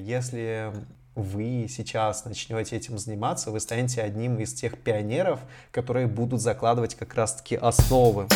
если 0.00 0.72
вы 1.14 1.66
сейчас 1.68 2.24
начнете 2.24 2.76
этим 2.76 2.98
заниматься, 2.98 3.50
вы 3.50 3.60
станете 3.60 4.02
одним 4.02 4.38
из 4.38 4.54
тех 4.54 4.78
пионеров, 4.78 5.40
которые 5.70 6.06
будут 6.06 6.40
закладывать 6.40 6.94
как 6.94 7.14
раз-таки 7.14 7.56
основы. 7.56 8.26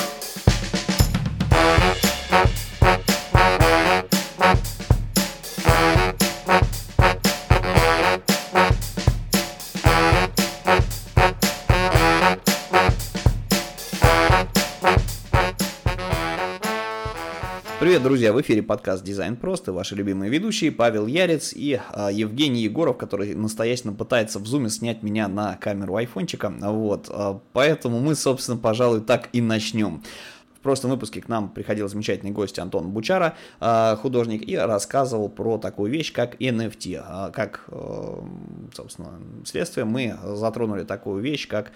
Друзья! 18.15 18.33
В 18.33 18.41
эфире 18.43 18.63
подкаст 18.63 19.03
«Дизайн 19.03 19.35
просто». 19.35 19.73
Ваши 19.73 19.97
любимые 19.97 20.31
ведущие 20.31 20.71
Павел 20.71 21.09
Ярец 21.09 21.53
и 21.53 21.81
э, 21.81 22.09
Евгений 22.13 22.63
Егоров, 22.63 22.97
который 22.97 23.35
настоятельно 23.35 23.93
пытается 23.93 24.39
в 24.39 24.47
зуме 24.47 24.71
снять 24.71 25.03
меня 25.03 25.27
на 25.27 25.57
камеру 25.57 25.97
айфончика. 25.97 26.55
Вот, 26.61 27.09
э, 27.11 27.39
поэтому 27.53 27.99
мы, 27.99 28.15
собственно, 28.15 28.57
пожалуй, 28.57 29.01
так 29.01 29.31
и 29.33 29.41
начнем 29.41 30.05
прошлом 30.65 30.91
выпуске 30.91 31.21
к 31.21 31.29
нам 31.29 31.51
приходил 31.51 31.89
замечательный 31.89 32.33
гость 32.33 32.59
Антон 32.59 32.91
Бучара, 32.91 33.37
а, 33.61 33.95
художник, 33.97 34.49
и 34.49 34.57
рассказывал 34.57 35.29
про 35.29 35.59
такую 35.59 35.93
вещь, 35.93 36.13
как 36.13 36.41
NFT. 36.41 37.01
А, 37.01 37.31
как, 37.31 37.65
э, 37.69 38.19
собственно, 38.75 39.21
следствие 39.45 39.85
мы 39.85 40.17
затронули 40.25 40.83
такую 40.83 41.23
вещь, 41.23 41.47
как, 41.47 41.71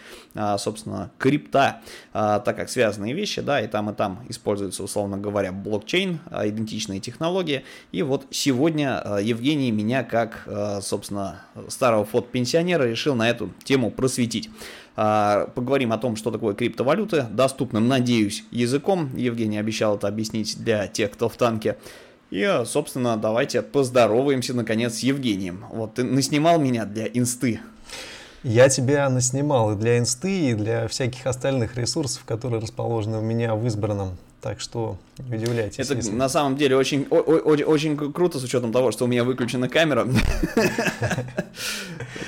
собственно, 0.58 1.10
крипта, 1.18 1.82
так 2.12 2.56
как 2.56 2.70
связанные 2.70 3.12
вещи, 3.12 3.42
да, 3.42 3.60
и 3.60 3.68
там, 3.68 3.90
и 3.90 3.94
там 3.94 4.24
используются, 4.28 4.82
условно 4.82 5.18
говоря, 5.18 5.52
блокчейн, 5.52 6.20
идентичные 6.30 7.00
технологии. 7.00 7.64
И 7.92 8.02
вот 8.02 8.26
сегодня 8.30 9.04
Евгений 9.20 9.70
меня, 9.70 10.02
как, 10.02 10.48
собственно, 10.80 11.42
старого 11.68 12.06
фотопенсионера, 12.06 12.84
решил 12.84 13.14
на 13.14 13.28
эту 13.28 13.50
тему 13.64 13.90
просветить. 13.90 14.48
А, 15.00 15.46
поговорим 15.54 15.92
о 15.92 15.98
том, 15.98 16.16
что 16.16 16.32
такое 16.32 16.54
криптовалюты, 16.54 17.26
доступным, 17.30 17.86
надеюсь, 17.86 18.42
языком. 18.50 19.10
Евгений 19.14 19.56
обещал 19.56 19.94
это 19.94 20.08
объяснить 20.08 20.58
для 20.58 20.88
тех, 20.88 21.12
кто 21.12 21.28
в 21.28 21.36
танке. 21.36 21.76
И, 22.32 22.62
собственно, 22.66 23.16
давайте 23.16 23.62
поздороваемся, 23.62 24.54
наконец, 24.54 24.96
с 24.96 24.98
Евгением. 25.04 25.66
Вот, 25.70 25.94
ты 25.94 26.02
наснимал 26.02 26.58
меня 26.58 26.84
для 26.84 27.06
инсты. 27.06 27.60
Я 28.42 28.68
тебя 28.68 29.08
наснимал 29.08 29.70
и 29.70 29.76
для 29.76 29.98
инсты, 29.98 30.50
и 30.50 30.54
для 30.54 30.88
всяких 30.88 31.28
остальных 31.28 31.76
ресурсов, 31.76 32.24
которые 32.24 32.60
расположены 32.60 33.18
у 33.18 33.22
меня 33.22 33.54
в 33.54 33.64
избранном 33.68 34.16
так 34.40 34.60
что 34.60 34.96
не 35.22 35.36
удивляйтесь. 35.36 35.78
Это 35.78 35.94
если... 35.94 36.10
на 36.10 36.28
самом 36.28 36.56
деле 36.56 36.76
очень, 36.76 37.04
очень, 37.04 37.64
очень 37.64 38.12
круто 38.12 38.38
с 38.38 38.44
учетом 38.44 38.72
того, 38.72 38.90
что 38.92 39.04
у 39.04 39.08
меня 39.08 39.24
выключена 39.24 39.68
камера. 39.68 40.06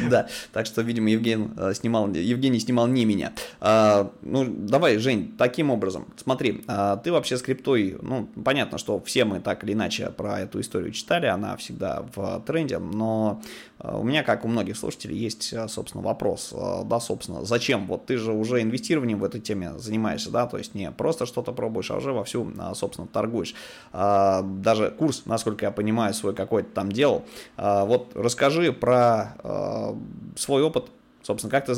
Да, 0.08 0.28
так 0.52 0.66
что, 0.66 0.82
видимо, 0.82 1.10
Евгений 1.10 1.48
э, 1.56 1.72
снимал, 1.74 2.08
Евгений 2.10 2.58
снимал 2.58 2.86
не 2.86 3.04
меня. 3.04 3.32
А, 3.60 4.10
ну, 4.22 4.44
давай, 4.46 4.98
Жень, 4.98 5.34
таким 5.36 5.70
образом, 5.70 6.06
смотри, 6.16 6.62
а, 6.66 6.96
ты 6.96 7.12
вообще 7.12 7.36
с 7.36 7.42
криптой, 7.42 7.98
ну, 8.00 8.28
понятно, 8.44 8.78
что 8.78 9.00
все 9.00 9.24
мы 9.24 9.40
так 9.40 9.64
или 9.64 9.72
иначе 9.72 10.10
про 10.10 10.40
эту 10.40 10.60
историю 10.60 10.92
читали, 10.92 11.26
она 11.26 11.56
всегда 11.56 12.04
в 12.14 12.42
тренде, 12.46 12.78
но 12.78 13.42
э, 13.78 13.96
у 13.96 14.02
меня, 14.02 14.22
как 14.22 14.44
у 14.44 14.48
многих 14.48 14.76
слушателей, 14.76 15.16
есть, 15.16 15.52
э, 15.52 15.68
собственно, 15.68 16.02
вопрос, 16.02 16.54
да, 16.84 17.00
собственно, 17.00 17.44
зачем? 17.44 17.86
Вот 17.86 18.06
ты 18.06 18.16
же 18.16 18.32
уже 18.32 18.62
инвестированием 18.62 19.18
в 19.18 19.24
этой 19.24 19.40
теме 19.40 19.78
занимаешься, 19.78 20.30
да, 20.30 20.46
то 20.46 20.58
есть 20.58 20.74
не 20.74 20.90
просто 20.90 21.26
что-то 21.26 21.52
пробуешь, 21.52 21.90
а 21.90 21.96
уже 21.96 22.12
вовсю, 22.12 22.50
а, 22.58 22.74
собственно, 22.80 23.06
торгуешь. 23.06 23.54
А, 23.92 24.42
даже 24.42 24.90
курс, 24.90 25.22
насколько 25.26 25.64
я 25.64 25.70
понимаю, 25.70 26.14
свой 26.14 26.34
какой-то 26.34 26.70
там 26.70 26.90
делал. 26.90 27.24
А, 27.56 27.84
вот 27.84 28.12
расскажи 28.14 28.72
про 28.72 29.36
свой 30.36 30.62
опыт, 30.62 30.90
Собственно, 31.22 31.50
как 31.50 31.66
ты 31.66 31.74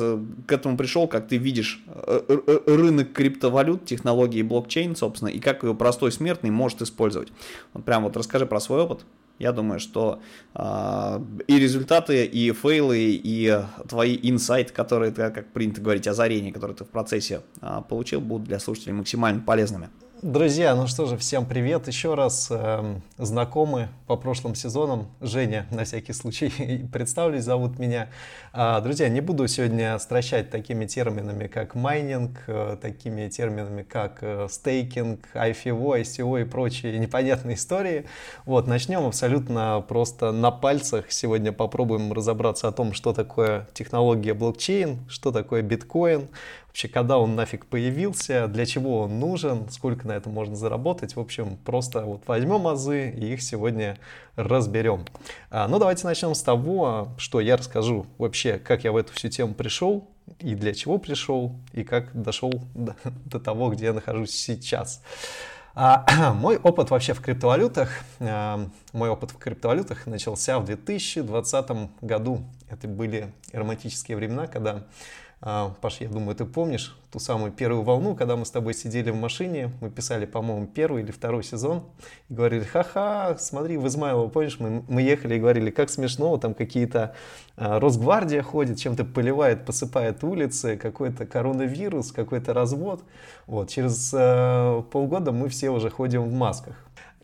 к 0.46 0.52
этому 0.52 0.76
пришел, 0.76 1.08
как 1.08 1.26
ты 1.26 1.36
видишь 1.36 1.82
э, 1.88 2.20
э, 2.28 2.58
рынок 2.66 3.12
криптовалют, 3.12 3.84
технологии 3.84 4.42
блокчейн, 4.42 4.94
собственно, 4.94 5.28
и 5.28 5.40
как 5.40 5.64
его 5.64 5.74
простой 5.74 6.12
смертный 6.12 6.50
может 6.50 6.80
использовать. 6.80 7.28
Вот 7.72 7.84
прям 7.84 8.04
вот 8.04 8.16
расскажи 8.16 8.46
про 8.46 8.60
свой 8.60 8.82
опыт. 8.82 9.04
Я 9.38 9.50
думаю, 9.50 9.80
что 9.80 10.20
э, 10.54 11.20
и 11.48 11.58
результаты, 11.58 12.24
и 12.24 12.52
фейлы, 12.52 12.98
и 13.00 13.60
твои 13.88 14.16
инсайты, 14.22 14.72
которые 14.72 15.10
ты, 15.10 15.30
как 15.30 15.52
принято 15.52 15.80
говорить, 15.80 16.06
озарения, 16.06 16.52
которые 16.52 16.76
ты 16.76 16.84
в 16.84 16.88
процессе 16.88 17.40
э, 17.60 17.80
получил, 17.88 18.20
будут 18.20 18.46
для 18.46 18.60
слушателей 18.60 18.92
максимально 18.92 19.40
полезными. 19.40 19.88
Друзья, 20.22 20.76
ну 20.76 20.86
что 20.86 21.06
же, 21.06 21.16
всем 21.16 21.44
привет 21.46 21.88
еще 21.88 22.14
раз. 22.14 22.46
Эм, 22.48 23.02
знакомы 23.18 23.88
по 24.06 24.14
прошлым 24.14 24.54
сезонам. 24.54 25.08
Женя, 25.20 25.66
на 25.72 25.82
всякий 25.82 26.12
случай, 26.12 26.86
представлюсь, 26.92 27.42
зовут 27.42 27.80
меня. 27.80 28.08
А, 28.54 28.82
друзья, 28.82 29.08
не 29.08 29.22
буду 29.22 29.48
сегодня 29.48 29.98
стращать 29.98 30.50
такими 30.50 30.84
терминами, 30.84 31.46
как 31.46 31.74
майнинг, 31.74 32.42
э, 32.48 32.76
такими 32.82 33.30
терминами, 33.30 33.82
как 33.82 34.18
э, 34.20 34.46
стейкинг, 34.50 35.20
IFO, 35.32 35.98
ICO 36.02 36.42
и 36.42 36.44
прочие 36.44 36.98
непонятные 36.98 37.56
истории. 37.56 38.04
Вот, 38.44 38.66
начнем 38.66 39.06
абсолютно 39.06 39.82
просто 39.88 40.32
на 40.32 40.50
пальцах. 40.50 41.12
Сегодня 41.12 41.50
попробуем 41.50 42.12
разобраться 42.12 42.68
о 42.68 42.72
том, 42.72 42.92
что 42.92 43.14
такое 43.14 43.68
технология 43.72 44.34
блокчейн, 44.34 44.98
что 45.08 45.32
такое 45.32 45.62
биткоин, 45.62 46.28
вообще, 46.66 46.88
когда 46.88 47.16
он 47.16 47.34
нафиг 47.34 47.64
появился, 47.64 48.48
для 48.48 48.66
чего 48.66 49.00
он 49.00 49.18
нужен, 49.18 49.70
сколько 49.70 50.06
на 50.06 50.12
этом 50.12 50.34
можно 50.34 50.56
заработать. 50.56 51.16
В 51.16 51.20
общем, 51.20 51.56
просто 51.64 52.02
вот 52.02 52.24
возьмем 52.26 52.66
азы 52.66 53.08
и 53.08 53.32
их 53.32 53.40
сегодня 53.40 53.96
разберем. 54.36 55.04
А, 55.50 55.68
ну, 55.68 55.78
давайте 55.78 56.06
начнем 56.06 56.34
с 56.34 56.42
того, 56.42 57.08
что 57.18 57.40
я 57.40 57.56
расскажу 57.56 58.06
вообще, 58.18 58.58
как 58.58 58.84
я 58.84 58.92
в 58.92 58.96
эту 58.96 59.12
всю 59.12 59.28
тему 59.28 59.54
пришел, 59.54 60.08
и 60.38 60.54
для 60.54 60.74
чего 60.74 60.98
пришел, 60.98 61.54
и 61.72 61.84
как 61.84 62.10
дошел 62.20 62.52
до, 62.74 62.96
до 63.26 63.40
того, 63.40 63.70
где 63.70 63.86
я 63.86 63.92
нахожусь 63.92 64.30
сейчас. 64.30 65.02
А, 65.74 66.32
мой 66.34 66.56
опыт 66.56 66.90
вообще 66.90 67.14
в 67.14 67.20
криптовалютах, 67.20 67.90
а, 68.20 68.68
мой 68.92 69.08
опыт 69.08 69.32
в 69.32 69.38
криптовалютах 69.38 70.06
начался 70.06 70.58
в 70.58 70.64
2020 70.64 71.70
году. 72.00 72.44
Это 72.68 72.88
были 72.88 73.32
романтические 73.52 74.16
времена, 74.16 74.46
когда 74.46 74.84
Паш, 75.42 76.00
я 76.00 76.08
думаю, 76.08 76.36
ты 76.36 76.44
помнишь 76.44 76.96
ту 77.10 77.18
самую 77.18 77.50
первую 77.50 77.82
волну, 77.82 78.14
когда 78.14 78.36
мы 78.36 78.46
с 78.46 78.50
тобой 78.52 78.74
сидели 78.74 79.10
в 79.10 79.16
машине, 79.16 79.72
мы 79.80 79.90
писали, 79.90 80.24
по-моему, 80.24 80.68
первый 80.68 81.02
или 81.02 81.10
второй 81.10 81.42
сезон, 81.42 81.82
и 82.28 82.34
говорили, 82.34 82.62
ха-ха, 82.62 83.36
смотри, 83.40 83.76
в 83.76 83.84
Измайлово, 83.88 84.28
помнишь, 84.28 84.60
мы, 84.60 84.84
мы 84.88 85.02
ехали 85.02 85.34
и 85.34 85.40
говорили, 85.40 85.70
как 85.70 85.90
смешно, 85.90 86.36
там 86.36 86.54
какие-то 86.54 87.16
а, 87.56 87.80
Росгвардия 87.80 88.40
ходит, 88.40 88.78
чем-то 88.78 89.04
поливает, 89.04 89.66
посыпает 89.66 90.22
улицы, 90.22 90.76
какой-то 90.76 91.26
коронавирус, 91.26 92.12
какой-то 92.12 92.54
развод. 92.54 93.02
Вот, 93.48 93.68
через 93.68 94.12
а, 94.14 94.82
полгода 94.82 95.32
мы 95.32 95.48
все 95.48 95.70
уже 95.70 95.90
ходим 95.90 96.22
в 96.22 96.32
масках. 96.32 96.76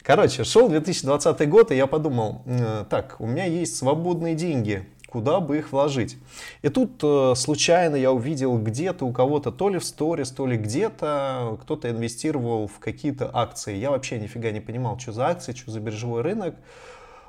Короче, 0.02 0.42
шел 0.42 0.68
2020 0.68 1.48
год, 1.48 1.70
и 1.70 1.76
я 1.76 1.86
подумал, 1.86 2.42
так, 2.90 3.14
у 3.20 3.26
меня 3.26 3.44
есть 3.44 3.76
свободные 3.76 4.34
деньги, 4.34 4.88
куда 5.10 5.40
бы 5.40 5.58
их 5.58 5.72
вложить. 5.72 6.18
И 6.62 6.68
тут 6.68 7.02
э, 7.02 7.34
случайно 7.34 7.96
я 7.96 8.12
увидел 8.12 8.58
где-то 8.58 9.04
у 9.06 9.12
кого-то, 9.12 9.50
то 9.50 9.68
ли 9.68 9.78
в 9.78 9.84
сторис, 9.84 10.30
то 10.30 10.46
ли 10.46 10.56
где-то, 10.56 11.58
кто-то 11.62 11.90
инвестировал 11.90 12.66
в 12.66 12.78
какие-то 12.78 13.30
акции. 13.32 13.76
Я 13.76 13.90
вообще 13.90 14.18
нифига 14.18 14.50
не 14.50 14.60
понимал, 14.60 14.98
что 14.98 15.12
за 15.12 15.28
акции, 15.28 15.52
что 15.52 15.70
за 15.70 15.80
биржевой 15.80 16.22
рынок. 16.22 16.56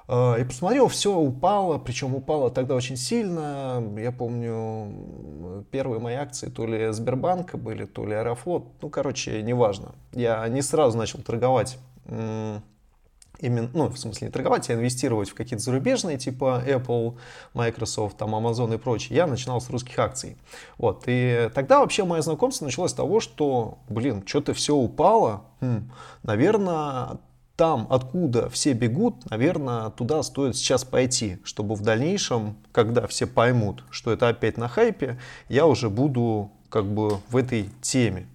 Э, 0.09 0.41
и 0.41 0.43
посмотрел, 0.43 0.89
все 0.89 1.15
упало, 1.15 1.77
причем 1.77 2.15
упало 2.15 2.51
тогда 2.51 2.75
очень 2.75 2.97
сильно. 2.97 3.81
Я 3.97 4.11
помню, 4.11 5.65
первые 5.71 6.01
мои 6.01 6.15
акции 6.15 6.49
то 6.49 6.65
ли 6.65 6.91
Сбербанка 6.91 7.57
были, 7.57 7.85
то 7.85 8.05
ли 8.05 8.13
Аэрофлот. 8.13 8.65
Ну, 8.81 8.89
короче, 8.89 9.41
неважно. 9.41 9.95
Я 10.11 10.45
не 10.49 10.61
сразу 10.61 10.97
начал 10.97 11.19
торговать 11.19 11.77
именно, 13.39 13.69
ну, 13.73 13.87
в 13.87 13.97
смысле 13.97 14.27
не 14.27 14.31
торговать, 14.31 14.69
а 14.69 14.73
инвестировать 14.73 15.29
в 15.29 15.35
какие-то 15.35 15.63
зарубежные, 15.63 16.17
типа 16.17 16.63
Apple, 16.65 17.17
Microsoft, 17.53 18.17
там, 18.17 18.35
Amazon 18.35 18.73
и 18.73 18.77
прочее, 18.77 19.15
я 19.17 19.27
начинал 19.27 19.61
с 19.61 19.69
русских 19.69 19.97
акций. 19.99 20.37
Вот, 20.77 21.03
и 21.07 21.49
тогда 21.53 21.79
вообще 21.79 22.03
мое 22.03 22.21
знакомство 22.21 22.65
началось 22.65 22.91
с 22.91 22.95
того, 22.95 23.19
что, 23.19 23.79
блин, 23.89 24.23
что-то 24.25 24.53
все 24.53 24.75
упало, 24.75 25.43
хм, 25.61 25.91
наверное, 26.23 27.19
там, 27.59 27.87
откуда 27.89 28.49
все 28.49 28.71
бегут, 28.71 29.29
наверное, 29.29 29.89
туда 29.89 30.23
стоит 30.23 30.55
сейчас 30.55 30.85
пойти, 30.85 31.39
чтобы 31.43 31.75
в 31.75 31.81
дальнейшем, 31.81 32.55
когда 32.71 33.05
все 33.05 33.27
поймут, 33.27 33.83
что 33.89 34.13
это 34.13 34.29
опять 34.29 34.57
на 34.57 34.69
хайпе, 34.69 35.19
я 35.49 35.67
уже 35.67 35.89
буду 35.89 36.51
как 36.69 36.85
бы 36.85 37.19
в 37.29 37.35
этой 37.35 37.69
теме. 37.81 38.27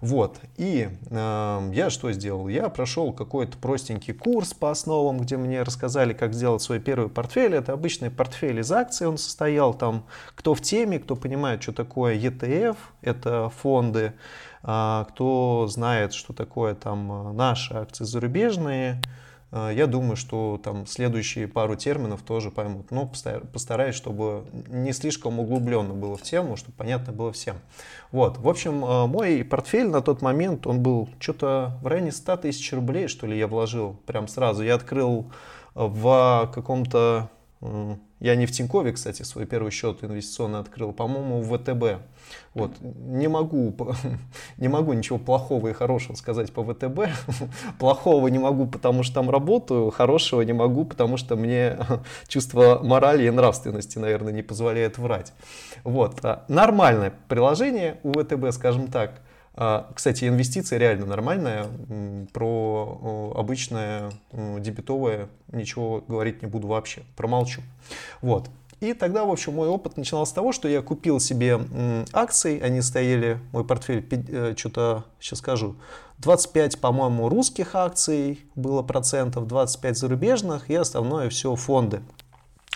Вот. 0.00 0.38
И 0.56 0.88
э, 1.10 1.70
я 1.74 1.90
что 1.90 2.10
сделал? 2.12 2.48
Я 2.48 2.70
прошел 2.70 3.12
какой-то 3.12 3.58
простенький 3.58 4.14
курс 4.14 4.54
по 4.54 4.70
основам, 4.70 5.18
где 5.18 5.36
мне 5.36 5.62
рассказали, 5.62 6.14
как 6.14 6.32
сделать 6.32 6.62
свой 6.62 6.80
первый 6.80 7.10
портфель. 7.10 7.54
Это 7.54 7.74
обычный 7.74 8.10
портфель 8.10 8.60
из 8.60 8.72
акций, 8.72 9.06
он 9.06 9.18
состоял 9.18 9.74
там, 9.74 10.06
кто 10.34 10.54
в 10.54 10.62
теме, 10.62 10.98
кто 10.98 11.16
понимает, 11.16 11.62
что 11.62 11.72
такое 11.72 12.16
ETF, 12.16 12.76
это 13.02 13.50
фонды, 13.50 14.14
э, 14.62 15.04
кто 15.10 15.66
знает, 15.68 16.14
что 16.14 16.32
такое 16.32 16.74
там 16.74 17.36
наши 17.36 17.74
акции 17.74 18.04
зарубежные, 18.04 19.02
Э, 19.02 19.19
я 19.52 19.86
думаю, 19.86 20.16
что 20.16 20.60
там 20.62 20.86
следующие 20.86 21.48
пару 21.48 21.74
терминов 21.74 22.22
тоже 22.22 22.50
поймут. 22.50 22.90
Но 22.90 23.10
постараюсь, 23.52 23.96
чтобы 23.96 24.44
не 24.68 24.92
слишком 24.92 25.40
углубленно 25.40 25.92
было 25.92 26.16
в 26.16 26.22
тему, 26.22 26.56
чтобы 26.56 26.76
понятно 26.76 27.12
было 27.12 27.32
всем. 27.32 27.56
Вот. 28.12 28.38
В 28.38 28.48
общем, 28.48 28.84
э, 28.84 29.06
мой 29.06 29.44
портфель 29.44 29.88
на 29.88 30.02
тот 30.02 30.22
момент, 30.22 30.66
он 30.66 30.82
был 30.82 31.08
что-то 31.18 31.78
в 31.82 31.86
районе 31.86 32.12
100 32.12 32.36
тысяч 32.38 32.72
рублей, 32.72 33.08
что 33.08 33.26
ли, 33.26 33.36
я 33.36 33.48
вложил 33.48 33.96
прям 34.06 34.28
сразу. 34.28 34.62
Я 34.62 34.76
открыл 34.76 35.30
в 35.74 36.50
каком-то 36.54 37.30
я 38.20 38.36
не 38.36 38.44
в 38.44 38.52
Тинькове, 38.52 38.92
кстати, 38.92 39.22
свой 39.22 39.46
первый 39.46 39.70
счет 39.70 40.04
инвестиционный 40.04 40.60
открыл, 40.60 40.92
по-моему, 40.92 41.40
в 41.40 41.56
ВТБ. 41.56 42.02
Вот. 42.52 42.72
Не 42.80 43.28
могу, 43.28 43.74
не 44.58 44.68
могу 44.68 44.92
ничего 44.92 45.18
плохого 45.18 45.68
и 45.68 45.72
хорошего 45.72 46.14
сказать 46.16 46.52
по 46.52 46.62
ВТБ. 46.62 47.08
Плохого 47.78 48.28
не 48.28 48.38
могу, 48.38 48.66
потому 48.66 49.02
что 49.02 49.14
там 49.14 49.30
работаю, 49.30 49.90
хорошего 49.90 50.42
не 50.42 50.52
могу, 50.52 50.84
потому 50.84 51.16
что 51.16 51.34
мне 51.34 51.78
чувство 52.28 52.80
морали 52.82 53.26
и 53.26 53.30
нравственности, 53.30 53.98
наверное, 53.98 54.32
не 54.32 54.42
позволяет 54.42 54.98
врать. 54.98 55.32
Вот. 55.82 56.22
А 56.22 56.44
нормальное 56.48 57.14
приложение 57.28 57.98
у 58.02 58.12
ВТБ, 58.12 58.52
скажем 58.52 58.88
так. 58.88 59.22
А, 59.54 59.90
кстати, 59.94 60.26
инвестиции 60.26 60.78
реально 60.78 61.06
нормальная. 61.06 61.66
Про 62.32 63.32
обычное 63.36 64.12
дебетовое 64.32 65.28
ничего 65.52 66.02
говорить 66.06 66.42
не 66.42 66.48
буду 66.48 66.68
вообще. 66.68 67.02
Промолчу. 67.16 67.62
Вот. 68.22 68.48
И 68.80 68.94
тогда, 68.94 69.24
в 69.26 69.30
общем, 69.30 69.54
мой 69.54 69.68
опыт 69.68 69.98
начинался 69.98 70.30
с 70.30 70.34
того, 70.34 70.52
что 70.52 70.66
я 70.66 70.80
купил 70.80 71.20
себе 71.20 71.60
акции, 72.14 72.58
они 72.60 72.80
стояли, 72.80 73.38
мой 73.52 73.62
портфель, 73.62 74.06
э, 74.10 74.54
что-то, 74.56 75.04
сейчас 75.20 75.40
скажу, 75.40 75.76
25, 76.18 76.80
по-моему, 76.80 77.28
русских 77.28 77.74
акций 77.74 78.40
было 78.54 78.82
процентов, 78.82 79.46
25 79.46 79.98
зарубежных 79.98 80.70
и 80.70 80.74
остальное 80.74 81.28
все 81.28 81.54
фонды. 81.56 82.00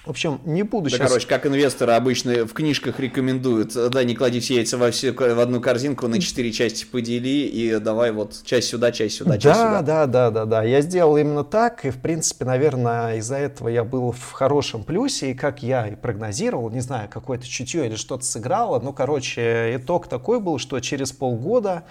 В 0.05 0.11
общем, 0.11 0.39
не 0.45 0.63
буду 0.63 0.91
да, 0.91 0.97
сейчас... 0.97 1.09
короче, 1.09 1.27
как 1.27 1.47
инвесторы 1.47 1.93
обычно 1.93 2.45
в 2.45 2.53
книжках 2.53 3.01
рекомендуют, 3.01 3.73
да, 3.73 4.05
не 4.05 4.15
клади 4.15 4.39
все 4.39 4.57
яйца 4.57 4.77
во 4.77 4.91
все, 4.91 5.13
в 5.13 5.41
одну 5.41 5.63
корзинку, 5.63 6.09
на 6.09 6.21
четыре 6.21 6.53
части 6.53 6.85
подели, 6.85 7.47
и 7.47 7.79
давай 7.79 8.13
вот 8.13 8.43
часть 8.45 8.69
сюда, 8.69 8.93
часть 8.93 9.17
сюда, 9.17 9.39
часть 9.39 9.59
да, 9.59 9.79
сюда. 9.79 9.83
Да, 9.83 10.07
да, 10.07 10.31
да, 10.31 10.45
да, 10.45 10.63
я 10.63 10.83
сделал 10.83 11.17
именно 11.17 11.43
так, 11.43 11.87
и, 11.87 11.91
в 11.91 12.03
принципе, 12.03 12.45
наверное, 12.45 13.17
из-за 13.17 13.37
этого 13.37 13.69
я 13.69 13.83
был 13.83 14.13
в 14.13 14.33
хорошем 14.33 14.85
плюсе, 14.85 15.31
и 15.31 15.35
как 15.35 15.63
я 15.63 15.89
и 15.89 15.95
прогнозировал, 15.95 16.69
не 16.69 16.81
знаю, 16.81 17.09
какое-то 17.09 17.49
чутье 17.49 17.87
или 17.87 17.97
что-то 17.97 18.27
сыграло, 18.27 18.81
ну, 18.81 18.93
короче, 18.93 19.75
итог 19.77 20.07
такой 20.07 20.39
был, 20.39 20.59
что 20.59 20.79
через 20.81 21.13
полгода 21.13 21.85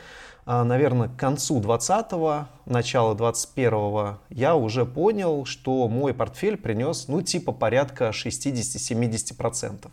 наверное, 0.46 1.08
к 1.08 1.16
концу 1.16 1.62
20-го, 1.62 2.48
начало 2.66 3.16
21-го 3.16 4.18
я 4.30 4.56
уже 4.56 4.86
понял, 4.86 5.46
что 5.46 5.88
мой 5.88 6.14
портфель 6.14 6.58
принес, 6.58 7.08
ну, 7.08 7.22
типа 7.22 7.52
порядка 7.52 8.10
60-70%. 8.10 9.88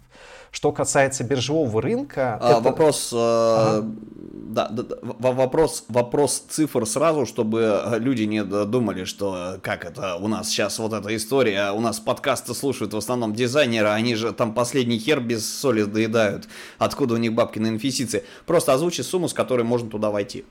Что 0.50 0.72
касается 0.72 1.22
биржевого 1.22 1.80
рынка... 1.80 2.38
А, 2.40 2.52
это... 2.52 2.60
Вопрос, 2.60 3.10
э, 3.12 3.16
ага. 3.16 3.86
да, 4.32 4.68
да, 4.68 4.84
вопрос, 5.00 5.84
вопрос 5.88 6.44
цифр 6.48 6.86
сразу, 6.86 7.24
чтобы 7.24 7.98
люди 7.98 8.24
не 8.24 8.42
думали, 8.42 9.04
что 9.04 9.58
как 9.62 9.84
это 9.84 10.16
у 10.16 10.26
нас 10.26 10.48
сейчас 10.48 10.78
вот 10.80 10.92
эта 10.92 11.14
история, 11.14 11.70
у 11.70 11.80
нас 11.80 12.00
подкасты 12.00 12.54
слушают 12.54 12.94
в 12.94 12.96
основном 12.96 13.32
дизайнеры, 13.32 13.88
они 13.88 14.16
же 14.16 14.32
там 14.32 14.52
последний 14.52 14.98
хер 14.98 15.20
без 15.20 15.48
соли 15.48 15.84
доедают, 15.84 16.48
откуда 16.78 17.14
у 17.14 17.18
них 17.18 17.32
бабки 17.32 17.60
на 17.60 17.68
инвестиции. 17.68 18.24
Просто 18.44 18.72
озвучи 18.72 19.02
сумму, 19.02 19.28
с 19.28 19.32
которой 19.32 19.62
можно 19.62 19.88
туда 19.88 20.10
войти. 20.10 20.44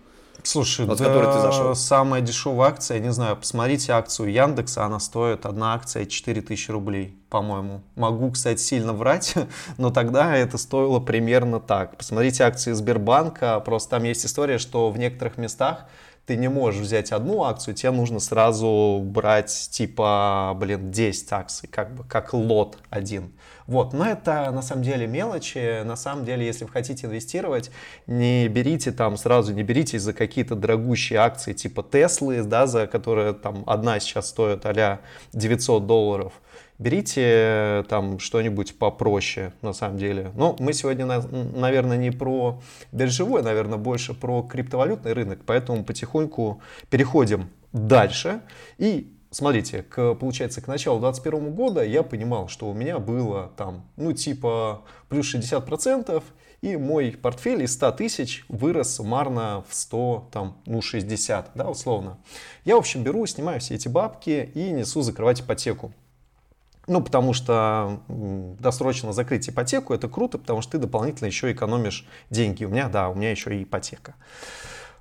Слушай, 0.44 0.86
вот 0.86 0.98
да, 1.00 1.34
ты 1.34 1.42
зашел. 1.42 1.76
самая 1.76 2.22
дешевая 2.22 2.70
акция, 2.70 2.98
я 2.98 3.04
не 3.04 3.12
знаю, 3.12 3.36
посмотрите 3.36 3.92
акцию 3.92 4.32
Яндекса, 4.32 4.86
она 4.86 5.00
стоит, 5.00 5.46
одна 5.46 5.74
акция 5.74 6.06
4000 6.06 6.72
рублей, 6.72 7.18
по-моему. 7.30 7.82
Могу, 7.96 8.32
кстати, 8.32 8.60
сильно 8.60 8.94
врать, 8.94 9.36
но 9.78 9.90
тогда 9.90 10.36
это 10.36 10.58
стоило 10.58 11.00
примерно 11.00 11.60
так. 11.60 11.98
Посмотрите 11.98 12.44
акции 12.44 12.72
Сбербанка, 12.74 13.60
просто 13.60 13.92
там 13.92 14.04
есть 14.04 14.26
история, 14.26 14.58
что 14.58 14.90
в 14.90 14.98
некоторых 14.98 15.38
местах 15.38 15.86
ты 16.26 16.36
не 16.36 16.48
можешь 16.48 16.82
взять 16.82 17.12
одну 17.12 17.44
акцию, 17.44 17.74
тебе 17.74 17.90
нужно 17.90 18.20
сразу 18.20 19.02
брать 19.04 19.70
типа, 19.72 20.56
блин, 20.56 20.92
10 20.92 21.32
акций, 21.34 21.68
как 21.68 21.96
бы, 21.96 22.04
как 22.04 22.34
лот 22.34 22.78
один. 22.92 23.34
Вот, 23.70 23.94
но 23.94 24.04
это 24.04 24.50
на 24.50 24.64
самом 24.64 24.82
деле 24.82 25.06
мелочи. 25.06 25.84
На 25.84 25.96
самом 25.96 26.26
деле, 26.26 26.44
если 26.44 26.66
вы 26.66 26.72
хотите 26.72 27.06
инвестировать, 27.06 27.70
не 28.08 28.48
берите 28.48 28.92
там 28.92 29.16
сразу, 29.16 29.54
не 29.54 29.62
беритесь 29.62 30.02
за 30.02 30.14
какие-то 30.14 30.56
дорогущие 30.56 31.20
акции 31.20 31.54
типа 31.54 31.84
Теслы, 31.84 32.42
да, 32.42 32.66
за 32.66 32.88
которые 32.88 33.34
там 33.34 33.64
одна 33.68 34.00
сейчас 34.00 34.30
стоит 34.30 34.66
а 34.66 35.02
900 35.34 35.86
долларов. 35.86 36.34
Берите 36.80 37.86
там 37.90 38.18
что-нибудь 38.18 38.80
попроще, 38.80 39.54
на 39.62 39.74
самом 39.74 40.00
деле. 40.00 40.32
Но 40.34 40.56
мы 40.58 40.74
сегодня, 40.74 41.06
наверное, 41.06 41.98
не 41.98 42.10
про 42.10 42.60
биржевой, 42.92 43.44
наверное, 43.44 43.78
больше 43.78 44.16
про 44.16 44.42
криптовалютный 44.42 45.14
рынок, 45.14 45.42
поэтому 45.46 45.84
потихоньку 45.84 46.60
переходим 46.90 47.52
дальше. 47.72 48.42
И 48.80 49.14
смотрите, 49.32 49.84
к, 49.84 50.16
получается, 50.16 50.62
к 50.62 50.68
началу 50.68 51.00
2021 51.00 51.54
года 51.54 51.84
я 51.84 52.04
понимал, 52.04 52.48
что 52.48 52.70
у 52.70 52.74
меня 52.74 53.00
было 53.00 53.52
там, 53.58 53.86
ну, 53.96 54.14
типа, 54.14 54.82
плюс 55.08 55.34
60%, 55.34 56.24
и 56.62 56.76
мой 56.76 57.12
портфель 57.12 57.64
из 57.64 57.74
100 57.74 57.92
тысяч 57.94 58.46
вырос 58.50 58.96
суммарно 58.96 59.64
в 59.70 59.76
100, 59.76 60.30
там, 60.32 60.58
ну, 60.66 60.82
60, 60.82 61.52
да, 61.56 61.70
условно. 61.70 62.18
Я, 62.66 62.76
в 62.76 62.80
общем, 62.80 63.04
беру, 63.04 63.26
снимаю 63.26 63.62
все 63.62 63.76
эти 63.76 63.88
бабки 63.88 64.52
и 64.54 64.72
несу 64.72 65.02
закрывать 65.02 65.42
ипотеку. 65.42 65.94
Ну, 66.88 67.02
потому 67.02 67.34
что 67.34 68.02
досрочно 68.08 69.14
закрыть 69.14 69.48
ипотеку 69.48 69.94
это 69.94 70.10
круто, 70.10 70.40
потому 70.40 70.62
что 70.62 70.74
ты 70.74 70.78
дополнительно 70.80 71.28
еще 71.28 71.52
экономишь 71.52 72.08
деньги. 72.32 72.66
У 72.66 72.70
меня, 72.70 72.90
да, 72.90 73.10
у 73.10 73.16
меня 73.16 73.30
еще 73.30 73.56
и 73.56 73.64
ипотека. 73.64 74.16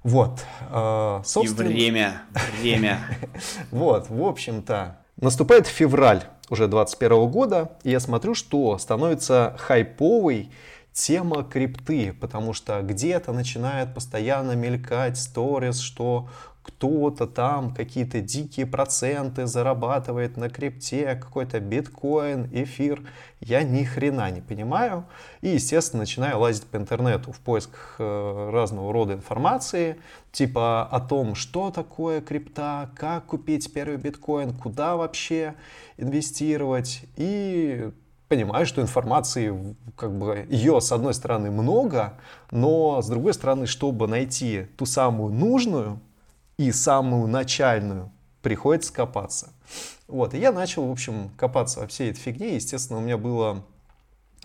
Вот. 0.03 0.45
Э, 0.71 1.21
собственно... 1.25 1.69
И 1.69 1.73
время, 1.73 2.23
время. 2.61 3.01
Вот, 3.71 4.09
в 4.11 4.23
общем-то, 4.23 4.99
наступает 5.17 5.67
февраль 5.67 6.25
уже 6.51 6.69
2021 6.69 7.31
года, 7.31 7.73
и 7.83 7.91
я 7.91 8.01
смотрю, 8.01 8.35
что 8.35 8.79
становится 8.79 9.55
хайповой 9.59 10.51
тема 10.93 11.45
крипты, 11.45 12.13
потому 12.13 12.53
что 12.53 12.83
где-то 12.83 13.33
начинает 13.33 13.95
постоянно 13.95 14.53
мелькать 14.53 15.19
сторис, 15.19 15.79
что 15.79 16.29
кто-то 16.69 17.27
там 17.27 17.75
какие-то 17.75 18.21
дикие 18.21 18.67
проценты 18.67 19.47
зарабатывает 19.47 20.37
на 20.37 20.51
крипте, 20.51 21.15
какой-то 21.17 21.61
биткоин, 21.61 22.49
эфир. 22.53 23.03
Я 23.41 23.63
ни 23.63 23.85
хрена 23.85 24.31
не 24.31 24.41
понимаю. 24.41 25.05
И, 25.41 25.49
естественно, 25.49 26.03
начинаю 26.03 26.39
лазить 26.39 26.65
по 26.65 26.77
интернету 26.77 27.33
в 27.33 27.41
поисках 27.41 27.97
э, 27.99 28.51
разного 28.53 28.93
рода 28.93 29.15
информации, 29.15 29.97
типа 30.31 30.85
о 30.85 31.01
том, 31.01 31.35
что 31.35 31.71
такое 31.71 32.21
крипта, 32.21 32.91
как 32.95 33.27
купить 33.27 33.73
первый 33.73 33.97
биткоин, 33.97 34.53
куда 34.53 34.97
вообще 34.97 35.55
инвестировать. 35.97 37.03
И 37.17 37.91
понимаю, 38.29 38.67
что 38.67 38.83
информации, 38.83 39.75
как 39.97 40.17
бы, 40.17 40.47
ее, 40.51 40.81
с 40.81 40.93
одной 40.93 41.15
стороны, 41.15 41.51
много, 41.51 42.15
но, 42.51 43.01
с 43.01 43.09
другой 43.09 43.35
стороны, 43.35 43.67
чтобы 43.67 44.07
найти 44.07 44.67
ту 44.77 44.85
самую 44.87 45.33
нужную, 45.33 45.99
и 46.59 46.73
самую 46.73 47.29
начальную 47.29 48.13
приходится 48.43 48.93
копаться. 48.93 49.51
Вот, 50.07 50.35
и 50.35 50.39
я 50.39 50.53
начал, 50.53 50.87
в 50.87 50.91
общем, 50.91 51.31
копаться 51.37 51.81
во 51.81 51.87
всей 51.87 52.11
этой 52.11 52.19
фигне. 52.19 52.55
Естественно, 52.57 52.99
у 52.99 53.03
меня 53.03 53.17
было 53.17 53.65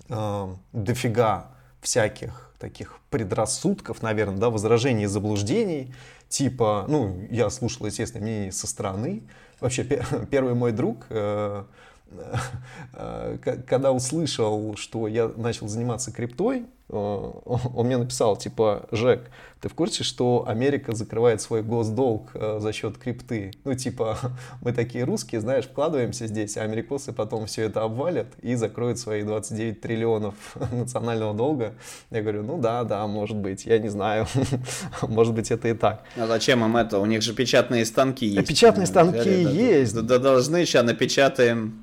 э, 0.10 0.56
дофига 0.72 1.52
всяких 1.82 2.52
таких 2.60 3.00
предрассудков, 3.10 4.02
наверное, 4.02 4.38
да, 4.38 4.50
возражений 4.50 5.04
и 5.04 5.08
заблуждений. 5.08 5.94
Типа, 6.30 6.86
ну, 6.88 7.28
я 7.30 7.50
слушал, 7.50 7.86
естественно, 7.86 8.24
мнение 8.24 8.52
со 8.52 8.68
стороны. 8.68 9.24
Вообще, 9.60 9.84
первый 10.32 10.54
мой 10.54 10.72
друг, 10.72 11.06
э, 11.10 11.64
э, 12.94 13.38
когда 13.68 13.92
услышал, 13.92 14.76
что 14.76 15.08
я 15.08 15.28
начал 15.36 15.68
заниматься 15.68 16.12
криптой, 16.12 16.60
э, 16.60 16.83
он 17.76 17.86
мне 17.86 17.98
написал, 17.98 18.38
типа, 18.38 18.88
Жек, 18.92 19.30
ты 19.64 19.70
в 19.70 19.76
курсе, 19.76 20.04
что 20.04 20.46
Америка 20.48 20.94
закрывает 20.94 21.42
свой 21.42 21.64
госдолг 21.64 22.32
э, 22.34 22.58
за 22.60 22.74
счет 22.74 22.98
крипты? 22.98 23.54
Ну, 23.64 23.74
типа, 23.74 24.18
мы 24.62 24.74
такие 24.74 25.06
русские, 25.06 25.42
знаешь, 25.42 25.66
вкладываемся 25.66 26.28
здесь, 26.28 26.58
а 26.58 26.64
америкосы 26.64 27.14
потом 27.14 27.46
все 27.46 27.64
это 27.64 27.82
обвалят 27.82 28.28
и 28.42 28.56
закроют 28.56 29.00
свои 29.00 29.24
29 29.24 29.80
триллионов 29.80 30.36
национального 30.72 31.34
долга. 31.34 31.74
Я 32.12 32.22
говорю, 32.22 32.44
ну 32.44 32.58
да, 32.58 32.84
да, 32.84 33.08
может 33.08 33.38
быть, 33.38 33.66
я 33.66 33.80
не 33.80 33.90
знаю, 33.90 34.28
может 35.02 35.34
быть, 35.34 35.50
это 35.50 35.70
и 35.70 35.74
так. 35.74 36.04
А 36.18 36.28
зачем 36.28 36.64
им 36.66 36.76
это? 36.76 37.00
У 37.00 37.06
них 37.06 37.22
же 37.22 37.34
печатные 37.34 37.86
станки 37.86 38.26
есть. 38.26 38.48
Печатные 38.48 38.86
станки 38.86 39.30
есть. 39.30 39.96
Да, 40.06 40.20
должны, 40.20 40.66
сейчас 40.66 40.84
напечатаем 40.84 41.83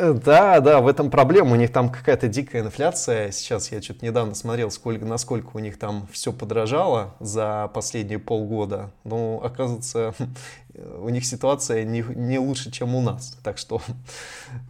да, 0.00 0.60
да, 0.60 0.80
в 0.80 0.86
этом 0.86 1.10
проблема. 1.10 1.52
У 1.52 1.56
них 1.56 1.72
там 1.72 1.90
какая-то 1.90 2.28
дикая 2.28 2.62
инфляция. 2.62 3.30
Сейчас 3.30 3.70
я 3.72 3.80
что-то 3.82 4.04
недавно 4.04 4.34
смотрел, 4.34 4.70
сколько, 4.70 5.04
насколько 5.04 5.50
у 5.54 5.58
них 5.58 5.78
там 5.78 6.06
все 6.12 6.32
подорожало 6.32 7.14
за 7.20 7.70
последние 7.74 8.18
полгода. 8.18 8.90
Ну, 9.04 9.40
оказывается, 9.42 10.14
у 10.98 11.08
них 11.08 11.24
ситуация 11.24 11.84
не, 11.84 12.04
не 12.14 12.38
лучше, 12.38 12.70
чем 12.70 12.94
у 12.94 13.00
нас. 13.00 13.36
Так 13.42 13.58
что, 13.58 13.80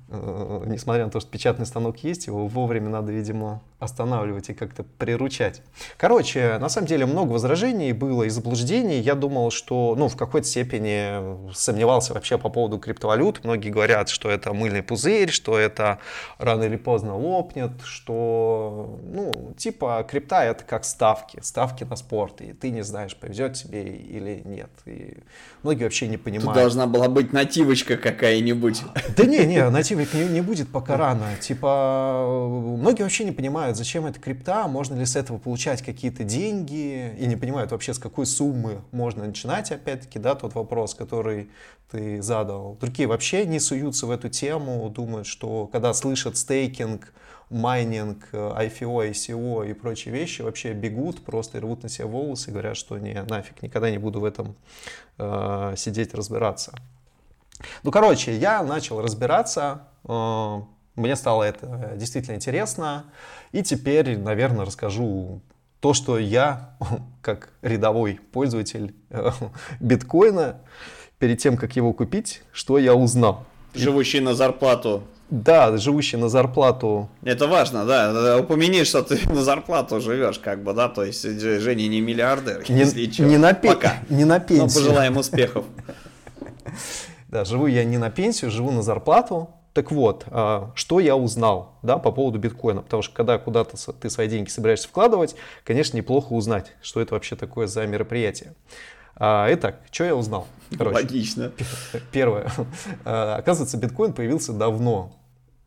э, 0.09 0.63
несмотря 0.67 1.05
на 1.05 1.11
то, 1.11 1.21
что 1.21 1.31
печатный 1.31 1.67
станок 1.67 1.99
есть, 2.05 2.27
его 2.27 2.47
вовремя 2.47 2.89
надо, 2.89 3.13
видимо, 3.13 3.63
останавливать 3.79 4.51
и 4.51 4.55
как-то 4.55 4.83
приручать. 4.83 5.63
Короче, 5.97 6.59
на 6.59 6.69
самом 6.69 6.87
деле 6.87 7.07
много 7.07 7.33
возражений 7.33 7.93
было 7.93 8.25
и 8.25 8.29
заблуждений. 8.29 9.01
Я 9.01 9.15
думал, 9.15 9.51
что, 9.51 9.95
ну, 9.97 10.09
в 10.09 10.17
какой-то 10.17 10.47
степени 10.47 11.53
сомневался 11.55 12.15
вообще 12.15 12.39
по 12.39 12.49
поводу 12.49 12.79
криптовалют. 12.79 13.45
Многие 13.45 13.71
говорят, 13.71 14.09
что 14.09 14.31
это 14.31 14.53
мыльный 14.53 14.83
пузырь, 14.83 15.31
что 15.31 15.59
это 15.59 15.99
рано 16.39 16.65
или 16.65 16.77
поздно 16.77 17.17
лопнет, 17.17 17.73
что, 17.85 18.99
ну, 19.05 19.55
типа 19.57 20.07
крипта 20.09 20.45
это 20.45 20.65
как 20.65 20.85
ставки, 20.85 21.39
ставки 21.43 21.85
на 21.85 21.97
спорт, 21.97 22.41
и 22.41 22.53
ты 22.53 22.71
не 22.71 22.83
знаешь, 22.83 23.17
повезет 23.17 23.55
тебе 23.55 23.85
или 23.85 24.43
нет. 24.45 24.71
И 24.87 25.19
многие 25.65 25.85
вообще 25.85 26.07
не 26.07 26.17
понимают. 26.17 26.53
Тут 26.53 26.55
должна 26.55 26.87
была 26.87 27.09
быть 27.09 27.33
нативочка 27.33 27.97
какая-нибудь. 27.97 28.83
Да 29.17 29.25
не, 29.25 29.45
не, 29.47 29.69
нативок 29.71 30.13
не, 30.15 30.25
не 30.27 30.41
будет 30.41 30.69
пока 30.69 30.97
рано. 30.97 31.25
Типа, 31.41 32.37
многие 32.79 33.03
вообще 33.03 33.25
не 33.25 33.33
понимают, 33.33 33.55
понимают, 33.55 33.77
зачем 33.77 34.07
это 34.07 34.21
крипта, 34.21 34.67
можно 34.69 34.95
ли 34.95 35.05
с 35.05 35.17
этого 35.17 35.39
получать 35.39 35.83
какие-то 35.83 36.25
деньги, 36.25 37.15
и 37.19 37.27
не 37.27 37.37
понимают 37.37 37.71
вообще, 37.71 37.95
с 37.95 37.99
какой 37.99 38.27
суммы 38.27 38.81
можно 38.91 39.27
начинать, 39.27 39.71
опять-таки, 39.71 40.19
да, 40.19 40.35
тот 40.35 40.55
вопрос, 40.55 40.95
который 40.95 41.51
ты 41.91 42.23
задал. 42.23 42.77
Другие 42.81 43.09
вообще 43.09 43.47
не 43.47 43.61
суются 43.61 44.07
в 44.07 44.11
эту 44.11 44.29
тему, 44.29 44.89
думают, 44.91 45.27
что 45.27 45.67
когда 45.67 45.93
слышат 45.95 46.37
стейкинг, 46.37 47.13
майнинг, 47.51 48.29
IFO, 48.33 49.11
ICO 49.11 49.69
и 49.69 49.73
прочие 49.75 50.13
вещи, 50.13 50.43
вообще 50.43 50.73
бегут, 50.73 51.25
просто 51.25 51.61
рвут 51.61 51.83
на 51.83 51.89
себе 51.89 52.07
волосы 52.07 52.51
и 52.51 52.53
говорят, 52.53 52.77
что 52.77 52.99
не, 52.99 53.23
нафиг, 53.23 53.63
никогда 53.63 53.91
не 53.91 53.99
буду 53.99 54.21
в 54.21 54.25
этом 54.25 54.57
э, 55.19 55.75
сидеть 55.77 56.15
разбираться. 56.15 56.75
Ну, 57.83 57.91
короче, 57.91 58.37
я 58.37 58.63
начал 58.63 59.01
разбираться, 59.01 59.89
э, 60.05 60.61
мне 60.97 61.17
стало 61.17 61.43
это 61.43 61.93
действительно 61.97 62.37
интересно. 62.37 63.05
И 63.53 63.63
теперь, 63.63 64.19
наверное, 64.19 64.65
расскажу 64.65 65.41
то, 65.81 65.93
что 65.93 66.19
я, 66.19 66.77
как 67.23 67.51
рядовой 67.63 68.21
пользователь 68.33 68.95
э, 69.11 69.31
биткоина, 69.81 70.61
перед 71.25 71.39
тем, 71.39 71.57
как 71.57 71.75
его 71.75 71.95
купить, 71.95 72.43
что 72.53 72.77
я 72.77 72.95
узнал. 72.95 73.47
Живущий 73.73 74.21
на 74.21 74.35
зарплату. 74.35 75.05
Да, 75.31 75.75
живущий 75.79 76.19
на 76.19 76.29
зарплату. 76.29 77.09
Это 77.23 77.47
важно, 77.47 77.87
да. 77.87 78.39
Упомяни, 78.39 78.85
что 78.85 79.01
ты 79.03 79.19
на 79.33 79.43
зарплату 79.43 80.03
живешь, 80.03 80.39
как 80.39 80.63
бы, 80.63 80.75
да. 80.75 80.91
То 80.91 81.03
есть 81.03 81.23
Женя 81.23 81.89
не 81.89 82.03
миллиардер, 82.03 82.63
не, 82.69 82.81
если 82.81 83.11
что. 83.11 83.23
Не 83.23 83.39
на, 83.39 83.55
пе- 83.55 83.69
Пока. 83.69 83.95
не 84.11 84.27
на 84.27 84.39
пенсию. 84.39 84.67
Но 84.67 84.75
пожелаем 84.75 85.17
успехов. 85.17 85.65
Да, 87.29 87.45
живу 87.45 87.67
я 87.67 87.83
не 87.85 87.99
на 87.99 88.11
пенсию, 88.11 88.51
живу 88.51 88.71
на 88.71 88.83
зарплату. 88.83 89.49
Так 89.73 89.91
вот, 89.91 90.25
а, 90.29 90.71
что 90.77 91.01
я 91.01 91.17
узнал 91.17 91.73
да, 91.83 91.99
по 91.99 92.13
поводу 92.13 92.39
биткоина? 92.39 92.83
Потому 92.83 93.03
что 93.03 93.13
когда 93.13 93.39
куда-то 93.39 93.77
ты 93.95 94.09
свои 94.09 94.29
деньги 94.29 94.51
собираешься 94.51 94.87
вкладывать, 94.87 95.35
конечно, 95.65 95.97
неплохо 95.97 96.33
узнать, 96.33 96.75
что 96.81 97.01
это 97.01 97.15
вообще 97.15 97.35
такое 97.35 97.67
за 97.67 97.85
мероприятие. 97.87 98.55
А, 99.17 99.49
итак, 99.53 99.81
что 99.91 100.05
я 100.05 100.15
узнал? 100.15 100.47
Короче, 100.77 100.97
Логично. 100.97 101.53
Первое. 102.13 102.51
А, 103.05 103.37
оказывается, 103.37 103.77
биткоин 103.77 104.13
появился 104.13 104.53
давно 104.53 105.13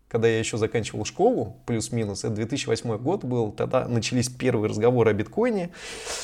когда 0.07 0.27
я 0.27 0.39
еще 0.39 0.57
заканчивал 0.57 1.05
школу, 1.05 1.57
плюс-минус, 1.65 2.23
это 2.23 2.35
2008 2.35 2.97
год 2.97 3.23
был, 3.25 3.51
тогда 3.51 3.87
начались 3.87 4.29
первые 4.29 4.69
разговоры 4.69 5.11
о 5.11 5.13
биткоине, 5.13 5.71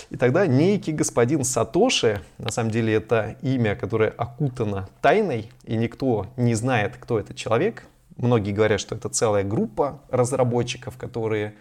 и 0.10 0.16
тогда 0.16 0.48
некий 0.48 0.94
господин 0.94 1.44
Сатоши, 1.44 2.22
на 2.38 2.52
самом 2.52 2.72
деле 2.72 2.94
это 2.94 3.36
имя, 3.42 3.76
которое 3.76 4.10
окутано 4.10 4.88
тайной, 5.02 5.52
и 5.66 5.76
никто 5.76 6.28
не 6.38 6.56
знает, 6.56 6.96
кто 6.98 7.20
этот 7.20 7.36
человек, 7.36 7.84
многие 8.16 8.54
говорят, 8.54 8.80
что 8.80 8.96
это 8.96 9.10
целая 9.10 9.44
группа 9.44 10.02
разработчиков, 10.10 10.96
которые 10.98 11.56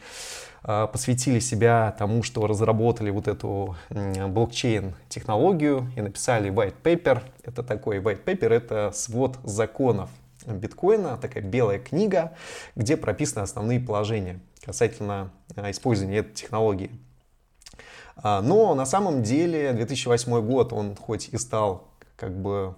посвятили 0.63 1.41
себя 1.41 1.95
тому, 1.99 2.23
что 2.23 2.47
разработали 2.47 3.11
вот 3.11 3.29
эту 3.29 3.77
блокчейн-технологию 3.91 5.91
и 5.97 6.01
написали 6.01 6.53
white 6.53 6.77
paper. 6.83 7.23
Это 7.43 7.63
такой 7.63 7.99
white 7.99 8.25
paper, 8.25 8.49
это 8.49 8.93
свод 8.95 9.39
законов 9.43 10.09
биткоина, 10.47 11.19
такая 11.19 11.43
белая 11.43 11.79
книга, 11.79 12.33
где 12.77 12.97
прописаны 12.97 13.43
основные 13.43 13.81
положения 13.81 14.41
касательно 14.65 15.33
а, 15.57 15.71
использования 15.71 16.19
этой 16.19 16.35
технологии. 16.35 16.91
А, 18.17 18.41
но 18.41 18.75
на 18.75 18.87
самом 18.87 19.23
деле 19.23 19.73
2008 19.73 20.47
год, 20.47 20.73
он 20.73 20.97
хоть 20.97 21.29
и 21.29 21.39
стал 21.39 21.92
как 22.17 22.41
бы 22.41 22.75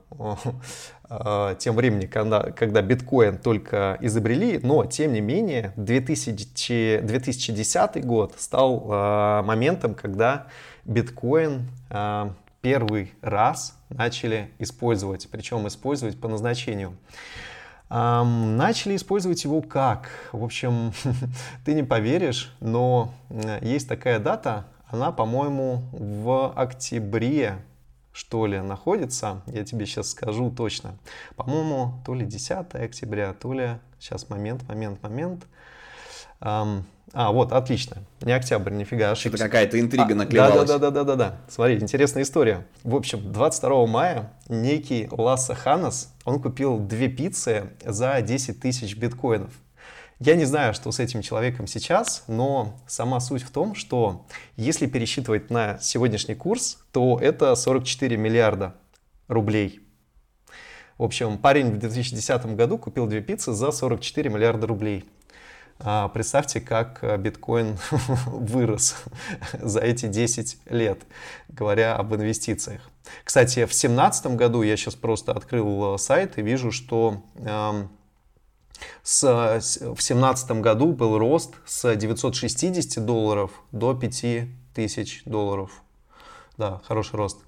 а, 1.08 1.54
тем 1.58 1.76
временем, 1.76 2.08
когда, 2.08 2.50
когда 2.52 2.82
биткоин 2.82 3.38
только 3.38 3.98
изобрели, 4.00 4.58
но 4.62 4.84
тем 4.86 5.12
не 5.12 5.20
менее 5.20 5.72
2000, 5.76 7.00
2010 7.02 8.04
год 8.04 8.34
стал 8.38 9.42
моментом, 9.44 9.94
когда 9.94 10.46
биткоин 10.84 11.68
первый 12.62 13.12
раз 13.20 13.78
начали 13.90 14.50
использовать, 14.58 15.28
причем 15.30 15.68
использовать 15.68 16.18
по 16.18 16.28
назначению. 16.28 16.96
Начали 17.90 18.96
использовать 18.96 19.44
его 19.44 19.60
как? 19.60 20.08
В 20.32 20.42
общем, 20.42 20.92
ты 21.64 21.74
не 21.74 21.82
поверишь, 21.82 22.56
но 22.60 23.12
э, 23.28 23.58
есть 23.62 23.88
такая 23.88 24.18
дата, 24.18 24.64
она, 24.88 25.12
по-моему, 25.12 25.82
в 25.92 26.52
октябре, 26.56 27.58
что 28.14 28.46
ли, 28.46 28.60
находится. 28.60 29.42
Я 29.46 29.64
тебе 29.64 29.86
сейчас 29.86 30.10
скажу 30.10 30.48
точно. 30.48 30.96
По-моему, 31.34 32.00
то 32.06 32.14
ли 32.14 32.24
10 32.24 32.74
октября, 32.74 33.34
то 33.34 33.52
ли... 33.52 33.78
Сейчас, 33.98 34.30
момент, 34.30 34.62
момент, 34.68 35.02
момент. 35.02 35.46
А, 36.40 37.32
вот, 37.32 37.52
отлично. 37.52 38.04
Не 38.22 38.32
октябрь, 38.32 38.72
нифига, 38.72 39.10
ошибся. 39.10 39.36
Это 39.36 39.44
какая-то 39.46 39.80
интрига 39.80 40.12
а, 40.12 40.14
наклевалась. 40.14 40.68
Да-да-да-да-да. 40.68 41.36
Смотри, 41.48 41.80
интересная 41.80 42.22
история. 42.22 42.66
В 42.84 42.94
общем, 42.94 43.32
22 43.32 43.86
мая 43.86 44.32
некий 44.48 45.08
Ласса 45.10 45.54
Ханас, 45.56 46.14
он 46.24 46.40
купил 46.40 46.78
две 46.78 47.08
пиццы 47.08 47.72
за 47.84 48.20
10 48.20 48.60
тысяч 48.60 48.96
биткоинов. 48.96 49.50
Я 50.24 50.36
не 50.36 50.46
знаю, 50.46 50.72
что 50.72 50.90
с 50.90 51.00
этим 51.00 51.20
человеком 51.20 51.66
сейчас, 51.66 52.24
но 52.28 52.80
сама 52.86 53.20
суть 53.20 53.42
в 53.42 53.50
том, 53.50 53.74
что 53.74 54.24
если 54.56 54.86
пересчитывать 54.86 55.50
на 55.50 55.78
сегодняшний 55.80 56.34
курс, 56.34 56.78
то 56.92 57.18
это 57.20 57.54
44 57.54 58.16
миллиарда 58.16 58.74
рублей. 59.28 59.86
В 60.96 61.02
общем, 61.02 61.36
парень 61.36 61.72
в 61.72 61.78
2010 61.78 62.56
году 62.56 62.78
купил 62.78 63.06
две 63.06 63.20
пиццы 63.20 63.52
за 63.52 63.70
44 63.70 64.30
миллиарда 64.30 64.66
рублей. 64.66 65.04
А, 65.78 66.08
представьте, 66.08 66.58
как 66.62 67.00
э, 67.04 67.18
биткоин 67.18 67.76
вырос 68.26 68.96
за 69.60 69.80
эти 69.80 70.06
10 70.06 70.56
лет, 70.70 71.02
говоря 71.50 71.96
об 71.96 72.14
инвестициях. 72.14 72.80
Кстати, 73.24 73.66
в 73.66 73.76
2017 73.76 74.26
году 74.28 74.62
я 74.62 74.78
сейчас 74.78 74.94
просто 74.94 75.32
открыл 75.32 75.96
э, 75.96 75.98
сайт 75.98 76.38
и 76.38 76.42
вижу, 76.42 76.72
что 76.72 77.20
с, 79.02 79.22
в 79.22 79.94
2017 79.94 80.50
году 80.60 80.92
был 80.92 81.18
рост 81.18 81.54
с 81.66 81.94
960 81.94 83.04
долларов 83.04 83.50
до 83.72 83.94
5000 83.94 85.22
долларов. 85.24 85.70
Да, 86.56 86.80
хороший 86.84 87.16
рост. 87.16 87.38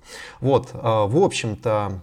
Вот, 0.40 0.70
э, 0.74 0.78
в 0.78 1.22
общем-то, 1.22 2.00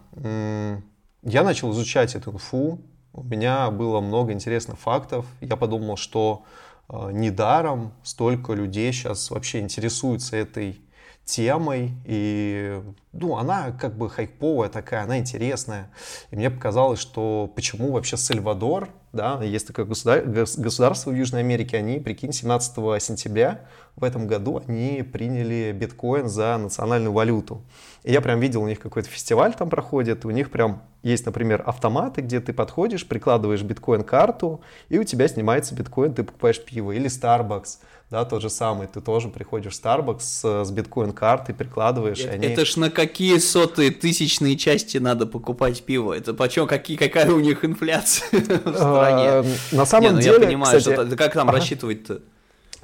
я 1.24 1.44
начал 1.44 1.72
изучать 1.72 2.16
эту 2.16 2.32
инфу, 2.32 2.80
у 3.14 3.22
меня 3.24 3.70
было 3.70 4.02
много 4.02 4.34
интересных 4.34 4.80
фактов. 4.80 5.28
Я 5.40 5.56
подумал, 5.56 5.98
что 5.98 6.46
э, 6.90 7.12
недаром 7.12 7.94
столько 8.02 8.54
людей 8.54 8.92
сейчас 8.92 9.30
вообще 9.30 9.60
интересуются 9.60 10.36
этой 10.36 10.82
темой, 11.24 11.92
и 12.06 12.82
ну, 13.12 13.38
она 13.38 13.72
как 13.72 13.96
бы 13.96 14.10
хайповая 14.10 14.70
такая, 14.70 15.04
она 15.04 15.20
интересная. 15.20 15.92
И 16.32 16.36
мне 16.36 16.50
показалось, 16.50 17.00
что 17.00 17.52
почему 17.56 17.92
вообще 17.92 18.18
Сальвадор, 18.18 18.90
да, 19.14 19.42
есть 19.44 19.68
такое 19.68 19.86
государство 19.86 21.12
в 21.12 21.16
Южной 21.16 21.42
Америке, 21.42 21.78
они, 21.78 22.00
прикинь, 22.00 22.34
17 22.34 23.02
сентября 23.02 23.62
в 23.96 24.04
этом 24.04 24.26
году 24.26 24.62
они 24.68 25.04
приняли 25.04 25.72
биткоин 25.72 26.28
за 26.28 26.58
национальную 26.58 27.14
валюту. 27.14 27.62
И 28.04 28.12
я 28.12 28.22
прям 28.22 28.40
видел, 28.40 28.64
у 28.64 28.68
них 28.68 28.80
какой-то 28.80 29.08
фестиваль 29.08 29.54
там 29.54 29.70
проходит, 29.70 30.26
у 30.26 30.32
них 30.32 30.50
прям 30.50 30.82
есть, 31.04 31.28
например, 31.28 31.62
автоматы, 31.64 32.22
где 32.22 32.40
ты 32.40 32.54
подходишь, 32.54 33.08
прикладываешь 33.08 33.62
биткоин-карту, 33.62 34.62
и 34.90 34.98
у 34.98 35.04
тебя 35.04 35.28
снимается 35.28 35.76
биткоин, 35.76 36.16
ты 36.16 36.24
покупаешь 36.24 36.64
пиво. 36.64 36.92
Или 36.92 37.06
Starbucks, 37.06 37.80
да, 38.14 38.26
тот 38.26 38.44
же 38.44 38.52
самый, 38.52 38.86
ты 38.86 39.02
тоже 39.02 39.28
приходишь 39.28 39.74
в 39.74 39.84
Starbucks 39.84 40.20
с, 40.20 40.66
с 40.66 40.70
биткоин-картой, 40.70 41.56
прикладываешь, 41.56 42.20
это, 42.20 42.34
они... 42.34 42.46
Это 42.46 42.64
ж 42.64 42.76
на 42.76 42.92
какие 42.92 43.40
сотые 43.40 43.90
тысячные 43.90 44.56
части 44.56 45.00
надо 45.00 45.26
покупать 45.26 45.82
пиво? 45.82 46.14
Это 46.14 46.36
почем, 46.36 46.68
какие, 46.68 46.96
какая 46.96 47.32
у 47.32 47.40
них 47.40 47.66
инфляция 47.66 48.30
в 48.66 48.76
стране? 48.76 49.50
На 49.72 49.88
самом 49.88 50.20
деле, 50.20 50.36
Я 50.36 50.46
понимаю, 50.46 50.80
что 50.80 51.08
как 51.18 51.34
там 51.34 51.50
рассчитывать-то? 51.50 52.22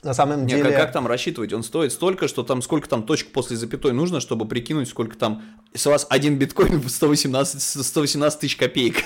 На 0.03 0.13
самом 0.13 0.45
Не, 0.45 0.53
деле... 0.55 0.63
как, 0.71 0.75
как 0.75 0.91
там 0.93 1.07
рассчитывать? 1.07 1.51
Он 1.53 1.63
стоит 1.63 1.91
столько, 1.91 2.27
что 2.27 2.43
там 2.43 2.61
сколько 2.61 2.87
там 2.87 3.03
точек 3.03 3.31
после 3.31 3.57
запятой 3.57 3.91
нужно, 3.91 4.19
чтобы 4.19 4.47
прикинуть, 4.47 4.87
сколько 4.87 5.17
там... 5.17 5.41
У 5.85 5.89
вас 5.89 6.07
один 6.09 6.37
биткоин 6.37 6.87
118, 6.87 7.61
118 7.85 8.39
тысяч 8.39 8.55
копеек. 8.55 9.03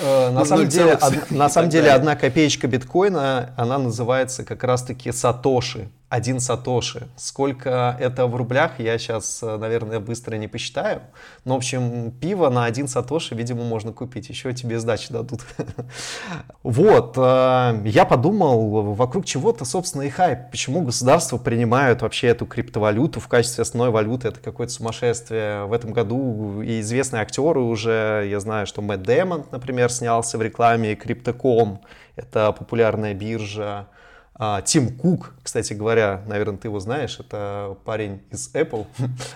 Э, 0.00 0.30
на 0.30 0.44
самом 0.44 0.68
деле, 0.68 0.94
од- 0.94 1.30
на 1.30 1.48
самом 1.48 1.70
деле 1.70 1.90
одна 1.90 2.14
копеечка 2.16 2.66
биткоина, 2.68 3.54
она 3.56 3.78
называется 3.78 4.44
как 4.44 4.64
раз-таки 4.64 5.12
сатоши. 5.12 5.88
Один 6.14 6.38
сатоши. 6.38 7.08
Сколько 7.16 7.96
это 7.98 8.28
в 8.28 8.36
рублях, 8.36 8.78
я 8.78 8.98
сейчас, 8.98 9.42
наверное, 9.42 9.98
быстро 9.98 10.36
не 10.36 10.46
посчитаю. 10.46 11.00
Но, 11.44 11.54
в 11.54 11.56
общем, 11.56 12.12
пиво 12.12 12.50
на 12.50 12.66
один 12.66 12.86
сатоши, 12.86 13.34
видимо, 13.34 13.64
можно 13.64 13.92
купить. 13.92 14.28
Еще 14.28 14.52
тебе 14.52 14.78
сдачи 14.78 15.12
дадут. 15.12 15.40
Вот. 16.62 17.14
э, 17.16 17.82
Я 17.84 18.04
подумал, 18.04 18.94
вокруг 18.94 19.24
чего-то, 19.26 19.64
собственно, 19.64 20.02
и 20.02 20.08
хайп. 20.08 20.50
Почему 20.52 20.82
государства 20.82 21.36
принимают 21.36 22.02
вообще 22.02 22.28
эту 22.28 22.46
криптовалюту 22.46 23.18
в 23.18 23.26
качестве 23.26 23.62
основной 23.62 23.90
валюты? 23.90 24.28
Это 24.28 24.38
какое-то 24.38 24.72
сумасшествие. 24.72 25.64
В 25.64 25.72
этом 25.72 25.92
году 25.92 26.62
и 26.62 26.78
известные 26.78 27.22
актеры 27.22 27.58
уже, 27.58 28.24
я 28.30 28.38
знаю, 28.38 28.68
что 28.68 28.82
Мэтт 28.82 29.02
Дэмон, 29.02 29.46
например, 29.50 29.90
снялся 29.90 30.38
в 30.38 30.42
рекламе 30.42 30.94
Crypto.com. 30.94 31.80
Это 32.14 32.52
популярная 32.52 33.14
биржа. 33.14 33.88
А, 34.36 34.62
Тим 34.62 34.96
Кук, 34.96 35.32
кстати 35.44 35.74
говоря, 35.74 36.22
наверное, 36.26 36.56
ты 36.58 36.66
его 36.66 36.80
знаешь, 36.80 37.20
это 37.20 37.76
парень 37.84 38.20
из 38.32 38.52
Apple. 38.52 38.86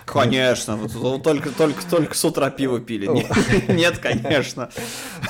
Конечно, 0.05 0.77
только, 1.23 1.51
только, 1.51 1.89
только 1.89 2.13
с 2.15 2.25
утра 2.25 2.49
пиво 2.49 2.81
пили. 2.81 3.07
Не- 3.07 3.25
Нет, 3.73 3.99
конечно. 3.99 4.69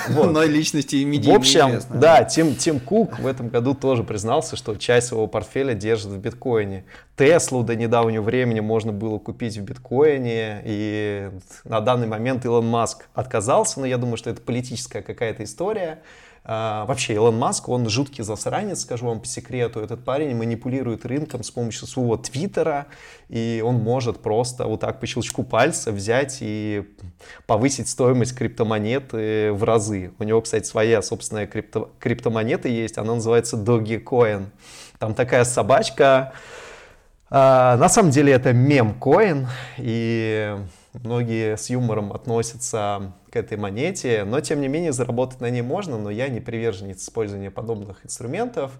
Но 0.07 0.43
личности 0.43 0.95
и 0.95 1.05
В 1.05 1.07
медийные 1.09 1.37
общем, 1.37 1.81
да, 1.93 2.23
Тим, 2.23 2.55
Тим 2.55 2.79
Кук 2.79 3.19
в 3.19 3.27
этом 3.27 3.49
году 3.49 3.75
тоже 3.75 4.03
признался, 4.03 4.55
что 4.55 4.75
часть 4.75 5.07
своего 5.07 5.27
портфеля 5.27 5.75
держит 5.75 6.11
в 6.11 6.17
биткоине. 6.17 6.85
Теслу 7.15 7.63
до 7.63 7.75
недавнего 7.75 8.23
времени 8.23 8.61
можно 8.61 8.91
было 8.91 9.19
купить 9.19 9.57
в 9.57 9.61
биткоине, 9.61 10.61
и 10.65 11.29
на 11.63 11.79
данный 11.81 12.07
момент 12.07 12.43
Илон 12.43 12.65
Маск 12.65 13.05
отказался, 13.13 13.79
но 13.81 13.85
я 13.85 13.97
думаю, 13.99 14.17
что 14.17 14.31
это 14.31 14.41
политическая 14.41 15.03
какая-то 15.03 15.43
история. 15.43 15.99
А, 16.43 16.85
вообще, 16.85 17.13
Илон 17.15 17.37
Маск, 17.37 17.69
он 17.69 17.87
жуткий 17.89 18.23
засранец, 18.23 18.81
скажу 18.81 19.05
вам 19.07 19.19
по 19.19 19.27
секрету. 19.27 19.81
Этот 19.81 20.03
парень 20.03 20.35
манипулирует 20.35 21.05
рынком 21.05 21.43
с 21.43 21.51
помощью 21.51 21.87
своего 21.87 22.17
твиттера, 22.17 22.87
и 23.27 23.61
он 23.65 23.75
может 23.75 24.21
просто 24.21 24.65
вот 24.65 24.79
так 24.79 24.99
по 24.99 25.05
щелчку 25.05 25.43
пальца 25.43 25.91
взять 25.91 26.37
и 26.41 26.87
повысить 27.45 27.89
стоимость 27.89 28.35
криптомонеты 28.35 29.51
в 29.53 29.63
разы. 29.63 30.11
У 30.19 30.23
него, 30.23 30.41
кстати, 30.41 30.65
своя 30.65 31.01
собственная 31.01 31.45
крипто- 31.45 31.89
криптомонета 31.99 32.67
есть, 32.67 32.97
она 32.97 33.15
называется 33.15 33.57
Dogecoin. 33.57 34.47
Там 34.97 35.13
такая 35.13 35.43
собачка, 35.43 36.33
а, 37.29 37.77
на 37.77 37.89
самом 37.89 38.09
деле 38.09 38.33
это 38.33 38.53
мем-коин, 38.53 39.47
и 39.77 40.57
многие 40.93 41.57
с 41.57 41.69
юмором 41.69 42.11
относятся 42.11 43.13
к 43.31 43.35
этой 43.35 43.57
монете, 43.57 44.23
но 44.25 44.39
тем 44.41 44.61
не 44.61 44.67
менее 44.67 44.91
заработать 44.91 45.39
на 45.41 45.49
ней 45.49 45.61
можно, 45.61 45.97
но 45.97 46.09
я 46.09 46.27
не 46.29 46.39
приверженец 46.39 47.03
использования 47.03 47.51
подобных 47.51 48.05
инструментов. 48.05 48.71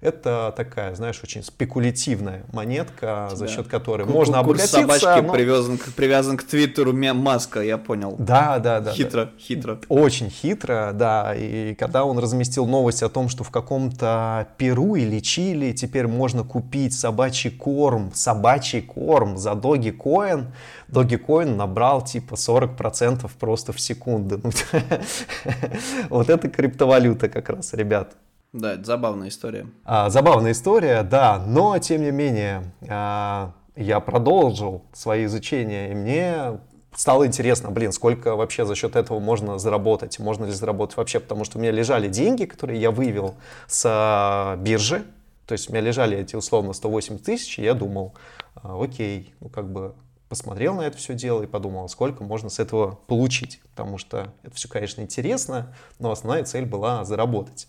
Это 0.00 0.52
такая, 0.54 0.94
знаешь, 0.94 1.18
очень 1.22 1.42
спекулятивная 1.42 2.42
монетка, 2.52 3.30
за 3.32 3.46
Да. 3.46 3.50
счет 3.50 3.68
которой 3.68 4.04
Ку- 4.06 4.12
можно 4.12 4.34
Курс 4.44 4.74
обогатиться. 4.74 4.80
собачки 5.00 5.26
но- 5.26 5.32
привязан, 5.32 5.78
к- 5.78 5.94
привязан 5.94 6.36
к 6.36 6.42
твиттеру 6.44 6.92
Маска, 6.92 7.60
я 7.62 7.78
понял. 7.78 8.14
Да, 8.18 8.58
да, 8.58 8.80
да. 8.80 8.80
да. 8.80 8.92
Хитро, 8.92 9.30
хитро. 9.38 9.80
Очень 9.88 10.28
хитро, 10.28 10.90
да. 10.92 11.34
И 11.34 11.74
когда 11.74 12.04
он 12.04 12.18
разместил 12.18 12.66
новость 12.66 13.02
о 13.02 13.08
том, 13.08 13.30
что 13.30 13.44
в 13.44 13.50
каком-то 13.50 14.48
Перу 14.58 14.94
или 14.96 15.20
Чили 15.20 15.72
теперь 15.72 16.06
можно 16.06 16.44
купить 16.44 16.92
собачий 16.92 17.50
корм, 17.50 18.10
собачий 18.12 18.82
корм 18.82 19.38
за 19.38 19.52
Dogecoin, 19.52 20.48
Dogecoin 20.90 21.54
набрал 21.56 22.02
типа 22.04 22.34
40% 22.34 23.30
просто 23.40 23.72
в 23.72 23.80
секунду. 23.94 24.40
Ну, 24.42 24.50
Вот 26.10 26.28
это 26.30 26.48
криптовалюта 26.48 27.28
как 27.28 27.48
раз, 27.48 27.72
ребят. 27.74 28.16
Да, 28.52 28.74
это 28.74 28.84
забавная 28.84 29.28
история. 29.28 29.66
А, 29.84 30.10
Забавная 30.10 30.52
история, 30.52 31.02
да, 31.02 31.42
но 31.44 31.78
тем 31.78 32.02
не 32.02 32.12
менее 32.12 32.62
а, 32.88 33.52
я 33.74 33.98
продолжил 34.00 34.82
свое 34.92 35.24
изучение, 35.24 35.90
и 35.90 35.94
мне 35.94 36.60
стало 36.94 37.26
интересно, 37.26 37.70
блин, 37.70 37.90
сколько 37.90 38.36
вообще 38.36 38.64
за 38.64 38.76
счет 38.76 38.94
этого 38.94 39.18
можно 39.18 39.58
заработать, 39.58 40.20
можно 40.20 40.44
ли 40.44 40.52
заработать 40.52 40.96
вообще, 40.96 41.18
потому 41.18 41.44
что 41.44 41.58
у 41.58 41.60
меня 41.60 41.72
лежали 41.72 42.06
деньги, 42.08 42.44
которые 42.44 42.80
я 42.80 42.92
вывел 42.92 43.34
с 43.66 43.84
а, 43.86 44.56
биржи, 44.56 45.02
то 45.46 45.52
есть 45.52 45.68
у 45.68 45.72
меня 45.72 45.82
лежали 45.82 46.16
эти 46.16 46.36
условно 46.36 46.72
180 46.72 47.24
тысяч, 47.24 47.58
и 47.58 47.62
я 47.62 47.74
думал, 47.74 48.14
а, 48.54 48.80
окей, 48.80 49.34
ну 49.40 49.48
как 49.48 49.68
бы 49.70 49.94
посмотрел 50.28 50.74
на 50.74 50.82
это 50.82 50.96
все 50.96 51.14
дело 51.14 51.42
и 51.42 51.46
подумал, 51.46 51.88
сколько 51.88 52.24
можно 52.24 52.48
с 52.48 52.58
этого 52.58 52.98
получить, 53.06 53.60
потому 53.70 53.98
что 53.98 54.32
это 54.42 54.54
все, 54.54 54.68
конечно, 54.68 55.00
интересно, 55.00 55.74
но 55.98 56.10
основная 56.10 56.44
цель 56.44 56.66
была 56.66 57.04
заработать. 57.04 57.68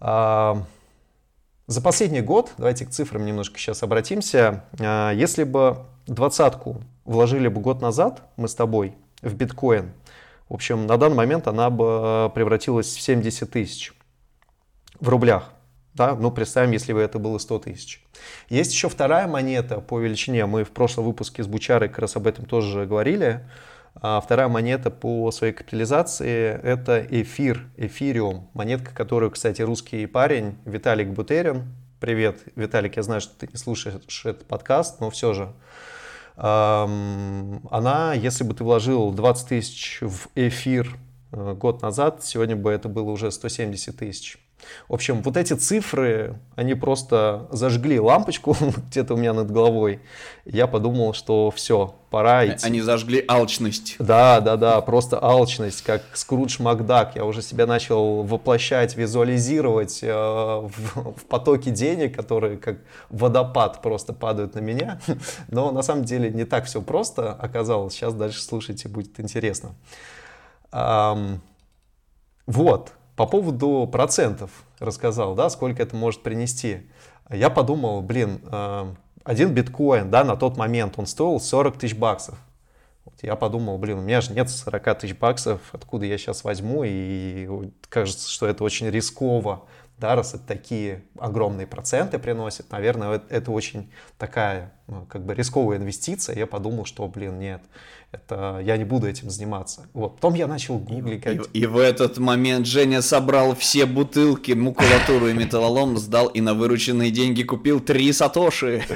А, 0.00 0.62
За 1.66 1.80
последний 1.82 2.20
год, 2.20 2.52
давайте 2.58 2.86
к 2.86 2.90
цифрам 2.90 3.24
немножко 3.24 3.58
сейчас 3.58 3.82
обратимся, 3.82 4.64
а, 4.78 5.12
если 5.12 5.44
бы 5.44 5.78
двадцатку 6.06 6.82
вложили 7.04 7.48
бы 7.48 7.60
год 7.60 7.80
назад, 7.80 8.22
мы 8.36 8.48
с 8.48 8.54
тобой, 8.54 8.94
в 9.22 9.34
биткоин, 9.34 9.92
в 10.48 10.54
общем, 10.54 10.86
на 10.86 10.96
данный 10.96 11.16
момент 11.16 11.48
она 11.48 11.70
бы 11.70 12.30
превратилась 12.34 12.94
в 12.94 13.00
70 13.00 13.50
тысяч 13.50 13.92
в 15.00 15.08
рублях. 15.08 15.50
Да? 15.96 16.14
Ну, 16.14 16.30
представим, 16.30 16.72
если 16.72 16.92
бы 16.92 17.00
это 17.00 17.18
было 17.18 17.38
100 17.38 17.58
тысяч. 17.60 18.04
Есть 18.50 18.72
еще 18.72 18.88
вторая 18.88 19.26
монета 19.26 19.80
по 19.80 19.98
величине. 19.98 20.44
Мы 20.46 20.64
в 20.64 20.70
прошлом 20.70 21.06
выпуске 21.06 21.42
с 21.42 21.46
Бучарой 21.46 21.88
как 21.88 22.00
раз 22.00 22.16
об 22.16 22.26
этом 22.26 22.44
тоже 22.44 22.84
говорили. 22.84 23.48
А 23.94 24.20
вторая 24.20 24.48
монета 24.48 24.90
по 24.90 25.30
своей 25.30 25.54
капитализации– 25.54 26.60
это 26.62 27.04
эфир, 27.08 27.66
эфириум. 27.78 28.50
Монетка, 28.52 28.94
которую, 28.94 29.30
кстати, 29.30 29.62
русский 29.62 30.04
парень 30.06 30.58
Виталик 30.66 31.08
Бутерин. 31.08 31.74
Привет, 31.98 32.40
Виталик, 32.56 32.96
я 32.98 33.02
знаю, 33.02 33.22
что 33.22 33.34
ты 33.38 33.48
не 33.50 33.56
слушаешь 33.56 34.26
этот 34.26 34.46
подкаст, 34.46 35.00
но 35.00 35.08
все 35.08 35.32
же. 35.32 35.52
Она, 36.36 38.12
если 38.12 38.44
бы 38.44 38.52
ты 38.52 38.64
вложил 38.64 39.12
20 39.12 39.48
тысяч 39.48 39.98
в 40.02 40.28
эфир 40.34 40.94
э, 41.32 41.54
год 41.54 41.80
назад, 41.80 42.22
сегодня 42.22 42.54
бы 42.54 42.70
это 42.70 42.90
было 42.90 43.10
уже 43.10 43.30
170 43.30 43.96
тысяч. 43.96 44.36
В 44.88 44.94
общем, 44.94 45.22
вот 45.22 45.36
эти 45.36 45.52
цифры, 45.52 46.38
они 46.54 46.74
просто 46.74 47.46
зажгли 47.50 48.00
лампочку 48.00 48.56
где-то 48.90 49.14
у 49.14 49.16
меня 49.16 49.32
над 49.32 49.50
головой. 49.50 50.00
Я 50.44 50.66
подумал, 50.66 51.12
что 51.12 51.50
все, 51.50 51.94
пора 52.10 52.46
идти. 52.46 52.66
Они 52.66 52.80
зажгли 52.80 53.24
алчность. 53.28 53.96
Да, 53.98 54.40
да, 54.40 54.56
да, 54.56 54.80
просто 54.80 55.22
алчность, 55.22 55.82
как 55.82 56.02
Скрудж 56.14 56.60
Макдак. 56.60 57.16
Я 57.16 57.24
уже 57.24 57.42
себя 57.42 57.66
начал 57.66 58.22
воплощать, 58.22 58.96
визуализировать 58.96 60.00
э, 60.02 60.12
в, 60.12 61.14
в 61.16 61.24
потоке 61.28 61.70
денег, 61.70 62.16
которые 62.16 62.56
как 62.56 62.78
водопад 63.10 63.82
просто 63.82 64.12
падают 64.12 64.54
на 64.54 64.60
меня. 64.60 65.00
Но 65.48 65.70
на 65.72 65.82
самом 65.82 66.04
деле 66.04 66.30
не 66.30 66.44
так 66.44 66.64
все 66.66 66.80
просто 66.80 67.32
оказалось. 67.32 67.94
Сейчас 67.94 68.14
дальше 68.14 68.42
слушайте, 68.42 68.88
будет 68.88 69.18
интересно. 69.20 69.74
Ам, 70.70 71.40
вот, 72.46 72.92
по 73.16 73.26
поводу 73.26 73.88
процентов 73.90 74.50
рассказал, 74.78 75.34
да, 75.34 75.48
сколько 75.48 75.82
это 75.82 75.96
может 75.96 76.22
принести. 76.22 76.90
Я 77.30 77.50
подумал, 77.50 78.02
блин, 78.02 78.40
э, 78.44 78.94
один 79.24 79.52
биткоин, 79.52 80.10
да, 80.10 80.22
на 80.22 80.36
тот 80.36 80.56
момент 80.56 80.94
он 80.98 81.06
стоил 81.06 81.40
40 81.40 81.78
тысяч 81.78 81.96
баксов. 81.96 82.38
Вот 83.04 83.14
я 83.22 83.34
подумал, 83.34 83.78
блин, 83.78 83.98
у 83.98 84.02
меня 84.02 84.20
же 84.20 84.32
нет 84.32 84.50
40 84.50 84.98
тысяч 84.98 85.16
баксов, 85.16 85.60
откуда 85.72 86.04
я 86.04 86.18
сейчас 86.18 86.44
возьму, 86.44 86.84
и 86.84 87.48
кажется, 87.88 88.30
что 88.30 88.46
это 88.46 88.62
очень 88.62 88.88
рисково, 88.90 89.64
да, 89.98 90.14
раз 90.14 90.34
это 90.34 90.44
такие 90.46 91.04
огромные 91.18 91.66
проценты 91.66 92.18
приносит, 92.18 92.70
наверное, 92.70 93.20
это- 93.30 93.50
очень 93.50 93.90
такая, 94.18 94.72
ну, 94.86 95.06
как 95.08 95.24
бы 95.24 95.34
рисковая 95.34 95.78
инвестиция. 95.78 96.36
Я 96.36 96.46
подумал, 96.46 96.84
что, 96.84 97.06
блин, 97.08 97.38
нет, 97.38 97.62
это 98.12 98.60
я 98.62 98.76
не 98.76 98.84
буду 98.84 99.06
этим 99.08 99.30
заниматься. 99.30 99.86
Вот, 99.94 100.16
потом 100.16 100.34
я 100.34 100.46
начал 100.46 100.78
гуглить, 100.78 101.24
И, 101.26 101.60
и 101.60 101.66
в 101.66 101.78
этот 101.78 102.18
момент 102.18 102.66
Женя 102.66 103.00
собрал 103.02 103.54
все 103.54 103.86
бутылки, 103.86 104.52
макулатуру 104.52 105.28
и 105.28 105.32
металлолом, 105.32 105.96
сдал 105.96 106.26
и 106.28 106.40
на 106.40 106.54
вырученные 106.54 107.10
деньги 107.10 107.42
купил 107.42 107.80
три 107.80 108.12
сатоши. 108.12 108.84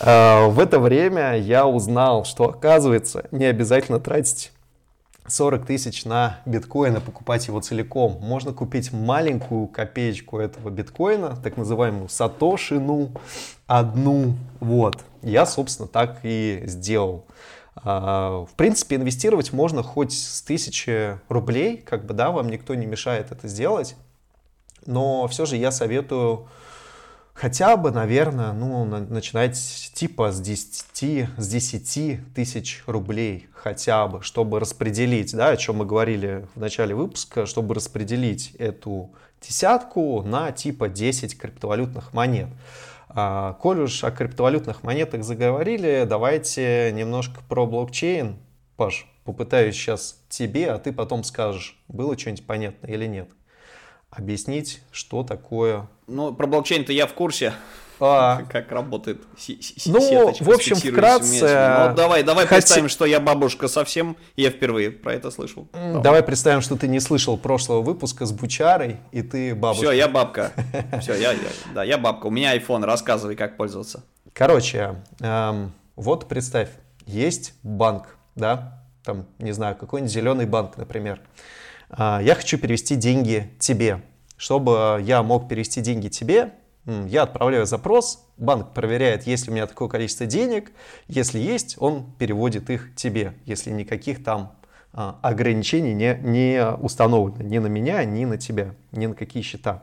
А, 0.00 0.46
В 0.48 0.60
это 0.60 0.78
время 0.78 1.36
я 1.36 1.66
узнал, 1.66 2.24
что 2.24 2.50
оказывается 2.50 3.26
не 3.32 3.46
обязательно 3.46 3.98
тратить 3.98 4.52
40 5.28 5.66
тысяч 5.66 6.04
на 6.04 6.40
биткоин 6.46 6.96
и 6.96 7.00
покупать 7.00 7.46
его 7.46 7.60
целиком. 7.60 8.18
Можно 8.20 8.52
купить 8.52 8.92
маленькую 8.92 9.66
копеечку 9.66 10.38
этого 10.38 10.70
биткоина, 10.70 11.36
так 11.42 11.56
называемую 11.56 12.08
сатошину, 12.08 13.10
одну. 13.66 14.34
Вот. 14.60 15.04
Я, 15.22 15.46
собственно, 15.46 15.88
так 15.88 16.20
и 16.22 16.62
сделал. 16.66 17.26
А, 17.76 18.44
В 18.46 18.54
принципе, 18.56 18.96
инвестировать 18.96 19.52
можно 19.52 19.82
хоть 19.82 20.12
с 20.12 20.42
1000 20.42 21.20
рублей, 21.28 21.78
как 21.78 22.06
бы, 22.06 22.14
да, 22.14 22.30
вам 22.30 22.48
никто 22.48 22.74
не 22.74 22.86
мешает 22.86 23.30
это 23.30 23.48
сделать. 23.48 23.96
Но 24.86 25.26
все 25.28 25.44
же 25.44 25.56
я 25.56 25.70
советую 25.70 26.48
хотя 27.38 27.76
бы, 27.76 27.92
наверное, 27.92 28.52
ну, 28.52 28.84
начинать 28.84 29.56
типа 29.94 30.32
с 30.32 30.40
10, 30.40 31.28
с 31.36 31.48
10 31.48 32.34
тысяч 32.34 32.82
рублей 32.86 33.48
хотя 33.54 34.08
бы, 34.08 34.22
чтобы 34.22 34.58
распределить, 34.58 35.34
да, 35.34 35.50
о 35.50 35.56
чем 35.56 35.76
мы 35.76 35.86
говорили 35.86 36.48
в 36.54 36.60
начале 36.60 36.94
выпуска, 36.94 37.46
чтобы 37.46 37.74
распределить 37.74 38.56
эту 38.58 39.14
десятку 39.40 40.22
на 40.22 40.50
типа 40.50 40.88
10 40.88 41.38
криптовалютных 41.38 42.12
монет. 42.12 42.48
А, 43.08 43.54
коль 43.54 43.82
уж 43.82 44.02
о 44.02 44.10
криптовалютных 44.10 44.82
монетах 44.82 45.22
заговорили, 45.22 46.04
давайте 46.08 46.90
немножко 46.92 47.40
про 47.48 47.66
блокчейн. 47.66 48.36
Паш, 48.76 49.06
попытаюсь 49.24 49.76
сейчас 49.76 50.20
тебе, 50.28 50.72
а 50.72 50.78
ты 50.78 50.92
потом 50.92 51.22
скажешь, 51.22 51.80
было 51.86 52.18
что-нибудь 52.18 52.46
понятно 52.46 52.88
или 52.88 53.06
нет 53.06 53.28
объяснить, 54.10 54.82
что 54.90 55.22
такое... 55.22 55.88
Ну, 56.08 56.32
про 56.32 56.46
блокчейн-то 56.46 56.92
я 56.92 57.06
в 57.06 57.12
курсе. 57.12 57.52
А, 58.00 58.42
как 58.50 58.70
работает 58.72 59.22
Ну, 59.86 60.32
в 60.40 60.50
общем, 60.50 60.76
вкратце... 60.76 61.88
Ну, 61.88 61.94
давай, 61.94 62.22
давай 62.22 62.46
Хотя... 62.46 62.56
представим, 62.56 62.88
что 62.88 63.04
я 63.04 63.20
бабушка 63.20 63.68
совсем, 63.68 64.16
я 64.36 64.50
впервые 64.50 64.90
про 64.90 65.14
это 65.14 65.30
слышал. 65.30 65.68
Давай 65.72 66.22
представим, 66.22 66.60
что 66.60 66.76
ты 66.76 66.88
не 66.88 67.00
слышал 67.00 67.36
прошлого 67.36 67.82
выпуска 67.82 68.24
с 68.24 68.32
Бучарой, 68.32 68.96
и 69.12 69.22
ты 69.22 69.54
бабушка. 69.54 69.86
Все, 69.86 69.92
я 69.92 70.08
бабка. 70.08 70.52
Все, 71.00 71.14
я, 71.14 71.32
я, 71.32 71.38
да, 71.74 71.84
я 71.84 71.98
бабка. 71.98 72.26
У 72.26 72.30
меня 72.30 72.56
iPhone, 72.56 72.84
рассказывай, 72.84 73.36
как 73.36 73.56
пользоваться. 73.56 74.04
Короче, 74.32 75.02
эм, 75.20 75.72
вот 75.96 76.28
представь, 76.28 76.68
есть 77.06 77.54
банк, 77.62 78.16
да, 78.34 78.84
там, 79.04 79.26
не 79.38 79.52
знаю, 79.52 79.76
какой-нибудь 79.76 80.12
зеленый 80.12 80.46
банк, 80.46 80.76
например. 80.76 81.20
А, 81.90 82.20
я 82.22 82.34
хочу 82.34 82.58
перевести 82.58 82.94
деньги 82.94 83.50
тебе. 83.58 84.02
Чтобы 84.38 85.02
я 85.02 85.22
мог 85.22 85.48
перевести 85.48 85.82
деньги 85.82 86.08
тебе, 86.08 86.52
я 86.86 87.24
отправляю 87.24 87.66
запрос, 87.66 88.24
банк 88.38 88.72
проверяет, 88.72 89.26
есть 89.26 89.46
ли 89.46 89.50
у 89.50 89.54
меня 89.54 89.66
такое 89.66 89.88
количество 89.88 90.24
денег. 90.24 90.72
Если 91.08 91.38
есть, 91.38 91.76
он 91.78 92.10
переводит 92.18 92.70
их 92.70 92.94
тебе, 92.94 93.34
если 93.44 93.70
никаких 93.70 94.24
там 94.24 94.56
а, 94.92 95.18
ограничений 95.22 95.92
не, 95.92 96.18
не 96.22 96.64
установлено 96.64 97.42
ни 97.42 97.58
на 97.58 97.66
меня, 97.66 98.02
ни 98.04 98.24
на 98.24 98.38
тебя, 98.38 98.74
ни 98.92 99.06
на 99.06 99.14
какие 99.14 99.42
счета. 99.42 99.82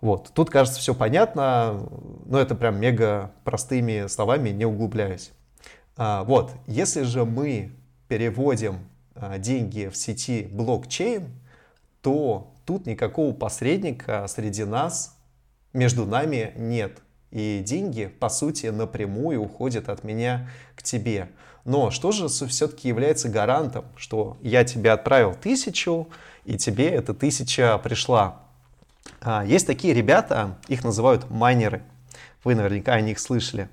Вот. 0.00 0.30
Тут, 0.34 0.50
кажется, 0.50 0.78
все 0.78 0.94
понятно, 0.94 1.88
но 2.26 2.38
это 2.38 2.54
прям 2.54 2.78
мега 2.78 3.32
простыми 3.42 4.06
словами, 4.06 4.50
не 4.50 4.66
углубляюсь. 4.66 5.32
А, 5.96 6.24
вот, 6.24 6.52
если 6.66 7.02
же 7.02 7.24
мы 7.24 7.72
переводим 8.06 8.80
а, 9.14 9.38
деньги 9.38 9.88
в 9.88 9.96
сети 9.96 10.46
блокчейн, 10.52 11.30
то 12.02 12.52
тут 12.66 12.86
никакого 12.86 13.32
посредника 13.32 14.26
среди 14.28 14.64
нас, 14.64 15.16
между 15.72 16.04
нами 16.04 16.52
нет. 16.56 16.98
И 17.30 17.62
деньги, 17.64 18.06
по 18.06 18.28
сути, 18.28 18.66
напрямую 18.66 19.42
уходят 19.42 19.88
от 19.88 20.04
меня 20.04 20.48
к 20.74 20.82
тебе. 20.82 21.28
Но 21.64 21.90
что 21.90 22.12
же 22.12 22.28
все-таки 22.28 22.88
является 22.88 23.28
гарантом, 23.28 23.84
что 23.96 24.36
я 24.40 24.64
тебе 24.64 24.92
отправил 24.92 25.34
тысячу, 25.34 26.08
и 26.44 26.56
тебе 26.56 26.88
эта 26.88 27.12
тысяча 27.12 27.78
пришла? 27.78 28.42
А, 29.20 29.44
есть 29.44 29.66
такие 29.66 29.92
ребята, 29.92 30.58
их 30.68 30.84
называют 30.84 31.28
майнеры. 31.30 31.82
Вы 32.44 32.54
наверняка 32.54 32.94
о 32.94 33.00
них 33.00 33.18
слышали. 33.18 33.68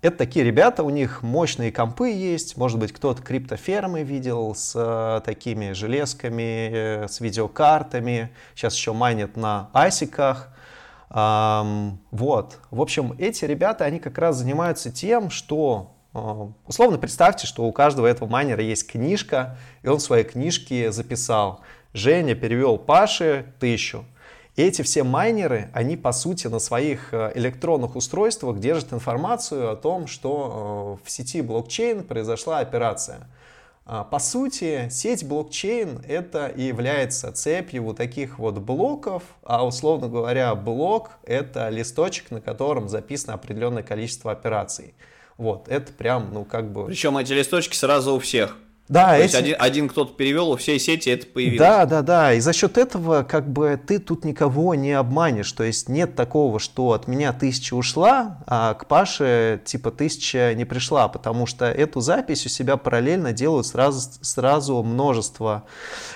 Это 0.00 0.18
такие 0.18 0.44
ребята, 0.44 0.84
у 0.84 0.90
них 0.90 1.24
мощные 1.24 1.72
компы 1.72 2.10
есть, 2.10 2.56
может 2.56 2.78
быть, 2.78 2.92
кто-то 2.92 3.20
криптофермы 3.20 4.04
видел 4.04 4.54
с 4.54 4.72
э, 4.76 5.20
такими 5.24 5.72
железками, 5.72 6.70
э, 6.72 7.08
с 7.08 7.18
видеокартами, 7.18 8.30
сейчас 8.54 8.76
еще 8.76 8.92
майнят 8.92 9.36
на 9.36 9.70
асиках. 9.72 10.50
Эм, 11.10 11.98
вот, 12.12 12.58
в 12.70 12.80
общем, 12.80 13.16
эти 13.18 13.44
ребята, 13.44 13.86
они 13.86 13.98
как 13.98 14.18
раз 14.18 14.36
занимаются 14.36 14.92
тем, 14.92 15.30
что, 15.30 15.96
э, 16.14 16.46
условно 16.68 16.98
представьте, 16.98 17.48
что 17.48 17.64
у 17.64 17.72
каждого 17.72 18.06
этого 18.06 18.28
майнера 18.28 18.62
есть 18.62 18.88
книжка, 18.88 19.58
и 19.82 19.88
он 19.88 19.98
в 19.98 20.02
своей 20.02 20.24
книжке 20.24 20.92
записал, 20.92 21.62
Женя 21.92 22.36
перевел 22.36 22.78
Паше 22.78 23.52
тысячу, 23.58 24.04
и 24.58 24.62
эти 24.62 24.82
все 24.82 25.04
майнеры, 25.04 25.70
они 25.72 25.96
по 25.96 26.10
сути 26.10 26.48
на 26.48 26.58
своих 26.58 27.14
э, 27.14 27.30
электронных 27.36 27.94
устройствах 27.94 28.58
держат 28.58 28.92
информацию 28.92 29.70
о 29.70 29.76
том, 29.76 30.08
что 30.08 30.98
э, 31.00 31.06
в 31.06 31.08
сети 31.08 31.42
блокчейн 31.42 32.02
произошла 32.02 32.58
операция. 32.58 33.28
А, 33.86 34.02
по 34.02 34.18
сути, 34.18 34.88
сеть 34.90 35.24
блокчейн 35.24 36.02
это 36.08 36.48
и 36.48 36.62
является 36.62 37.30
цепью 37.30 37.84
вот 37.84 37.98
таких 37.98 38.40
вот 38.40 38.58
блоков, 38.58 39.22
а 39.44 39.64
условно 39.64 40.08
говоря, 40.08 40.52
блок 40.56 41.12
это 41.22 41.68
листочек, 41.68 42.32
на 42.32 42.40
котором 42.40 42.88
записано 42.88 43.34
определенное 43.34 43.84
количество 43.84 44.32
операций. 44.32 44.94
Вот, 45.36 45.68
это 45.68 45.92
прям, 45.92 46.34
ну 46.34 46.44
как 46.44 46.72
бы... 46.72 46.86
Причем 46.86 47.16
эти 47.16 47.32
листочки 47.32 47.76
сразу 47.76 48.16
у 48.16 48.18
всех. 48.18 48.56
Да, 48.88 49.10
То 49.10 49.16
эти... 49.16 49.22
есть 49.22 49.34
один, 49.34 49.56
один 49.58 49.88
кто-то 49.88 50.14
перевел, 50.14 50.50
у 50.50 50.56
всей 50.56 50.78
сети 50.78 51.10
это 51.10 51.26
появилось. 51.26 51.58
Да, 51.58 51.84
да, 51.84 52.02
да. 52.02 52.32
И 52.32 52.40
за 52.40 52.52
счет 52.52 52.78
этого 52.78 53.22
как 53.22 53.48
бы 53.50 53.78
ты 53.84 53.98
тут 53.98 54.24
никого 54.24 54.74
не 54.74 54.92
обманешь. 54.92 55.52
То 55.52 55.64
есть 55.64 55.88
нет 55.88 56.16
такого, 56.16 56.58
что 56.58 56.92
от 56.92 57.06
меня 57.06 57.32
тысяча 57.32 57.74
ушла, 57.74 58.42
а 58.46 58.74
к 58.74 58.86
Паше 58.86 59.60
типа 59.64 59.90
тысяча 59.90 60.54
не 60.54 60.64
пришла, 60.64 61.08
потому 61.08 61.46
что 61.46 61.66
эту 61.66 62.00
запись 62.00 62.46
у 62.46 62.48
себя 62.48 62.76
параллельно 62.76 63.32
делают 63.32 63.66
сразу, 63.66 64.00
сразу 64.22 64.82
множество 64.82 65.64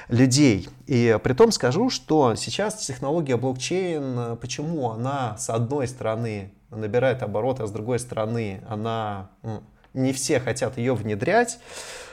людей. 0.08 0.68
И 0.87 1.18
при 1.22 1.35
том 1.35 1.52
скажу, 1.52 1.90
что 1.90 2.35
сейчас 2.37 2.76
технология 2.76 3.37
блокчейн, 3.37 4.37
почему 4.38 4.90
она 4.90 5.37
с 5.38 5.50
одной 5.50 5.87
стороны 5.88 6.52
набирает 6.70 7.22
обороты, 7.22 7.64
а 7.64 7.66
с 7.66 7.70
другой 7.70 7.98
стороны 7.98 8.62
она 8.66 9.30
не 9.94 10.12
все 10.12 10.40
хотят 10.40 10.78
ее 10.78 10.94
внедрять. 10.94 11.58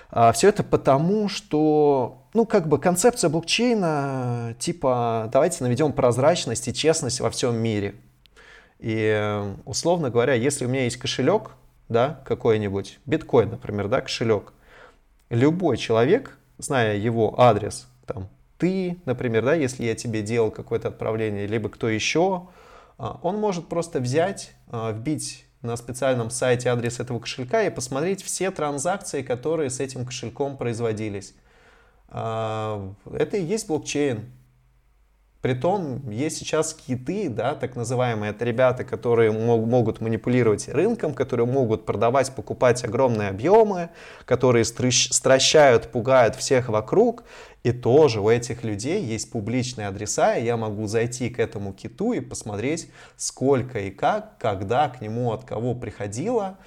А, 0.09 0.31
Все 0.31 0.49
это 0.49 0.63
потому, 0.63 1.29
что, 1.29 2.23
ну, 2.33 2.45
как 2.45 2.67
бы 2.67 2.79
концепция 2.79 3.29
блокчейна, 3.29 4.55
типа, 4.59 5.29
давайте 5.31 5.63
наведем 5.63 5.93
прозрачность 5.93 6.67
и 6.67 6.73
честность 6.73 7.19
во 7.19 7.29
всем 7.29 7.55
мире. 7.55 7.95
И, 8.79 9.43
условно 9.65 10.09
говоря, 10.09 10.33
если 10.33 10.65
у 10.65 10.69
меня 10.69 10.85
есть 10.85 10.97
кошелек, 10.97 11.51
да, 11.89 12.21
какой-нибудь, 12.25 12.99
биткоин, 13.05 13.49
например, 13.49 13.87
да, 13.87 14.01
кошелек, 14.01 14.53
любой 15.29 15.77
человек, 15.77 16.37
зная 16.57 16.95
его 16.95 17.39
адрес, 17.39 17.87
там, 18.05 18.29
ты, 18.57 18.99
например, 19.05 19.45
да, 19.45 19.53
если 19.53 19.85
я 19.85 19.95
тебе 19.95 20.21
делал 20.21 20.51
какое-то 20.51 20.89
отправление, 20.89 21.47
либо 21.47 21.69
кто 21.69 21.87
еще, 21.87 22.47
а, 22.97 23.19
он 23.21 23.37
может 23.37 23.67
просто 23.67 23.99
взять, 23.99 24.51
а, 24.69 24.91
вбить 24.91 25.45
на 25.61 25.75
специальном 25.75 26.29
сайте 26.29 26.69
адрес 26.69 26.99
этого 26.99 27.19
кошелька 27.19 27.63
и 27.63 27.69
посмотреть 27.69 28.23
все 28.23 28.51
транзакции, 28.51 29.21
которые 29.21 29.69
с 29.69 29.79
этим 29.79 30.05
кошельком 30.05 30.57
производились. 30.57 31.33
А, 32.07 32.93
это 33.11 33.37
и 33.37 33.43
есть 33.43 33.67
блокчейн. 33.67 34.31
Притом 35.41 36.09
есть 36.09 36.37
сейчас 36.37 36.73
киты, 36.73 37.29
да, 37.29 37.55
так 37.55 37.77
называемые, 37.77 38.31
это 38.31 38.43
ребята, 38.43 38.83
которые 38.83 39.31
могут 39.31 40.01
манипулировать 40.01 40.67
рынком, 40.67 41.13
которые 41.13 41.45
могут 41.45 41.85
продавать, 41.85 42.35
покупать 42.35 42.83
огромные 42.83 43.29
объемы, 43.29 43.89
которые 44.25 44.65
стращают, 44.65 45.91
пугают 45.91 46.35
всех 46.35 46.67
вокруг. 46.67 47.23
И 47.63 47.71
тоже 47.71 48.19
у 48.19 48.29
этих 48.29 48.63
людей 48.63 49.01
есть 49.01 49.31
публичные 49.31 49.87
адреса, 49.87 50.35
и 50.35 50.43
я 50.43 50.57
могу 50.57 50.87
зайти 50.87 51.29
к 51.29 51.39
этому 51.39 51.71
киту 51.71 52.11
и 52.11 52.19
посмотреть, 52.19 52.89
сколько 53.15 53.79
и 53.79 53.91
как, 53.91 54.37
когда 54.39 54.89
к 54.89 54.99
нему 54.99 55.31
от 55.31 55.45
кого 55.45 55.73
приходило, 55.73 56.57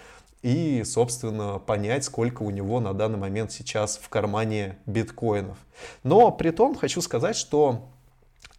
и, 0.42 0.82
собственно, 0.85 1.58
понять, 1.58 2.04
сколько 2.04 2.42
у 2.42 2.50
него 2.50 2.80
на 2.80 2.94
данный 2.94 3.18
момент 3.18 3.52
сейчас 3.52 3.98
в 4.02 4.08
кармане 4.08 4.76
биткоинов. 4.87 5.58
Но 6.02 6.30
при 6.32 6.50
том 6.50 6.74
хочу 6.74 7.00
сказать, 7.00 7.37
что 7.37 7.88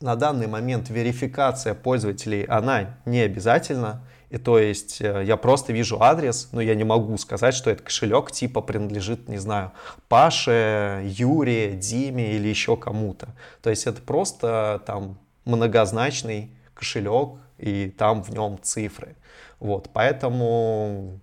на 0.02 0.16
данный 0.16 0.48
момент 0.48 0.90
верификация 0.90 1.74
пользователей, 1.74 2.44
она 2.44 2.98
не 3.06 3.22
обязательна. 3.22 4.04
И 4.30 4.38
то 4.38 4.58
есть 4.58 5.00
э, 5.00 5.24
я 5.26 5.38
просто 5.38 5.74
вижу 5.74 6.02
адрес, 6.02 6.50
но 6.52 6.60
я 6.60 6.76
не 6.76 6.84
могу 6.84 7.18
сказать, 7.18 7.54
что 7.54 7.70
этот 7.70 7.86
кошелек 7.86 8.32
типа 8.32 8.62
принадлежит, 8.62 9.30
не 9.30 9.38
знаю, 9.38 9.72
Паше, 10.10 11.04
Юре, 11.06 11.74
Диме 11.74 12.34
или 12.34 12.48
еще 12.48 12.76
кому-то. 12.76 13.30
То 13.62 13.70
есть 13.70 13.86
это 13.86 14.02
просто 14.02 14.82
там 14.86 15.20
многозначный 15.46 16.52
кошелек, 16.74 17.38
и 17.58 17.94
там 17.98 18.24
в 18.24 18.30
нем 18.30 18.60
цифры. 18.62 19.16
Вот, 19.60 19.90
поэтому 19.94 21.20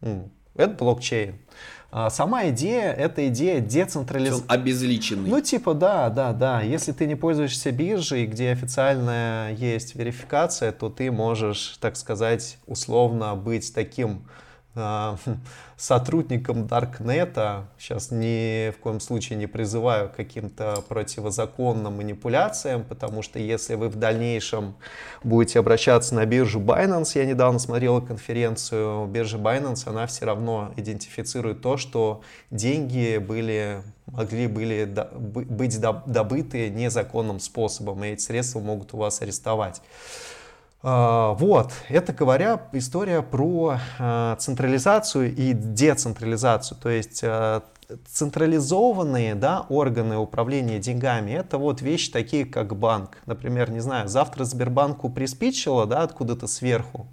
это 0.00 0.74
блокчейн. 0.74 1.38
А 1.90 2.10
сама 2.10 2.48
идея— 2.50 2.92
это 2.98 3.28
идея 3.28 3.60
децентрализации. 3.60 4.44
обезличенный. 4.46 5.30
Ну, 5.30 5.40
типа, 5.40 5.72
да, 5.72 6.10
да, 6.10 6.32
да. 6.34 6.60
Если 6.60 6.92
ты 6.92 7.06
не 7.06 7.14
пользуешься 7.14 7.72
биржей, 7.72 8.26
где 8.26 8.50
официальная 8.50 9.54
есть 9.54 9.94
верификация, 9.94 10.72
то 10.72 10.90
ты 10.90 11.10
можешь, 11.10 11.78
так 11.80 11.96
сказать, 11.96 12.58
условно 12.66 13.34
быть 13.36 13.72
таким 13.72 14.22
сотрудникам 15.76 16.66
Даркнета, 16.66 17.68
сейчас 17.78 18.10
ни 18.10 18.70
в 18.70 18.78
коем 18.78 19.00
случае 19.00 19.38
не 19.38 19.46
призываю 19.46 20.08
к 20.08 20.16
каким-то 20.16 20.82
противозаконным 20.88 21.96
манипуляциям, 21.96 22.84
потому 22.84 23.22
что 23.22 23.38
если 23.38 23.74
вы 23.74 23.88
в 23.88 23.96
дальнейшем 23.96 24.74
будете 25.22 25.58
обращаться 25.58 26.14
на 26.14 26.26
биржу 26.26 26.60
Binance, 26.60 27.12
я 27.14 27.24
недавно 27.24 27.58
смотрел 27.58 28.00
конференцию 28.00 29.06
биржи 29.06 29.38
Binance, 29.38 29.88
она 29.88 30.06
все 30.06 30.26
равно 30.26 30.72
идентифицирует 30.76 31.60
то, 31.60 31.76
что 31.76 32.22
деньги 32.50 33.18
были 33.18 33.82
могли 34.06 34.46
были 34.46 34.84
быть 34.84 35.80
добыты 35.80 36.70
незаконным 36.70 37.40
способом, 37.40 38.04
и 38.04 38.08
эти 38.08 38.22
средства 38.22 38.60
могут 38.60 38.94
у 38.94 38.96
вас 38.96 39.20
арестовать. 39.22 39.82
А, 40.80 41.32
вот, 41.34 41.72
это 41.88 42.12
говоря 42.12 42.68
история 42.72 43.22
про 43.22 43.78
а, 43.98 44.36
централизацию 44.36 45.34
и 45.34 45.52
децентрализацию, 45.52 46.78
то 46.80 46.88
есть 46.88 47.20
а, 47.24 47.64
централизованные 48.06 49.34
да, 49.34 49.66
органы 49.68 50.18
управления 50.18 50.78
деньгами, 50.78 51.32
это 51.32 51.58
вот 51.58 51.82
вещи 51.82 52.12
такие, 52.12 52.44
как 52.44 52.76
банк. 52.76 53.18
Например, 53.26 53.70
не 53.70 53.80
знаю, 53.80 54.08
завтра 54.08 54.44
Сбербанку 54.44 55.08
приспичило 55.10 55.84
да, 55.84 56.02
откуда-то 56.02 56.46
сверху, 56.46 57.08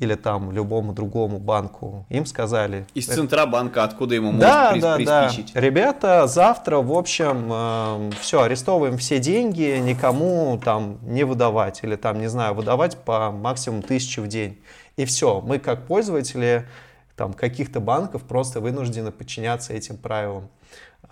или 0.00 0.14
там 0.14 0.50
любому 0.50 0.94
другому 0.94 1.38
банку, 1.38 2.06
им 2.08 2.24
сказали... 2.24 2.86
Из 2.94 3.06
Центробанка, 3.06 3.84
откуда 3.84 4.14
ему 4.14 4.32
да, 4.32 4.70
может 4.70 4.82
да, 4.82 4.96
приспичить? 4.96 5.52
Да. 5.52 5.60
Ребята, 5.60 6.26
завтра, 6.26 6.78
в 6.78 6.92
общем, 6.92 7.50
э, 7.52 8.10
все, 8.18 8.40
арестовываем 8.40 8.96
все 8.96 9.18
деньги, 9.18 9.78
никому 9.78 10.58
там 10.64 10.98
не 11.02 11.24
выдавать, 11.24 11.84
или 11.84 11.96
там, 11.96 12.18
не 12.18 12.28
знаю, 12.28 12.54
выдавать 12.54 12.96
по 12.96 13.30
максимум 13.30 13.82
тысячу 13.82 14.22
в 14.22 14.26
день. 14.26 14.58
И 14.96 15.04
все, 15.04 15.42
мы 15.42 15.58
как 15.58 15.86
пользователи 15.86 16.66
там 17.14 17.34
каких-то 17.34 17.80
банков 17.80 18.22
просто 18.22 18.60
вынуждены 18.60 19.10
подчиняться 19.10 19.74
этим 19.74 19.98
правилам. 19.98 20.48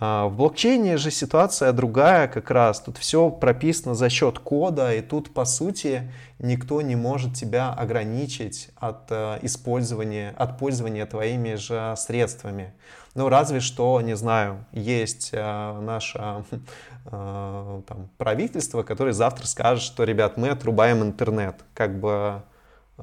А, 0.01 0.27
в 0.27 0.35
блокчейне 0.35 0.95
же 0.95 1.11
ситуация 1.11 1.73
другая 1.73 2.29
как 2.29 2.49
раз. 2.51 2.79
Тут 2.79 2.97
все 2.97 3.29
прописано 3.29 3.95
за 3.95 4.09
счет 4.09 4.39
кода, 4.39 4.93
и 4.93 5.01
тут, 5.01 5.33
по 5.33 5.43
сути, 5.43 6.09
никто 6.39 6.81
не 6.81 6.95
может 6.95 7.33
тебя 7.33 7.73
ограничить 7.73 8.69
от 8.77 9.07
э, 9.09 9.39
использования, 9.41 10.33
от 10.37 10.57
пользования 10.57 11.05
твоими 11.05 11.55
же 11.55 11.95
средствами. 11.97 12.73
Ну, 13.13 13.27
разве 13.27 13.59
что, 13.59 13.99
не 13.99 14.15
знаю, 14.15 14.63
есть 14.71 15.31
э, 15.33 15.79
наше 15.81 16.45
э, 17.05 17.81
там, 17.85 18.09
правительство, 18.17 18.83
которое 18.83 19.11
завтра 19.11 19.47
скажет, 19.47 19.83
что, 19.83 20.05
ребят, 20.05 20.37
мы 20.37 20.47
отрубаем 20.49 21.03
интернет. 21.03 21.65
Как 21.73 21.99
бы 21.99 22.41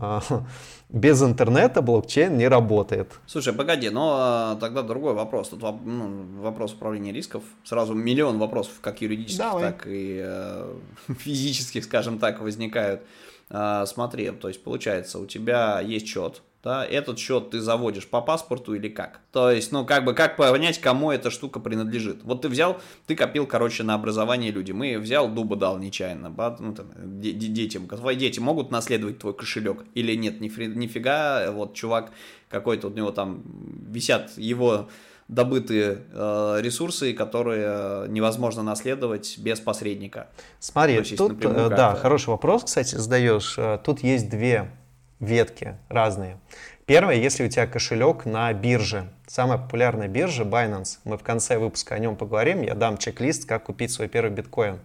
без 0.89 1.23
интернета 1.23 1.83
блокчейн 1.83 2.37
не 2.37 2.49
работает. 2.49 3.13
Слушай, 3.27 3.53
погоди, 3.53 3.91
но 3.91 4.17
а, 4.19 4.57
тогда 4.57 4.83
другой 4.83 5.15
вопрос. 5.15 5.51
Тут 5.51 5.63
ну, 5.85 6.27
вопрос 6.41 6.75
управления 6.75 7.13
рисков. 7.13 7.43
Сразу 7.65 7.95
миллион 7.95 8.39
вопросов, 8.39 8.75
как 8.81 9.01
юридических, 9.01 9.39
Давай. 9.39 9.63
так 9.63 9.87
и 9.87 10.21
э, 10.23 10.75
физических, 11.19 11.85
скажем 11.85 12.19
так, 12.19 12.41
возникают. 12.41 13.03
Э, 13.51 13.85
смотри, 13.87 14.31
то 14.31 14.49
есть 14.49 14.63
получается, 14.63 15.19
у 15.19 15.27
тебя 15.27 15.81
есть 15.81 16.07
счет, 16.07 16.43
да, 16.67 16.85
этот 16.85 17.17
счет 17.21 17.51
ты 17.51 17.61
заводишь 17.61 18.09
по 18.09 18.21
паспорту 18.21 18.75
или 18.75 18.89
как? 18.89 19.21
То 19.31 19.53
есть, 19.53 19.71
ну, 19.71 19.87
как 19.87 20.05
бы, 20.05 20.15
как 20.15 20.37
понять, 20.37 20.81
кому 20.81 21.13
эта 21.13 21.31
штука 21.31 21.61
принадлежит? 21.61 22.25
Вот 22.25 22.43
ты 22.43 22.49
взял, 22.49 22.79
ты 23.07 23.15
копил, 23.15 23.47
короче, 23.47 23.85
на 23.85 23.95
образование 23.95 24.51
людям, 24.51 24.83
и 24.83 24.97
взял, 24.97 25.29
дуба 25.29 25.55
дал 25.55 25.79
нечаянно, 25.79 26.29
ну, 26.59 26.75
там, 26.75 27.21
детям, 27.21 27.87
твои 27.87 28.17
дети 28.17 28.41
могут 28.41 28.73
наследовать 28.73 29.21
твой 29.21 29.33
кошелек 29.33 29.85
или 29.95 30.17
нет, 30.17 30.41
нифига, 30.41 31.53
вот 31.53 31.75
чувак 31.75 32.11
какой-то, 32.49 32.89
у 32.89 32.91
него 32.91 33.13
там 33.13 33.45
висят 33.89 34.37
его 34.37 34.89
добытые 35.29 36.03
э, 36.13 36.59
ресурсы, 36.63 37.13
которые 37.13 37.65
э, 37.65 38.07
невозможно 38.09 38.65
наследовать 38.65 39.39
без 39.39 39.61
посредника. 39.61 40.31
Смотри, 40.59 40.95
есть, 40.95 41.17
тут, 41.17 41.45
э, 41.45 41.69
да, 41.69 41.95
хороший 41.95 42.31
вопрос, 42.31 42.65
кстати, 42.65 42.97
задаешь. 42.97 43.55
Э, 43.57 43.79
тут 43.85 44.03
есть 44.03 44.29
две 44.29 44.73
ветки 45.21 45.77
разные. 45.89 46.39
Первое, 46.87 47.17
если 47.17 47.45
у 47.45 47.49
тебя 47.49 47.67
кошелек 47.67 48.27
на 48.27 48.53
бирже. 48.53 49.09
Самая 49.27 49.59
популярная 49.59 50.07
биржа 50.07 50.45
Binance. 50.45 50.99
Мы 51.05 51.19
в 51.19 51.23
конце 51.23 51.59
выпуска 51.59 51.97
о 51.97 51.99
нем 51.99 52.15
поговорим. 52.15 52.63
Я 52.63 52.75
дам 52.75 52.97
чек-лист, 52.97 53.45
как 53.45 53.65
купить 53.65 53.91
свой 53.91 54.09
первый 54.09 54.31
биткоин. 54.31 54.79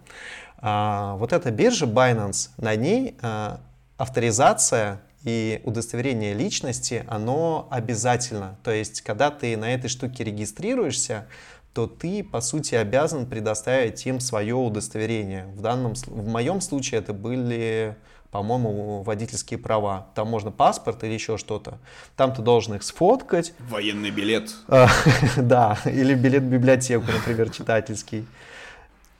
А, 0.58 1.14
вот 1.16 1.32
эта 1.32 1.52
биржа 1.52 1.86
Binance, 1.86 2.50
на 2.56 2.74
ней 2.74 3.16
а, 3.22 3.60
авторизация 3.98 5.00
и 5.22 5.60
удостоверение 5.62 6.34
личности, 6.34 7.04
оно 7.06 7.68
обязательно. 7.70 8.58
То 8.64 8.72
есть, 8.72 9.02
когда 9.02 9.30
ты 9.30 9.56
на 9.56 9.72
этой 9.72 9.88
штуке 9.88 10.24
регистрируешься, 10.24 11.26
то 11.72 11.86
ты, 11.86 12.24
по 12.24 12.40
сути, 12.40 12.74
обязан 12.74 13.26
предоставить 13.26 14.04
им 14.06 14.20
свое 14.20 14.54
удостоверение. 14.54 15.46
В, 15.54 15.60
данном, 15.60 15.94
в 15.94 16.28
моем 16.28 16.60
случае 16.60 17.00
это 17.00 17.12
были 17.12 17.96
по-моему, 18.32 19.02
водительские 19.02 19.58
права. 19.58 20.06
Там 20.14 20.28
можно 20.28 20.50
паспорт 20.50 21.04
или 21.04 21.12
еще 21.12 21.36
что-то. 21.36 21.78
Там 22.16 22.34
ты 22.34 22.40
должен 22.40 22.74
их 22.74 22.82
сфоткать. 22.82 23.52
Военный 23.68 24.10
билет. 24.10 24.54
Да, 25.36 25.78
или 25.84 26.14
билет 26.14 26.42
в 26.42 26.46
библиотеку, 26.46 27.04
например, 27.12 27.50
читательский. 27.50 28.26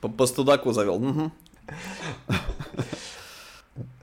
По 0.01 0.27
студаку 0.27 0.72
завел. 0.72 1.31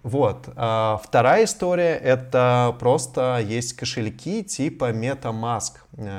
Вот. 0.03 0.47
А 0.55 0.99
вторая 1.03 1.43
история— 1.43 1.95
это 2.03 2.75
просто 2.79 3.43
есть 3.43 3.73
кошельки 3.73 4.43
типа 4.43 4.91
MetaMask, 4.91 5.73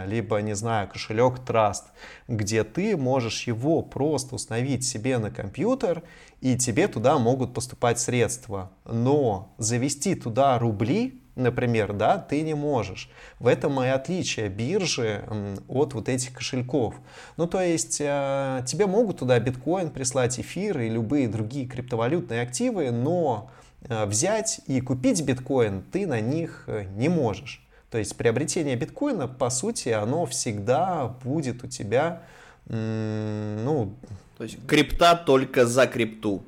либо, 0.06 0.36
не 0.42 0.54
знаю, 0.54 0.88
кошелек 0.88 1.38
Trust, 1.46 1.84
где 2.28 2.62
ты 2.62 2.96
можешь 2.96 3.46
его 3.46 3.82
просто 3.82 4.34
установить 4.34 4.84
себе 4.84 5.18
на 5.18 5.30
компьютер 5.30 6.02
и 6.40 6.56
тебе 6.56 6.88
туда 6.88 7.18
могут 7.18 7.52
поступать 7.54 7.98
средства. 7.98 8.70
Но 8.84 9.54
завести 9.58 10.14
туда 10.14 10.58
рубли, 10.58 11.20
например, 11.36 11.92
да, 11.92 12.18
ты 12.18 12.42
не 12.42 12.54
можешь. 12.54 13.10
В 13.38 13.46
этом 13.46 13.80
и 13.82 13.88
отличие 13.88 14.48
биржи 14.48 15.24
от 15.68 15.94
вот 15.94 16.08
этих 16.08 16.32
кошельков. 16.32 16.94
Ну, 17.36 17.46
то 17.46 17.60
есть 17.60 18.00
э, 18.00 18.64
тебе 18.66 18.86
могут 18.86 19.18
туда 19.18 19.38
биткоин 19.38 19.90
прислать, 19.90 20.38
эфир 20.40 20.80
и 20.80 20.88
любые 20.88 21.28
другие 21.28 21.66
криптовалютные 21.66 22.42
активы, 22.42 22.90
но 22.90 23.50
э, 23.82 24.06
взять 24.06 24.60
и 24.66 24.80
купить 24.80 25.22
биткоин 25.22 25.82
ты 25.92 26.06
на 26.06 26.20
них 26.20 26.64
э, 26.66 26.84
не 26.96 27.08
можешь. 27.08 27.66
То 27.90 27.98
есть 27.98 28.16
приобретение 28.16 28.76
биткоина, 28.76 29.26
по 29.26 29.50
сути, 29.50 29.88
оно 29.88 30.24
всегда 30.24 31.08
будет 31.24 31.64
у 31.64 31.66
тебя, 31.66 32.22
ну, 32.68 33.96
то 34.40 34.44
есть 34.44 34.56
крипта 34.66 35.16
только 35.16 35.66
за 35.66 35.86
крипту. 35.86 36.42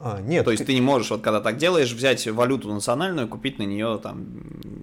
А, 0.00 0.22
нет. 0.22 0.46
То 0.46 0.50
есть 0.50 0.64
ты 0.64 0.72
не 0.72 0.80
можешь, 0.80 1.10
вот 1.10 1.20
когда 1.20 1.42
так 1.42 1.58
делаешь, 1.58 1.92
взять 1.92 2.26
валюту 2.26 2.72
национальную, 2.72 3.28
купить 3.28 3.58
на 3.58 3.64
нее 3.64 4.00
там 4.02 4.24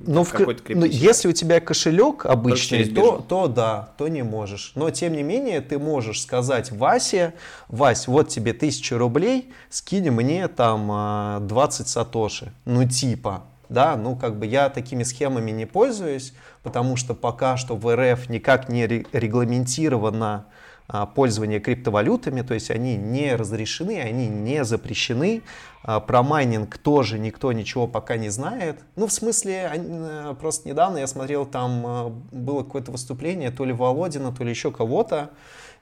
ну, 0.05 0.23
какой-то 0.23 0.61
крипто. 0.61 0.85
Ну, 0.85 0.91
если 0.91 1.27
у 1.27 1.31
тебя 1.31 1.59
кошелек 1.59 2.27
обычный, 2.27 2.85
то, 2.87 3.25
то 3.27 3.47
да, 3.47 3.93
то 3.97 4.07
не 4.07 4.21
можешь. 4.21 4.73
Но 4.75 4.91
тем 4.91 5.13
не 5.13 5.23
менее 5.23 5.61
ты 5.61 5.79
можешь 5.79 6.21
сказать 6.21 6.71
Васе, 6.71 7.33
Вась, 7.67 8.07
вот 8.07 8.27
тебе 8.27 8.53
тысяча 8.53 8.95
рублей, 8.99 9.51
скинь 9.71 10.11
мне 10.11 10.47
там 10.49 11.47
20 11.47 11.81
а, 11.81 11.89
сатоши. 11.89 12.53
Ну 12.65 12.87
типа, 12.87 13.45
да, 13.69 13.95
ну 13.95 14.15
как 14.15 14.37
бы 14.37 14.45
я 14.45 14.69
такими 14.69 15.01
схемами 15.01 15.49
не 15.49 15.65
пользуюсь, 15.65 16.33
потому 16.61 16.95
что 16.95 17.15
пока 17.15 17.57
что 17.57 17.75
в 17.75 17.91
РФ 17.91 18.29
никак 18.29 18.69
не 18.69 18.85
регламентировано 18.85 20.45
а, 20.91 21.05
пользование 21.05 21.59
криптовалютами, 21.59 22.41
то 22.41 22.55
есть 22.55 22.71
они 22.71 22.97
не 22.97 23.35
разрешены, 23.35 24.01
они 24.01 24.27
не 24.27 24.65
запрещены. 24.65 25.43
А, 25.83 25.99
про 25.99 26.23
майнинг 26.23 26.79
тоже 26.79 27.19
никто 27.19 27.51
ничего 27.51 27.85
пока 27.87 28.17
не 28.17 28.29
знает. 28.29 28.79
Ну, 28.95 29.05
в 29.05 29.13
смысле, 29.13 29.71
э, 29.71 30.35
просто 30.39 30.67
недавно 30.67 30.97
я 30.97 31.05
смотрел, 31.05 31.45
там 31.45 31.85
э, 31.85 32.09
было 32.31 32.63
какое-то 32.63 32.91
выступление, 32.91 33.51
то 33.51 33.65
ли 33.65 33.71
Володина, 33.71 34.33
то 34.33 34.43
ли 34.43 34.49
еще 34.49 34.71
кого-то, 34.71 35.29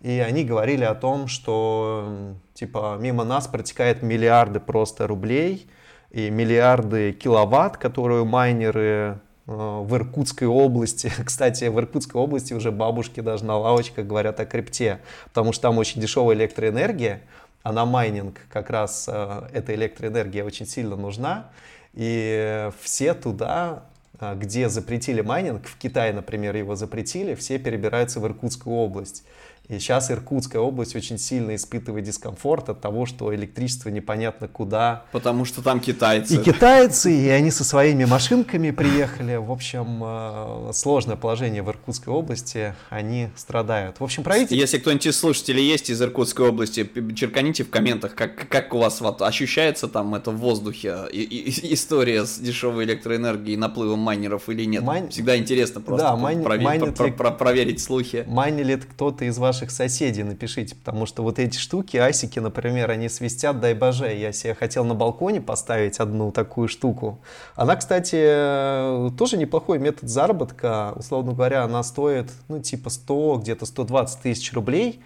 и 0.02 0.20
они 0.20 0.44
говорили 0.44 0.84
о 0.84 0.94
том, 0.94 1.28
что 1.28 2.36
типа 2.54 2.98
мимо 3.00 3.24
нас 3.24 3.48
протекает 3.48 4.04
миллиарды 4.04 4.60
просто 4.60 5.08
рублей 5.08 5.70
и 6.12 6.30
миллиарды 6.30 7.14
киловатт, 7.14 7.78
которые 7.78 8.26
майнеры 8.26 9.22
в 9.48 9.96
Иркутской 9.96 10.48
области. 10.48 11.12
Кстати, 11.26 11.66
в 11.66 11.80
Иркутской 11.80 12.22
области 12.22 12.54
уже 12.54 12.72
бабушки 12.72 13.22
даже 13.22 13.46
на 13.46 13.58
лавочках 13.58 14.06
говорят 14.06 14.40
о 14.40 14.46
крипте, 14.46 15.00
потому 15.26 15.54
что 15.54 15.64
там 15.64 15.78
очень 15.78 16.02
дешевая 16.02 16.36
электроэнергия, 16.36 17.22
а 17.64 17.72
на 17.72 17.86
майнинг 17.86 18.40
как 18.52 18.70
раз 18.70 19.10
э, 19.12 19.50
эта 19.54 19.74
электроэнергия 19.74 20.44
очень 20.44 20.68
сильно 20.68 20.96
нужна. 20.96 21.50
И 21.94 22.70
все 22.82 23.14
туда, 23.14 23.84
э, 24.20 24.36
где 24.36 24.70
запретили 24.70 25.22
майнинг, 25.22 25.66
в 25.66 25.78
Китае, 25.78 26.14
например, 26.14 26.56
его 26.56 26.76
запретили, 26.76 27.34
все 27.34 27.58
перебираются 27.58 28.20
в 28.20 28.26
Иркутскую 28.26 28.76
область. 28.76 29.24
И 29.70 29.80
сейчас 29.80 30.10
Иркутская 30.10 30.62
область 30.62 30.96
очень 30.96 31.18
сильно 31.18 31.54
испытывает 31.56 32.06
дискомфорт 32.06 32.70
от 32.70 32.80
того, 32.80 33.06
что 33.06 33.36
электричество 33.36 33.90
непонятно 33.90 34.48
куда. 34.48 35.04
Потому 35.12 35.44
что 35.44 35.62
там 35.62 35.82
китайцы. 35.82 36.36
И 36.36 36.38
китайцы, 36.38 37.14
и 37.14 37.28
они 37.28 37.52
со 37.52 37.66
своими 37.66 38.06
машинками 38.06 38.72
приехали. 38.72 39.36
В 39.36 39.52
общем, 39.52 40.02
э, 40.04 40.72
сложное 40.74 41.18
положение 41.18 41.64
в 41.64 41.70
Иркутской 41.70 42.14
области. 42.14 42.76
Они 42.90 43.28
страдают. 43.36 44.00
В 44.00 44.04
общем, 44.06 44.24
правительство... 44.24 44.56
Если 44.56 44.78
кто-нибудь 44.78 45.08
из 45.08 45.20
слушателей 45.20 45.68
есть 45.68 45.90
из 45.90 46.02
Иркутской 46.02 46.48
области, 46.48 46.90
черканите 47.14 47.66
в 47.66 47.70
комментах, 47.70 48.16
как, 48.16 48.48
как 48.48 48.74
у 48.74 48.78
вас 48.78 49.02
вот 49.02 49.22
ощущается 49.22 49.90
там 49.90 50.16
это 50.16 50.32
в 50.32 50.38
воздухе 50.38 50.96
и, 51.12 51.22
и, 51.22 51.74
история 51.74 52.26
с 52.26 52.40
дешевой 52.40 52.86
электроэнергией 52.86 53.56
и 53.56 53.58
наплывом 53.58 54.00
майнеров 54.00 54.48
или 54.48 54.64
нет. 54.64 54.84
Майн... 54.84 55.10
Всегда 55.10 55.38
интересно 55.38 55.82
просто 55.82 56.08
да, 56.08 56.16
майн... 56.16 56.42
провер... 56.42 56.94
про... 56.94 57.12
Про... 57.12 57.32
проверить 57.32 57.82
слухи. 57.82 58.24
Майнит 58.28 58.86
кто-то 58.86 59.26
из 59.26 59.38
ваших 59.38 59.57
ваших 59.58 59.72
соседей 59.72 60.22
напишите, 60.22 60.76
потому 60.76 61.08
что 61.08 61.24
вот 61.24 61.40
эти 61.40 61.58
штуки, 61.58 61.98
асики, 61.98 62.38
например, 62.38 62.92
они 62.92 63.10
свистят, 63.10 63.60
дай 63.60 63.74
боже. 63.74 64.14
Я 64.14 64.32
себе 64.32 64.54
хотел 64.54 64.86
на 64.86 64.94
балконе 64.94 65.42
поставить 65.42 66.00
одну 66.00 66.32
такую 66.32 66.68
штуку. 66.68 67.20
Она, 67.56 67.76
кстати, 67.76 69.10
тоже 69.18 69.38
неплохой 69.38 69.80
метод 69.80 70.10
заработка. 70.10 70.94
Условно 70.96 71.34
говоря, 71.34 71.64
она 71.64 71.82
стоит, 71.82 72.32
ну, 72.50 72.62
типа 72.62 72.92
100, 72.92 73.40
где-то 73.42 73.66
120 73.66 74.22
тысяч 74.22 74.54
рублей. 74.54 75.02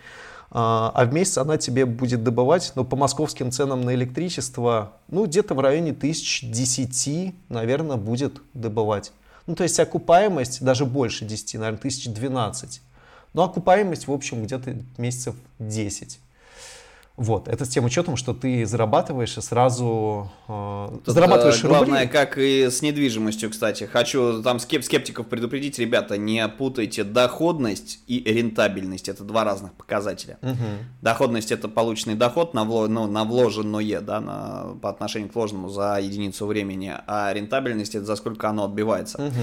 А, 0.50 0.92
а 0.94 1.06
в 1.06 1.14
месяц 1.14 1.38
она 1.38 1.56
тебе 1.56 1.86
будет 1.86 2.24
добывать, 2.26 2.74
ну, 2.76 2.84
по 2.84 2.98
московским 2.98 3.52
ценам 3.52 3.84
на 3.84 3.96
электричество, 3.96 4.92
ну, 5.08 5.28
где-то 5.28 5.54
в 5.54 5.62
районе 5.62 5.92
1010, 5.92 7.34
наверное, 7.48 7.96
будет 7.96 8.42
добывать. 8.54 9.14
Ну, 9.48 9.56
то 9.56 9.64
есть 9.64 9.80
окупаемость 9.80 10.62
даже 10.62 10.86
больше 10.86 11.24
10, 11.24 11.54
наверное, 11.54 11.80
1012. 11.80 12.82
Ну, 13.34 13.44
окупаемость, 13.44 14.08
в 14.08 14.12
общем, 14.12 14.44
где-то 14.44 14.76
месяцев 14.98 15.36
10. 15.60 16.20
Вот, 17.18 17.48
это 17.48 17.66
с 17.66 17.70
тем 17.70 17.86
учетом, 17.86 18.16
что 18.16 18.34
ты 18.34 18.66
зарабатываешь 18.66 19.38
и 19.38 19.42
сразу 19.42 20.32
э, 20.48 20.88
Тут, 21.06 21.10
э, 21.10 21.12
зарабатываешь 21.12 21.62
главное, 21.64 22.08
как 22.08 22.38
и 22.38 22.70
с 22.70 22.82
недвижимостью, 22.82 23.52
кстати. 23.52 23.84
Хочу 23.84 24.42
там 24.42 24.60
скеп 24.60 24.84
скептиков 24.84 25.28
предупредить, 25.28 25.78
ребята, 25.78 26.18
не 26.18 26.48
путайте 26.48 27.04
доходность 27.04 28.00
и 28.08 28.24
рентабельность. 28.24 29.08
Это 29.08 29.24
два 29.24 29.44
разных 29.44 29.74
показателя. 29.74 30.40
Угу. 30.42 30.56
Доходность 31.02 31.52
это 31.52 31.68
полученный 31.68 32.16
доход 32.16 32.54
на, 32.54 32.64
вло, 32.64 32.88
ну, 32.88 33.06
на 33.08 33.24
вложенное, 33.26 34.00
да, 34.02 34.20
на, 34.22 34.78
по 34.82 34.90
отношению 34.90 35.30
к 35.30 35.36
вложенному 35.36 35.70
за 35.70 36.00
единицу 36.02 36.48
времени, 36.48 36.96
а 37.06 37.32
рентабельность 37.34 37.94
это 37.94 38.06
за 38.06 38.16
сколько 38.16 38.50
оно 38.50 38.64
отбивается. 38.64 39.22
Угу. 39.22 39.34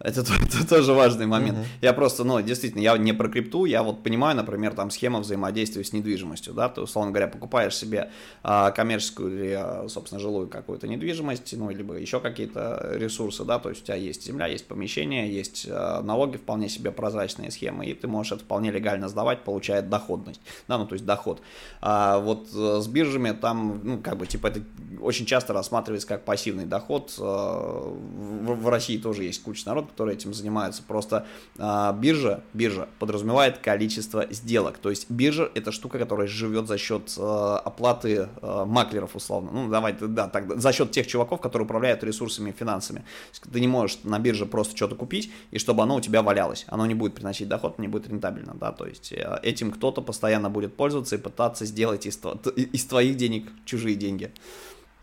Это, 0.00 0.20
это 0.42 0.68
тоже 0.68 0.92
важный 0.92 1.26
момент. 1.26 1.58
Uh-huh. 1.58 1.66
Я 1.82 1.92
просто, 1.92 2.24
ну, 2.24 2.40
действительно, 2.40 2.82
я 2.82 2.96
не 2.96 3.12
про 3.12 3.28
крипту, 3.28 3.64
я 3.64 3.82
вот 3.82 4.02
понимаю, 4.02 4.36
например, 4.36 4.74
там 4.74 4.90
схема 4.90 5.20
взаимодействия 5.20 5.82
с 5.82 5.92
недвижимостью, 5.92 6.54
да, 6.54 6.68
ты, 6.68 6.80
условно 6.80 7.10
говоря, 7.10 7.26
покупаешь 7.26 7.76
себе 7.76 8.10
а, 8.42 8.70
коммерческую 8.70 9.32
или, 9.32 9.52
а, 9.58 9.86
собственно, 9.88 10.20
жилую 10.20 10.48
какую-то 10.48 10.86
недвижимость, 10.86 11.52
ну, 11.56 11.70
либо 11.70 11.94
еще 11.94 12.20
какие-то 12.20 12.92
ресурсы, 12.94 13.44
да, 13.44 13.58
то 13.58 13.70
есть 13.70 13.82
у 13.82 13.84
тебя 13.86 13.96
есть 13.96 14.24
земля, 14.24 14.46
есть 14.46 14.68
помещение, 14.68 15.32
есть 15.32 15.66
а, 15.68 16.00
налоги, 16.02 16.36
вполне 16.36 16.68
себе 16.68 16.92
прозрачные 16.92 17.50
схемы, 17.50 17.86
и 17.86 17.94
ты 17.94 18.06
можешь 18.06 18.32
это 18.32 18.44
вполне 18.44 18.70
легально 18.70 19.08
сдавать, 19.08 19.42
получая 19.42 19.82
доходность, 19.82 20.40
да, 20.68 20.78
ну, 20.78 20.86
то 20.86 20.94
есть 20.94 21.04
доход. 21.04 21.42
А 21.80 22.18
вот 22.20 22.48
а, 22.54 22.80
с 22.80 22.86
биржами 22.86 23.32
там, 23.32 23.80
ну, 23.82 23.98
как 23.98 24.16
бы, 24.16 24.26
типа, 24.26 24.46
это 24.46 24.62
очень 25.00 25.26
часто 25.26 25.52
рассматривается 25.52 26.06
как 26.06 26.24
пассивный 26.24 26.66
доход, 26.66 27.12
а, 27.18 27.82
в, 27.82 28.54
в 28.62 28.68
России 28.68 28.98
тоже 28.98 29.24
есть 29.24 29.42
куча 29.42 29.66
народа, 29.66 29.87
которые 29.88 30.16
этим 30.16 30.34
занимаются. 30.34 30.82
Просто 30.82 31.26
а, 31.58 31.92
биржа, 31.92 32.42
биржа 32.52 32.88
подразумевает 32.98 33.58
количество 33.58 34.26
сделок. 34.30 34.78
То 34.78 34.90
есть 34.90 35.10
биржа 35.10 35.50
это 35.54 35.72
штука, 35.72 35.98
которая 35.98 36.26
живет 36.26 36.66
за 36.66 36.78
счет 36.78 37.14
а, 37.18 37.58
оплаты 37.58 38.28
а, 38.42 38.64
маклеров, 38.64 39.16
условно. 39.16 39.50
Ну, 39.52 39.68
давайте, 39.68 40.06
да, 40.06 40.28
так, 40.28 40.60
за 40.60 40.72
счет 40.72 40.90
тех 40.90 41.06
чуваков, 41.06 41.40
которые 41.40 41.64
управляют 41.64 42.04
ресурсами, 42.04 42.54
финансами. 42.56 43.04
Ты 43.52 43.60
не 43.60 43.68
можешь 43.68 43.98
на 44.04 44.18
бирже 44.18 44.46
просто 44.46 44.76
что-то 44.76 44.94
купить, 44.94 45.30
и 45.50 45.58
чтобы 45.58 45.82
оно 45.82 45.96
у 45.96 46.00
тебя 46.00 46.22
валялось. 46.22 46.64
Оно 46.68 46.86
не 46.86 46.94
будет 46.94 47.14
приносить 47.14 47.48
доход, 47.48 47.78
не 47.78 47.88
будет 47.88 48.08
рентабельно, 48.08 48.54
да, 48.54 48.72
то 48.72 48.86
есть 48.86 49.12
э, 49.12 49.40
этим 49.42 49.70
кто-то 49.70 50.02
постоянно 50.02 50.50
будет 50.50 50.76
пользоваться 50.76 51.16
и 51.16 51.18
пытаться 51.18 51.64
сделать 51.64 52.06
из, 52.06 52.20
из 52.56 52.84
твоих 52.84 53.16
денег 53.16 53.48
чужие 53.64 53.96
деньги. 53.96 54.32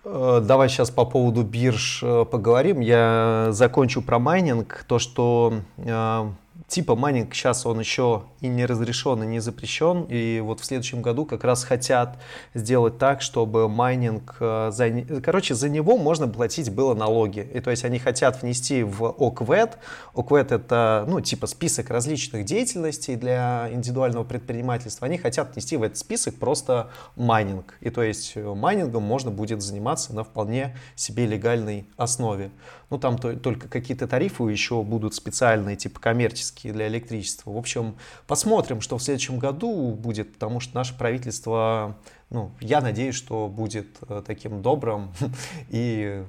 Э, 0.06 0.40
давай 0.44 0.70
сейчас 0.70 0.92
по 0.92 1.04
поводу 1.06 1.44
бирж 1.44 2.02
э, 2.04 2.26
поговорим. 2.30 2.80
Я 2.80 3.48
закончу 3.50 4.02
про 4.02 4.20
майнинг. 4.20 4.86
То, 4.88 5.00
что 5.00 5.56
э, 5.78 6.30
типа 6.68 6.96
майнинг 6.96 7.34
сейчас 7.34 7.66
он 7.66 7.80
еще 7.80 8.24
и 8.42 8.48
не 8.48 8.66
разрешен, 8.66 9.24
и 9.24 9.28
не 9.28 9.40
запрещен. 9.40 10.06
И 10.10 10.40
вот 10.44 10.60
в 10.60 10.66
следующем 10.66 11.02
году 11.02 11.26
как 11.26 11.44
раз 11.44 11.64
хотят 11.64 12.18
сделать 12.54 12.98
так, 12.98 13.22
чтобы 13.22 13.70
майнинг, 13.70 14.38
э, 14.40 14.72
за, 14.72 15.22
короче, 15.22 15.54
за 15.56 15.70
него 15.70 15.98
можно 15.98 16.28
платить 16.28 16.72
было 16.72 16.94
налоги. 16.94 17.48
И 17.54 17.60
то 17.60 17.72
есть 17.72 17.86
они 17.86 18.00
хотят 18.00 18.42
внести 18.42 18.84
в 18.84 19.06
ОКВЭД. 19.06 19.78
ОКВЭД 20.14 20.52
это, 20.52 21.06
ну, 21.08 21.22
типа 21.22 21.48
список 21.48 21.90
различных 21.90 22.46
деятельностей 22.46 23.16
для 23.16 23.70
индивидуального 23.72 24.24
предпринимательства. 24.24 25.06
Они 25.06 25.18
хотят 25.18 25.54
внести 25.54 25.78
в 25.78 25.84
этот 25.84 25.98
список 25.98 26.36
просто 26.36 26.90
майнинг. 27.16 27.78
И 27.82 27.90
то 27.90 28.02
есть 28.02 28.34
э, 28.36 28.54
майнингом 28.54 29.04
можно 29.04 29.32
будет 29.32 29.62
заниматься 29.62 30.14
на 30.14 30.24
вполне 30.24 30.76
себе 30.96 31.26
легальной 31.26 31.88
основе. 31.98 32.52
Ну, 32.90 33.00
там 33.00 33.18
то, 33.18 33.34
только 33.34 33.68
какие-то 33.68 34.08
тарифы 34.08 34.44
еще 34.44 34.84
будут 34.84 35.16
специальные, 35.16 35.76
типа 35.76 36.00
коммерческие 36.00 36.55
для 36.64 36.88
электричества. 36.88 37.52
В 37.52 37.58
общем, 37.58 37.96
посмотрим, 38.28 38.82
что 38.82 38.98
в 38.98 39.04
следующем 39.04 39.40
году 39.40 39.92
будет, 39.92 40.34
потому 40.34 40.60
что 40.60 40.76
наше 40.76 40.98
правительство, 40.98 41.98
ну, 42.30 42.52
я 42.60 42.82
надеюсь, 42.82 43.16
что 43.16 43.48
будет 43.48 43.88
э, 44.08 44.24
таким 44.26 44.62
добрым 44.62 45.12
и 45.70 46.24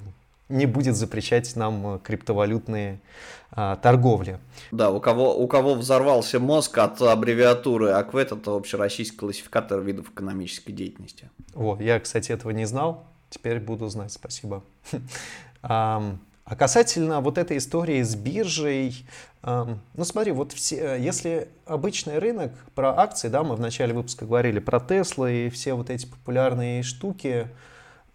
не 0.49 0.65
будет 0.65 0.95
запрещать 0.95 1.55
нам 1.55 1.99
криптовалютные 1.99 2.99
а, 3.51 3.75
торговли. 3.75 4.39
Да, 4.71 4.91
у 4.91 4.99
кого, 4.99 5.37
у 5.37 5.47
кого 5.47 5.75
взорвался 5.75 6.39
мозг 6.39 6.77
от 6.77 7.01
аббревиатуры 7.01 7.89
ОКВЭД, 7.89 8.31
это 8.33 8.55
общероссийский 8.55 9.17
классификатор 9.17 9.81
видов 9.81 10.09
экономической 10.11 10.71
деятельности. 10.71 11.29
Вот, 11.53 11.81
я, 11.81 11.99
кстати, 11.99 12.31
этого 12.31 12.51
не 12.51 12.65
знал, 12.65 13.05
теперь 13.29 13.59
буду 13.59 13.87
знать, 13.89 14.13
спасибо. 14.13 14.63
А 16.47 16.55
касательно 16.55 17.19
вот 17.19 17.37
этой 17.37 17.57
истории 17.57 18.01
с 18.01 18.15
биржей, 18.15 19.05
эм, 19.43 19.81
ну 19.95 20.05
смотри, 20.05 20.31
вот 20.31 20.53
все, 20.53 20.95
если 20.95 21.49
обычный 21.65 22.19
рынок 22.19 22.53
про 22.73 22.97
акции, 22.97 23.27
да, 23.27 23.43
мы 23.43 23.57
в 23.57 23.59
начале 23.59 23.93
выпуска 23.93 24.25
говорили 24.25 24.59
про 24.59 24.77
Tesla 24.77 25.29
и 25.29 25.49
все 25.49 25.73
вот 25.73 25.89
эти 25.89 26.05
популярные 26.05 26.83
штуки, 26.83 27.49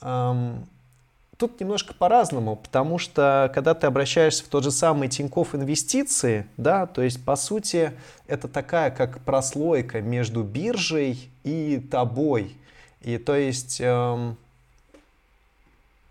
эм, 0.01 0.67
тут 1.37 1.61
немножко 1.61 1.93
по-разному, 1.93 2.57
потому 2.57 2.97
что 2.97 3.51
когда 3.55 3.75
ты 3.75 3.87
обращаешься 3.87 4.45
в 4.45 4.49
тот 4.49 4.65
же 4.65 4.71
самый 4.71 5.09
Тинькофф 5.09 5.55
инвестиции, 5.55 6.47
да, 6.57 6.87
то 6.87 7.03
есть 7.03 7.23
по 7.23 7.37
сути 7.37 7.93
это 8.27 8.49
такая 8.49 8.91
как 8.91 9.21
прослойка 9.25 10.01
между 10.01 10.43
биржей 10.43 11.31
и 11.45 11.87
тобой. 11.91 12.57
И 13.03 13.19
то 13.19 13.37
есть 13.37 13.79
эм, 13.83 14.39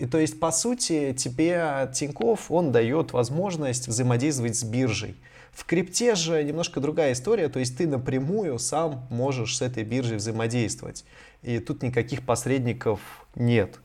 и 0.01 0.07
то 0.07 0.17
есть, 0.17 0.39
по 0.39 0.51
сути, 0.51 1.13
тебе 1.13 1.87
Тиньков, 1.93 2.49
он 2.49 2.71
дает 2.71 3.13
возможность 3.13 3.87
взаимодействовать 3.87 4.55
с 4.55 4.63
биржей. 4.63 5.15
В 5.51 5.63
крипте 5.63 6.15
же 6.15 6.43
немножко 6.43 6.79
другая 6.79 7.13
история, 7.13 7.49
то 7.49 7.59
есть 7.59 7.77
ты 7.77 7.87
напрямую 7.87 8.57
сам 8.57 9.05
можешь 9.11 9.57
с 9.57 9.61
этой 9.61 9.83
биржей 9.83 10.17
взаимодействовать. 10.17 11.05
И 11.43 11.59
тут 11.59 11.83
никаких 11.83 12.25
посредников 12.25 12.99
нет. 13.35 13.79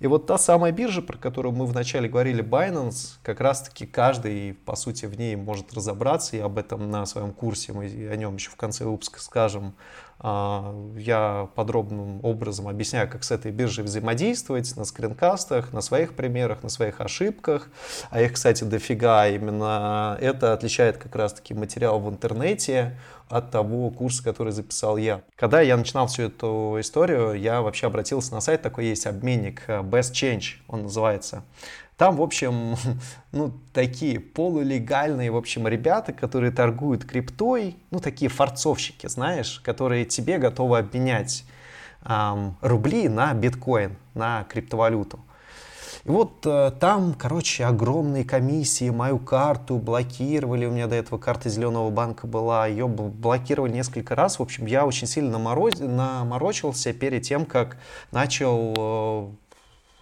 И 0.00 0.08
вот 0.08 0.26
та 0.26 0.38
самая 0.38 0.72
биржа, 0.72 1.02
про 1.02 1.16
которую 1.16 1.54
мы 1.54 1.66
вначале 1.66 2.08
говорили, 2.08 2.42
Binance, 2.42 3.18
как 3.22 3.40
раз-таки 3.40 3.86
каждый, 3.86 4.54
по 4.54 4.74
сути, 4.74 5.06
в 5.06 5.16
ней 5.16 5.36
может 5.36 5.72
разобраться, 5.72 6.36
и 6.36 6.40
об 6.40 6.58
этом 6.58 6.90
на 6.90 7.06
своем 7.06 7.32
курсе 7.32 7.72
мы 7.72 7.84
о 7.84 8.16
нем 8.16 8.34
еще 8.34 8.50
в 8.50 8.56
конце 8.56 8.84
выпуска 8.86 9.20
скажем, 9.20 9.76
я 10.22 11.48
подробным 11.54 12.22
образом 12.22 12.68
объясняю, 12.68 13.08
как 13.08 13.24
с 13.24 13.30
этой 13.30 13.52
биржей 13.52 13.84
взаимодействовать 13.84 14.76
на 14.76 14.84
скринкастах, 14.84 15.72
на 15.72 15.80
своих 15.80 16.14
примерах, 16.14 16.62
на 16.62 16.68
своих 16.68 17.00
ошибках. 17.00 17.68
А 18.10 18.20
их, 18.20 18.34
кстати, 18.34 18.64
дофига. 18.64 19.28
Именно 19.28 20.18
это 20.20 20.52
отличает 20.52 20.98
как 20.98 21.16
раз-таки 21.16 21.54
материал 21.54 21.98
в 22.00 22.10
интернете 22.10 22.98
от 23.30 23.50
того 23.50 23.90
курса, 23.90 24.22
который 24.22 24.52
записал 24.52 24.96
я. 24.96 25.22
Когда 25.36 25.60
я 25.60 25.76
начинал 25.76 26.08
всю 26.08 26.24
эту 26.24 26.76
историю, 26.80 27.34
я 27.34 27.62
вообще 27.62 27.86
обратился 27.86 28.34
на 28.34 28.40
сайт, 28.40 28.60
такой 28.60 28.86
есть 28.86 29.06
обменник, 29.06 29.62
э, 29.68 29.80
Best 29.80 30.12
Change 30.12 30.56
он 30.66 30.82
называется. 30.82 31.44
Там, 32.00 32.16
в 32.16 32.22
общем, 32.22 32.76
ну, 33.32 33.52
такие 33.74 34.20
полулегальные, 34.20 35.30
в 35.30 35.36
общем, 35.36 35.68
ребята, 35.68 36.14
которые 36.14 36.50
торгуют 36.50 37.04
криптой, 37.04 37.76
ну, 37.90 38.00
такие 38.00 38.30
форцовщики, 38.30 39.06
знаешь, 39.06 39.60
которые 39.62 40.06
тебе 40.06 40.38
готовы 40.38 40.78
обменять 40.78 41.44
эм, 42.06 42.56
рубли 42.62 43.06
на 43.10 43.34
биткоин, 43.34 43.96
на 44.14 44.44
криптовалюту. 44.44 45.20
И 46.04 46.08
вот 46.08 46.46
э, 46.46 46.72
там, 46.80 47.12
короче, 47.12 47.66
огромные 47.66 48.24
комиссии, 48.24 48.88
мою 48.88 49.18
карту 49.18 49.76
блокировали, 49.76 50.64
у 50.64 50.70
меня 50.70 50.86
до 50.86 50.94
этого 50.94 51.18
карта 51.18 51.50
Зеленого 51.50 51.90
банка 51.90 52.26
была, 52.26 52.66
ее 52.66 52.88
блокировали 52.88 53.72
несколько 53.72 54.14
раз. 54.14 54.38
В 54.38 54.42
общем, 54.42 54.64
я 54.64 54.86
очень 54.86 55.06
сильно 55.06 55.32
намороз... 55.32 55.78
наморочился 55.78 56.94
перед 56.94 57.24
тем, 57.24 57.44
как 57.44 57.76
начал 58.10 58.74
э, 58.74 59.49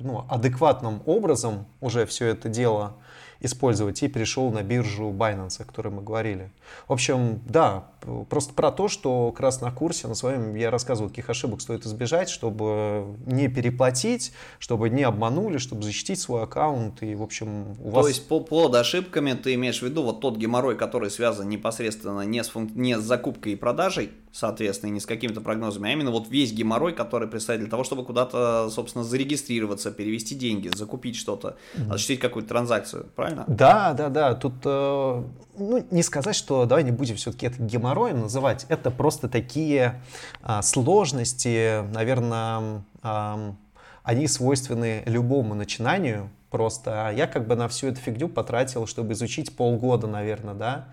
ну, 0.01 0.25
адекватным 0.29 1.03
образом 1.07 1.67
уже 1.81 2.07
все 2.07 2.27
это 2.27 2.49
дело 2.49 2.97
использовать 3.41 4.03
и 4.03 4.09
перешел 4.09 4.51
на 4.51 4.63
биржу 4.63 5.11
Binance, 5.11 5.63
о 5.63 5.65
которой 5.65 5.89
мы 5.89 6.03
говорили. 6.03 6.51
В 6.89 6.93
общем, 6.93 7.41
да, 7.47 7.85
просто 8.29 8.53
про 8.53 8.73
то, 8.73 8.89
что 8.89 9.31
как 9.31 9.41
раз 9.41 9.61
на 9.61 9.71
курсе 9.71 10.09
на 10.09 10.15
своем 10.15 10.55
я 10.57 10.71
рассказывал, 10.71 11.09
каких 11.09 11.31
ошибок 11.31 11.61
стоит 11.61 11.87
избежать, 11.87 12.29
чтобы 12.29 13.17
не 13.27 13.49
переплатить, 13.49 14.33
чтобы 14.59 14.91
не 14.91 15.05
обманули, 15.05 15.59
чтобы 15.59 15.83
защитить 15.83 16.21
свой 16.21 16.43
аккаунт 16.43 17.03
и, 17.03 17.15
в 17.15 17.23
общем, 17.23 17.77
у 17.83 17.91
вас... 17.91 18.05
То 18.05 18.09
есть 18.09 18.29
по, 18.29 18.41
под 18.41 18.75
ошибками 18.75 19.33
ты 19.35 19.55
имеешь 19.55 19.81
в 19.81 19.83
виду 19.83 20.03
вот 20.03 20.21
тот 20.21 20.37
геморрой, 20.37 20.77
который 20.77 21.11
связан 21.11 21.49
непосредственно 21.49 22.23
не 22.23 22.43
с, 22.43 22.49
функ... 22.49 22.75
не 22.75 22.99
с 22.99 23.03
закупкой 23.03 23.53
и 23.53 23.57
продажей, 23.57 24.11
соответственно, 24.39 24.93
не 24.93 25.01
с 25.01 25.07
какими-то 25.07 25.41
прогнозами, 25.41 25.91
а 25.91 25.93
именно 25.93 26.13
вот 26.13 26.29
весь 26.29 26.53
геморрой, 26.53 26.93
который 26.93 27.27
представляет 27.27 27.63
для 27.63 27.71
того, 27.71 27.83
чтобы 27.83 28.05
куда-то, 28.05 28.71
собственно, 28.71 29.03
зарегистрироваться, 29.03 29.91
перевести 29.91 30.37
деньги, 30.37 30.71
закупить 30.73 31.17
что-то, 31.17 31.57
mm-hmm. 31.75 31.89
осуществить 31.89 32.21
какую-то 32.21 32.49
транзакцию, 32.49 33.07
правильно? 33.17 33.45
Да, 33.49 33.95
да, 33.95 34.09
да. 34.09 34.35
Тут, 34.35 34.55
э, 34.65 35.23
ну, 35.59 35.87
не 35.91 36.05
сказать, 36.05 36.37
что 36.37 36.67
давай 36.67 36.85
не 36.85 36.93
будем 36.93 37.17
все-таки 37.17 37.47
это 37.47 37.61
геморроем 37.61 38.21
называть, 38.21 38.65
это 38.69 38.93
просто 38.93 39.29
такие 39.29 40.01
э, 40.45 40.63
сложности, 40.63 41.83
наверное, 41.93 42.85
э, 43.03 43.53
они 44.05 44.29
свойственны 44.29 45.03
любому 45.07 45.57
начинанию, 45.57 46.31
просто 46.51 47.13
я 47.17 47.27
как 47.27 47.49
бы 47.49 47.57
на 47.57 47.67
всю 47.67 47.89
эту 47.89 48.01
фигню 48.01 48.29
потратил, 48.29 48.87
чтобы 48.87 49.15
изучить 49.15 49.57
полгода, 49.57 50.07
наверное, 50.07 50.55
да, 50.55 50.89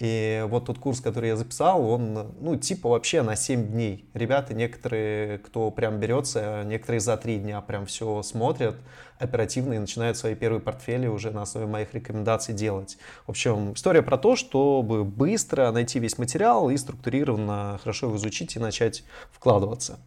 и 0.00 0.44
вот 0.48 0.64
тот 0.64 0.78
курс, 0.78 1.00
который 1.00 1.28
я 1.28 1.36
записал, 1.36 1.86
он, 1.86 2.32
ну, 2.40 2.56
типа 2.56 2.88
вообще 2.88 3.20
на 3.20 3.36
7 3.36 3.68
дней. 3.68 4.08
Ребята, 4.14 4.54
некоторые, 4.54 5.38
кто 5.38 5.70
прям 5.70 6.00
берется, 6.00 6.62
некоторые 6.64 7.00
за 7.00 7.18
3 7.18 7.38
дня 7.38 7.60
прям 7.60 7.84
все 7.84 8.22
смотрят 8.22 8.76
оперативно 9.18 9.74
и 9.74 9.78
начинают 9.78 10.16
свои 10.16 10.34
первые 10.34 10.60
портфели 10.60 11.06
уже 11.06 11.30
на 11.30 11.42
основе 11.42 11.66
моих 11.66 11.92
рекомендаций 11.92 12.54
делать. 12.54 12.96
В 13.26 13.30
общем, 13.30 13.74
история 13.74 14.00
про 14.00 14.16
то, 14.16 14.36
чтобы 14.36 15.04
быстро 15.04 15.70
найти 15.70 15.98
весь 15.98 16.16
материал 16.16 16.70
и 16.70 16.78
структурированно 16.78 17.78
хорошо 17.82 18.06
его 18.06 18.16
изучить 18.16 18.56
и 18.56 18.58
начать 18.58 19.04
вкладываться. 19.30 19.98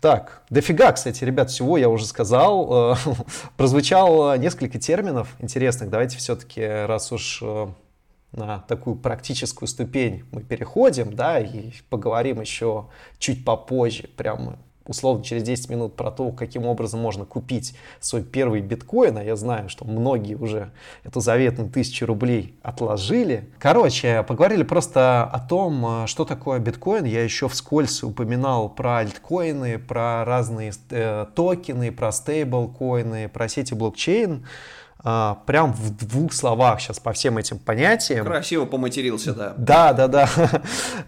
Так, 0.00 0.42
дофига, 0.48 0.92
кстати, 0.92 1.24
ребят, 1.24 1.50
всего 1.50 1.76
я 1.76 1.88
уже 1.88 2.06
сказал. 2.06 2.96
Прозвучало 3.56 4.38
несколько 4.38 4.78
терминов 4.78 5.34
интересных. 5.40 5.90
Давайте 5.90 6.16
все-таки, 6.16 6.62
раз 6.62 7.12
уж 7.12 7.40
э, 7.42 7.68
на 8.32 8.60
такую 8.60 8.96
практическую 8.96 9.68
ступень 9.68 10.24
мы 10.32 10.42
переходим, 10.42 11.14
да, 11.14 11.40
и 11.40 11.72
поговорим 11.88 12.40
еще 12.40 12.86
чуть 13.18 13.44
попозже, 13.44 14.08
прямо 14.16 14.58
условно 14.90 15.22
через 15.22 15.44
10 15.44 15.70
минут 15.70 15.94
про 15.94 16.10
то, 16.10 16.32
каким 16.32 16.66
образом 16.66 17.00
можно 17.00 17.24
купить 17.24 17.76
свой 18.00 18.22
первый 18.22 18.60
биткоин, 18.60 19.18
а 19.18 19.22
я 19.22 19.36
знаю, 19.36 19.68
что 19.68 19.84
многие 19.84 20.34
уже 20.34 20.72
эту 21.04 21.20
заветную 21.20 21.70
тысячу 21.70 22.06
рублей 22.06 22.58
отложили. 22.62 23.48
Короче, 23.60 24.24
поговорили 24.24 24.64
просто 24.64 25.22
о 25.22 25.38
том, 25.38 26.06
что 26.08 26.24
такое 26.24 26.58
биткоин. 26.58 27.04
Я 27.04 27.22
еще 27.22 27.48
вскользь 27.48 28.02
упоминал 28.02 28.68
про 28.68 28.98
альткоины, 28.98 29.78
про 29.78 30.24
разные 30.24 30.72
э, 30.90 31.26
токены, 31.36 31.92
про 31.92 32.10
стейблкоины, 32.10 33.28
про 33.28 33.48
сети 33.48 33.74
блокчейн. 33.74 34.44
А, 35.02 35.36
прям 35.46 35.72
в 35.72 35.96
двух 35.96 36.32
словах 36.32 36.80
сейчас 36.80 36.98
по 37.00 37.12
всем 37.12 37.38
этим 37.38 37.58
понятиям. 37.58 38.26
Красиво 38.26 38.66
поматерился, 38.66 39.32
да. 39.32 39.54
Да, 39.56 39.92
да, 39.92 40.08
да. 40.08 40.28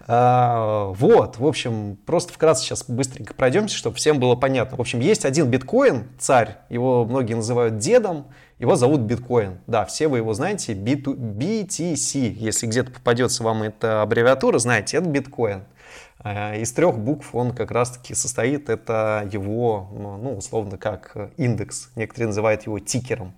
А, 0.07 0.87
вот, 0.87 1.37
в 1.37 1.45
общем, 1.45 1.97
просто 2.05 2.33
вкратце 2.33 2.63
сейчас 2.63 2.83
быстренько 2.87 3.33
пройдемся, 3.33 3.75
чтобы 3.77 3.95
всем 3.97 4.19
было 4.19 4.35
понятно. 4.35 4.77
В 4.77 4.81
общем, 4.81 4.99
есть 4.99 5.25
один 5.25 5.49
биткоин, 5.49 6.07
царь, 6.19 6.57
его 6.69 7.05
многие 7.05 7.35
называют 7.35 7.77
дедом, 7.77 8.27
его 8.59 8.75
зовут 8.75 9.01
биткоин. 9.01 9.59
Да, 9.67 9.85
все 9.85 10.07
вы 10.07 10.17
его 10.17 10.33
знаете, 10.33 10.73
BTC. 10.73 12.17
Если 12.17 12.67
где-то 12.67 12.91
попадется 12.91 13.43
вам 13.43 13.63
эта 13.63 14.01
аббревиатура, 14.01 14.57
знаете, 14.57 14.97
это 14.97 15.07
биткоин. 15.07 15.63
А, 16.19 16.55
из 16.55 16.71
трех 16.71 16.97
букв 16.97 17.35
он 17.35 17.53
как 17.53 17.71
раз-таки 17.71 18.15
состоит, 18.15 18.69
это 18.69 19.27
его, 19.31 19.89
ну, 19.93 20.37
условно, 20.37 20.77
как 20.77 21.15
индекс. 21.37 21.89
Некоторые 21.95 22.27
называют 22.27 22.63
его 22.63 22.79
тикером 22.79 23.33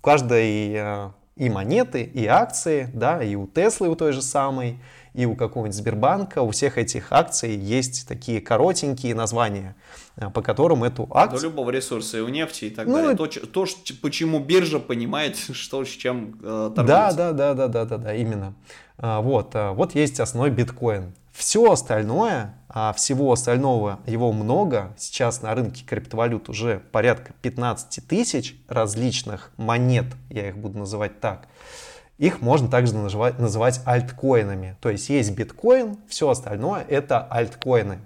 каждой 0.00 0.72
э, 0.74 1.10
и 1.36 1.50
монеты, 1.50 2.02
и 2.02 2.26
акции, 2.26 2.90
да, 2.94 3.22
и 3.22 3.34
у 3.34 3.46
Теслы 3.46 3.88
у 3.88 3.94
той 3.94 4.12
же 4.12 4.22
самой, 4.22 4.78
и 5.12 5.26
у 5.26 5.34
какого-нибудь 5.34 5.76
Сбербанка, 5.76 6.42
у 6.42 6.50
всех 6.50 6.78
этих 6.78 7.12
акций 7.12 7.54
есть 7.54 8.06
такие 8.06 8.40
коротенькие 8.40 9.14
названия, 9.14 9.76
э, 10.16 10.30
по 10.30 10.42
которым 10.42 10.84
эту 10.84 11.08
акцию... 11.10 11.40
До 11.40 11.46
любого 11.46 11.70
ресурса, 11.70 12.18
и 12.18 12.20
у 12.20 12.28
нефти 12.28 12.66
и 12.66 12.70
так 12.70 12.86
ну, 12.86 12.94
далее. 12.94 13.16
То, 13.16 13.26
то, 13.26 13.66
почему 14.00 14.40
биржа 14.40 14.78
понимает, 14.78 15.36
что 15.52 15.84
с 15.84 15.88
чем 15.88 16.38
э, 16.42 16.70
торгуется. 16.74 16.84
Да, 16.84 17.12
да, 17.12 17.32
да, 17.32 17.54
да, 17.54 17.68
да, 17.68 17.84
да, 17.84 17.98
да, 17.98 18.14
именно. 18.14 18.54
А, 18.98 19.20
вот, 19.20 19.54
вот 19.54 19.94
есть 19.94 20.20
основной 20.20 20.50
биткоин. 20.50 21.12
Все 21.36 21.70
остальное, 21.70 22.54
а 22.70 22.94
всего 22.94 23.30
остального 23.30 24.00
его 24.06 24.32
много, 24.32 24.94
сейчас 24.96 25.42
на 25.42 25.54
рынке 25.54 25.84
криптовалют 25.84 26.48
уже 26.48 26.80
порядка 26.92 27.34
15 27.42 28.08
тысяч 28.08 28.56
различных 28.68 29.50
монет, 29.58 30.06
я 30.30 30.48
их 30.48 30.56
буду 30.56 30.78
называть 30.78 31.20
так, 31.20 31.46
их 32.16 32.40
можно 32.40 32.70
также 32.70 32.94
называть, 32.94 33.38
называть 33.38 33.82
альткоинами. 33.84 34.78
То 34.80 34.88
есть 34.88 35.10
есть 35.10 35.32
биткоин, 35.32 35.98
все 36.08 36.30
остальное 36.30 36.86
это 36.88 37.20
альткоины. 37.20 37.98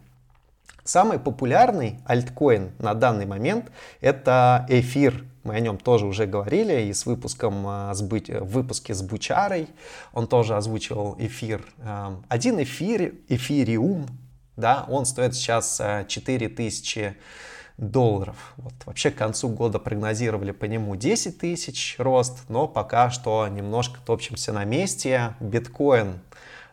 Самый 0.82 1.20
популярный 1.20 2.00
альткоин 2.06 2.72
на 2.80 2.94
данный 2.94 3.26
момент 3.26 3.70
это 4.00 4.66
эфир. 4.68 5.24
Мы 5.42 5.54
о 5.54 5.60
нем 5.60 5.78
тоже 5.78 6.06
уже 6.06 6.26
говорили 6.26 6.82
и 6.82 6.92
с 6.92 7.06
выпуском, 7.06 7.66
а, 7.66 7.94
с 7.94 8.02
бы, 8.02 8.20
в 8.20 8.52
выпуске 8.52 8.94
с 8.94 9.02
Бучарой. 9.02 9.68
Он 10.12 10.26
тоже 10.26 10.56
озвучивал 10.56 11.16
эфир. 11.18 11.64
Эм, 11.78 12.24
один 12.28 12.62
эфир, 12.62 13.14
эфириум, 13.28 14.06
да, 14.56 14.84
он 14.88 15.06
стоит 15.06 15.34
сейчас 15.34 15.80
4000 16.08 16.98
э, 16.98 17.14
долларов. 17.78 18.52
Вот. 18.58 18.74
Вообще 18.84 19.10
к 19.10 19.16
концу 19.16 19.48
года 19.48 19.78
прогнозировали 19.78 20.50
по 20.50 20.66
нему 20.66 20.96
10 20.96 21.38
тысяч 21.38 21.96
рост, 21.98 22.40
но 22.48 22.68
пока 22.68 23.10
что 23.10 23.48
немножко 23.48 23.98
топчемся 24.04 24.52
на 24.52 24.64
месте. 24.64 25.34
Биткоин 25.40 26.20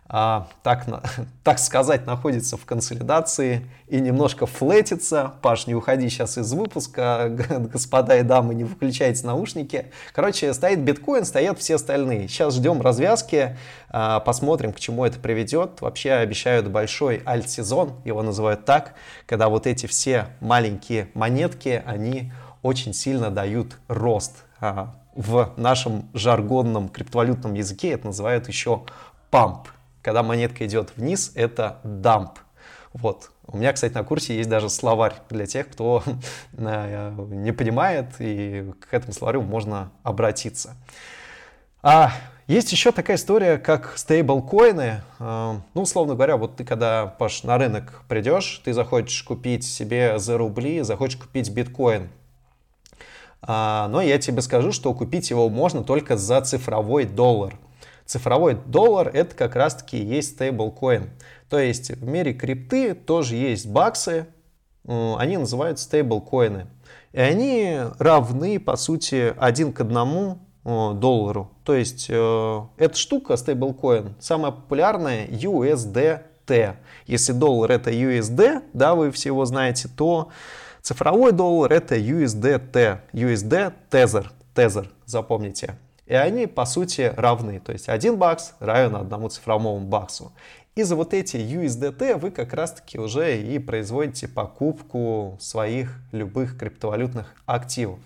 а, 0.09 0.47
так, 0.63 0.85
так 1.43 1.59
сказать, 1.59 2.05
находится 2.05 2.57
в 2.57 2.65
консолидации 2.65 3.69
и 3.87 3.99
немножко 3.99 4.45
флетится. 4.45 5.33
Паш, 5.41 5.67
не 5.67 5.75
уходи 5.75 6.09
сейчас 6.09 6.37
из 6.37 6.51
выпуска, 6.53 7.29
господа 7.73 8.17
и 8.17 8.23
дамы, 8.23 8.55
не 8.55 8.63
выключайте 8.63 9.25
наушники. 9.25 9.91
Короче, 10.13 10.53
стоит 10.53 10.79
биткоин, 10.79 11.25
стоят 11.25 11.59
все 11.59 11.75
остальные. 11.75 12.27
Сейчас 12.27 12.55
ждем 12.55 12.81
развязки, 12.81 13.57
а, 13.89 14.19
посмотрим, 14.21 14.71
к 14.73 14.79
чему 14.79 15.05
это 15.05 15.19
приведет. 15.19 15.81
Вообще 15.81 16.13
обещают 16.13 16.67
большой 16.67 17.21
альт-сезон, 17.25 17.93
его 18.05 18.21
называют 18.23 18.65
так, 18.65 18.93
когда 19.25 19.49
вот 19.49 19.67
эти 19.67 19.87
все 19.87 20.27
маленькие 20.39 21.09
монетки, 21.13 21.83
они 21.85 22.31
очень 22.61 22.93
сильно 22.93 23.29
дают 23.29 23.77
рост. 23.87 24.43
А, 24.59 24.95
в 25.15 25.53
нашем 25.57 26.07
жаргонном 26.13 26.89
криптовалютном 26.89 27.55
языке 27.55 27.89
это 27.89 28.07
называют 28.07 28.47
еще 28.47 28.83
памп. 29.31 29.67
Когда 30.07 30.23
монетка 30.23 30.65
идет 30.65 30.93
вниз, 30.95 31.33
это 31.35 31.81
дамп. 31.83 32.39
Вот. 32.93 33.29
У 33.45 33.57
меня, 33.57 33.73
кстати, 33.73 33.91
на 33.91 34.05
курсе 34.05 34.37
есть 34.37 34.47
даже 34.47 34.69
словарь 34.69 35.15
для 35.29 35.45
тех, 35.45 35.67
кто 35.67 36.01
э, 36.53 37.13
не 37.27 37.51
понимает, 37.51 38.05
и 38.19 38.71
к 38.89 38.93
этому 38.93 39.11
словарю 39.11 39.41
можно 39.41 39.91
обратиться. 40.03 40.77
А 41.83 42.13
есть 42.47 42.71
еще 42.71 42.93
такая 42.93 43.17
история, 43.17 43.57
как 43.57 43.97
стейблкоины. 43.97 45.01
Э, 45.19 45.55
ну, 45.73 45.81
условно 45.81 46.15
говоря, 46.15 46.37
вот 46.37 46.55
ты 46.55 46.63
когда, 46.63 47.07
Паш, 47.07 47.43
на 47.43 47.57
рынок 47.57 48.03
придешь, 48.07 48.61
ты 48.63 48.71
захочешь 48.71 49.21
купить 49.23 49.65
себе 49.65 50.19
за 50.19 50.37
рубли, 50.37 50.83
захочешь 50.83 51.17
купить 51.17 51.49
биткоин. 51.49 52.07
А, 53.41 53.89
но 53.89 54.01
я 54.01 54.17
тебе 54.19 54.41
скажу, 54.41 54.71
что 54.71 54.93
купить 54.93 55.29
его 55.31 55.49
можно 55.49 55.83
только 55.83 56.15
за 56.15 56.39
цифровой 56.39 57.03
доллар. 57.03 57.59
Цифровой 58.07 58.57
доллар 58.65 59.09
это 59.13 59.35
как 59.35 59.55
раз-таки 59.55 59.97
есть 59.97 60.35
стейблкоин. 60.35 61.09
То 61.49 61.59
есть 61.59 61.91
в 61.91 62.07
мире 62.07 62.33
крипты 62.33 62.95
тоже 62.95 63.35
есть 63.35 63.67
баксы, 63.67 64.27
они 64.87 65.37
называются 65.37 65.85
стейблкоины. 65.85 66.67
И 67.11 67.19
они 67.19 67.79
равны, 67.99 68.59
по 68.59 68.77
сути, 68.77 69.35
один 69.37 69.73
к 69.73 69.81
одному 69.81 70.39
доллару. 70.63 71.51
То 71.63 71.75
есть 71.75 72.07
э, 72.09 72.61
эта 72.77 72.97
штука, 72.97 73.37
стейблкоин, 73.37 74.15
самая 74.19 74.51
популярная 74.51 75.25
USDT. 75.27 76.75
Если 77.05 77.31
доллар 77.31 77.71
это 77.71 77.91
USD, 77.91 78.63
да, 78.73 78.95
вы 78.95 79.11
все 79.11 79.29
его 79.29 79.45
знаете, 79.45 79.89
то 79.95 80.29
Цифровой 80.81 81.33
доллар 81.33 81.73
это 81.73 81.97
USDT, 81.97 82.99
USD 83.11 83.73
Tether, 83.91 84.27
Tether, 84.55 84.87
запомните. 85.05 85.77
И 86.07 86.13
они, 86.13 86.47
по 86.47 86.65
сути, 86.65 87.13
равны. 87.15 87.59
То 87.59 87.73
есть 87.73 87.89
один 87.89 88.17
бакс 88.17 88.53
равен 88.59 88.95
одному 88.95 89.29
цифровому 89.29 89.85
баксу. 89.85 90.31
И 90.75 90.83
за 90.83 90.95
вот 90.95 91.13
эти 91.13 91.37
USDT 91.37 92.17
вы 92.17 92.31
как 92.31 92.53
раз-таки 92.53 92.99
уже 92.99 93.41
и 93.41 93.59
производите 93.59 94.27
покупку 94.27 95.37
своих 95.39 95.99
любых 96.11 96.57
криптовалютных 96.57 97.33
активов. 97.45 97.99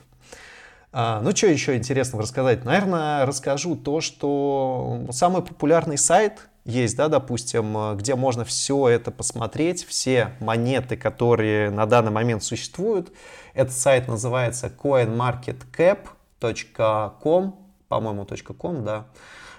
А, 0.94 1.22
ну, 1.22 1.34
что 1.36 1.48
еще 1.48 1.76
интересного 1.78 2.24
рассказать? 2.24 2.66
Наверное, 2.66 3.26
расскажу 3.26 3.76
то, 3.76 4.02
что 4.02 5.08
самый 5.12 5.42
популярный 5.42 5.98
сайт 5.98 6.50
есть, 6.66 6.98
да, 6.98 7.08
допустим, 7.08 7.98
где 7.98 8.16
можно 8.16 8.44
все 8.46 8.90
это 8.90 9.12
посмотреть, 9.12 9.86
все 9.86 10.34
монеты, 10.40 10.98
которые 10.98 11.72
на 11.72 11.86
данный 11.86 12.12
момент 12.12 12.44
существуют. 12.44 13.12
Этот 13.54 13.74
сайт 13.74 14.08
называется 14.08 14.68
coinmarketcap.com, 14.68 17.61
по-моему, 17.92 18.26
.com, 18.58 18.86
да. 18.86 19.06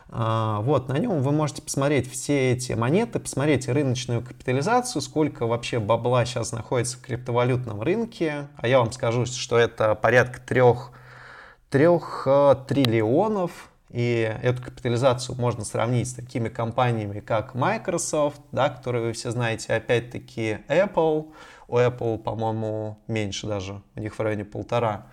А, 0.08 0.60
вот, 0.62 0.88
на 0.88 0.98
нем 0.98 1.20
вы 1.20 1.32
можете 1.32 1.60
посмотреть 1.60 2.10
все 2.10 2.52
эти 2.52 2.72
монеты, 2.72 3.20
посмотреть 3.20 3.68
рыночную 3.68 4.22
капитализацию, 4.22 5.02
сколько 5.02 5.46
вообще 5.46 5.80
бабла 5.80 6.24
сейчас 6.24 6.50
находится 6.52 6.96
в 6.96 7.02
криптовалютном 7.02 7.82
рынке. 7.82 8.48
А 8.56 8.68
я 8.68 8.78
вам 8.78 8.90
скажу, 8.90 9.26
что 9.26 9.58
это 9.58 9.94
порядка 9.94 10.40
трех, 10.40 10.92
трех 11.68 12.24
а, 12.26 12.54
триллионов. 12.54 13.68
И 13.90 14.34
эту 14.42 14.62
капитализацию 14.62 15.36
можно 15.38 15.66
сравнить 15.66 16.08
с 16.08 16.14
такими 16.14 16.48
компаниями, 16.48 17.20
как 17.20 17.54
Microsoft, 17.54 18.40
да, 18.50 18.70
которые 18.70 19.04
вы 19.04 19.12
все 19.12 19.30
знаете, 19.30 19.74
опять-таки 19.74 20.60
Apple. 20.68 21.30
У 21.68 21.76
Apple, 21.76 22.16
по-моему, 22.16 22.98
меньше 23.08 23.46
даже, 23.46 23.82
у 23.94 24.00
них 24.00 24.18
в 24.18 24.20
районе 24.20 24.46
полтора. 24.46 25.08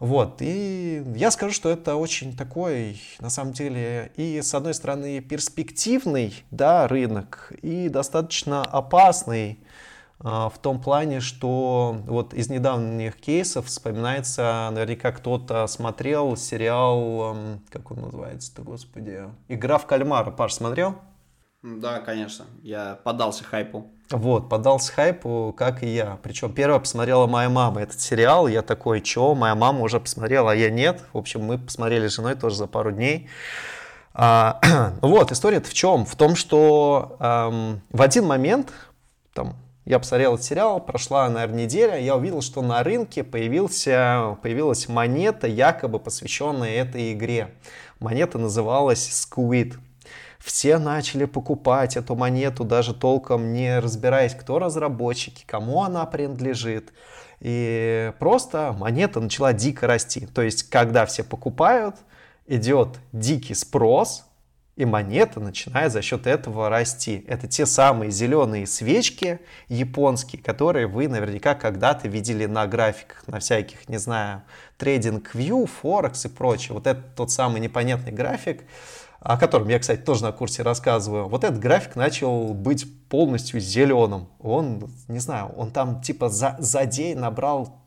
Вот, 0.00 0.40
и 0.40 1.04
я 1.14 1.30
скажу, 1.30 1.52
что 1.52 1.68
это 1.68 1.94
очень 1.94 2.34
такой, 2.34 2.98
на 3.18 3.28
самом 3.28 3.52
деле, 3.52 4.10
и 4.16 4.40
с 4.40 4.54
одной 4.54 4.72
стороны 4.72 5.20
перспективный, 5.20 6.42
да, 6.50 6.88
рынок, 6.88 7.52
и 7.60 7.90
достаточно 7.90 8.62
опасный 8.62 9.62
а, 10.18 10.48
в 10.48 10.58
том 10.58 10.80
плане, 10.80 11.20
что 11.20 11.98
вот 12.06 12.32
из 12.32 12.48
недавних 12.48 13.16
кейсов 13.16 13.66
вспоминается, 13.66 14.70
наверняка 14.72 15.12
кто-то 15.12 15.66
смотрел 15.66 16.34
сериал, 16.34 17.36
как 17.68 17.90
он 17.90 18.00
называется-то, 18.00 18.62
господи, 18.62 19.24
«Игра 19.48 19.76
в 19.76 19.86
кальмара». 19.86 20.30
Паш, 20.30 20.54
смотрел? 20.54 20.96
Да, 21.62 22.00
конечно, 22.00 22.46
я 22.62 22.98
поддался 23.04 23.44
хайпу. 23.44 23.90
Вот, 24.10 24.48
поддался 24.48 24.92
хайпу, 24.92 25.54
как 25.56 25.84
и 25.84 25.86
я. 25.86 26.18
Причем 26.22 26.52
первая 26.52 26.80
посмотрела 26.80 27.28
моя 27.28 27.48
мама 27.48 27.82
этот 27.82 28.00
сериал. 28.00 28.48
Я 28.48 28.62
такой, 28.62 29.00
чё, 29.00 29.34
моя 29.34 29.54
мама 29.54 29.82
уже 29.82 30.00
посмотрела, 30.00 30.50
а 30.50 30.54
я 30.54 30.68
нет. 30.68 31.00
В 31.12 31.18
общем, 31.18 31.42
мы 31.44 31.58
посмотрели 31.58 32.08
с 32.08 32.16
женой 32.16 32.34
тоже 32.34 32.56
за 32.56 32.66
пару 32.66 32.90
дней. 32.90 33.28
А, 34.12 34.60
вот, 35.00 35.30
история-то 35.30 35.68
в 35.68 35.74
чем? 35.74 36.04
В 36.04 36.16
том, 36.16 36.34
что 36.34 37.16
эм, 37.20 37.82
в 37.90 38.02
один 38.02 38.26
момент, 38.26 38.72
там, 39.32 39.54
я 39.84 40.00
посмотрел 40.00 40.34
этот 40.34 40.44
сериал, 40.44 40.80
прошла, 40.80 41.28
наверное, 41.28 41.64
неделя, 41.64 41.96
я 41.96 42.16
увидел, 42.16 42.42
что 42.42 42.62
на 42.62 42.82
рынке 42.82 43.22
появился, 43.22 44.36
появилась 44.42 44.88
монета, 44.88 45.46
якобы 45.46 46.00
посвященная 46.00 46.82
этой 46.82 47.12
игре. 47.12 47.54
Монета 48.00 48.38
называлась 48.38 49.08
Squid. 49.08 49.76
Все 50.42 50.78
начали 50.78 51.26
покупать 51.26 51.96
эту 51.96 52.16
монету, 52.16 52.64
даже 52.64 52.94
толком 52.94 53.52
не 53.52 53.78
разбираясь, 53.78 54.34
кто 54.34 54.58
разработчики, 54.58 55.44
кому 55.46 55.82
она 55.82 56.06
принадлежит. 56.06 56.92
И 57.40 58.12
просто 58.18 58.74
монета 58.78 59.20
начала 59.20 59.52
дико 59.52 59.86
расти. 59.86 60.26
То 60.26 60.42
есть, 60.42 60.64
когда 60.70 61.04
все 61.04 61.24
покупают, 61.24 61.96
идет 62.46 62.98
дикий 63.12 63.54
спрос, 63.54 64.24
и 64.76 64.86
монета 64.86 65.40
начинает 65.40 65.92
за 65.92 66.00
счет 66.00 66.26
этого 66.26 66.70
расти. 66.70 67.22
Это 67.28 67.46
те 67.46 67.66
самые 67.66 68.10
зеленые 68.10 68.66
свечки 68.66 69.40
японские, 69.68 70.42
которые 70.42 70.86
вы 70.86 71.06
наверняка 71.06 71.54
когда-то 71.54 72.08
видели 72.08 72.46
на 72.46 72.66
графиках, 72.66 73.28
на 73.28 73.40
всяких, 73.40 73.90
не 73.90 73.98
знаю, 73.98 74.42
трейдинг 74.78 75.34
view, 75.34 75.68
Forex 75.82 76.26
и 76.26 76.28
прочее. 76.30 76.72
Вот 76.72 76.86
это 76.86 77.02
тот 77.14 77.30
самый 77.30 77.60
непонятный 77.60 78.12
график, 78.12 78.62
о 79.20 79.36
котором 79.36 79.68
я, 79.68 79.78
кстати, 79.78 80.00
тоже 80.00 80.22
на 80.22 80.32
курсе 80.32 80.62
рассказываю, 80.62 81.28
вот 81.28 81.44
этот 81.44 81.58
график 81.58 81.94
начал 81.96 82.54
быть 82.54 82.86
полностью 83.08 83.60
зеленым. 83.60 84.28
Он, 84.40 84.90
не 85.08 85.18
знаю, 85.18 85.52
он 85.56 85.70
там 85.70 86.00
типа 86.00 86.28
за, 86.28 86.56
за 86.58 86.86
день 86.86 87.18
набрал 87.18 87.80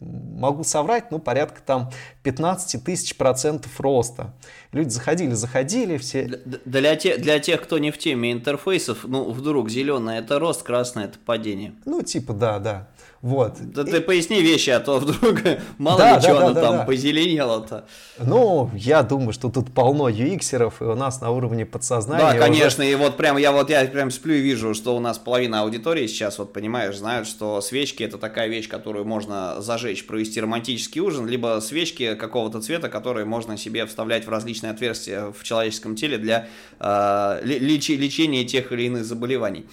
могу 0.00 0.62
соврать, 0.62 1.10
ну, 1.10 1.18
порядка 1.18 1.60
там 1.60 1.90
15 2.22 2.84
тысяч 2.84 3.16
процентов 3.16 3.80
роста. 3.80 4.34
Люди 4.72 4.90
заходили, 4.90 5.32
заходили, 5.32 5.98
все... 5.98 6.24
Для, 6.24 6.58
для, 6.64 6.96
те, 6.96 7.16
для 7.16 7.40
тех, 7.40 7.62
кто 7.62 7.78
не 7.78 7.90
в 7.90 7.98
теме 7.98 8.32
интерфейсов, 8.32 9.00
ну, 9.02 9.30
вдруг 9.32 9.68
зеленый 9.70 10.18
это 10.18 10.38
рост, 10.38 10.62
красный 10.62 11.04
это 11.04 11.18
падение. 11.18 11.74
Ну, 11.84 12.02
типа, 12.02 12.32
да, 12.32 12.58
да. 12.60 12.88
Вот. 13.20 13.56
Да 13.60 13.82
и... 13.82 13.84
ты 13.84 14.00
поясни 14.00 14.42
вещи, 14.42 14.70
а 14.70 14.78
то 14.78 14.98
вдруг 14.98 15.40
мало 15.78 15.98
да, 15.98 16.10
ли 16.10 16.14
да, 16.16 16.20
что 16.20 16.34
да, 16.34 16.44
оно 16.44 16.54
да, 16.54 16.60
там 16.60 16.76
да. 16.78 16.84
позеленело-то. 16.84 17.84
Ну, 18.18 18.70
я 18.74 19.02
думаю, 19.02 19.32
что 19.32 19.50
тут 19.50 19.72
полно 19.72 20.08
UX-еров, 20.08 20.80
и 20.80 20.84
у 20.84 20.94
нас 20.94 21.20
на 21.20 21.30
уровне 21.30 21.66
подсознания. 21.66 22.32
Да, 22.32 22.38
конечно, 22.38 22.84
уже... 22.84 22.92
и 22.92 22.94
вот 22.94 23.16
прям 23.16 23.36
я 23.36 23.50
вот 23.50 23.70
я 23.70 23.84
прям 23.86 24.12
сплю 24.12 24.34
и 24.34 24.40
вижу, 24.40 24.72
что 24.74 24.96
у 24.96 25.00
нас 25.00 25.18
половина 25.18 25.62
аудитории 25.62 26.06
сейчас, 26.06 26.38
вот 26.38 26.52
понимаешь, 26.52 26.96
знают, 26.96 27.26
что 27.26 27.60
свечки 27.60 28.04
это 28.04 28.18
такая 28.18 28.46
вещь, 28.48 28.68
которую 28.68 29.04
можно 29.04 29.60
зажечь, 29.60 30.06
провести 30.06 30.40
романтический 30.40 31.00
ужин, 31.00 31.26
либо 31.26 31.60
свечки 31.60 32.14
какого-то 32.14 32.60
цвета, 32.60 32.88
которые 32.88 33.24
можно 33.24 33.56
себе 33.56 33.84
вставлять 33.86 34.26
в 34.26 34.30
различные 34.30 34.70
отверстия 34.70 35.32
в 35.32 35.42
человеческом 35.42 35.96
теле 35.96 36.18
для 36.18 36.46
э, 36.78 37.40
леч- 37.42 37.88
лечения 37.88 38.44
тех 38.44 38.70
или 38.70 38.84
иных 38.84 39.04
заболеваний. 39.04 39.66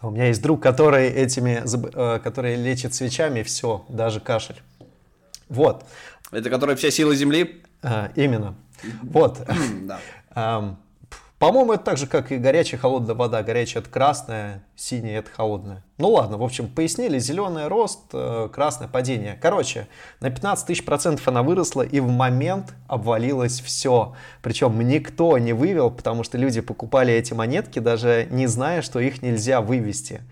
У 0.00 0.10
меня 0.10 0.26
есть 0.26 0.40
друг, 0.42 0.62
который 0.62 1.08
этими, 1.08 1.62
э, 1.64 2.20
который 2.20 2.54
лечит 2.56 2.94
свечами 2.94 3.42
все, 3.42 3.84
даже 3.88 4.20
кашель. 4.20 4.60
Вот. 5.48 5.84
Это 6.30 6.50
который 6.50 6.76
вся 6.76 6.90
сила 6.90 7.14
Земли? 7.14 7.62
А, 7.82 8.10
именно. 8.14 8.54
Вот. 9.02 9.46
Да. 9.82 10.78
По-моему, 11.38 11.74
это 11.74 11.84
так 11.84 11.98
же, 11.98 12.08
как 12.08 12.32
и 12.32 12.36
горячая 12.36 12.80
холодная 12.80 13.14
вода. 13.14 13.44
Горячая 13.44 13.80
это 13.80 13.90
красная, 13.90 14.64
синяя 14.74 15.20
это 15.20 15.30
холодная. 15.30 15.84
Ну 15.96 16.10
ладно, 16.10 16.36
в 16.36 16.42
общем, 16.42 16.68
пояснили. 16.68 17.20
Зеленый 17.20 17.68
рост, 17.68 18.00
э, 18.12 18.48
красное 18.52 18.88
падение. 18.88 19.38
Короче, 19.40 19.86
на 20.18 20.30
15 20.30 20.66
тысяч 20.66 20.84
процентов 20.84 21.28
она 21.28 21.44
выросла, 21.44 21.82
и 21.82 22.00
в 22.00 22.08
момент 22.08 22.74
обвалилось 22.88 23.60
все. 23.60 24.16
Причем 24.42 24.76
никто 24.80 25.38
не 25.38 25.52
вывел, 25.52 25.92
потому 25.92 26.24
что 26.24 26.38
люди 26.38 26.60
покупали 26.60 27.14
эти 27.14 27.34
монетки, 27.34 27.78
даже 27.78 28.26
не 28.30 28.48
зная, 28.48 28.82
что 28.82 28.98
их 28.98 29.22
нельзя 29.22 29.60
вывести. 29.60 30.22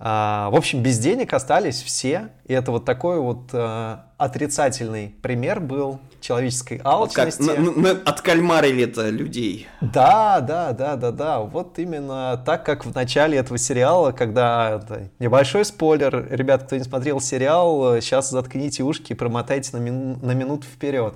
А, 0.00 0.48
в 0.50 0.54
общем, 0.54 0.80
без 0.80 0.98
денег 0.98 1.32
остались 1.32 1.82
все. 1.82 2.28
И 2.46 2.52
это 2.52 2.70
вот 2.70 2.84
такой 2.84 3.18
вот 3.18 3.50
э, 3.52 3.96
отрицательный 4.16 5.14
пример 5.22 5.58
был 5.58 5.98
человеческой 6.20 6.80
алчности. 6.84 7.44
Как, 7.44 7.58
на, 7.58 7.72
на, 7.72 7.90
откальмарили-то 7.90 9.08
людей. 9.08 9.66
Да, 9.80 10.40
да, 10.40 10.72
да, 10.72 10.94
да, 10.94 11.10
да. 11.10 11.40
Вот 11.40 11.80
именно 11.80 12.40
так, 12.46 12.64
как 12.64 12.86
в 12.86 12.94
начале 12.94 13.38
этого 13.38 13.58
сериала, 13.58 14.12
когда... 14.12 14.80
Это, 14.82 15.08
небольшой 15.18 15.64
спойлер. 15.64 16.28
Ребят, 16.30 16.64
кто 16.64 16.76
не 16.76 16.84
смотрел 16.84 17.20
сериал, 17.20 18.00
сейчас 18.00 18.30
заткните 18.30 18.84
ушки 18.84 19.12
и 19.12 19.16
промотайте 19.16 19.76
на, 19.76 19.80
мину, 19.80 20.18
на 20.22 20.32
минуту 20.32 20.64
вперед 20.64 21.14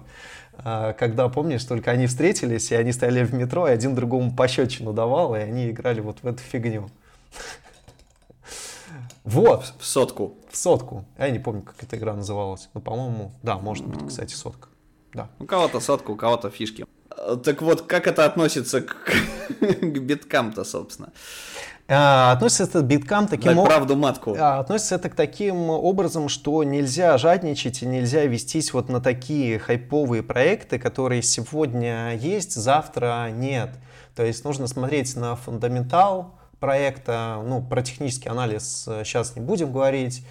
а, 0.59 0.93
когда, 0.93 1.29
помнишь, 1.29 1.65
только 1.65 1.91
они 1.93 2.07
встретились, 2.07 2.73
и 2.73 2.75
они 2.75 2.93
стояли 2.93 3.25
в 3.25 3.33
метро, 3.33 3.69
и 3.69 3.71
один 3.71 3.95
другому 3.95 4.33
пощечину 4.33 4.93
давал, 4.93 5.35
и 5.35 5.39
они 5.39 5.71
играли 5.71 6.01
вот 6.01 6.19
в 6.23 6.27
эту 6.27 6.41
фигню. 6.41 6.91
Вот. 9.25 9.75
В 9.79 9.85
сотку. 9.85 10.37
В 10.51 10.57
сотку. 10.57 11.05
Я 11.19 11.31
не 11.31 11.39
помню, 11.39 11.63
как 11.63 11.83
эта 11.83 11.97
игра 11.97 12.15
называлась. 12.15 12.69
Ну, 12.75 12.81
по-моему, 12.81 13.33
да, 13.43 13.59
может 13.59 13.87
быть, 13.87 14.07
кстати, 14.07 14.35
сотка. 14.35 14.69
Да. 15.15 15.29
У 15.39 15.45
кого-то 15.45 15.81
сотка, 15.81 16.11
у 16.11 16.17
кого-то 16.17 16.51
фишки. 16.51 16.87
Так 17.45 17.63
вот, 17.63 17.83
как 17.83 18.07
это 18.07 18.25
относится 18.25 18.81
к, 18.81 18.97
к 19.61 19.99
биткам-то, 19.99 20.65
собственно? 20.65 21.13
А, 21.89 22.33
относится 22.33 22.65
это 22.65 22.83
биткам 22.83 23.29
таким 23.29 23.53
образом... 23.53 23.67
правду 23.67 23.97
матку. 23.97 24.37
А, 24.39 24.61
относится 24.61 24.95
это 24.95 25.11
к 25.11 25.15
таким 25.15 25.69
образом, 25.71 26.29
что 26.29 26.65
нельзя 26.65 27.19
жадничать 27.19 27.83
и 27.83 27.87
нельзя 27.87 28.25
вестись 28.25 28.73
вот 28.73 28.89
на 28.89 29.01
такие 29.01 29.59
хайповые 29.59 30.23
проекты, 30.23 30.79
которые 30.79 31.23
сегодня 31.23 32.17
есть, 32.17 32.55
завтра 32.55 33.31
нет. 33.31 33.71
То 34.17 34.25
есть 34.25 34.45
нужно 34.45 34.67
смотреть 34.67 35.17
на 35.17 35.37
фундаментал, 35.37 36.35
проекта. 36.63 37.43
Ну, 37.45 37.61
про 37.61 37.83
технический 37.83 38.29
анализ 38.29 38.85
сейчас 39.03 39.33
э, 39.33 39.41
не 39.41 39.45
будем 39.45 39.73
говорить. 39.73 40.25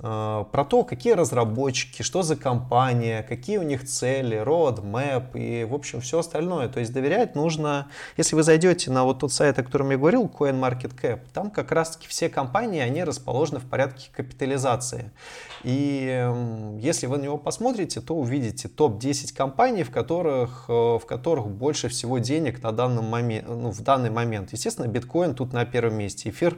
Э, 0.00 0.44
про 0.50 0.64
то, 0.64 0.84
какие 0.84 1.12
разработчики, 1.12 2.02
что 2.02 2.22
за 2.22 2.36
компания, 2.36 3.22
какие 3.22 3.58
у 3.58 3.62
них 3.62 3.84
цели, 3.84 4.42
roadmap 4.42 5.38
и, 5.38 5.64
в 5.64 5.74
общем, 5.74 6.00
все 6.00 6.20
остальное. 6.20 6.68
То 6.68 6.80
есть 6.80 6.92
доверять 6.92 7.34
нужно, 7.34 7.88
если 8.16 8.36
вы 8.36 8.42
зайдете 8.42 8.90
на 8.90 9.04
вот 9.04 9.20
тот 9.20 9.32
сайт, 9.32 9.58
о 9.58 9.62
котором 9.62 9.90
я 9.90 9.96
говорил, 9.96 10.26
CoinMarketCap, 10.26 11.20
там 11.32 11.50
как 11.50 11.72
раз-таки 11.72 12.08
все 12.08 12.28
компании, 12.28 12.80
они 12.80 13.04
расположены 13.04 13.60
в 13.60 13.64
порядке 13.64 14.10
капитализации. 14.12 15.10
И 15.64 16.78
если 16.80 17.06
вы 17.06 17.18
на 17.18 17.22
него 17.22 17.38
посмотрите, 17.38 18.00
то 18.00 18.14
увидите 18.14 18.68
топ-10 18.68 19.34
компаний, 19.34 19.82
в 19.82 19.90
которых, 19.90 20.66
э, 20.68 20.72
в 20.72 21.02
которых 21.06 21.48
больше 21.48 21.88
всего 21.88 22.18
денег 22.18 22.62
на 22.62 22.72
данном 22.72 23.06
момент, 23.06 23.48
ну, 23.48 23.70
в 23.70 23.80
данный 23.82 24.10
момент. 24.10 24.52
Естественно, 24.52 24.86
биткоин 24.86 25.34
тут 25.34 25.52
на 25.52 25.64
первом 25.64 25.96
месте, 25.96 26.30
эфир 26.30 26.56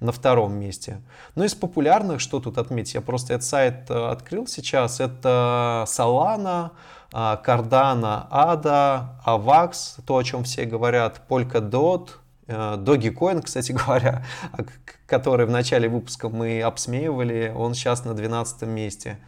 на 0.00 0.12
втором 0.12 0.54
месте. 0.54 1.00
Но 1.34 1.44
из 1.44 1.54
популярных, 1.54 2.20
что 2.20 2.40
тут 2.40 2.58
отметить, 2.58 2.94
я 2.94 3.00
просто 3.00 3.34
этот 3.34 3.46
сайт 3.46 3.90
э, 3.90 4.10
открыл 4.10 4.46
сейчас, 4.46 5.00
это 5.00 5.84
Solana, 5.86 6.70
э, 7.12 7.16
Cardano, 7.16 8.28
ADA, 8.30 9.04
AVAX, 9.26 10.00
то, 10.06 10.16
о 10.16 10.22
чем 10.22 10.44
все 10.44 10.64
говорят, 10.64 11.22
Polkadot, 11.28 12.08
Dogecoin, 12.48 13.40
кстати 13.42 13.72
говоря, 13.86 14.24
который 15.06 15.46
в 15.46 15.50
начале 15.50 15.88
выпуска 15.88 16.28
мы 16.28 16.60
обсмеивали, 16.60 17.52
он 17.54 17.74
сейчас 17.74 18.04
на 18.04 18.14
12 18.14 18.62
месте. 18.62 19.18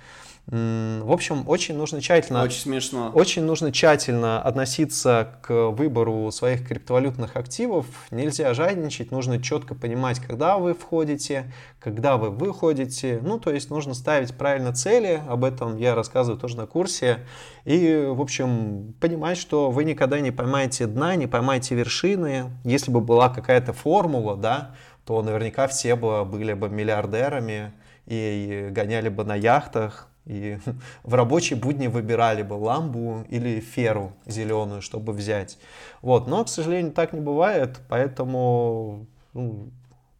В 0.46 1.10
общем, 1.10 1.48
очень 1.48 1.74
нужно 1.74 2.02
тщательно... 2.02 2.42
Очень 2.42 2.60
смешно. 2.60 3.10
Очень 3.14 3.44
нужно 3.44 3.72
тщательно 3.72 4.42
относиться 4.42 5.38
к 5.40 5.70
выбору 5.70 6.30
своих 6.32 6.68
криптовалютных 6.68 7.36
активов. 7.36 7.86
Нельзя 8.10 8.52
жадничать, 8.52 9.10
нужно 9.10 9.42
четко 9.42 9.74
понимать, 9.74 10.20
когда 10.20 10.58
вы 10.58 10.74
входите, 10.74 11.50
когда 11.80 12.18
вы 12.18 12.28
выходите. 12.28 13.20
Ну, 13.22 13.38
то 13.38 13.50
есть 13.50 13.70
нужно 13.70 13.94
ставить 13.94 14.36
правильно 14.36 14.74
цели, 14.74 15.22
об 15.26 15.44
этом 15.44 15.78
я 15.78 15.94
рассказываю 15.94 16.38
тоже 16.38 16.58
на 16.58 16.66
курсе. 16.66 17.20
И, 17.64 18.04
в 18.06 18.20
общем, 18.20 18.94
понимать, 19.00 19.38
что 19.38 19.70
вы 19.70 19.84
никогда 19.84 20.20
не 20.20 20.30
поймаете 20.30 20.86
дна, 20.86 21.16
не 21.16 21.26
поймаете 21.26 21.74
вершины. 21.74 22.50
Если 22.64 22.90
бы 22.90 23.00
была 23.00 23.30
какая-то 23.30 23.72
формула, 23.72 24.36
да, 24.36 24.74
то 25.06 25.22
наверняка 25.22 25.68
все 25.68 25.96
бы 25.96 26.22
были 26.26 26.52
бы 26.52 26.68
миллиардерами 26.68 27.72
и 28.04 28.68
гоняли 28.70 29.08
бы 29.08 29.24
на 29.24 29.36
яхтах, 29.36 30.10
и 30.26 30.58
в 31.02 31.14
рабочие 31.14 31.58
будни 31.58 31.86
выбирали 31.86 32.42
бы 32.42 32.54
ламбу 32.54 33.24
или 33.28 33.60
феру 33.60 34.12
зеленую, 34.26 34.82
чтобы 34.82 35.12
взять. 35.12 35.58
Вот. 36.02 36.26
Но, 36.26 36.44
к 36.44 36.48
сожалению, 36.48 36.92
так 36.92 37.12
не 37.12 37.20
бывает, 37.20 37.80
поэтому 37.88 39.06
ну, 39.32 39.70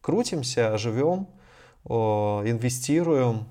крутимся, 0.01 0.77
живем, 0.79 1.29
инвестируем, 1.87 3.47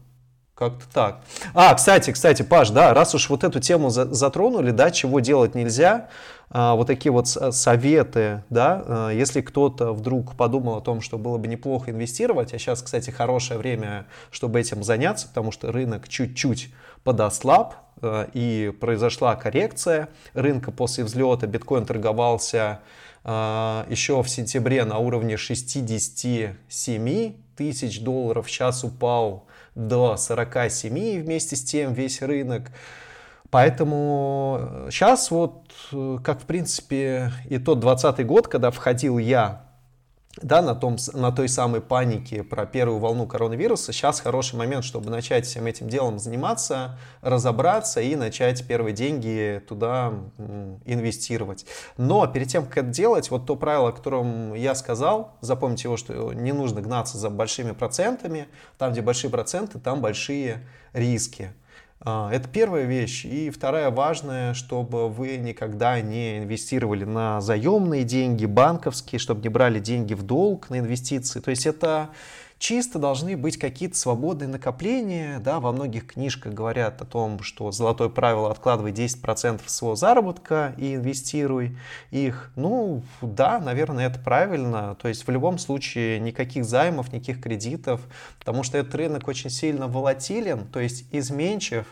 как-то 0.56 0.86
так. 0.94 1.22
А, 1.54 1.74
кстати, 1.74 2.12
кстати, 2.12 2.44
Паш, 2.44 2.70
да, 2.70 2.94
раз 2.94 3.16
уж 3.16 3.30
вот 3.30 3.44
эту 3.44 3.60
тему 3.60 3.90
за 3.90 4.14
затронули, 4.14 4.72
да, 4.72 4.92
чего 4.92 5.20
делать 5.20 5.56
нельзя, 5.56 6.10
вот 6.50 6.88
такие 6.88 7.12
вот 7.12 7.28
советы, 7.28 8.44
да, 8.50 8.84
а, 8.86 9.10
если 9.10 9.42
кто-то 9.42 9.94
вдруг 9.94 10.36
подумал 10.36 10.78
о 10.78 10.82
том, 10.82 11.02
что 11.02 11.18
было 11.18 11.38
бы 11.38 11.48
неплохо 11.48 11.92
инвестировать, 11.92 12.54
а 12.54 12.60
сейчас, 12.60 12.82
кстати, 12.82 13.10
хорошее 13.10 13.60
время, 13.60 14.06
чтобы 14.30 14.60
этим 14.60 14.84
заняться, 14.84 15.28
потому 15.28 15.52
что 15.52 15.72
рынок 15.72 16.08
чуть-чуть 16.08 16.72
подослаб, 17.04 17.76
а, 18.02 18.30
и 18.34 18.72
произошла 18.80 19.36
коррекция 19.36 20.10
рынка 20.34 20.72
после 20.72 21.04
взлета, 21.04 21.48
биткоин 21.48 21.86
торговался 21.86 22.80
еще 23.26 24.22
в 24.22 24.28
сентябре 24.28 24.84
на 24.84 24.98
уровне 24.98 25.38
67 25.38 27.34
тысяч 27.56 28.02
долларов, 28.02 28.52
сейчас 28.52 28.84
упал 28.84 29.46
до 29.76 30.18
47 30.18 30.98
и 30.98 31.20
вместе 31.20 31.56
с 31.56 31.64
тем 31.64 31.94
весь 31.94 32.22
рынок. 32.22 32.72
Поэтому 33.54 34.88
сейчас 34.90 35.32
э, 35.32 35.36
вот, 35.36 35.62
э, 35.92 36.18
как 36.24 36.42
в 36.42 36.46
принципе 36.46 37.32
и 37.48 37.60
тот 37.60 37.80
20 37.82 38.26
год, 38.26 38.48
когда 38.48 38.72
входил 38.72 39.20
я 39.20 39.68
да, 40.42 40.64
на, 40.64 40.74
том, 40.74 40.98
на 41.14 41.32
той 41.32 41.48
самой 41.48 41.80
панике 41.80 42.42
про 42.42 42.66
первую 42.66 42.98
волну 42.98 43.28
коронавируса, 43.28 43.94
сейчас 43.94 44.22
хороший 44.22 44.56
момент, 44.56 44.84
чтобы 44.84 45.12
начать 45.12 45.46
всем 45.46 45.68
этим 45.68 45.88
делом 45.88 46.18
заниматься, 46.18 46.98
разобраться 47.22 48.02
и 48.02 48.16
начать 48.16 48.66
первые 48.68 48.96
деньги 48.96 49.62
туда 49.70 50.14
инвестировать. 50.86 51.68
Но 51.96 52.26
перед 52.26 52.48
тем, 52.48 52.66
как 52.66 52.80
это 52.80 52.88
делать, 52.88 53.30
вот 53.30 53.46
то 53.46 53.56
правило, 53.56 53.90
о 53.90 53.92
котором 53.92 54.56
я 54.56 54.74
сказал, 54.74 55.38
запомните 55.42 55.90
его, 55.90 55.98
что 55.98 56.34
не 56.34 56.54
нужно 56.54 56.82
гнаться 56.82 57.20
за 57.20 57.30
большими 57.30 57.74
процентами, 57.74 58.48
там, 58.80 58.94
где 58.94 59.02
большие 59.02 59.30
проценты, 59.30 59.78
там 59.78 60.02
большие 60.02 60.68
риски. 60.94 61.52
А, 62.06 62.30
это 62.32 62.50
первая 62.50 62.84
вещь. 62.84 63.24
И 63.24 63.50
вторая 63.50 63.90
важная, 63.90 64.54
чтобы 64.54 65.10
вы 65.10 65.38
никогда 65.38 66.02
не 66.02 66.40
инвестировали 66.40 67.06
на 67.06 67.40
заемные 67.40 68.04
деньги, 68.04 68.46
банковские, 68.46 69.20
чтобы 69.20 69.42
не 69.42 69.50
брали 69.50 69.80
деньги 69.80 70.14
в 70.14 70.24
долг 70.24 70.70
на 70.70 70.80
инвестиции. 70.80 71.40
То 71.40 71.50
есть 71.50 71.66
это 71.66 72.10
чисто 72.64 72.98
должны 72.98 73.36
быть 73.36 73.58
какие-то 73.58 73.98
свободные 73.98 74.48
накопления. 74.48 75.40
Да, 75.40 75.60
во 75.60 75.74
многих 75.74 76.08
книжках 76.08 76.54
говорят 76.54 77.02
о 77.02 77.06
том, 77.06 77.44
что 77.44 77.72
золотое 77.74 78.08
правило 78.08 78.50
откладывай 78.50 78.94
10% 78.94 79.60
своего 79.66 79.98
заработка 79.98 80.74
и 80.78 80.96
инвестируй 80.96 81.78
их. 82.10 82.52
Ну, 82.56 83.04
да, 83.22 83.60
наверное, 83.60 84.08
это 84.08 84.18
правильно. 84.18 84.96
То 85.02 85.10
есть 85.10 85.28
в 85.28 85.30
любом 85.30 85.58
случае 85.58 86.22
никаких 86.22 86.64
займов, 86.64 87.12
никаких 87.12 87.42
кредитов, 87.42 88.00
потому 88.40 88.64
что 88.64 88.78
этот 88.78 88.96
рынок 88.96 89.28
очень 89.28 89.50
сильно 89.50 89.90
волатилен, 89.90 90.66
то 90.66 90.80
есть 90.80 91.06
изменчив 91.12 91.86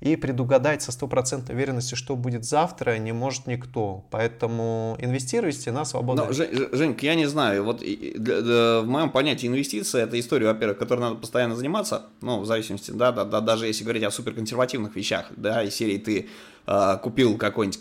и 0.00 0.16
предугадать 0.16 0.82
со 0.82 0.92
стопроцентной 0.92 1.54
уверенностью, 1.54 1.96
что 1.96 2.16
будет 2.16 2.44
завтра, 2.44 2.98
не 2.98 3.12
может 3.12 3.46
никто. 3.46 4.04
Поэтому 4.10 4.96
инвестируйте 4.98 5.72
на 5.72 5.84
свободу. 5.84 6.26
Женька, 6.32 7.06
я 7.06 7.14
не 7.14 7.26
знаю, 7.26 7.64
вот 7.64 7.82
в 7.82 8.84
моем 8.84 9.10
понятии 9.10 9.46
инвестиция 9.46 10.04
это 10.04 10.18
история, 10.20 10.46
во-первых, 10.46 10.78
которой 10.78 11.00
надо 11.00 11.16
постоянно 11.16 11.56
заниматься, 11.56 12.06
ну, 12.20 12.40
в 12.40 12.46
зависимости, 12.46 12.90
да, 12.90 13.12
да, 13.12 13.24
да, 13.24 13.40
даже 13.40 13.66
если 13.66 13.84
говорить 13.84 14.04
о 14.04 14.10
суперконсервативных 14.10 14.96
вещах, 14.96 15.26
да, 15.36 15.62
из 15.62 15.74
серии 15.74 15.98
ты 15.98 16.28
э, 16.66 16.98
купил 17.02 17.36
какой-нибудь 17.36 17.80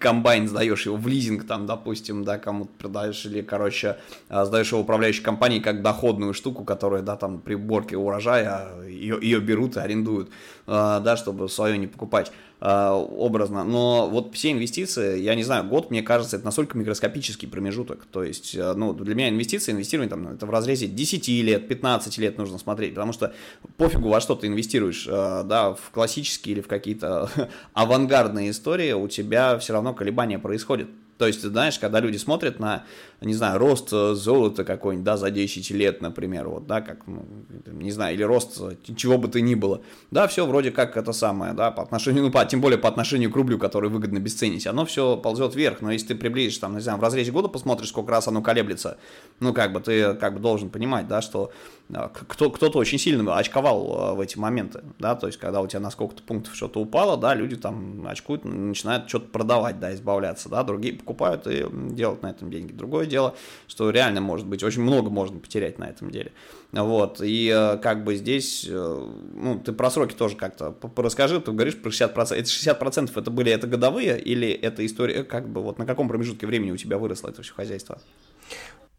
комбайн, 0.00 0.48
сдаешь 0.48 0.86
его 0.86 0.96
в 0.96 1.06
лизинг, 1.06 1.46
там, 1.46 1.66
допустим, 1.66 2.24
да, 2.24 2.38
кому-то 2.38 2.70
продаешь, 2.78 3.24
или, 3.26 3.42
короче, 3.42 3.96
э, 4.28 4.44
сдаешь 4.44 4.72
его 4.72 4.80
управляющей 4.80 5.22
компании 5.22 5.60
как 5.60 5.82
доходную 5.82 6.34
штуку, 6.34 6.64
которая, 6.64 7.02
да, 7.02 7.16
там, 7.16 7.40
при 7.40 7.54
уборке 7.54 7.96
урожая 7.96 8.84
ее, 8.86 9.18
ее 9.20 9.40
берут 9.40 9.76
и 9.76 9.80
арендуют, 9.80 10.30
да, 10.66 11.16
чтобы 11.16 11.48
свое 11.48 11.78
не 11.78 11.86
покупать. 11.86 12.32
Э, 12.58 12.90
образно. 12.90 13.64
Но 13.64 14.08
вот 14.08 14.34
все 14.34 14.52
инвестиции, 14.52 15.20
я 15.20 15.34
не 15.34 15.42
знаю, 15.42 15.64
год, 15.64 15.90
мне 15.90 16.02
кажется, 16.02 16.36
это 16.36 16.46
настолько 16.46 16.78
микроскопический 16.78 17.46
промежуток. 17.46 18.06
То 18.10 18.24
есть, 18.24 18.54
э, 18.54 18.72
ну, 18.72 18.94
для 18.94 19.14
меня 19.14 19.28
инвестиции, 19.28 19.72
инвестирование 19.72 20.08
там, 20.08 20.28
это 20.28 20.46
в 20.46 20.50
разрезе 20.50 20.86
10 20.86 21.28
лет, 21.42 21.68
15 21.68 22.16
лет 22.16 22.38
нужно 22.38 22.56
смотреть, 22.58 22.94
потому 22.94 23.12
что 23.12 23.34
пофигу 23.76 24.08
во 24.08 24.22
что 24.22 24.34
ты 24.36 24.46
инвестируешь, 24.46 25.06
э, 25.06 25.42
да, 25.44 25.74
в 25.74 25.90
классические 25.92 26.54
или 26.54 26.62
в 26.62 26.66
какие-то 26.66 27.30
авангардные 27.74 28.50
истории, 28.50 28.92
у 28.92 29.06
тебя 29.06 29.58
все 29.58 29.74
равно 29.74 29.92
колебания 29.92 30.38
происходят. 30.38 30.88
То 31.18 31.26
есть, 31.26 31.42
ты 31.42 31.48
знаешь, 31.48 31.78
когда 31.78 32.00
люди 32.00 32.16
смотрят 32.16 32.58
на, 32.58 32.84
не 33.20 33.34
знаю, 33.34 33.58
рост 33.58 33.92
э, 33.92 34.14
золота 34.14 34.64
какой-нибудь, 34.64 35.04
да, 35.04 35.16
за 35.16 35.30
10 35.30 35.70
лет, 35.70 36.02
например, 36.02 36.48
вот, 36.48 36.66
да, 36.66 36.80
как, 36.80 37.06
ну, 37.06 37.24
не 37.66 37.90
знаю, 37.90 38.14
или 38.14 38.22
рост 38.22 38.60
чего 38.96 39.16
бы 39.16 39.28
то 39.28 39.40
ни 39.40 39.54
было, 39.54 39.80
да, 40.10 40.26
все 40.26 40.46
вроде 40.46 40.70
как 40.70 40.96
это 40.96 41.12
самое, 41.12 41.54
да, 41.54 41.70
по 41.70 41.82
отношению, 41.82 42.24
ну, 42.24 42.30
по, 42.30 42.44
тем 42.44 42.60
более 42.60 42.78
по 42.78 42.88
отношению 42.88 43.30
к 43.30 43.36
рублю, 43.36 43.58
который 43.58 43.88
выгодно 43.88 44.18
бесценить, 44.18 44.66
оно 44.66 44.84
все 44.84 45.16
ползет 45.16 45.54
вверх, 45.54 45.80
но 45.80 45.92
если 45.92 46.08
ты 46.08 46.14
приблизишь, 46.14 46.58
там, 46.58 46.74
не 46.74 46.80
знаю, 46.80 46.98
в 46.98 47.02
разрезе 47.02 47.32
года 47.32 47.48
посмотришь, 47.48 47.88
сколько 47.88 48.10
раз 48.10 48.28
оно 48.28 48.42
колеблется, 48.42 48.98
ну, 49.40 49.54
как 49.54 49.72
бы, 49.72 49.80
ты, 49.80 50.14
как 50.14 50.34
бы, 50.34 50.40
должен 50.40 50.68
понимать, 50.68 51.08
да, 51.08 51.22
что 51.22 51.52
кто, 52.28 52.50
кто-то 52.50 52.78
очень 52.78 52.98
сильно 52.98 53.36
очковал 53.36 54.16
в 54.16 54.20
эти 54.20 54.36
моменты, 54.38 54.82
да, 54.98 55.14
то 55.14 55.26
есть, 55.26 55.38
когда 55.38 55.60
у 55.60 55.66
тебя 55.66 55.80
на 55.80 55.90
сколько-то 55.90 56.22
пунктов 56.22 56.54
что-то 56.54 56.80
упало, 56.80 57.16
да, 57.16 57.34
люди 57.34 57.56
там 57.56 58.06
очкуют, 58.06 58.44
начинают 58.44 59.08
что-то 59.08 59.28
продавать, 59.28 59.78
да, 59.78 59.94
избавляться, 59.94 60.48
да, 60.48 60.62
другие 60.64 60.94
покупают 60.94 61.46
и 61.46 61.64
делают 61.70 62.22
на 62.22 62.30
этом 62.30 62.50
деньги. 62.50 62.72
Другое 62.72 63.06
дело, 63.06 63.15
что 63.68 63.90
реально 63.90 64.20
может 64.20 64.46
быть, 64.46 64.62
очень 64.62 64.82
много 64.82 65.10
можно 65.10 65.38
потерять 65.38 65.78
на 65.78 65.84
этом 65.84 66.10
деле. 66.10 66.32
Вот, 66.72 67.20
и 67.22 67.52
э, 67.54 67.78
как 67.78 68.04
бы 68.04 68.16
здесь, 68.16 68.66
э, 68.68 69.08
ну, 69.34 69.58
ты 69.60 69.72
про 69.72 69.90
сроки 69.90 70.14
тоже 70.14 70.36
как-то 70.36 70.76
расскажи, 70.96 71.40
ты 71.40 71.52
говоришь 71.52 71.80
про 71.80 71.90
60%, 71.90 72.34
эти 72.34 72.50
60% 72.50 73.10
это 73.14 73.30
были, 73.30 73.50
это 73.52 73.66
годовые 73.66 74.20
или 74.20 74.50
это 74.50 74.84
история, 74.84 75.24
как 75.24 75.48
бы, 75.48 75.62
вот 75.62 75.78
на 75.78 75.86
каком 75.86 76.08
промежутке 76.08 76.46
времени 76.46 76.72
у 76.72 76.76
тебя 76.76 76.98
выросло 76.98 77.28
это 77.28 77.42
все 77.42 77.54
хозяйство? 77.54 77.98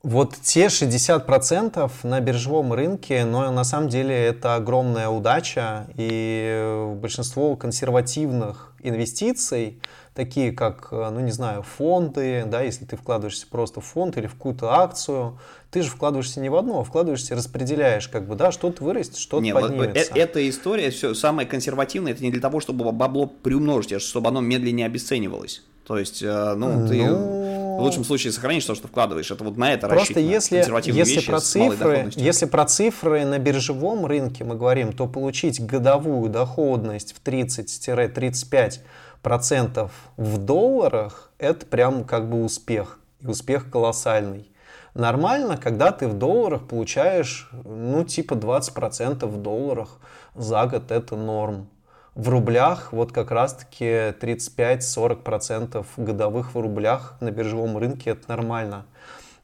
Вот 0.03 0.35
те 0.41 0.67
60% 0.67 1.91
на 2.03 2.19
биржевом 2.21 2.71
рынке, 2.71 3.25
но 3.25 3.51
на 3.51 3.63
самом 3.63 3.89
деле 3.89 4.15
это 4.15 4.55
огромная 4.55 5.09
удача, 5.09 5.87
и 5.95 6.93
большинство 6.95 7.55
консервативных 7.55 8.73
инвестиций, 8.83 9.81
такие 10.17 10.51
как, 10.51 10.91
ну 10.91 11.19
не 11.19 11.31
знаю, 11.31 11.61
фонды, 11.61 12.43
да, 12.47 12.61
если 12.61 12.85
ты 12.85 12.97
вкладываешься 12.97 13.45
просто 13.49 13.81
в 13.81 13.85
фонд 13.85 14.17
или 14.17 14.25
в 14.25 14.33
какую-то 14.33 14.73
акцию, 14.73 15.37
ты 15.69 15.83
же 15.83 15.89
вкладываешься 15.89 16.39
не 16.39 16.49
в 16.49 16.55
одно, 16.55 16.79
а 16.79 16.83
вкладываешься, 16.83 17.35
распределяешь, 17.35 18.07
как 18.07 18.27
бы, 18.27 18.35
да, 18.35 18.51
что-то 18.51 18.83
вырастет, 18.83 19.17
что-то 19.17 19.43
не, 19.43 19.53
поднимется. 19.53 20.09
Вот, 20.09 20.17
э, 20.17 20.19
эта 20.19 20.49
история, 20.49 20.89
все 20.89 21.13
самое 21.13 21.47
консервативное, 21.47 22.13
это 22.13 22.23
не 22.23 22.31
для 22.31 22.41
того, 22.41 22.59
чтобы 22.59 22.91
бабло 22.91 23.27
приумножить, 23.27 23.93
а 23.93 23.99
чтобы 23.99 24.29
оно 24.29 24.41
медленнее 24.41 24.87
обесценивалось. 24.87 25.63
То 25.85 25.99
есть, 25.99 26.23
э, 26.23 26.53
ну, 26.55 26.87
ты 26.87 27.05
ну... 27.05 27.77
в 27.77 27.81
лучшем 27.81 28.03
случае 28.03 28.33
сохранишь 28.33 28.65
то, 28.65 28.73
что 28.73 28.87
вкладываешь. 28.87 29.29
Это 29.29 29.43
вот 29.43 29.55
на 29.55 29.71
это 29.71 29.87
Просто 29.87 30.19
если, 30.19 30.57
если, 30.91 31.19
про 31.25 31.39
цифры, 31.39 32.11
если 32.15 32.45
про 32.45 32.65
цифры 32.65 33.23
на 33.23 33.37
биржевом 33.37 34.07
рынке 34.07 34.43
мы 34.43 34.55
говорим, 34.55 34.93
то 34.93 35.05
получить 35.07 35.63
годовую 35.63 36.29
доходность 36.29 37.13
в 37.15 37.21
30-35% 37.25 38.79
в 39.23 40.37
долларах, 40.37 41.31
это 41.37 41.65
прям 41.65 42.03
как 42.03 42.29
бы 42.29 42.43
успех. 42.43 42.99
И 43.21 43.27
успех 43.27 43.69
колоссальный. 43.69 44.51
Нормально, 44.93 45.57
когда 45.57 45.91
ты 45.91 46.07
в 46.07 46.13
долларах 46.13 46.67
получаешь, 46.67 47.49
ну, 47.63 48.03
типа 48.03 48.33
20% 48.33 49.25
в 49.25 49.41
долларах 49.41 49.99
за 50.35 50.65
год, 50.65 50.91
это 50.91 51.15
норм 51.15 51.69
в 52.17 52.29
рублях 52.29 52.93
вот 52.93 53.11
как 53.11 53.29
раз-таки 53.29 53.85
35-40% 53.85 55.85
годовых 55.97 56.55
в 56.55 56.59
рублях 56.59 57.15
на 57.19 57.29
биржевом 57.29 57.77
рынке 57.77 58.09
это 58.09 58.23
нормально. 58.27 58.87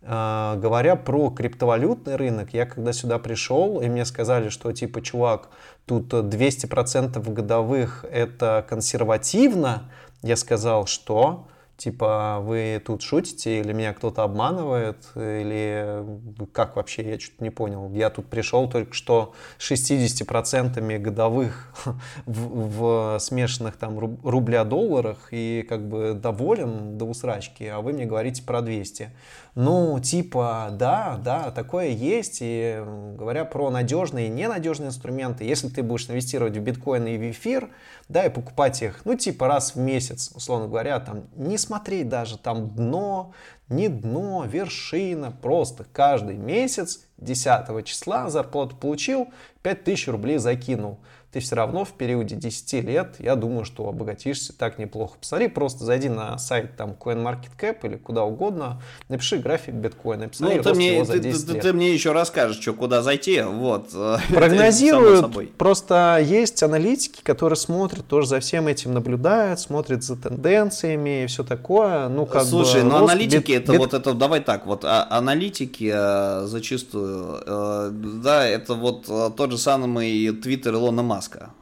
Uh, 0.01 0.59
говоря 0.59 0.95
про 0.97 1.30
криптовалютный 1.30 2.17
рынок, 2.17 2.53
я 2.53 2.65
когда 2.65 2.91
сюда 2.91 3.19
пришел, 3.19 3.80
и 3.80 3.88
мне 3.88 4.03
сказали, 4.03 4.49
что 4.49 4.74
типа, 4.74 5.01
чувак, 5.01 5.47
тут 5.86 6.13
200% 6.13 7.31
годовых 7.31 8.05
это 8.09 8.65
консервативно, 8.67 9.89
я 10.21 10.36
сказал, 10.36 10.86
что 10.86 11.47
типа 11.77 12.39
вы 12.41 12.81
тут 12.86 13.01
шутите 13.01 13.59
или 13.59 13.73
меня 13.73 13.93
кто-то 13.93 14.23
обманывает, 14.23 15.05
или 15.15 16.05
как 16.53 16.75
вообще, 16.75 17.11
я 17.11 17.19
что-то 17.19 17.43
не 17.43 17.49
понял. 17.49 17.91
Я 17.93 18.09
тут 18.09 18.27
пришел 18.27 18.69
только 18.69 18.93
что 18.93 19.34
60% 19.59 20.99
годовых 20.99 21.73
в, 22.25 23.15
в 23.15 23.19
смешанных 23.19 23.75
там 23.75 23.99
рубля-долларах 24.23 25.29
и 25.31 25.65
как 25.67 25.88
бы 25.88 26.13
доволен 26.13 26.97
до 26.97 27.05
усрачки, 27.05 27.65
а 27.65 27.81
вы 27.81 27.93
мне 27.93 28.05
говорите 28.05 28.43
про 28.43 28.61
200. 28.61 29.09
Ну, 29.55 29.99
типа, 29.99 30.69
да, 30.71 31.19
да, 31.23 31.51
такое 31.51 31.89
есть. 31.89 32.39
И 32.41 32.83
говоря 33.15 33.45
про 33.45 33.69
надежные 33.69 34.27
и 34.27 34.29
ненадежные 34.29 34.87
инструменты, 34.87 35.43
если 35.43 35.67
ты 35.67 35.83
будешь 35.83 36.09
инвестировать 36.09 36.57
в 36.57 36.59
биткоин 36.59 37.05
и 37.05 37.17
в 37.17 37.31
эфир, 37.31 37.69
да, 38.09 38.25
и 38.25 38.29
покупать 38.29 38.81
их, 38.81 39.01
ну, 39.05 39.15
типа 39.15 39.47
раз 39.47 39.75
в 39.75 39.79
месяц, 39.79 40.31
условно 40.33 40.67
говоря, 40.67 40.99
там, 40.99 41.25
не 41.35 41.59
смотреть 41.59 42.09
даже 42.09 42.39
там 42.39 42.69
дно, 42.69 43.33
не 43.69 43.89
дно, 43.89 44.43
вершина, 44.47 45.31
просто 45.31 45.85
каждый 45.91 46.35
месяц 46.35 47.01
10 47.17 47.85
числа 47.85 48.31
зарплату 48.31 48.75
получил, 48.75 49.27
5000 49.61 50.07
рублей 50.07 50.37
закинул 50.39 50.97
ты 51.34 51.39
все 51.39 51.55
равно 51.55 51.84
в 51.84 51.93
периоде 51.93 52.36
10 52.36 52.86
лет, 52.86 53.15
я 53.17 53.36
думаю, 53.36 53.65
что 53.65 53.89
обогатишься 53.89 54.53
так 54.53 54.77
неплохо. 54.77 55.17
Посмотри, 55.19 55.47
просто 55.47 55.84
зайди 55.84 56.07
на 56.07 56.38
сайт 56.38 56.77
там 56.77 56.95
CoinMarketCap 56.99 57.77
или 57.84 57.95
куда 57.97 58.23
угодно, 58.23 58.81
напиши 59.09 59.38
график 59.38 59.73
биткоина, 59.73 60.29
посмотри 60.29 60.57
ну, 60.57 60.63
ты 60.63 60.73
мне, 60.75 61.03
за 61.03 61.17
10 61.17 61.47
ты, 61.47 61.53
лет. 61.53 61.61
Ты, 61.61 61.69
ты 61.69 61.73
мне 61.73 61.91
еще 61.91 62.11
расскажешь, 62.11 62.61
что 62.61 62.73
куда 62.73 63.01
зайти, 63.01 63.41
вот. 63.41 63.89
Прогнозируют, 64.29 65.57
просто 65.57 66.19
есть 66.23 66.61
аналитики, 66.61 67.21
которые 67.23 67.57
смотрят, 67.57 68.05
тоже 68.05 68.27
за 68.27 68.39
всем 68.39 68.67
этим 68.67 68.93
наблюдают, 68.93 69.59
смотрят 69.59 70.03
за 70.03 70.15
тенденциями 70.15 71.23
и 71.23 71.27
все 71.27 71.43
такое. 71.43 72.09
Ну, 72.09 72.27
как 72.27 72.43
Слушай, 72.43 72.84
бы, 72.84 72.89
ну 72.89 72.95
аналитики, 72.97 73.53
бит, 73.53 73.63
это 73.63 73.71
бит... 73.71 73.81
вот 73.81 73.93
это, 73.95 74.13
давай 74.13 74.41
так, 74.41 74.67
вот 74.67 74.86
а, 74.86 75.07
аналитики 75.09 75.91
а, 75.91 76.45
зачастую, 76.45 77.41
а, 77.47 77.89
да, 77.91 78.45
это 78.45 78.75
вот 78.75 79.05
а, 79.09 79.31
тот 79.31 79.49
же 79.49 79.57
самый 79.57 80.31
твиттер 80.31 80.75
Илона 80.75 81.01
Маска, 81.01 81.22
Маска. 81.24 81.53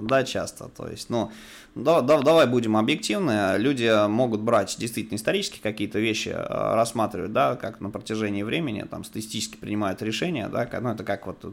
Да, 0.00 0.22
часто. 0.22 0.68
То 0.68 0.88
есть, 0.88 1.10
ну, 1.10 1.32
да, 1.74 2.02
да, 2.02 2.20
давай 2.20 2.46
будем 2.46 2.76
объективны. 2.76 3.56
Люди 3.58 4.06
могут 4.06 4.40
брать 4.40 4.76
действительно 4.78 5.16
исторические 5.16 5.60
какие-то 5.60 5.98
вещи, 5.98 6.28
э, 6.28 6.74
рассматривать, 6.74 7.32
да, 7.32 7.56
как 7.56 7.80
на 7.80 7.90
протяжении 7.90 8.44
времени, 8.44 8.86
там, 8.88 9.02
статистически 9.02 9.56
принимают 9.56 10.00
решения, 10.00 10.48
да, 10.48 10.68
ну, 10.80 10.90
это 10.90 11.02
как 11.02 11.26
вот 11.26 11.44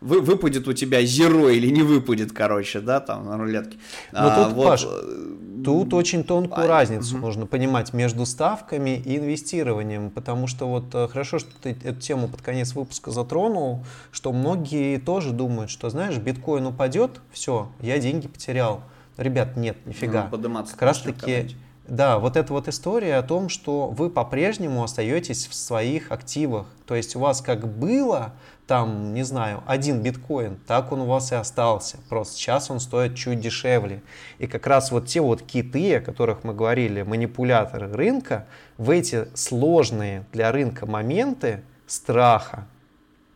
вы, 0.00 0.20
выпадет 0.20 0.66
у 0.66 0.72
тебя 0.72 1.02
зеро 1.02 1.50
или 1.50 1.68
не 1.68 1.82
выпадет, 1.82 2.32
короче, 2.32 2.80
да, 2.80 3.00
там 3.00 3.26
на 3.26 3.38
рулетке. 3.38 3.78
Но 4.12 4.18
а, 4.22 4.44
тут, 4.44 4.54
вот, 4.54 4.64
Паш, 4.64 4.84
э, 4.84 5.36
тут 5.64 5.94
очень 5.94 6.24
тонкую 6.24 6.66
а, 6.66 6.68
разницу 6.68 7.16
угу. 7.16 7.26
нужно 7.26 7.46
понимать 7.46 7.92
между 7.92 8.26
ставками 8.26 8.96
и 8.96 9.16
инвестированием, 9.16 10.10
потому 10.10 10.46
что 10.46 10.68
вот 10.68 10.94
э, 10.94 11.08
хорошо, 11.08 11.38
что 11.38 11.50
ты 11.60 11.76
эту 11.84 12.00
тему 12.00 12.28
под 12.28 12.42
конец 12.42 12.74
выпуска 12.74 13.10
затронул, 13.10 13.84
что 14.12 14.32
многие 14.32 14.98
тоже 14.98 15.32
думают, 15.32 15.70
что, 15.70 15.90
знаешь, 15.90 16.16
биткоин 16.18 16.66
упадет, 16.66 17.20
все, 17.32 17.68
я 17.80 17.98
деньги 17.98 18.28
потерял. 18.28 18.82
Ребят, 19.16 19.56
нет, 19.56 19.76
нифига. 19.86 20.28
Ну, 20.32 20.64
как 20.64 20.82
раз 20.82 20.98
таки... 21.00 21.56
Да, 21.86 22.20
вот 22.20 22.36
эта 22.36 22.52
вот 22.52 22.68
история 22.68 23.16
о 23.16 23.22
том, 23.22 23.48
что 23.48 23.88
вы 23.88 24.10
по-прежнему 24.10 24.84
остаетесь 24.84 25.48
в 25.48 25.54
своих 25.54 26.12
активах. 26.12 26.66
То 26.86 26.94
есть 26.94 27.16
у 27.16 27.18
вас 27.18 27.40
как 27.40 27.66
было, 27.66 28.32
там, 28.70 29.14
не 29.14 29.24
знаю, 29.24 29.64
один 29.66 30.00
биткоин, 30.00 30.56
так 30.64 30.92
он 30.92 31.00
у 31.00 31.06
вас 31.06 31.32
и 31.32 31.34
остался. 31.34 31.96
Просто 32.08 32.36
сейчас 32.36 32.70
он 32.70 32.78
стоит 32.78 33.16
чуть 33.16 33.40
дешевле. 33.40 34.00
И 34.38 34.46
как 34.46 34.64
раз 34.68 34.92
вот 34.92 35.08
те 35.08 35.20
вот 35.20 35.42
киты, 35.42 35.96
о 35.96 36.00
которых 36.00 36.44
мы 36.44 36.54
говорили, 36.54 37.02
манипуляторы 37.02 37.92
рынка, 37.92 38.46
в 38.78 38.90
эти 38.90 39.26
сложные 39.34 40.24
для 40.32 40.52
рынка 40.52 40.86
моменты 40.86 41.64
страха, 41.88 42.68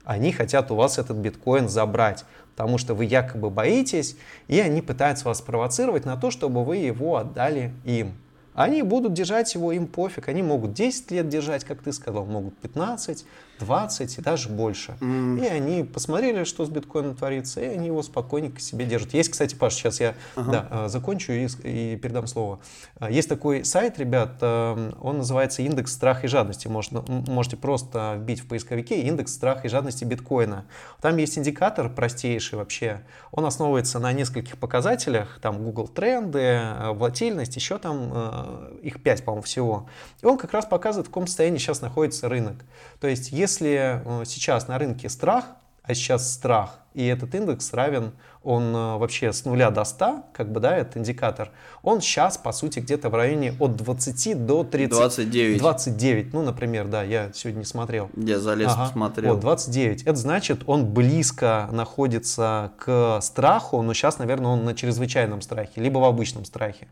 они 0.05 0.31
хотят 0.31 0.71
у 0.71 0.77
вас 0.77 0.99
этот 0.99 1.17
биткоин 1.17 1.69
забрать, 1.69 2.25
потому 2.55 2.79
что 2.79 2.95
вы 2.95 3.05
якобы 3.07 3.51
боитесь, 3.51 4.17
и 4.47 4.61
они 4.61 4.83
пытаются 4.83 5.25
вас 5.25 5.41
провоцировать 5.41 6.05
на 6.05 6.17
то, 6.17 6.31
чтобы 6.31 6.65
вы 6.65 6.77
его 6.77 7.17
отдали 7.17 7.75
им. 7.85 8.15
Они 8.55 8.83
будут 8.83 9.15
держать 9.15 9.53
его, 9.55 9.73
им 9.73 9.89
пофиг. 9.89 10.29
Они 10.29 10.43
могут 10.43 10.75
10 10.75 11.11
лет 11.11 11.29
держать, 11.29 11.65
как 11.65 11.83
ты 11.83 11.93
сказал, 11.93 12.25
могут 12.25 12.57
15, 12.59 13.27
20 13.61 14.19
и 14.19 14.21
даже 14.21 14.49
больше. 14.49 14.97
Mm. 15.01 15.45
И 15.45 15.47
они 15.47 15.85
посмотрели, 15.85 16.45
что 16.45 16.65
с 16.65 16.69
биткоином 16.69 17.15
творится, 17.15 17.61
и 17.61 17.67
они 17.67 17.87
его 17.87 18.03
спокойненько 18.03 18.61
себе 18.61 18.85
держат. 18.85 19.15
Есть, 19.15 19.31
кстати, 19.31 19.55
Паш, 19.55 19.75
сейчас 19.75 20.01
я 20.01 20.15
ага. 20.35 20.51
да, 20.51 20.69
а, 20.71 20.89
закончу 20.89 21.33
и, 21.33 21.47
и 21.63 21.97
передам 21.97 22.27
слово. 22.27 22.61
А, 22.99 23.11
есть 23.11 23.29
такой 23.29 23.65
сайт, 23.65 23.99
ребят, 23.99 24.39
а, 24.41 24.93
он 25.01 25.19
называется 25.19 25.63
индекс 25.63 25.93
страха 25.93 26.27
и 26.27 26.29
жадности. 26.29 26.69
Можно, 26.69 27.05
можете 27.09 27.57
просто 27.57 28.17
вбить 28.19 28.41
в 28.41 28.49
поисковике 28.49 29.03
индекс 29.03 29.35
страха 29.35 29.67
и 29.67 29.69
жадности 29.69 30.05
биткоина. 30.05 30.65
Там 31.01 31.17
есть 31.17 31.39
индикатор 31.39 31.89
простейший 31.89 32.59
вообще. 32.59 33.03
Он 33.31 33.45
основывается 33.45 33.99
на 33.99 34.13
нескольких 34.13 34.59
показателях, 34.59 35.39
там 35.41 35.63
Google 35.63 35.89
тренды, 35.89 36.61
волатильность, 36.93 37.57
еще 37.57 37.79
там 37.79 38.75
их 38.83 39.03
5, 39.03 39.25
по-моему, 39.25 39.43
всего. 39.43 39.89
И 40.23 40.27
он 40.27 40.39
как 40.39 40.53
раз 40.53 40.67
показывает, 40.67 41.07
в 41.07 41.11
каком 41.11 41.27
состоянии 41.27 41.59
сейчас 41.59 41.81
находится 41.81 42.29
рынок. 42.29 42.57
То 43.01 43.09
есть, 43.09 43.33
если 43.33 43.54
э, 43.61 44.25
сейчас 44.27 44.69
на 44.69 44.79
рынке 44.79 45.09
страх, 45.09 45.45
а 45.83 45.95
сейчас 45.95 46.33
страх, 46.33 46.79
и 46.95 47.05
этот 47.07 47.35
индекс 47.35 47.73
равен, 47.75 48.13
он 48.43 48.75
э, 48.75 48.97
вообще 48.97 49.33
с 49.33 49.45
нуля 49.45 49.71
до 49.71 49.85
100, 49.85 50.25
как 50.33 50.51
бы, 50.51 50.61
да, 50.61 50.77
этот 50.77 50.97
индикатор, 50.97 51.51
он 51.83 52.01
сейчас, 52.01 52.39
по 52.39 52.53
сути, 52.53 52.79
где-то 52.79 53.11
в 53.11 53.15
районе 53.15 53.55
от 53.59 53.77
20 53.77 54.47
до 54.47 54.65
30. 54.65 54.91
29. 54.91 55.59
29, 55.59 56.33
ну, 56.33 56.43
например, 56.43 56.87
да, 56.87 57.03
я 57.03 57.31
сегодня 57.35 57.61
не 57.61 57.65
смотрел. 57.65 58.11
Я 58.17 58.39
залез, 58.39 58.71
ага. 58.73 58.87
посмотрел. 58.87 59.35
Вот, 59.35 59.41
29. 59.41 60.03
Это 60.05 60.17
значит, 60.17 60.63
он 60.67 60.87
близко 60.87 61.69
находится 61.73 62.73
к 62.79 63.21
страху, 63.21 63.83
но 63.83 63.93
сейчас, 63.93 64.19
наверное, 64.19 64.53
он 64.53 64.65
на 64.65 64.75
чрезвычайном 64.75 65.43
страхе, 65.43 65.81
либо 65.81 65.99
в 65.99 66.05
обычном 66.05 66.45
страхе. 66.45 66.89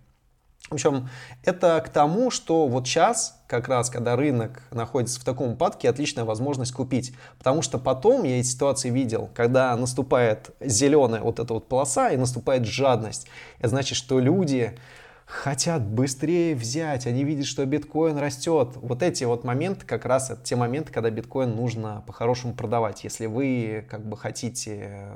В 0.73 0.75
общем, 0.75 1.11
это 1.45 1.83
к 1.85 1.91
тому, 1.91 2.31
что 2.31 2.67
вот 2.67 2.87
сейчас, 2.87 3.39
как 3.47 3.69
раз, 3.69 3.91
когда 3.91 4.17
рынок 4.17 4.63
находится 4.71 5.21
в 5.21 5.25
таком 5.25 5.51
упадке, 5.51 5.91
отличная 5.91 6.25
возможность 6.25 6.73
купить. 6.73 7.15
Потому 7.37 7.61
что 7.61 7.77
потом 7.79 8.23
я 8.23 8.41
эти 8.41 8.47
ситуации 8.47 8.89
видел, 8.89 9.29
когда 9.35 9.77
наступает 9.77 10.51
зеленая 10.61 11.21
вот 11.21 11.41
эта 11.41 11.53
вот 11.53 11.69
полоса 11.69 12.09
и 12.09 12.17
наступает 12.17 12.65
жадность. 12.65 13.27
Это 13.59 13.69
значит, 13.69 13.99
что 13.99 14.19
люди 14.19 14.79
хотят 15.33 15.83
быстрее 15.83 16.55
взять, 16.55 17.07
они 17.07 17.25
видят, 17.25 17.47
что 17.47 17.65
биткоин 17.65 18.19
растет. 18.19 18.71
Вот 18.77 19.03
эти 19.03 19.25
вот 19.25 19.45
моменты, 19.45 19.87
как 19.87 20.05
раз 20.05 20.31
это 20.31 20.43
те 20.43 20.57
моменты, 20.57 20.93
когда 20.93 21.11
биткоин 21.11 21.57
нужно 21.57 22.05
по-хорошему 22.07 22.53
продавать. 22.53 23.03
Если 23.03 23.27
вы 23.27 23.87
как 23.89 24.07
бы 24.07 24.17
хотите 24.17 24.89
э, 24.91 25.15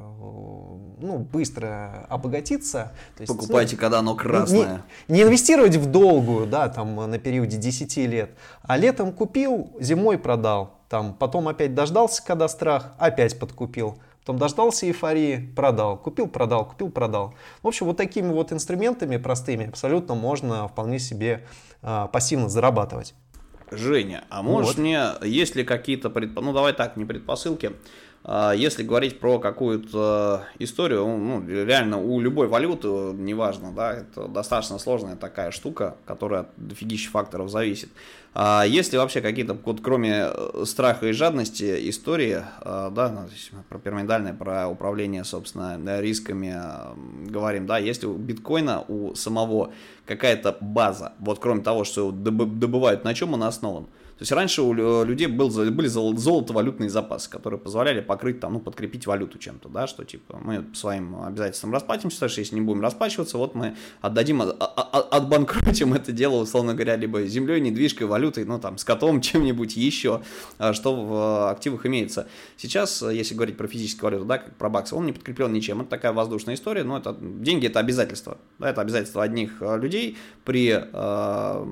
ну, 0.99 1.19
быстро 1.19 2.07
обогатиться. 2.09 2.93
То 3.17 3.23
есть, 3.23 3.33
Покупайте, 3.33 3.77
ну, 3.77 3.81
когда 3.81 3.99
оно 3.99 4.15
красное. 4.15 4.83
Не, 5.07 5.17
не 5.19 5.23
инвестировать 5.25 5.77
в 5.77 5.91
долгую, 5.91 6.47
да, 6.47 6.69
там 6.71 6.97
на 6.97 7.19
периоде 7.19 7.59
10 7.59 7.97
лет, 8.09 8.31
а 8.63 8.79
летом 8.79 9.13
купил, 9.13 9.71
зимой 9.79 10.19
продал. 10.19 10.81
Там, 10.89 11.15
потом 11.15 11.47
опять 11.49 11.75
дождался, 11.75 12.23
когда 12.25 12.49
страх, 12.49 12.95
опять 12.99 13.39
подкупил. 13.39 13.99
Потом 14.27 14.39
дождался 14.39 14.89
эйфории, 14.89 15.53
продал, 15.55 15.97
купил, 15.97 16.27
продал, 16.27 16.67
купил, 16.67 16.91
продал. 16.91 17.37
В 17.63 17.69
общем, 17.69 17.87
вот 17.87 17.97
такими 17.97 18.33
вот 18.33 18.53
инструментами 18.53 19.19
простыми 19.19 19.69
абсолютно 19.69 20.17
можно 20.17 20.67
вполне 20.67 20.99
себе 20.99 21.47
э, 21.83 22.09
пассивно 22.13 22.49
зарабатывать. 22.49 23.15
Женя, 23.71 24.25
а 24.29 24.43
можешь 24.43 24.75
вот. 24.75 24.79
мне, 24.79 25.11
есть 25.23 25.55
ли 25.55 25.63
какие-то 25.63 26.11
предпосылки, 26.11 26.45
ну 26.45 26.53
давай 26.53 26.73
так, 26.73 26.97
не 26.97 27.05
предпосылки, 27.05 27.77
если 28.57 28.83
говорить 28.83 29.21
про 29.21 29.39
какую-то 29.39 30.47
историю, 30.59 31.07
ну, 31.07 31.47
реально 31.47 31.99
у 31.99 32.19
любой 32.21 32.49
валюты, 32.49 32.89
неважно, 32.89 33.71
да, 33.71 33.93
это 33.93 34.27
достаточно 34.27 34.79
сложная 34.79 35.15
такая 35.15 35.53
штука, 35.53 35.97
которая 36.07 36.41
от 36.41 36.49
дофигища 36.57 37.11
факторов 37.11 37.51
зависит. 37.51 37.89
А 38.39 38.65
есть 38.65 38.93
ли 38.93 38.99
вообще 38.99 39.23
какие-то, 39.23 39.57
вот 39.65 39.81
кроме 39.81 40.27
э, 40.27 40.65
страха 40.67 41.07
и 41.07 41.13
жадности, 41.13 41.89
истории, 41.89 42.43
а, 42.61 42.91
да, 42.91 43.09
ну, 43.09 43.63
про 43.71 43.79
пирамидальное, 43.79 44.35
про 44.35 44.69
управление, 44.69 45.25
собственно, 45.25 45.79
рисками 46.01 46.55
говорим, 47.31 47.67
да, 47.67 47.79
есть 47.79 48.05
у 48.05 48.13
биткоина, 48.13 48.85
у 48.89 49.15
самого 49.15 49.73
какая-то 50.05 50.55
база, 50.61 51.15
вот 51.19 51.39
кроме 51.39 51.63
того, 51.63 51.85
что 51.85 52.11
добывают, 52.11 53.05
на 53.05 53.15
чем 53.15 53.33
он 53.33 53.45
основан? 53.45 53.87
То 54.19 54.23
есть 54.23 54.33
раньше 54.33 54.63
у 54.63 54.73
людей 55.05 55.27
был, 55.27 55.51
были 55.51 55.89
золото-валютные 55.89 56.89
запасы, 56.89 57.29
которые 57.29 57.61
позволяли 57.61 58.01
покрыть, 58.01 58.41
там, 58.41 58.55
ну, 58.55 58.61
подкрепить 58.61 59.07
валюту 59.07 59.39
чем-то, 59.39 59.69
да, 59.69 59.87
что 59.87 60.05
типа 60.05 60.39
мы 60.43 60.65
своим 60.73 61.23
обязательствам 61.23 61.75
расплатимся, 61.75 62.21
даже 62.21 62.41
если 62.41 62.55
не 62.55 62.63
будем 62.63 62.81
расплачиваться, 62.81 63.37
вот 63.37 63.55
мы 63.55 63.77
отдадим, 64.01 64.41
а, 64.41 64.47
а, 64.59 64.89
а, 64.93 65.01
отбанкротим 65.19 65.93
это 65.93 66.13
дело, 66.13 66.37
условно 66.37 66.73
говоря, 66.73 66.97
либо 66.97 67.27
землей, 67.27 67.61
недвижкой, 67.61 68.07
валютой, 68.07 68.47
ну, 68.47 68.59
там, 68.59 68.79
с 68.79 68.85
котом, 68.85 69.21
чем-нибудь 69.27 69.77
еще, 69.77 70.23
что 70.73 70.97
в 70.97 71.51
активах 71.51 71.85
имеется. 71.85 72.27
Сейчас, 72.57 73.03
если 73.03 73.35
говорить 73.35 73.59
про 73.59 73.69
физическую 73.69 74.13
валюту, 74.13 74.25
да, 74.25 74.39
как 74.39 74.57
про 74.57 74.71
баксы, 74.71 74.95
он 74.95 75.05
не 75.05 75.13
подкреплен 75.13 75.53
ничем, 75.53 75.83
это 75.83 75.91
такая 75.91 76.15
воздушная 76.15 76.55
история, 76.55 76.85
но 76.85 76.97
это 76.97 77.15
деньги 77.21 77.67
это 77.67 77.81
обязательство, 77.81 78.39
да, 78.59 78.71
это 78.71 78.81
обязательство 78.81 79.23
одних 79.23 79.61
людей 79.61 80.17
при 80.45 80.73
э, 80.73 81.67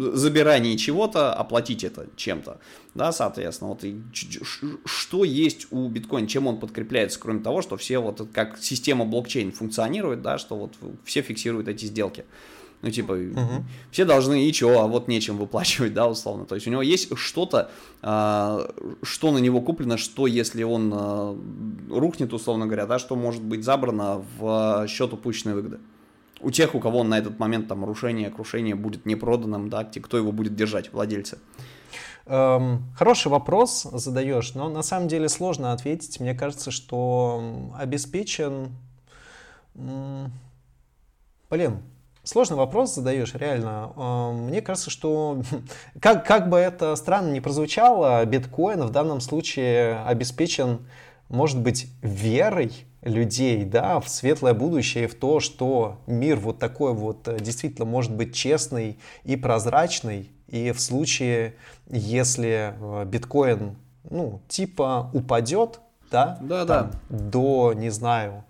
забирании 0.00 0.76
чего-то 0.76 1.32
оплатить 1.32 1.84
это 1.84 2.06
чем-то, 2.16 2.58
да, 2.94 3.12
соответственно, 3.12 3.70
вот 3.70 3.84
и 3.84 4.00
что 4.84 5.24
есть 5.24 5.66
у 5.70 5.88
биткоина, 5.88 6.26
чем 6.26 6.46
он 6.46 6.58
подкрепляется, 6.58 7.20
кроме 7.20 7.40
того, 7.40 7.62
что 7.62 7.76
все 7.76 7.98
вот 7.98 8.28
как 8.32 8.58
система 8.58 9.04
блокчейн 9.04 9.52
функционирует, 9.52 10.22
да, 10.22 10.38
что 10.38 10.56
вот 10.56 10.74
все 11.04 11.22
фиксируют 11.22 11.68
эти 11.68 11.84
сделки. 11.84 12.24
Ну, 12.82 12.90
типа, 12.90 13.12
угу. 13.12 13.64
все 13.90 14.06
должны 14.06 14.46
и 14.46 14.52
чего, 14.54 14.80
а 14.80 14.86
вот 14.86 15.06
нечем 15.06 15.36
выплачивать, 15.36 15.92
да, 15.92 16.08
условно. 16.08 16.46
То 16.46 16.54
есть 16.54 16.66
у 16.66 16.70
него 16.70 16.80
есть 16.80 17.14
что-то, 17.14 17.70
а, 18.00 18.70
что 19.02 19.32
на 19.32 19.38
него 19.38 19.60
куплено, 19.60 19.98
что 19.98 20.26
если 20.26 20.62
он 20.62 20.90
а, 20.94 21.38
рухнет, 21.90 22.32
условно 22.32 22.64
говоря, 22.66 22.86
да, 22.86 22.98
что 22.98 23.16
может 23.16 23.42
быть 23.42 23.64
забрано 23.64 24.24
в 24.38 24.86
счет 24.88 25.12
упущенной 25.12 25.54
выгоды 25.54 25.78
у 26.40 26.50
тех, 26.50 26.74
у 26.74 26.80
кого 26.80 27.02
на 27.04 27.18
этот 27.18 27.38
момент 27.38 27.68
там 27.68 27.84
рушение, 27.84 28.30
крушение 28.30 28.74
будет 28.74 29.06
не 29.06 29.16
проданным, 29.16 29.68
да, 29.68 29.84
кто 29.84 30.16
его 30.16 30.32
будет 30.32 30.54
держать, 30.54 30.92
владельцы? 30.92 31.38
Эм, 32.26 32.84
хороший 32.96 33.28
вопрос 33.28 33.82
задаешь, 33.82 34.54
но 34.54 34.68
на 34.68 34.82
самом 34.82 35.08
деле 35.08 35.28
сложно 35.28 35.72
ответить. 35.72 36.20
Мне 36.20 36.34
кажется, 36.34 36.70
что 36.70 37.72
обеспечен... 37.78 38.70
Блин, 41.50 41.82
Сложный 42.22 42.58
вопрос 42.58 42.94
задаешь, 42.94 43.34
реально. 43.34 43.92
Эм, 43.96 44.44
мне 44.48 44.60
кажется, 44.60 44.90
что 44.90 45.42
как, 46.00 46.26
как 46.26 46.50
бы 46.50 46.58
это 46.58 46.94
странно 46.94 47.32
не 47.32 47.40
прозвучало, 47.40 48.24
биткоин 48.26 48.82
в 48.82 48.90
данном 48.90 49.20
случае 49.20 50.00
обеспечен, 50.04 50.86
может 51.28 51.58
быть, 51.58 51.88
верой 52.02 52.84
людей, 53.02 53.64
да, 53.64 54.00
в 54.00 54.08
светлое 54.08 54.54
будущее, 54.54 55.08
в 55.08 55.14
то, 55.14 55.40
что 55.40 55.98
мир 56.06 56.38
вот 56.38 56.58
такой 56.58 56.92
вот 56.92 57.26
э, 57.28 57.38
действительно 57.40 57.86
может 57.86 58.12
быть 58.12 58.34
честный 58.34 58.98
и 59.24 59.36
прозрачный, 59.36 60.30
и 60.48 60.72
в 60.72 60.80
случае, 60.80 61.54
если 61.88 62.74
э, 62.78 63.04
биткоин, 63.06 63.76
ну, 64.08 64.40
типа 64.48 65.10
упадет, 65.14 65.80
да, 66.10 66.38
да, 66.42 66.66
там, 66.66 66.90
да. 67.08 67.18
до, 67.18 67.72
не 67.74 67.90
знаю, 67.90 68.44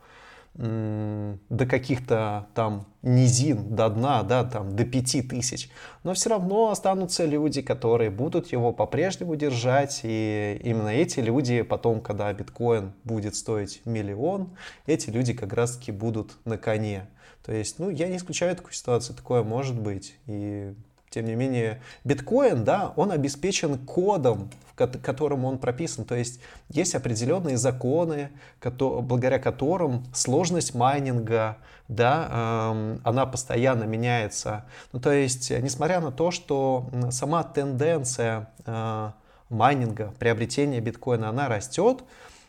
до 0.61 1.65
каких-то 1.67 2.49
там 2.55 2.87
низин, 3.01 3.75
до 3.75 3.89
дна, 3.89 4.23
да, 4.23 4.45
там 4.45 4.77
до 4.77 4.85
пяти 4.85 5.23
тысяч. 5.23 5.71
Но 6.05 6.13
все 6.13 6.29
равно 6.31 6.71
останутся 6.71 7.25
люди, 7.25 7.63
которые 7.63 8.11
будут 8.11 8.53
его 8.53 8.73
по-прежнему 8.73 9.37
держать. 9.37 10.01
И 10.03 10.61
именно 10.63 10.89
эти 10.89 11.21
люди 11.21 11.63
потом, 11.63 12.03
когда 12.03 12.31
биткоин 12.33 12.93
будет 13.05 13.37
стоить 13.37 13.81
миллион, 13.87 14.51
эти 14.85 15.09
люди 15.09 15.33
как 15.33 15.55
раз-таки 15.55 15.93
будут 15.93 16.37
на 16.45 16.59
коне. 16.59 17.09
То 17.45 17.53
есть, 17.53 17.79
ну, 17.79 17.89
я 17.89 18.09
не 18.09 18.19
исключаю 18.19 18.55
такую 18.55 18.75
ситуацию, 18.75 19.17
такое 19.17 19.43
может 19.43 19.81
быть. 19.81 20.15
И 20.27 20.75
тем 21.09 21.25
не 21.25 21.37
менее, 21.37 21.81
биткоин, 22.05 22.65
да, 22.65 22.93
он 22.97 23.11
обеспечен 23.13 23.79
кодом, 23.79 24.51
в 24.87 25.01
котором 25.01 25.45
он 25.45 25.59
прописан. 25.59 26.05
То 26.05 26.15
есть 26.15 26.41
есть 26.69 26.95
определенные 26.95 27.57
законы, 27.57 28.31
благодаря 28.63 29.39
которым 29.39 30.05
сложность 30.13 30.75
майнинга, 30.75 31.59
да, 31.89 32.73
эм, 32.73 33.01
она 33.05 33.27
постоянно 33.27 33.85
меняется. 33.85 34.65
Ну, 34.93 35.01
то 35.01 35.13
есть, 35.13 35.51
несмотря 35.51 36.01
на 36.01 36.13
то, 36.13 36.31
что 36.31 36.89
сама 37.11 37.43
тенденция 37.43 38.51
э, 38.65 39.11
майнинга, 39.49 40.15
приобретения 40.19 40.81
биткоина, 40.81 41.29
она 41.29 41.49
растет, 41.49 42.05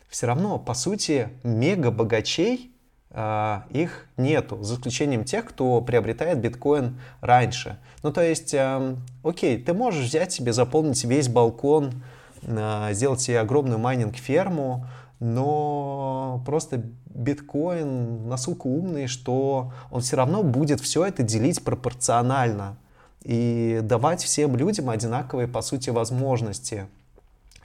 все 0.10 0.28
равно, 0.28 0.60
по 0.60 0.74
сути, 0.74 1.30
мега 1.44 1.90
богачей 1.90 2.72
а, 3.14 3.66
их 3.70 4.08
нету, 4.16 4.64
за 4.64 4.76
исключением 4.76 5.26
тех, 5.26 5.44
кто 5.46 5.82
приобретает 5.82 6.40
биткоин 6.40 6.98
раньше. 7.20 7.78
Ну, 8.04 8.14
то 8.14 8.22
есть, 8.22 8.54
эм, 8.54 9.06
окей, 9.22 9.62
ты 9.62 9.74
можешь 9.74 10.06
взять 10.06 10.32
себе, 10.32 10.54
заполнить 10.54 11.04
весь 11.04 11.28
балкон, 11.28 12.04
сделать 12.44 13.22
себе 13.22 13.40
огромную 13.40 13.80
майнинг-ферму, 13.80 14.88
но 15.20 16.42
просто 16.46 16.84
биткоин 17.14 18.28
настолько 18.28 18.68
умный, 18.68 19.08
что 19.08 19.72
он 19.92 20.02
все 20.02 20.18
равно 20.18 20.44
будет 20.44 20.82
все 20.82 21.06
это 21.06 21.24
делить 21.24 21.64
пропорционально 21.64 22.78
и 23.24 23.80
давать 23.84 24.24
всем 24.24 24.56
людям 24.56 24.90
одинаковые, 24.90 25.48
по 25.48 25.62
сути, 25.62 25.90
возможности. 25.92 26.88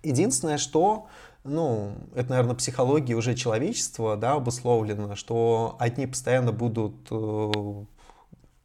Единственное, 0.03 0.59
что 0.59 1.07
ну, 1.47 1.93
это, 2.15 2.31
наверное, 2.31 2.55
психология 2.55 3.15
уже 3.15 3.35
человечества, 3.35 4.17
да, 4.17 4.33
обусловлено, 4.33 5.15
что 5.15 5.77
одни 5.79 6.07
постоянно 6.07 6.53
будут 6.53 6.95
э, 7.11 7.85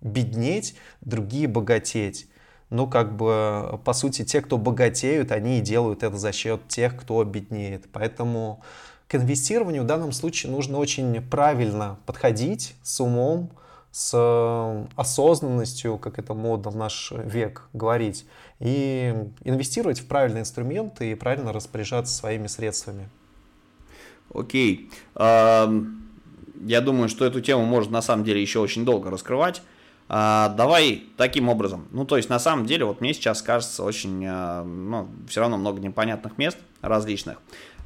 беднеть, 0.01 0.75
другие 1.01 1.47
богатеть. 1.47 2.27
Ну, 2.71 2.87
как 2.87 3.15
бы, 3.15 3.79
по 3.83 3.93
сути, 3.93 4.23
те, 4.23 4.41
кто 4.41 4.57
богатеют, 4.57 5.31
они 5.31 5.59
и 5.59 5.61
делают 5.61 6.03
это 6.03 6.17
за 6.17 6.31
счет 6.31 6.67
тех, 6.69 6.95
кто 6.95 7.23
беднеет. 7.23 7.85
Поэтому 7.91 8.61
к 9.07 9.15
инвестированию 9.15 9.83
в 9.83 9.85
данном 9.85 10.13
случае 10.13 10.53
нужно 10.53 10.77
очень 10.77 11.21
правильно 11.21 11.97
подходить 12.05 12.75
с 12.81 13.01
умом, 13.01 13.51
с 13.91 14.13
э, 14.13 14.85
осознанностью, 14.95 15.97
как 15.97 16.17
это 16.17 16.33
модно 16.33 16.71
в 16.71 16.77
наш 16.77 17.11
век 17.11 17.67
говорить, 17.73 18.25
и 18.59 19.13
инвестировать 19.43 19.99
в 19.99 20.07
правильные 20.07 20.41
инструменты 20.41 21.11
и 21.11 21.15
правильно 21.15 21.51
распоряжаться 21.51 22.15
своими 22.15 22.47
средствами. 22.47 23.09
Окей. 24.33 24.89
Я 25.17 26.79
думаю, 26.81 27.09
что 27.09 27.25
эту 27.25 27.41
тему 27.41 27.65
можно 27.65 27.91
на 27.93 28.01
самом 28.01 28.23
деле 28.23 28.41
еще 28.41 28.59
очень 28.59 28.85
долго 28.85 29.09
раскрывать. 29.09 29.61
А, 30.13 30.49
давай 30.49 31.05
таким 31.15 31.47
образом. 31.47 31.87
Ну, 31.91 32.03
то 32.03 32.17
есть, 32.17 32.29
на 32.29 32.37
самом 32.37 32.65
деле, 32.65 32.83
вот 32.83 32.99
мне 32.99 33.13
сейчас 33.13 33.41
кажется 33.41 33.81
очень, 33.81 34.25
а, 34.27 34.61
ну, 34.61 35.07
все 35.29 35.39
равно 35.39 35.55
много 35.55 35.79
непонятных 35.79 36.37
мест 36.37 36.57
различных. 36.81 37.37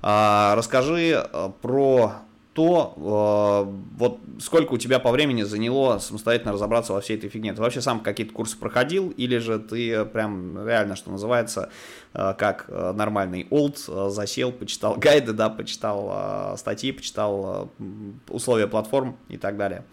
А, 0.01 0.55
расскажи 0.55 1.23
про 1.61 2.13
то 2.53 2.93
э, 2.95 3.97
вот 3.97 4.19
сколько 4.39 4.73
у 4.73 4.77
тебя 4.77 4.99
по 4.99 5.11
времени 5.11 5.43
заняло 5.43 5.99
самостоятельно 5.99 6.53
разобраться 6.53 6.93
во 6.93 7.01
всей 7.01 7.17
этой 7.17 7.29
фигне? 7.29 7.53
Ты 7.53 7.61
вообще 7.61 7.81
сам 7.81 7.99
какие-то 7.99 8.33
курсы 8.33 8.57
проходил, 8.57 9.09
или 9.09 9.37
же 9.39 9.59
ты 9.59 10.05
прям 10.05 10.65
реально, 10.65 10.95
что 10.95 11.11
называется, 11.11 11.69
э, 12.13 12.33
как 12.37 12.65
э, 12.69 12.93
нормальный 12.95 13.45
олд, 13.49 13.83
э, 13.89 14.07
засел, 14.09 14.53
почитал 14.53 14.95
гайды, 14.97 15.33
да, 15.33 15.49
почитал 15.49 16.09
э, 16.13 16.57
статьи, 16.57 16.93
почитал 16.93 17.71
э, 17.77 17.85
условия 18.29 18.67
платформ 18.67 19.17
и 19.27 19.35
так 19.35 19.57
далее. 19.57 19.83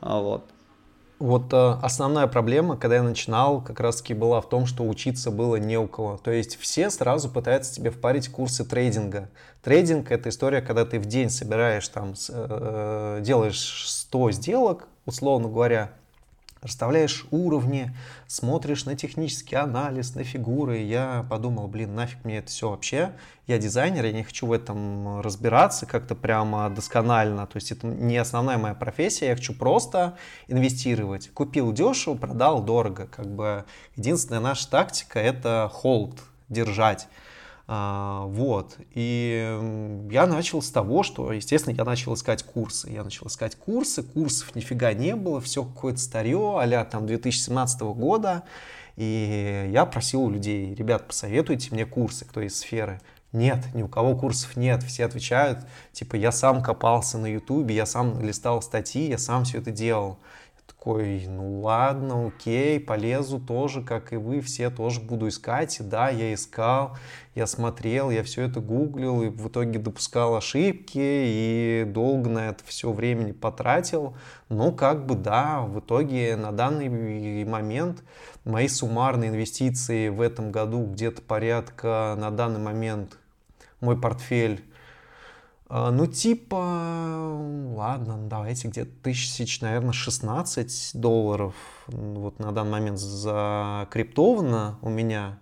Вот. 0.00 0.50
Вот 1.20 1.52
э, 1.52 1.72
основная 1.82 2.26
проблема, 2.26 2.78
когда 2.78 2.96
я 2.96 3.02
начинал, 3.02 3.60
как 3.60 3.78
раз-таки 3.78 4.14
была 4.14 4.40
в 4.40 4.48
том, 4.48 4.64
что 4.64 4.88
учиться 4.88 5.30
было 5.30 5.56
не 5.56 5.76
у 5.76 5.86
кого. 5.86 6.16
То 6.16 6.30
есть 6.30 6.58
все 6.58 6.88
сразу 6.88 7.28
пытаются 7.28 7.74
тебе 7.74 7.90
впарить 7.90 8.30
курсы 8.30 8.64
трейдинга. 8.64 9.28
Трейдинг— 9.62 10.10
это 10.12 10.30
история, 10.30 10.62
когда 10.62 10.86
ты 10.86 10.98
в 10.98 11.04
день 11.04 11.28
собираешь, 11.28 11.86
там, 11.88 12.14
э, 12.30 13.20
делаешь 13.22 13.84
100 13.86 14.30
сделок, 14.30 14.88
условно 15.04 15.48
говоря, 15.48 15.92
расставляешь 16.62 17.26
уровни, 17.30 17.94
смотришь 18.26 18.84
на 18.84 18.96
технический 18.96 19.56
анализ, 19.56 20.14
на 20.14 20.24
фигуры. 20.24 20.78
Я 20.78 21.26
подумал, 21.28 21.68
блин, 21.68 21.94
нафиг 21.94 22.24
мне 22.24 22.38
это 22.38 22.48
все 22.48 22.70
вообще. 22.70 23.12
Я 23.46 23.58
дизайнер, 23.58 24.04
я 24.04 24.12
не 24.12 24.22
хочу 24.22 24.46
в 24.46 24.52
этом 24.52 25.20
разбираться 25.20 25.86
как-то 25.86 26.14
прямо 26.14 26.68
досконально. 26.70 27.46
То 27.46 27.56
есть 27.56 27.72
это 27.72 27.86
не 27.86 28.16
основная 28.16 28.58
моя 28.58 28.74
профессия, 28.74 29.28
я 29.28 29.36
хочу 29.36 29.54
просто 29.54 30.16
инвестировать. 30.48 31.30
Купил 31.32 31.72
дешево, 31.72 32.14
продал 32.14 32.62
дорого. 32.62 33.06
Как 33.06 33.26
бы 33.26 33.64
единственная 33.96 34.40
наша 34.40 34.70
тактика 34.70 35.18
это 35.18 35.70
холд, 35.72 36.20
держать. 36.48 37.08
А, 37.72 38.24
вот. 38.26 38.78
И 38.94 40.08
я 40.10 40.26
начал 40.26 40.60
с 40.60 40.72
того, 40.72 41.04
что, 41.04 41.32
естественно, 41.32 41.72
я 41.72 41.84
начал 41.84 42.14
искать 42.14 42.42
курсы. 42.42 42.90
Я 42.90 43.04
начал 43.04 43.28
искать 43.28 43.54
курсы, 43.54 44.02
курсов 44.02 44.56
нифига 44.56 44.92
не 44.92 45.14
было, 45.14 45.40
все 45.40 45.62
какое-то 45.62 46.00
старье, 46.00 46.58
а 46.60 46.84
там 46.84 47.06
2017 47.06 47.82
года. 47.82 48.42
И 48.96 49.68
я 49.72 49.86
просил 49.86 50.22
у 50.22 50.30
людей, 50.30 50.74
ребят, 50.74 51.06
посоветуйте 51.06 51.68
мне 51.70 51.86
курсы, 51.86 52.24
кто 52.24 52.40
из 52.40 52.58
сферы. 52.58 53.00
Нет, 53.30 53.64
ни 53.72 53.84
у 53.84 53.88
кого 53.88 54.16
курсов 54.16 54.56
нет. 54.56 54.82
Все 54.82 55.04
отвечают, 55.04 55.60
типа, 55.92 56.16
я 56.16 56.32
сам 56.32 56.64
копался 56.64 57.18
на 57.18 57.26
ютубе, 57.26 57.76
я 57.76 57.86
сам 57.86 58.20
листал 58.20 58.62
статьи, 58.62 59.08
я 59.08 59.16
сам 59.16 59.44
все 59.44 59.58
это 59.58 59.70
делал 59.70 60.18
такой, 60.70 61.26
ну 61.26 61.60
ладно, 61.60 62.28
окей, 62.28 62.78
полезу 62.78 63.40
тоже, 63.40 63.82
как 63.82 64.12
и 64.12 64.16
вы, 64.16 64.40
все 64.40 64.70
тоже 64.70 65.00
буду 65.00 65.28
искать. 65.28 65.80
И 65.80 65.82
да, 65.82 66.08
я 66.08 66.32
искал, 66.32 66.96
я 67.34 67.46
смотрел, 67.46 68.10
я 68.10 68.22
все 68.22 68.42
это 68.42 68.60
гуглил, 68.60 69.22
и 69.22 69.28
в 69.28 69.48
итоге 69.48 69.78
допускал 69.78 70.36
ошибки, 70.36 70.98
и 70.98 71.84
долго 71.86 72.30
на 72.30 72.48
это 72.48 72.64
все 72.64 72.92
времени 72.92 73.32
потратил. 73.32 74.14
Но 74.48 74.72
как 74.72 75.06
бы 75.06 75.16
да, 75.16 75.60
в 75.62 75.80
итоге 75.80 76.36
на 76.36 76.52
данный 76.52 76.88
момент 77.44 78.02
мои 78.44 78.68
суммарные 78.68 79.30
инвестиции 79.30 80.08
в 80.08 80.20
этом 80.20 80.52
году 80.52 80.86
где-то 80.86 81.20
порядка 81.22 82.14
на 82.18 82.30
данный 82.30 82.60
момент 82.60 83.18
мой 83.80 84.00
портфель 84.00 84.64
ну, 85.70 86.06
типа, 86.06 86.56
ладно, 87.76 88.18
давайте 88.28 88.68
где-то 88.68 88.90
тысяч, 89.02 89.60
наверное, 89.60 89.92
16 89.92 90.92
долларов 90.94 91.54
вот 91.86 92.38
на 92.40 92.52
данный 92.52 92.72
момент 92.72 92.98
закриптовано 92.98 94.78
у 94.82 94.88
меня. 94.88 95.38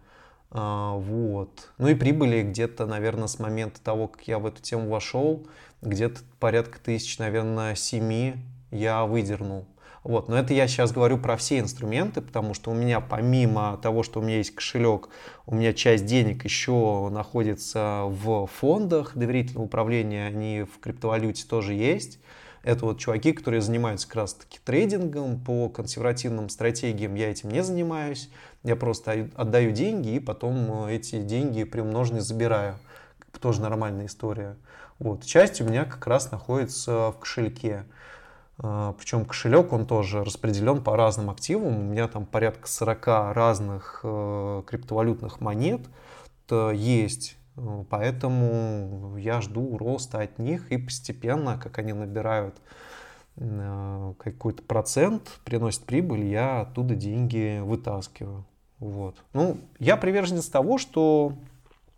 А, 0.50 0.94
вот. 0.94 1.70
Ну 1.78 1.88
и 1.88 1.94
прибыли 1.94 2.42
где-то, 2.42 2.86
наверное, 2.86 3.26
с 3.26 3.38
момента 3.38 3.80
того, 3.80 4.08
как 4.08 4.26
я 4.28 4.38
в 4.38 4.46
эту 4.46 4.62
тему 4.62 4.88
вошел, 4.88 5.46
где-то 5.82 6.20
порядка 6.38 6.78
тысяч, 6.78 7.18
наверное, 7.18 7.74
7 7.74 8.36
я 8.70 9.04
выдернул. 9.04 9.66
Вот. 10.08 10.30
Но 10.30 10.38
это 10.38 10.54
я 10.54 10.66
сейчас 10.68 10.90
говорю 10.90 11.18
про 11.18 11.36
все 11.36 11.58
инструменты, 11.58 12.22
потому 12.22 12.54
что 12.54 12.70
у 12.70 12.74
меня 12.74 12.98
помимо 12.98 13.78
того, 13.82 14.02
что 14.02 14.20
у 14.20 14.22
меня 14.22 14.38
есть 14.38 14.54
кошелек, 14.54 15.10
у 15.44 15.54
меня 15.54 15.74
часть 15.74 16.06
денег 16.06 16.44
еще 16.44 17.10
находится 17.10 18.04
в 18.06 18.46
фондах 18.46 19.14
доверительного 19.14 19.66
управления, 19.66 20.26
они 20.26 20.62
в 20.62 20.80
криптовалюте 20.80 21.46
тоже 21.46 21.74
есть. 21.74 22.20
Это 22.62 22.86
вот 22.86 22.98
чуваки, 22.98 23.32
которые 23.34 23.60
занимаются 23.60 24.06
как 24.06 24.16
раз 24.16 24.32
таки 24.32 24.58
трейдингом 24.64 25.40
по 25.40 25.68
консервативным 25.68 26.48
стратегиям. 26.48 27.14
Я 27.14 27.30
этим 27.30 27.50
не 27.50 27.62
занимаюсь. 27.62 28.30
Я 28.64 28.76
просто 28.76 29.28
отдаю 29.36 29.72
деньги 29.72 30.14
и 30.14 30.20
потом 30.20 30.86
эти 30.86 31.20
деньги 31.20 31.64
приумноженные 31.64 32.22
забираю. 32.22 32.76
Тоже 33.42 33.60
нормальная 33.60 34.06
история. 34.06 34.56
Вот. 34.98 35.22
Часть 35.26 35.60
у 35.60 35.64
меня 35.64 35.84
как 35.84 36.06
раз 36.06 36.30
находится 36.30 37.12
в 37.12 37.18
кошельке. 37.18 37.84
А, 38.60 38.92
Причем 38.94 39.24
кошелек, 39.24 39.72
он 39.72 39.86
тоже 39.86 40.24
распределен 40.24 40.82
по 40.82 40.96
разным 40.96 41.30
активам. 41.30 41.76
У 41.78 41.82
меня 41.82 42.08
там 42.08 42.26
порядка 42.26 42.66
40 42.68 43.06
разных 43.34 44.00
э, 44.02 44.62
криптовалютных 44.66 45.40
монет 45.40 45.82
есть. 46.50 47.36
Э, 47.56 47.84
поэтому 47.88 49.16
я 49.16 49.40
жду 49.40 49.76
роста 49.78 50.20
от 50.20 50.38
них 50.38 50.70
и 50.72 50.78
постепенно, 50.78 51.58
как 51.58 51.78
они 51.78 51.92
набирают 51.92 52.56
э, 53.36 54.14
какой-то 54.18 54.62
процент, 54.62 55.40
приносят 55.44 55.84
прибыль, 55.84 56.24
я 56.24 56.62
оттуда 56.62 56.94
деньги 56.94 57.60
вытаскиваю. 57.60 58.44
Вот. 58.78 59.16
Ну, 59.32 59.58
я 59.78 59.96
приверженец 59.96 60.48
того, 60.48 60.78
что 60.78 61.34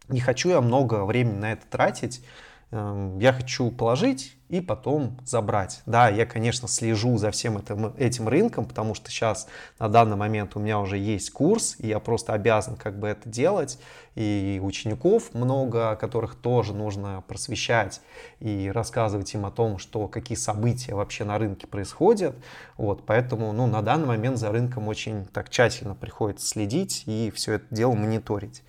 не 0.08 0.20
хочу 0.20 0.48
я 0.48 0.60
много 0.60 1.04
времени 1.04 1.36
на 1.36 1.52
это 1.52 1.66
тратить. 1.66 2.24
Эм, 2.72 3.18
я 3.18 3.32
хочу 3.32 3.72
положить 3.72 4.36
и 4.48 4.60
потом 4.60 5.18
забрать. 5.24 5.82
Да, 5.86 6.08
я, 6.08 6.24
конечно, 6.24 6.68
слежу 6.68 7.18
за 7.18 7.32
всем 7.32 7.58
этим, 7.58 7.94
этим 7.96 8.28
рынком, 8.28 8.64
потому 8.64 8.94
что 8.94 9.10
сейчас 9.10 9.48
на 9.80 9.88
данный 9.88 10.16
момент 10.16 10.54
у 10.54 10.60
меня 10.60 10.78
уже 10.78 10.96
есть 10.96 11.30
курс, 11.30 11.74
и 11.78 11.88
я 11.88 11.98
просто 11.98 12.32
обязан 12.32 12.76
как 12.76 12.98
бы 12.98 13.08
это 13.08 13.28
делать. 13.28 13.80
И 14.14 14.60
учеников 14.62 15.34
много, 15.34 15.96
которых 15.96 16.36
тоже 16.36 16.72
нужно 16.72 17.24
просвещать 17.26 18.00
и 18.38 18.70
рассказывать 18.72 19.34
им 19.34 19.46
о 19.46 19.50
том, 19.50 19.78
что 19.78 20.06
какие 20.06 20.36
события 20.36 20.94
вообще 20.94 21.24
на 21.24 21.38
рынке 21.38 21.66
происходят. 21.66 22.36
Вот, 22.76 23.04
поэтому 23.04 23.52
ну, 23.52 23.66
на 23.66 23.82
данный 23.82 24.06
момент 24.06 24.38
за 24.38 24.52
рынком 24.52 24.86
очень 24.86 25.26
так 25.26 25.50
тщательно 25.50 25.96
приходится 25.96 26.46
следить 26.46 27.02
и 27.06 27.32
все 27.34 27.54
это 27.54 27.66
дело 27.70 27.94
мониторить. 27.94 28.62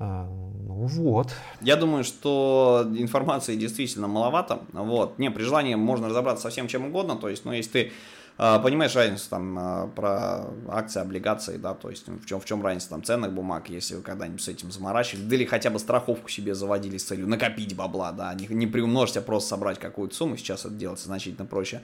А, 0.00 0.24
ну 0.24 0.86
вот. 0.86 1.32
Я 1.60 1.76
думаю, 1.76 2.04
что 2.04 2.90
информации 2.96 3.54
действительно 3.54 4.08
маловато. 4.08 4.62
Вот. 4.72 5.18
Не, 5.18 5.30
при 5.30 5.42
желании 5.42 5.74
можно 5.74 6.08
разобраться 6.08 6.44
со 6.44 6.50
всем 6.50 6.68
чем 6.68 6.86
угодно. 6.86 7.16
То 7.16 7.28
есть, 7.28 7.44
ну, 7.44 7.52
если 7.52 7.70
ты 7.70 7.92
а, 8.38 8.58
понимаешь 8.60 8.96
разницу 8.96 9.28
там 9.28 9.58
а, 9.58 9.86
про 9.88 10.46
акции, 10.68 11.02
облигации, 11.02 11.58
да, 11.58 11.74
то 11.74 11.90
есть 11.90 12.08
в 12.08 12.24
чем, 12.24 12.40
в 12.40 12.46
чем 12.46 12.64
разница 12.64 12.88
там 12.88 13.02
ценных 13.02 13.34
бумаг, 13.34 13.68
если 13.68 13.96
вы 13.96 14.00
когда-нибудь 14.00 14.40
с 14.40 14.48
этим 14.48 14.72
заморачивались, 14.72 15.26
да 15.26 15.36
или 15.36 15.44
хотя 15.44 15.68
бы 15.68 15.78
страховку 15.78 16.30
себе 16.30 16.54
заводили 16.54 16.96
с 16.96 17.04
целью 17.04 17.28
накопить 17.28 17.76
бабла, 17.76 18.12
да, 18.12 18.32
не, 18.32 18.46
не 18.46 18.66
приумножить, 18.66 19.18
а 19.18 19.20
просто 19.20 19.50
собрать 19.50 19.78
какую-то 19.78 20.14
сумму, 20.14 20.38
сейчас 20.38 20.64
это 20.64 20.72
делается 20.72 21.04
значительно 21.08 21.44
проще 21.44 21.82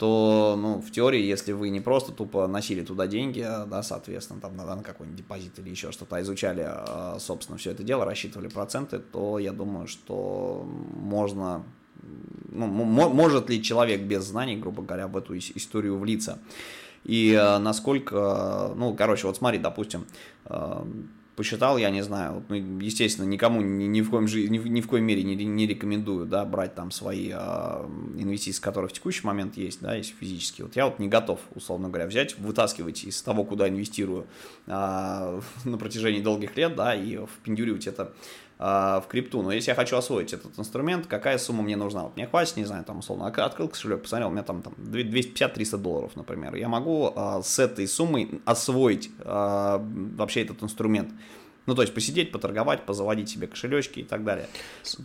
то, 0.00 0.56
ну, 0.58 0.80
в 0.80 0.90
теории, 0.90 1.20
если 1.22 1.52
вы 1.52 1.68
не 1.68 1.82
просто 1.82 2.12
тупо 2.12 2.46
носили 2.46 2.82
туда 2.82 3.06
деньги, 3.06 3.46
да, 3.66 3.82
соответственно, 3.82 4.40
там, 4.40 4.56
на, 4.56 4.82
какой-нибудь 4.82 5.18
депозит 5.18 5.58
или 5.58 5.68
еще 5.68 5.92
что-то, 5.92 6.16
а 6.16 6.22
изучали, 6.22 6.64
а, 6.66 7.18
собственно, 7.20 7.58
все 7.58 7.72
это 7.72 7.82
дело, 7.82 8.06
рассчитывали 8.06 8.48
проценты, 8.48 8.98
то 8.98 9.38
я 9.38 9.52
думаю, 9.52 9.86
что 9.86 10.66
можно, 10.94 11.64
ну, 12.48 12.66
может 12.66 13.50
ли 13.50 13.62
человек 13.62 14.00
без 14.00 14.24
знаний, 14.24 14.56
грубо 14.56 14.82
говоря, 14.82 15.06
в 15.06 15.18
эту 15.18 15.36
историю 15.36 15.98
влиться. 15.98 16.38
И 17.04 17.34
а, 17.34 17.58
насколько, 17.58 18.72
ну, 18.76 18.94
короче, 18.94 19.26
вот 19.26 19.36
смотри, 19.36 19.58
допустим, 19.58 20.06
а, 20.46 20.82
посчитал, 21.40 21.78
я 21.78 21.88
не 21.88 22.02
знаю, 22.02 22.44
ну, 22.50 22.54
естественно, 22.82 23.24
никому 23.24 23.62
ни, 23.62 23.84
ни, 23.84 24.02
в 24.02 24.10
коем, 24.10 24.26
ни, 24.26 24.58
ни 24.58 24.80
в 24.82 24.86
коем 24.86 25.04
мере 25.04 25.22
не, 25.22 25.34
не 25.34 25.66
рекомендую, 25.66 26.26
да, 26.26 26.44
брать 26.44 26.74
там 26.74 26.90
свои 26.90 27.30
э, 27.32 27.86
инвестиции, 28.18 28.60
которые 28.60 28.90
в 28.90 28.92
текущий 28.92 29.26
момент 29.26 29.56
есть, 29.56 29.80
да, 29.80 29.94
есть 29.94 30.14
физические. 30.20 30.66
Вот 30.66 30.76
я 30.76 30.84
вот 30.84 30.98
не 30.98 31.08
готов, 31.08 31.40
условно 31.54 31.88
говоря, 31.88 32.06
взять, 32.06 32.38
вытаскивать 32.38 33.04
из 33.04 33.22
того, 33.22 33.44
куда 33.44 33.70
инвестирую 33.70 34.26
э, 34.66 35.40
на 35.64 35.78
протяжении 35.78 36.20
долгих 36.20 36.58
лет, 36.58 36.76
да, 36.76 36.94
и 36.94 37.16
впендюривать 37.24 37.86
это 37.86 38.12
в 38.60 39.04
крипту. 39.08 39.40
Но 39.40 39.52
если 39.52 39.70
я 39.70 39.74
хочу 39.74 39.96
освоить 39.96 40.34
этот 40.34 40.58
инструмент, 40.58 41.06
какая 41.06 41.38
сумма 41.38 41.62
мне 41.62 41.76
нужна? 41.76 42.02
Вот 42.02 42.16
мне 42.16 42.26
хватит, 42.26 42.58
не 42.58 42.66
знаю, 42.66 42.84
там, 42.84 42.98
условно, 42.98 43.26
открыл 43.26 43.68
кошелек, 43.68 44.02
посмотрел, 44.02 44.28
у 44.28 44.32
меня 44.32 44.42
там, 44.42 44.60
там 44.60 44.74
250-300 44.76 45.78
долларов, 45.78 46.12
например. 46.14 46.54
Я 46.56 46.68
могу 46.68 47.10
а, 47.16 47.42
с 47.42 47.58
этой 47.58 47.88
суммой 47.88 48.42
освоить 48.44 49.10
а, 49.20 49.82
вообще 50.16 50.42
этот 50.42 50.62
инструмент. 50.62 51.10
Ну, 51.66 51.74
то 51.74 51.82
есть 51.82 51.94
посидеть, 51.94 52.32
поторговать, 52.32 52.84
позаводить 52.84 53.28
себе 53.28 53.46
кошелечки 53.46 54.00
и 54.00 54.02
так 54.02 54.24
далее. 54.24 54.46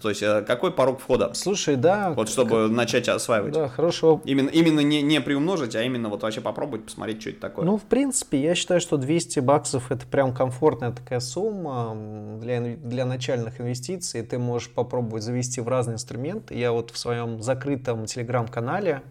То 0.02 0.10
есть 0.10 0.24
э, 0.24 0.42
какой 0.42 0.72
порог 0.72 1.00
входа? 1.00 1.34
Слушай, 1.34 1.76
да. 1.76 2.14
Вот 2.14 2.30
чтобы 2.30 2.68
как... 2.68 2.72
начать 2.72 3.10
осваивать. 3.10 3.54
Да, 3.54 3.68
хорошо. 3.68 4.22
Именно, 4.26 4.50
именно 4.50 4.80
не, 4.80 5.02
не 5.02 5.22
приумножить, 5.22 5.76
а 5.76 5.84
именно 5.84 6.10
вот 6.10 6.24
вообще 6.24 6.42
попробовать, 6.42 6.86
посмотреть, 6.86 7.22
что 7.22 7.32
это 7.32 7.42
такое. 7.42 7.66
Ну, 7.66 7.78
в 7.78 7.84
принципе, 7.84 8.42
я 8.42 8.56
считаю, 8.56 8.80
что 8.80 8.98
200 8.98 9.40
баксов 9.42 9.92
это 9.92 10.08
прям 10.08 10.34
комфортная 10.34 10.92
такая 10.92 11.20
сумма 11.20 11.96
для, 12.42 12.62
для 12.62 13.06
начальных 13.06 13.60
инвестиций. 13.60 14.22
Ты 14.22 14.40
можешь 14.40 14.70
попробовать 14.70 15.24
завести 15.24 15.62
в 15.62 15.68
разные 15.68 15.96
инструменты. 15.96 16.56
Я 16.56 16.72
вот 16.72 16.92
в 16.92 16.98
своем 16.98 17.42
закрытом 17.42 18.06
телеграм-канале 18.06 19.02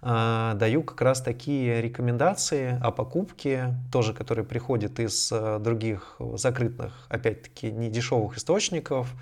даю 0.00 0.84
как 0.84 1.00
раз 1.00 1.20
такие 1.20 1.82
рекомендации 1.82 2.78
о 2.80 2.92
покупке, 2.92 3.74
тоже 3.90 4.14
которые 4.14 4.44
приходят 4.44 5.00
из 5.00 5.32
э, 5.32 5.58
других 5.58 6.16
закрытых, 6.34 7.06
опять-таки, 7.08 7.72
недешевых 7.72 8.36
источников. 8.36 9.12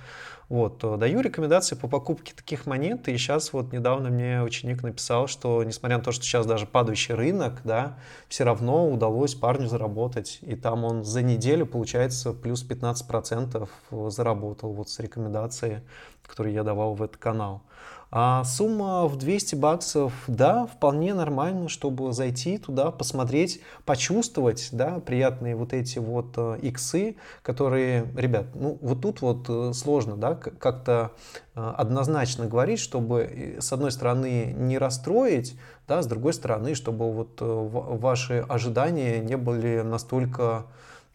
Вот, 0.49 0.79
даю 0.99 1.23
рекомендации 1.23 1.75
по 1.75 1.89
покупке 1.89 2.33
таких 2.33 2.67
монет, 2.67 3.09
и 3.09 3.17
сейчас 3.17 3.53
вот 3.53 3.73
недавно 3.73 4.11
мне 4.11 4.43
ученик 4.43 4.85
написал, 4.85 5.27
что 5.27 5.65
несмотря 5.65 5.99
на 5.99 6.05
то, 6.05 6.13
что 6.13 6.23
сейчас 6.23 6.47
даже 6.47 6.67
падающий 6.67 7.15
рынок, 7.15 7.63
да, 7.65 7.99
все 8.29 8.45
равно 8.45 8.89
удалось 8.89 9.35
парню 9.35 9.67
заработать, 9.67 10.39
и 10.43 10.55
там 10.55 10.85
он 10.85 11.03
за 11.03 11.23
неделю, 11.23 11.67
получается, 11.67 12.33
плюс 12.33 12.65
15% 12.65 13.69
заработал 14.11 14.73
вот 14.73 14.89
с 14.89 15.01
рекомендацией, 15.01 15.81
которую 16.23 16.53
я 16.53 16.63
давал 16.63 16.95
в 16.95 17.03
этот 17.03 17.17
канал. 17.17 17.63
А 18.11 18.45
сумма 18.45 19.07
в 19.09 19.17
200 19.17 19.57
баксов, 19.57 20.13
да, 20.29 20.67
вполне 20.67 21.13
нормально, 21.13 21.69
чтобы 21.69 22.13
зайти 22.13 22.57
туда, 22.57 22.93
посмотреть, 22.93 23.61
почувствовать, 23.85 24.69
да, 24.71 25.01
приятные 25.01 25.57
вот 25.57 25.73
эти 25.73 25.99
вот 25.99 26.35
э, 26.37 26.59
иксы, 26.63 27.17
которые, 27.43 28.07
ребят, 28.17 28.47
ну 28.55 28.79
вот 28.81 29.03
тут 29.03 29.23
вот 29.23 29.47
э, 29.49 29.73
сложно, 29.75 30.17
да, 30.17 30.35
как-то 30.35 31.13
э, 31.57 31.61
однозначно 31.77 32.47
говорить, 32.47 32.79
чтобы 32.79 33.57
с 33.59 33.73
одной 33.73 33.91
стороны 33.91 34.55
не 34.57 34.79
расстроить, 34.79 35.59
да, 35.89 36.01
с 36.01 36.07
другой 36.07 36.33
стороны, 36.33 36.77
чтобы 36.77 37.13
вот 37.13 37.39
ваши 37.41 38.45
ожидания 38.49 39.19
не 39.19 39.37
были 39.37 39.81
настолько 39.81 40.67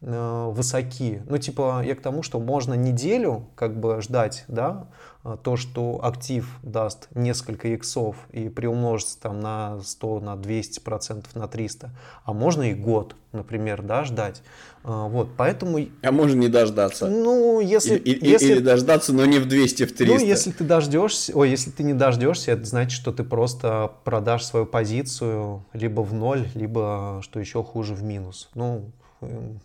высоки. 0.02 1.22
Ну, 1.28 1.38
типа, 1.38 1.84
я 1.86 1.96
к 1.96 2.02
тому, 2.02 2.24
что 2.24 2.40
можно 2.40 2.74
неделю 2.74 3.48
как 3.56 3.80
бы 3.80 4.02
ждать, 4.02 4.46
да, 4.48 4.88
а, 5.24 5.38
то, 5.38 5.56
что 5.56 6.00
актив 6.04 6.50
даст 6.64 7.08
несколько 7.14 7.68
иксов 7.68 8.16
и 8.32 8.50
приумножится 8.50 9.20
там 9.20 9.40
на 9.40 9.80
100, 9.84 10.20
на 10.22 10.36
200 10.36 10.80
процентов, 10.80 11.36
на 11.36 11.48
300, 11.48 11.92
а 12.26 12.34
можно 12.34 12.72
и 12.72 12.74
год, 12.74 13.16
например, 13.32 13.84
да, 13.84 14.04
ждать. 14.04 14.42
А, 14.84 15.08
вот, 15.08 15.30
поэтому... 15.38 15.78
А 16.02 16.12
можно 16.12 16.40
не 16.40 16.48
дождаться. 16.48 17.08
Ну, 17.08 17.60
если... 17.60 17.98
Или, 17.98 18.28
если... 18.28 18.54
или 18.54 18.60
дождаться, 18.60 19.14
но 19.14 19.26
не 19.26 19.38
в 19.38 19.48
200, 19.48 19.86
в 19.86 19.96
300. 19.96 20.06
Ну, 20.16 20.26
если 20.26 20.50
ты 20.50 20.64
дождешься, 20.64 21.32
ой, 21.36 21.52
если 21.52 21.70
ты 21.70 21.84
не 21.84 21.94
дождешься, 21.94 22.54
это 22.54 22.66
значит, 22.66 22.94
что 22.94 23.12
ты 23.12 23.24
просто 23.24 23.92
продашь 24.04 24.46
свою 24.46 24.66
позицию 24.66 25.64
либо 25.74 26.02
в 26.02 26.12
ноль, 26.12 26.48
либо, 26.56 27.20
что 27.22 27.40
еще 27.40 27.64
хуже, 27.64 27.94
в 27.94 28.02
минус. 28.02 28.50
Ну, 28.56 28.90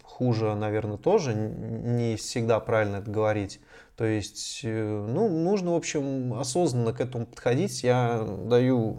хуже, 0.02 0.54
наверное, 0.54 0.96
тоже 0.96 1.34
не 1.34 2.16
всегда 2.16 2.60
правильно 2.60 2.96
это 2.96 3.10
говорить. 3.10 3.60
То 3.96 4.04
есть, 4.04 4.60
э, 4.62 5.06
ну, 5.08 5.28
нужно, 5.28 5.72
в 5.72 5.76
общем, 5.76 6.34
осознанно 6.34 6.92
к 6.92 7.00
этому 7.00 7.26
подходить. 7.26 7.82
Я 7.82 8.26
даю 8.46 8.96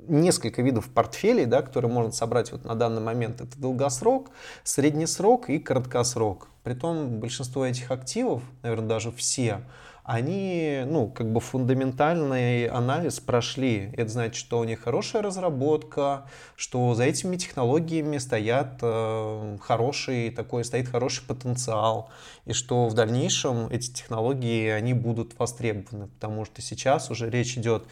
несколько 0.00 0.62
видов 0.62 0.88
портфелей, 0.88 1.46
да, 1.46 1.62
которые 1.62 1.90
можно 1.90 2.12
собрать 2.12 2.52
вот 2.52 2.64
на 2.64 2.74
данный 2.74 3.00
момент. 3.00 3.40
Это 3.40 3.58
долгосрок, 3.58 4.30
средний 4.64 5.06
срок 5.06 5.48
и 5.48 5.58
краткосрок. 5.58 6.48
Притом 6.64 7.20
большинство 7.20 7.64
этих 7.64 7.90
активов, 7.90 8.42
наверное, 8.62 8.88
даже 8.88 9.12
все, 9.12 9.62
они, 10.04 10.82
ну, 10.86 11.08
как 11.08 11.32
бы 11.32 11.40
фундаментальный 11.40 12.66
анализ 12.66 13.20
прошли. 13.20 13.90
Это 13.96 14.10
значит, 14.10 14.34
что 14.34 14.58
у 14.58 14.64
них 14.64 14.80
хорошая 14.80 15.22
разработка, 15.22 16.26
что 16.56 16.94
за 16.94 17.04
этими 17.04 17.36
технологиями 17.36 18.18
стоят 18.18 18.78
э, 18.82 19.58
хороший 19.60 20.30
такой, 20.30 20.64
стоит 20.64 20.88
хороший 20.88 21.24
потенциал, 21.24 22.10
и 22.46 22.52
что 22.52 22.88
в 22.88 22.94
дальнейшем 22.94 23.68
эти 23.68 23.92
технологии, 23.92 24.68
они 24.68 24.92
будут 24.92 25.38
востребованы, 25.38 26.08
потому 26.08 26.44
что 26.44 26.60
сейчас 26.62 27.10
уже 27.10 27.30
речь 27.30 27.56
идет 27.56 27.84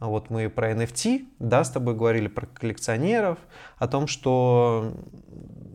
вот 0.00 0.30
мы 0.30 0.48
про 0.48 0.72
NFT, 0.72 1.26
да, 1.38 1.64
с 1.64 1.70
тобой 1.70 1.94
говорили 1.94 2.28
про 2.28 2.46
коллекционеров, 2.46 3.38
о 3.78 3.88
том, 3.88 4.06
что 4.06 4.94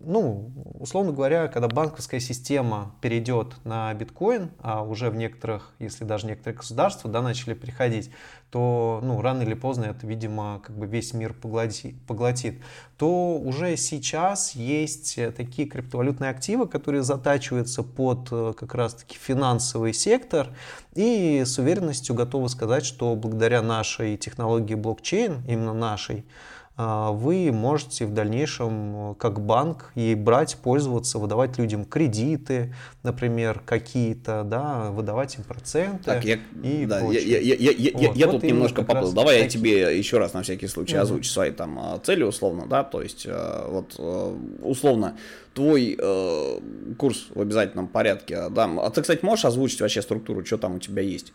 ну, 0.06 0.51
условно 0.80 1.12
говоря, 1.12 1.47
когда 1.47 1.68
банковская 1.68 2.20
система 2.20 2.95
перейдет 3.01 3.56
на 3.64 3.93
биткоин, 3.93 4.51
а 4.60 4.84
уже 4.84 5.10
в 5.10 5.16
некоторых, 5.16 5.74
если 5.80 6.04
даже 6.04 6.28
некоторые 6.28 6.58
государства, 6.58 7.10
да, 7.10 7.22
начали 7.22 7.54
переходить, 7.54 8.12
то, 8.51 8.99
ну, 9.01 9.20
рано 9.22 9.41
или 9.41 9.56
поздно 9.56 9.86
это, 9.86 10.06
видимо, 10.06 10.62
как 10.64 10.78
бы 10.78 10.86
весь 10.86 11.14
мир 11.14 11.34
поглотит, 11.34 11.95
поглотит, 12.06 12.62
то 12.97 13.38
уже 13.38 13.76
сейчас 13.78 14.54
есть 14.54 15.20
такие 15.36 15.68
криптовалютные 15.68 16.30
активы, 16.30 16.68
которые 16.68 17.01
затачиваются 17.01 17.82
под 17.82 18.28
э, 18.32 18.54
как 18.56 18.76
раз-таки 18.76 19.18
финансовый 19.18 19.91
сектор, 19.93 20.49
и 20.93 21.43
с 21.45 21.58
уверенностью 21.58 22.14
готовы 22.14 22.47
сказать, 22.49 22.86
что 22.86 23.16
благодаря 23.16 23.64
нашей 23.64 24.18
технологии 24.18 24.76
блокчейн, 24.76 25.41
именно 25.47 25.74
нашей, 25.74 26.24
вы 26.76 27.51
можете 27.51 28.07
в 28.07 28.13
дальнейшем 28.13 29.11
э, 29.11 29.15
как 29.19 29.39
банк 29.39 29.91
ей 29.93 30.15
брать, 30.15 30.57
пользоваться, 30.57 31.19
выдавать 31.19 31.59
людям 31.59 31.86
кредиты, 31.86 32.74
например, 33.03 33.61
какие-то, 33.63 34.43
да, 34.43 34.89
выдавать 34.89 35.36
им 35.38 35.43
проценты. 35.43 36.03
Так, 36.03 36.26
я, 36.26 36.39
и 36.63 36.88
да, 36.88 37.01
я, 37.01 37.19
я, 37.19 37.39
я, 37.39 37.71
я, 37.71 37.91
вот, 37.93 38.15
я 38.17 38.26
вот 38.26 38.32
тут 38.34 38.43
немножко 38.43 38.82
поплыл. 38.82 39.13
Давай 39.13 39.43
такие. 39.43 39.43
я 39.43 39.49
тебе 39.49 39.97
еще 39.97 40.17
раз 40.17 40.34
на 40.34 40.41
всякий 40.41 40.67
случай 40.67 40.95
угу. 40.95 41.03
озвучу 41.03 41.30
свои 41.30 41.51
там 41.51 41.78
а, 41.78 41.99
цели 41.99 42.24
условно, 42.24 42.65
да, 42.67 42.84
то 42.84 43.03
есть 43.03 43.28
э, 43.28 43.65
вот 43.69 43.95
э, 43.99 44.38
условно 44.63 45.15
твой 45.53 45.95
э, 45.95 46.59
курс 46.97 47.28
в 47.36 47.39
обязательном 47.39 47.88
порядке, 47.88 48.49
да. 48.49 48.65
А 48.82 48.89
ты, 48.89 49.01
кстати, 49.01 49.24
можешь 49.24 49.45
озвучить 49.45 49.82
вообще 49.82 50.01
структуру, 50.01 50.43
что 50.43 50.57
там 50.57 50.76
у 50.76 50.80
тебя 50.80 51.03
есть? 51.03 51.34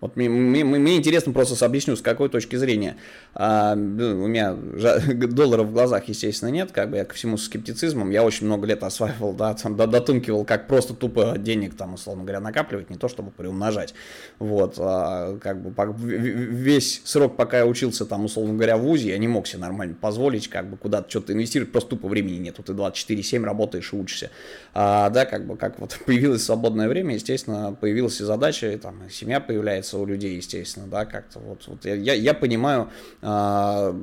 Вот 0.00 0.16
мне, 0.16 0.28
мне, 0.28 0.64
мне 0.64 0.96
интересно 0.96 1.32
просто 1.32 1.64
объясню, 1.64 1.96
с 1.96 2.02
какой 2.02 2.28
точки 2.28 2.56
зрения. 2.56 2.96
А, 3.34 3.74
ну, 3.74 4.24
у 4.24 4.26
меня 4.26 4.54
долларов 5.28 5.68
в 5.68 5.72
глазах, 5.72 6.08
естественно, 6.08 6.50
нет, 6.50 6.72
как 6.72 6.90
бы 6.90 6.98
я 6.98 7.04
ко 7.04 7.14
всему 7.14 7.36
с 7.36 7.44
скептицизмом. 7.44 8.10
Я 8.10 8.22
очень 8.22 8.46
много 8.46 8.66
лет 8.66 8.82
осваивал, 8.82 9.32
да, 9.32 9.54
там, 9.54 9.76
дотынкивал, 9.76 10.44
как 10.44 10.66
просто 10.68 10.94
тупо 10.94 11.36
денег, 11.38 11.74
там, 11.74 11.94
условно 11.94 12.24
говоря, 12.24 12.40
накапливать, 12.40 12.90
не 12.90 12.96
то 12.96 13.08
чтобы 13.08 13.30
приумножать. 13.30 13.94
Вот, 14.38 14.74
а, 14.78 15.38
как 15.38 15.62
бы 15.62 15.72
весь 15.96 17.00
срок, 17.04 17.36
пока 17.36 17.58
я 17.58 17.66
учился, 17.66 18.04
там, 18.04 18.24
условно 18.24 18.54
говоря, 18.54 18.76
в 18.76 18.82
ВУЗе, 18.82 19.10
я 19.10 19.18
не 19.18 19.28
мог 19.28 19.46
себе 19.46 19.60
нормально 19.60 19.96
позволить, 19.98 20.48
как 20.48 20.68
бы 20.68 20.76
куда-то 20.76 21.08
что-то 21.08 21.32
инвестировать, 21.32 21.72
просто 21.72 21.90
тупо 21.90 22.08
времени 22.08 22.36
нет. 22.36 22.56
Ты 22.64 22.72
24-7 22.72 23.42
работаешь 23.42 23.92
и 23.92 23.96
учишься. 23.96 24.30
А, 24.74 25.08
да, 25.10 25.24
как 25.24 25.46
бы, 25.46 25.56
как 25.56 25.78
вот 25.78 25.98
появилось 26.06 26.44
свободное 26.44 26.88
время, 26.88 27.14
естественно, 27.14 27.76
появилась 27.78 28.20
и 28.20 28.24
задача, 28.24 28.70
и 28.70 28.76
там 28.76 28.96
семья 29.10 29.40
появляется, 29.40 29.93
у 29.98 30.06
людей, 30.06 30.36
естественно, 30.36 30.86
да, 30.86 31.04
как-то 31.04 31.38
вот, 31.38 31.62
вот 31.66 31.84
я, 31.84 32.14
я 32.14 32.34
понимаю, 32.34 32.90
а, 33.22 33.94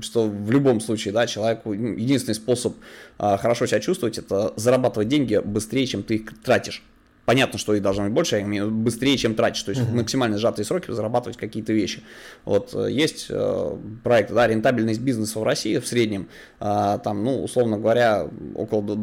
что 0.00 0.28
в 0.28 0.50
любом 0.50 0.80
случае, 0.80 1.12
да, 1.12 1.26
человеку 1.26 1.74
ну, 1.74 1.94
единственный 1.94 2.34
способ 2.34 2.74
а, 3.18 3.36
хорошо 3.36 3.66
себя 3.66 3.80
чувствовать, 3.80 4.18
это 4.18 4.52
зарабатывать 4.56 5.08
деньги 5.08 5.40
быстрее, 5.44 5.86
чем 5.86 6.02
ты 6.02 6.16
их 6.16 6.42
тратишь. 6.42 6.82
Понятно, 7.24 7.56
что 7.56 7.74
их 7.74 7.82
должно 7.82 8.04
быть 8.04 8.12
больше, 8.12 8.40
имею 8.40 8.68
быстрее, 8.70 9.16
чем 9.16 9.36
тратишь, 9.36 9.62
то 9.62 9.70
есть 9.70 9.82
uh-huh. 9.82 9.94
максимально 9.94 10.38
сжатые 10.38 10.66
сроки 10.66 10.90
зарабатывать 10.90 11.38
какие-то 11.38 11.72
вещи. 11.72 12.02
Вот 12.44 12.74
э, 12.74 12.90
есть 12.90 13.26
э, 13.30 13.76
проект, 14.02 14.32
да, 14.32 14.48
рентабельность 14.48 15.00
бизнеса 15.00 15.38
в 15.38 15.44
России 15.44 15.78
в 15.78 15.86
среднем, 15.86 16.28
э, 16.58 16.98
там, 17.04 17.22
ну, 17.22 17.44
условно 17.44 17.78
говоря, 17.78 18.28
около 18.56 18.96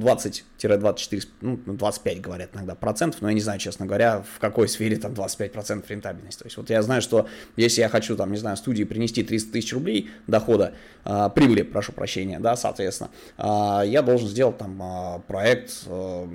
20-24, 0.68 1.28
ну, 1.42 1.58
25 1.66 2.22
говорят 2.22 2.50
иногда 2.54 2.76
процентов, 2.76 3.22
но 3.22 3.30
я 3.30 3.34
не 3.34 3.42
знаю, 3.42 3.60
честно 3.60 3.86
говоря, 3.86 4.22
в 4.22 4.40
какой 4.40 4.68
сфере 4.68 4.98
там 4.98 5.14
25 5.14 5.52
процентов 5.52 5.90
рентабельности. 5.90 6.40
То 6.40 6.46
есть 6.46 6.58
вот 6.58 6.70
я 6.70 6.82
знаю, 6.82 7.02
что 7.02 7.28
если 7.56 7.82
я 7.82 7.90
хочу, 7.90 8.16
там, 8.16 8.32
не 8.32 8.38
знаю, 8.38 8.58
студии 8.58 8.84
принести 8.84 9.24
300 9.24 9.52
тысяч 9.52 9.74
рублей 9.74 10.10
дохода, 10.28 10.74
э, 11.06 11.30
прибыли, 11.34 11.64
прошу 11.64 11.94
прощения, 11.94 12.40
да, 12.40 12.56
соответственно, 12.56 13.10
э, 13.38 13.88
я 13.88 14.02
должен 14.02 14.28
сделать 14.28 14.58
там 14.58 14.82
э, 14.82 15.22
проект 15.28 15.84
э, 15.88 16.28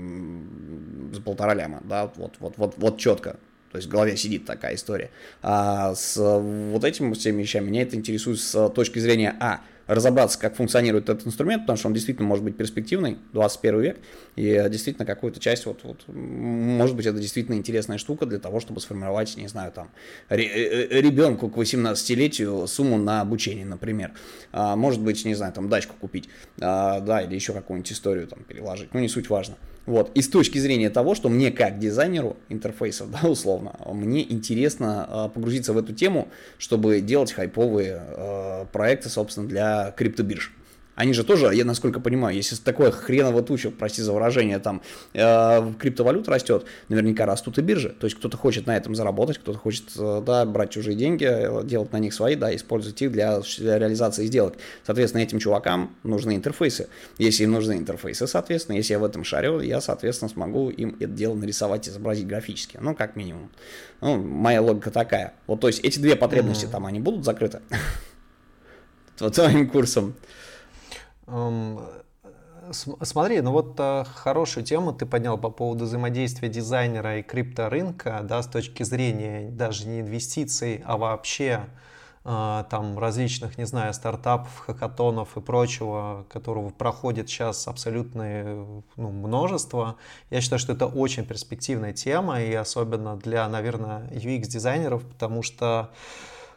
за 1.12 1.20
полтора 1.20 1.55
ляма 1.55 1.81
да, 1.85 2.11
вот, 2.16 2.35
вот, 2.39 2.55
вот, 2.57 2.75
вот 2.77 2.99
четко. 2.99 3.37
То 3.70 3.79
есть 3.79 3.89
в 3.89 3.91
голове 3.91 4.16
сидит 4.16 4.47
такая 4.47 4.77
история. 4.77 5.11
А 5.43 5.97
с 5.97 6.16
вот 6.16 6.85
этими 6.85 7.12
всеми 7.14 7.43
вещами 7.43 7.70
меня 7.70 7.83
это 7.83 7.97
интересует 7.97 8.39
с 8.39 8.68
точки 8.70 9.01
зрения 9.01 9.35
А 9.41 9.62
разобраться, 9.87 10.39
как 10.39 10.57
функционирует 10.57 11.09
этот 11.09 11.26
инструмент, 11.26 11.62
потому 11.62 11.76
что 11.76 11.89
он 11.89 11.95
действительно 11.95 12.26
может 12.26 12.45
быть 12.45 12.57
перспективный, 12.57 13.18
21 13.32 13.80
век, 13.80 13.99
и 14.37 14.66
действительно 14.70 15.07
какую-то 15.07 15.41
часть, 15.41 15.66
вот, 15.66 15.80
вот, 15.82 16.05
может 16.09 16.97
быть, 16.97 17.07
это 17.07 17.18
действительно 17.18 17.57
интересная 17.57 17.99
штука 17.99 18.26
для 18.26 18.39
того, 18.39 18.61
чтобы 18.61 18.80
сформировать, 18.80 19.37
не 19.37 19.49
знаю, 19.49 19.72
там, 19.72 19.91
э, 20.28 20.37
э, 20.37 21.01
ребенку 21.01 21.49
к 21.49 21.57
18-летию 21.57 22.66
сумму 22.66 22.99
на 22.99 23.20
обучение, 23.20 23.66
например. 23.66 24.12
А, 24.53 24.76
может 24.76 25.01
быть, 25.01 25.24
не 25.24 25.35
знаю, 25.35 25.53
там, 25.53 25.68
дачку 25.68 25.95
купить, 26.01 26.28
а, 26.61 27.01
да, 27.01 27.22
или 27.22 27.35
еще 27.35 27.53
какую-нибудь 27.53 27.93
историю 27.93 28.26
там 28.26 28.45
переложить, 28.45 28.93
ну, 28.95 29.01
не 29.01 29.09
суть 29.09 29.28
важно. 29.28 29.57
Вот. 29.87 30.11
И 30.14 30.22
с 30.22 30.28
точки 30.28 30.59
зрения 30.59 30.91
того, 30.91 31.14
что 31.14 31.28
мне 31.28 31.51
как 31.51 31.78
дизайнеру 31.78 32.37
интерфейсов, 32.49 33.11
да, 33.22 33.28
условно, 33.28 33.74
мне 33.93 34.22
интересно 34.30 35.09
э, 35.09 35.35
погрузиться 35.35 35.72
в 35.72 35.78
эту 35.78 35.93
тему, 35.93 36.28
чтобы 36.59 37.01
делать 37.01 37.32
хайповые 37.32 38.03
э, 38.07 38.66
проекты, 38.72 39.09
собственно, 39.09 39.49
для 39.49 39.93
криптобирж. 39.97 40.53
Они 40.95 41.12
же 41.12 41.24
тоже, 41.24 41.53
я 41.55 41.64
насколько 41.64 41.99
понимаю, 41.99 42.36
если 42.36 42.55
такое 42.57 42.90
хреново 42.90 43.42
туча, 43.42 43.70
прости 43.70 44.01
за 44.01 44.12
выражение, 44.12 44.59
там 44.61 44.80
э, 45.12 45.72
криптовалют 45.78 46.28
растет, 46.28 46.64
наверняка 46.88 47.26
растут 47.26 47.59
и 47.59 47.62
биржи. 47.62 47.88
То 47.88 48.07
есть 48.07 48.16
кто-то 48.16 48.36
хочет 48.36 48.66
на 48.66 48.76
этом 48.76 48.95
заработать, 48.95 49.38
кто-то 49.38 49.59
хочет 49.59 49.84
э, 49.99 50.22
да, 50.24 50.45
брать 50.45 50.70
чужие 50.70 50.97
деньги, 50.97 51.24
э, 51.24 51.64
делать 51.64 51.92
на 51.92 51.99
них 51.99 52.14
свои, 52.14 52.36
да, 52.36 52.55
использовать 52.55 53.01
их 53.03 53.11
для, 53.11 53.40
для 53.59 53.78
реализации 53.78 54.26
сделок. 54.26 54.55
Соответственно, 54.84 55.22
этим 55.22 55.40
чувакам 55.40 55.97
нужны 56.05 56.36
интерфейсы. 56.36 56.88
Если 57.18 57.42
им 57.42 57.53
нужны 57.53 57.72
интерфейсы, 57.72 58.28
соответственно, 58.28 58.76
если 58.76 58.92
я 58.92 59.01
в 59.01 59.05
этом 59.05 59.24
шарю, 59.24 59.61
я, 59.61 59.80
соответственно, 59.80 60.28
смогу 60.28 60.70
им 60.70 60.97
это 61.01 61.12
дело 61.12 61.34
нарисовать, 61.34 61.88
изобразить 61.88 62.28
графически. 62.28 62.78
Ну, 62.80 62.95
как 62.95 63.16
минимум. 63.16 63.51
Ну, 64.01 64.16
моя 64.16 64.62
логика 64.62 64.92
такая. 64.92 65.34
Вот, 65.49 65.61
то 65.61 65.66
есть 65.66 65.80
эти 65.80 65.99
две 65.99 66.14
потребности 66.14 66.66
mm-hmm. 66.66 66.70
там, 66.70 66.86
они 66.86 67.01
будут 67.01 67.24
закрыты? 67.24 67.61
Твоим 69.16 69.68
курсом. 69.68 70.14
Смотри, 72.72 73.41
ну 73.41 73.53
вот 73.53 73.75
а, 73.79 74.05
хорошую 74.05 74.64
тему 74.64 74.92
ты 74.92 75.05
поднял 75.05 75.37
по 75.37 75.51
поводу 75.51 75.84
взаимодействия 75.84 76.49
дизайнера 76.49 77.18
и 77.18 77.22
крипторынка, 77.22 78.21
да, 78.25 78.42
с 78.42 78.46
точки 78.46 78.83
зрения 78.83 79.51
даже 79.51 79.87
не 79.87 80.01
инвестиций, 80.01 80.83
а 80.87 80.96
вообще 80.96 81.67
а, 82.25 82.64
там 82.71 82.99
различных, 82.99 83.59
не 83.59 83.67
знаю, 83.67 83.92
стартапов, 83.92 84.61
хакатонов 84.61 85.37
и 85.37 85.42
прочего, 85.42 86.25
которого 86.30 86.71
проходит 86.71 87.29
сейчас 87.29 87.68
абсолютное 87.68 88.67
ну, 88.96 89.11
множество. 89.11 89.96
Я 90.30 90.41
считаю, 90.41 90.59
что 90.59 90.72
это 90.72 90.87
очень 90.87 91.26
перспективная 91.26 91.92
тема, 91.92 92.41
и 92.41 92.55
особенно 92.55 93.17
для, 93.17 93.46
наверное, 93.46 94.09
UX-дизайнеров, 94.09 95.05
потому 95.05 95.42
что 95.42 95.91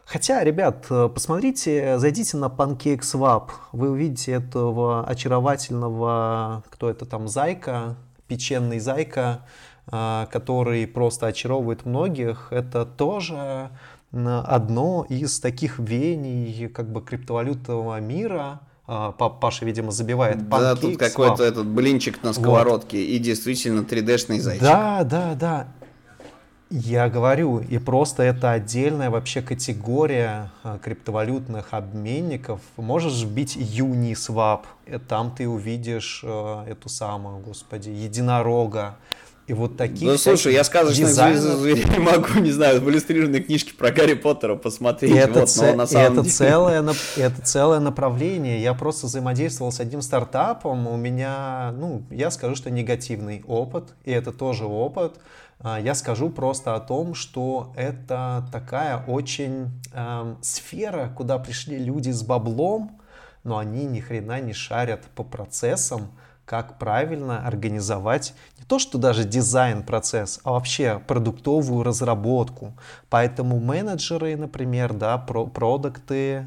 Хотя, 0.08 0.42
ребят, 0.42 0.86
э, 0.88 1.10
посмотрите, 1.12 1.98
зайдите 1.98 2.38
на 2.38 2.46
PancakeSwap, 2.46 3.50
вы 3.72 3.90
увидите 3.90 4.32
этого 4.32 5.06
очаровательного, 5.06 6.64
кто 6.70 6.88
это 6.88 7.04
там, 7.04 7.28
зайка, 7.28 7.94
печенный 8.26 8.78
зайка, 8.78 9.42
э, 9.92 10.26
который 10.32 10.86
просто 10.86 11.26
очаровывает 11.26 11.84
многих. 11.84 12.48
Это 12.52 12.86
тоже 12.86 13.68
одно 14.10 15.04
из 15.10 15.40
таких 15.40 15.78
веяний 15.78 16.68
как 16.68 16.90
бы 16.90 17.02
криптовалютного 17.02 18.00
мира, 18.00 18.60
э, 18.86 19.12
Паша, 19.18 19.66
видимо, 19.66 19.90
забивает 19.90 20.48
Да, 20.48 20.74
тут 20.74 20.96
какой-то 20.96 21.44
этот 21.44 21.66
блинчик 21.66 22.22
на 22.22 22.32
сковородке 22.32 22.96
вот. 22.96 23.04
и 23.04 23.18
действительно 23.18 23.80
3D-шный 23.80 24.40
зайчик. 24.40 24.62
Да, 24.62 25.04
да, 25.04 25.34
да. 25.34 25.68
Я 26.70 27.08
говорю, 27.08 27.60
и 27.60 27.78
просто 27.78 28.22
это 28.22 28.50
отдельная 28.50 29.08
вообще 29.08 29.40
категория 29.40 30.50
а, 30.62 30.78
криптовалютных 30.78 31.72
обменников. 31.72 32.60
Можешь 32.76 33.22
вбить 33.22 33.56
Uniswap, 33.56 34.64
и 34.86 34.98
там 34.98 35.34
ты 35.34 35.48
увидишь 35.48 36.20
э, 36.22 36.64
эту 36.68 36.90
самую, 36.90 37.38
господи, 37.38 37.88
единорога. 37.88 38.96
И 39.46 39.54
вот 39.54 39.78
такие. 39.78 40.10
Ну 40.10 40.18
слушай, 40.18 40.52
я 40.52 40.62
сказочных 40.62 41.08
дизайнов... 41.08 41.58
зверей 41.60 41.98
могу, 41.98 42.38
не 42.38 42.50
знаю, 42.50 42.82
в 42.82 42.90
иллюстрированной 42.90 43.42
книжке 43.42 43.72
про 43.72 43.90
Гарри 43.90 44.12
Поттера 44.12 44.54
посмотреть. 44.54 45.16
Это, 45.16 45.40
вот, 45.40 45.48
ц... 45.48 45.70
но 45.70 45.74
на 45.78 45.86
самом 45.86 46.12
это, 46.12 46.20
деле... 46.20 46.34
целое, 46.34 46.94
это 47.16 47.42
целое 47.42 47.80
направление. 47.80 48.60
Я 48.60 48.74
просто 48.74 49.06
взаимодействовал 49.06 49.72
с 49.72 49.80
одним 49.80 50.02
стартапом. 50.02 50.86
У 50.86 50.98
меня, 50.98 51.72
ну, 51.78 52.02
я 52.10 52.30
скажу, 52.30 52.56
что 52.56 52.70
негативный 52.70 53.42
опыт, 53.46 53.84
и 54.04 54.10
это 54.10 54.32
тоже 54.32 54.66
опыт. 54.66 55.14
А, 55.60 55.80
я 55.80 55.94
скажу 55.94 56.30
просто 56.30 56.74
о 56.74 56.80
том, 56.80 57.14
что 57.14 57.72
это 57.76 58.48
такая 58.52 59.04
очень 59.06 59.70
э, 59.92 60.36
сфера, 60.40 61.12
куда 61.16 61.38
пришли 61.38 61.78
люди 61.78 62.10
с 62.10 62.22
баблом, 62.22 63.00
но 63.42 63.58
они 63.58 63.84
ни 63.84 64.00
хрена 64.00 64.40
не 64.40 64.52
шарят 64.52 65.04
по 65.16 65.24
процессам, 65.24 66.12
как 66.44 66.78
правильно 66.78 67.46
организовать 67.46 68.34
то, 68.68 68.78
что 68.78 68.98
даже 68.98 69.24
дизайн-процесс, 69.24 70.40
а 70.44 70.52
вообще 70.52 71.00
продуктовую 71.06 71.82
разработку. 71.82 72.74
Поэтому 73.08 73.58
менеджеры, 73.58 74.36
например, 74.36 74.92
да, 74.92 75.16
про 75.16 75.46
продукты, 75.46 76.44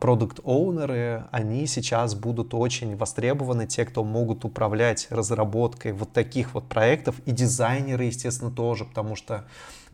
продукт-оунеры, 0.00 1.24
они 1.30 1.66
сейчас 1.66 2.14
будут 2.14 2.52
очень 2.52 2.96
востребованы, 2.96 3.66
те, 3.66 3.84
кто 3.84 4.02
могут 4.02 4.44
управлять 4.44 5.06
разработкой 5.10 5.92
вот 5.92 6.12
таких 6.12 6.54
вот 6.54 6.68
проектов, 6.68 7.14
и 7.26 7.30
дизайнеры, 7.30 8.04
естественно, 8.04 8.50
тоже, 8.50 8.84
потому 8.84 9.14
что 9.14 9.44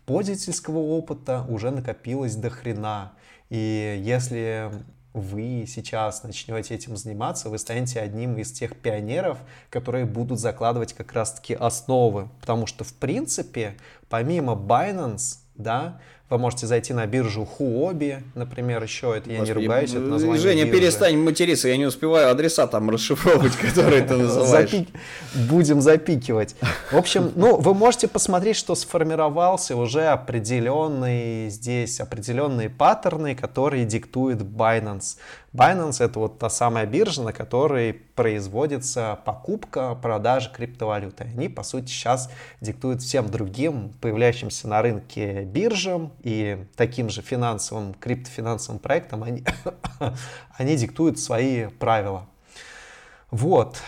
пользовательского 0.06 0.78
опыта 0.78 1.44
уже 1.48 1.70
накопилось 1.70 2.34
до 2.34 2.48
хрена. 2.48 3.12
И 3.50 4.00
если 4.02 4.70
вы 5.12 5.64
сейчас 5.66 6.22
начнете 6.22 6.74
этим 6.74 6.96
заниматься, 6.96 7.50
вы 7.50 7.58
станете 7.58 8.00
одним 8.00 8.36
из 8.38 8.52
тех 8.52 8.76
пионеров, 8.76 9.38
которые 9.68 10.04
будут 10.04 10.38
закладывать 10.38 10.92
как 10.92 11.12
раз-таки 11.12 11.54
основы. 11.54 12.28
Потому 12.40 12.66
что, 12.66 12.84
в 12.84 12.92
принципе, 12.94 13.76
помимо 14.08 14.52
Binance, 14.52 15.38
да, 15.56 16.00
вы 16.30 16.38
можете 16.38 16.68
зайти 16.68 16.92
на 16.92 17.06
биржу 17.06 17.46
Huobi, 17.58 18.22
например, 18.36 18.82
еще 18.82 19.16
это 19.16 19.28
я 19.30 19.40
Господи, 19.40 19.58
не 19.58 19.64
ругаюсь, 19.64 19.90
это 19.90 20.00
название 20.00 20.40
Женя, 20.40 20.64
биржи. 20.64 20.78
перестань 20.78 21.16
материться, 21.18 21.68
я 21.68 21.76
не 21.76 21.86
успеваю 21.86 22.30
адреса 22.30 22.68
там 22.68 22.88
расшифровывать, 22.88 23.56
которые 23.56 24.02
ты 24.02 24.14
называешь. 24.14 24.70
Будем 25.50 25.80
запикивать. 25.80 26.54
В 26.92 26.96
общем, 26.96 27.32
ну, 27.34 27.56
вы 27.56 27.74
можете 27.74 28.06
посмотреть, 28.06 28.56
что 28.56 28.76
сформировался 28.76 29.74
уже 29.74 30.06
определенный 30.06 31.50
здесь, 31.50 31.98
определенные 31.98 32.70
паттерны, 32.70 33.34
которые 33.34 33.84
диктует 33.84 34.38
Binance. 34.40 35.16
Binance 35.52 36.04
это 36.04 36.20
вот 36.20 36.38
та 36.38 36.48
самая 36.48 36.86
биржа, 36.86 37.22
на 37.22 37.32
которой 37.32 37.92
производится 37.92 39.18
покупка, 39.24 39.96
продажа 39.96 40.48
криптовалюты. 40.50 41.24
Они, 41.24 41.48
по 41.48 41.64
сути, 41.64 41.88
сейчас 41.88 42.30
диктуют 42.60 43.02
всем 43.02 43.28
другим 43.28 43.92
появляющимся 44.00 44.68
на 44.68 44.80
рынке 44.80 45.42
биржам 45.42 46.12
и 46.22 46.66
таким 46.76 47.08
же 47.08 47.20
финансовым, 47.20 47.94
криптофинансовым 47.94 48.78
проектам, 48.78 49.24
они, 49.24 49.44
они 50.56 50.76
диктуют 50.76 51.18
свои 51.18 51.66
правила. 51.66 52.29
Вот. 53.30 53.80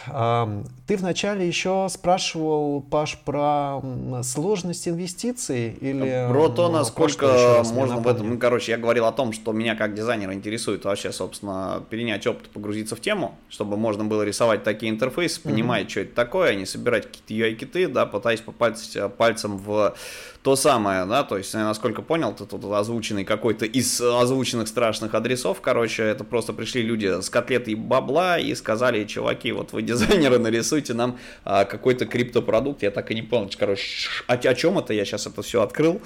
Ты 0.86 0.96
вначале 0.96 1.46
еще 1.46 1.88
спрашивал, 1.90 2.80
Паш, 2.80 3.18
про 3.24 3.80
сложность 4.22 4.86
инвестиций 4.86 5.72
или... 5.80 6.28
Про 6.30 6.48
то, 6.48 6.68
насколько 6.68 7.62
можно 7.72 7.96
в 7.96 8.06
этом... 8.06 8.30
Ну, 8.30 8.38
короче, 8.38 8.72
я 8.72 8.78
говорил 8.78 9.06
о 9.06 9.12
том, 9.12 9.32
что 9.32 9.52
меня 9.52 9.74
как 9.74 9.94
дизайнера 9.94 10.32
интересует 10.32 10.84
вообще, 10.84 11.12
собственно, 11.12 11.82
перенять 11.90 12.26
опыт, 12.26 12.50
погрузиться 12.50 12.94
в 12.94 13.00
тему, 13.00 13.36
чтобы 13.48 13.76
можно 13.76 14.04
было 14.04 14.22
рисовать 14.22 14.62
такие 14.62 14.92
интерфейсы, 14.92 15.40
понимать, 15.40 15.86
mm-hmm. 15.86 15.90
что 15.90 16.00
это 16.00 16.14
такое, 16.14 16.50
а 16.50 16.54
не 16.54 16.66
собирать 16.66 17.06
какие-то 17.06 17.34
UI-киты, 17.34 17.88
да, 17.88 18.06
пытаясь 18.06 18.40
попасть 18.40 18.96
э, 18.96 19.08
пальцем 19.08 19.58
в 19.58 19.94
то 20.42 20.56
самое, 20.56 21.04
да, 21.04 21.22
то 21.22 21.38
есть, 21.38 21.54
насколько 21.54 22.02
понял, 22.02 22.34
ты 22.34 22.46
тут 22.46 22.64
озвученный 22.64 23.24
какой-то 23.24 23.64
из 23.64 24.00
озвученных 24.00 24.66
страшных 24.66 25.14
адресов, 25.14 25.60
короче, 25.60 26.02
это 26.02 26.24
просто 26.24 26.52
пришли 26.52 26.82
люди 26.82 27.20
с 27.22 27.30
котлетой 27.30 27.76
бабла 27.76 28.38
и 28.38 28.52
сказали, 28.56 29.04
чуваки, 29.04 29.52
вот 29.52 29.72
вы 29.72 29.82
дизайнеры, 29.82 30.38
нарисуйте 30.38 30.94
нам 30.94 31.18
а, 31.44 31.64
какой-то 31.64 32.06
криптопродукт, 32.06 32.82
я 32.82 32.90
так 32.90 33.12
и 33.12 33.14
не 33.14 33.22
понял, 33.22 33.50
короче, 33.56 34.08
о, 34.26 34.34
о 34.34 34.54
чем 34.54 34.78
это, 34.78 34.92
я 34.92 35.04
сейчас 35.04 35.28
это 35.28 35.42
все 35.42 35.62
открыл, 35.62 36.02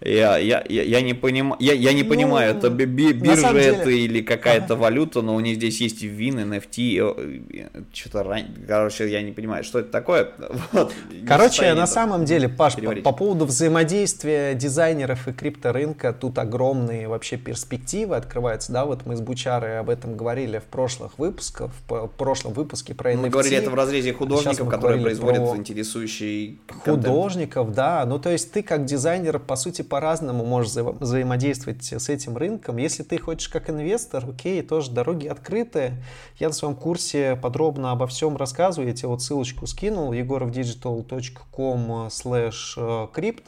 я, 0.00 0.36
я, 0.36 0.62
я, 0.68 0.82
я 0.82 1.00
не, 1.00 1.14
поним... 1.14 1.54
я, 1.58 1.72
я 1.72 1.92
не 1.94 2.02
ну, 2.02 2.10
понимаю, 2.10 2.54
это 2.54 2.68
биржа 2.68 3.52
деле... 3.52 3.64
это 3.64 3.90
или 3.90 4.20
какая-то 4.20 4.74
ага. 4.74 4.82
валюта, 4.82 5.22
но 5.22 5.34
у 5.34 5.40
них 5.40 5.56
здесь 5.56 5.80
есть 5.80 6.02
вин, 6.02 6.38
NFT, 6.38 7.86
что-то, 7.94 8.22
ран... 8.22 8.42
короче, 8.68 9.10
я 9.10 9.22
не 9.22 9.32
понимаю, 9.32 9.64
что 9.64 9.78
это 9.78 9.90
такое. 9.90 10.32
Вот. 10.72 10.92
Короче, 11.26 11.72
на 11.74 11.86
самом 11.86 12.24
деле, 12.24 12.48
Паш, 12.48 12.74
по, 12.74 12.94
по 12.96 13.12
поводу 13.12 13.46
взаимодействия 13.46 14.54
дизайнеров 14.54 15.28
и 15.28 15.32
крипторынка, 15.32 16.12
тут 16.12 16.38
огромные 16.38 17.08
вообще 17.08 17.36
перспективы 17.36 18.16
открываются, 18.16 18.72
да, 18.72 18.84
вот 18.84 19.06
мы 19.06 19.16
с 19.16 19.20
Бучарой 19.20 19.78
об 19.78 19.88
этом 19.88 20.16
говорили 20.16 20.58
в 20.58 20.64
прошлых 20.64 21.18
выпусках, 21.18 21.70
в 21.88 22.08
прошлом 22.08 22.52
выпуске 22.52 22.94
про 22.94 23.12
NFT. 23.12 23.16
Мы 23.16 23.28
говорили 23.30 23.56
это 23.56 23.70
в 23.70 23.74
разрезе 23.74 24.12
художников, 24.12 24.68
которые 24.68 25.00
производят 25.00 25.48
про... 25.48 25.56
интересующий 25.56 26.60
Художников, 26.84 27.66
контент. 27.66 27.76
да, 27.76 28.04
ну 28.06 28.18
то 28.18 28.30
есть 28.30 28.52
ты 28.52 28.62
как 28.62 28.84
дизайнер, 28.84 29.38
по 29.38 29.56
сути, 29.56 29.82
по-разному 29.86 30.44
можешь 30.44 30.72
вза 30.72 30.82
взаимодействовать 30.82 31.92
с 31.92 32.08
этим 32.08 32.36
рынком. 32.36 32.76
Если 32.76 33.02
ты 33.02 33.18
хочешь 33.18 33.48
как 33.48 33.70
инвестор, 33.70 34.24
окей, 34.28 34.62
тоже 34.62 34.90
дороги 34.90 35.26
открыты. 35.26 35.92
Я 36.38 36.48
на 36.48 36.54
своем 36.54 36.74
курсе 36.74 37.36
подробно 37.40 37.92
обо 37.92 38.06
всем 38.06 38.36
рассказываю. 38.36 38.88
Я 38.88 38.94
тебе 38.94 39.08
вот 39.08 39.22
ссылочку 39.22 39.66
скинул, 39.66 40.12
egorovdigital.com 40.12 42.08
slash 42.08 43.12
crypt. 43.14 43.44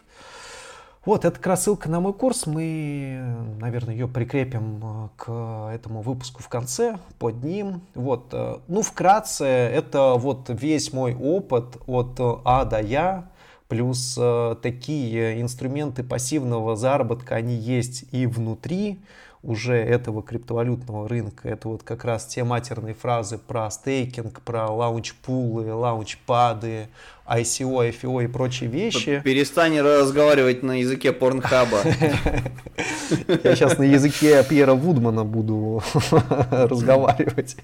Вот, 1.08 1.24
это 1.24 1.36
как 1.36 1.46
раз 1.46 1.62
ссылка 1.62 1.88
на 1.88 2.00
мой 2.00 2.12
курс. 2.12 2.46
Мы, 2.46 3.18
наверное, 3.58 3.94
ее 3.94 4.06
прикрепим 4.06 4.82
э, 4.82 5.08
к 5.16 5.70
этому 5.72 6.02
выпуску 6.02 6.42
в 6.42 6.48
конце, 6.50 6.98
под 7.18 7.42
ним. 7.42 7.80
Вот, 7.94 8.26
э, 8.32 8.58
ну, 8.68 8.82
вкратце, 8.82 9.46
это 9.46 10.16
вот 10.16 10.50
весь 10.50 10.92
мой 10.92 11.14
опыт 11.14 11.78
от 11.86 12.20
А 12.44 12.66
до 12.66 12.80
Я 12.80 13.30
Плюс 13.68 14.16
э, 14.18 14.56
такие 14.62 15.40
инструменты 15.42 16.02
пассивного 16.02 16.74
заработка, 16.74 17.34
они 17.34 17.54
есть 17.54 18.06
и 18.12 18.26
внутри 18.26 18.98
уже 19.42 19.76
этого 19.76 20.22
криптовалютного 20.22 21.08
рынка. 21.08 21.48
Это 21.48 21.68
вот 21.68 21.82
как 21.82 22.04
раз 22.04 22.26
те 22.26 22.44
матерные 22.44 22.94
фразы 22.94 23.38
про 23.38 23.70
стейкинг, 23.70 24.40
про 24.40 24.68
лаунч-пулы, 24.68 25.72
лаунч-пады, 25.72 26.88
ICO, 27.26 27.90
IFO 27.90 28.24
и 28.24 28.26
прочие 28.26 28.70
вещи. 28.70 29.20
Перестань 29.22 29.78
разговаривать 29.80 30.62
на 30.62 30.80
языке 30.80 31.12
порнхаба. 31.12 31.80
Я 33.44 33.54
сейчас 33.54 33.78
на 33.78 33.84
языке 33.84 34.42
Пьера 34.44 34.74
Вудмана 34.74 35.24
буду 35.24 35.82
разговаривать. 36.50 37.56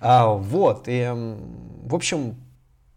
А, 0.00 0.28
вот, 0.28 0.84
и, 0.86 1.08
в 1.84 1.94
общем, 1.94 2.34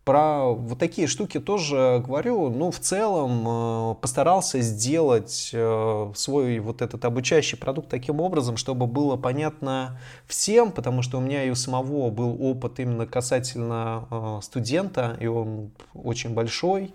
про 0.03 0.53
вот 0.53 0.79
такие 0.79 1.07
штуки 1.07 1.39
тоже 1.39 2.03
говорю. 2.05 2.49
Ну, 2.49 2.71
в 2.71 2.79
целом 2.79 3.45
э, 3.47 3.95
постарался 4.01 4.59
сделать 4.59 5.51
э, 5.53 6.11
свой 6.15 6.59
вот 6.59 6.81
этот 6.81 7.05
обучающий 7.05 7.57
продукт 7.57 7.89
таким 7.89 8.19
образом, 8.19 8.57
чтобы 8.57 8.85
было 8.85 9.15
понятно 9.15 9.99
всем, 10.27 10.71
потому 10.71 11.01
что 11.03 11.17
у 11.17 11.21
меня 11.21 11.43
и 11.43 11.49
у 11.49 11.55
самого 11.55 12.09
был 12.09 12.37
опыт 12.41 12.79
именно 12.79 13.05
касательно 13.05 14.07
э, 14.11 14.39
студента, 14.43 15.17
и 15.21 15.27
он 15.27 15.71
очень 15.93 16.33
большой. 16.33 16.93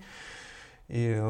И 0.88 1.20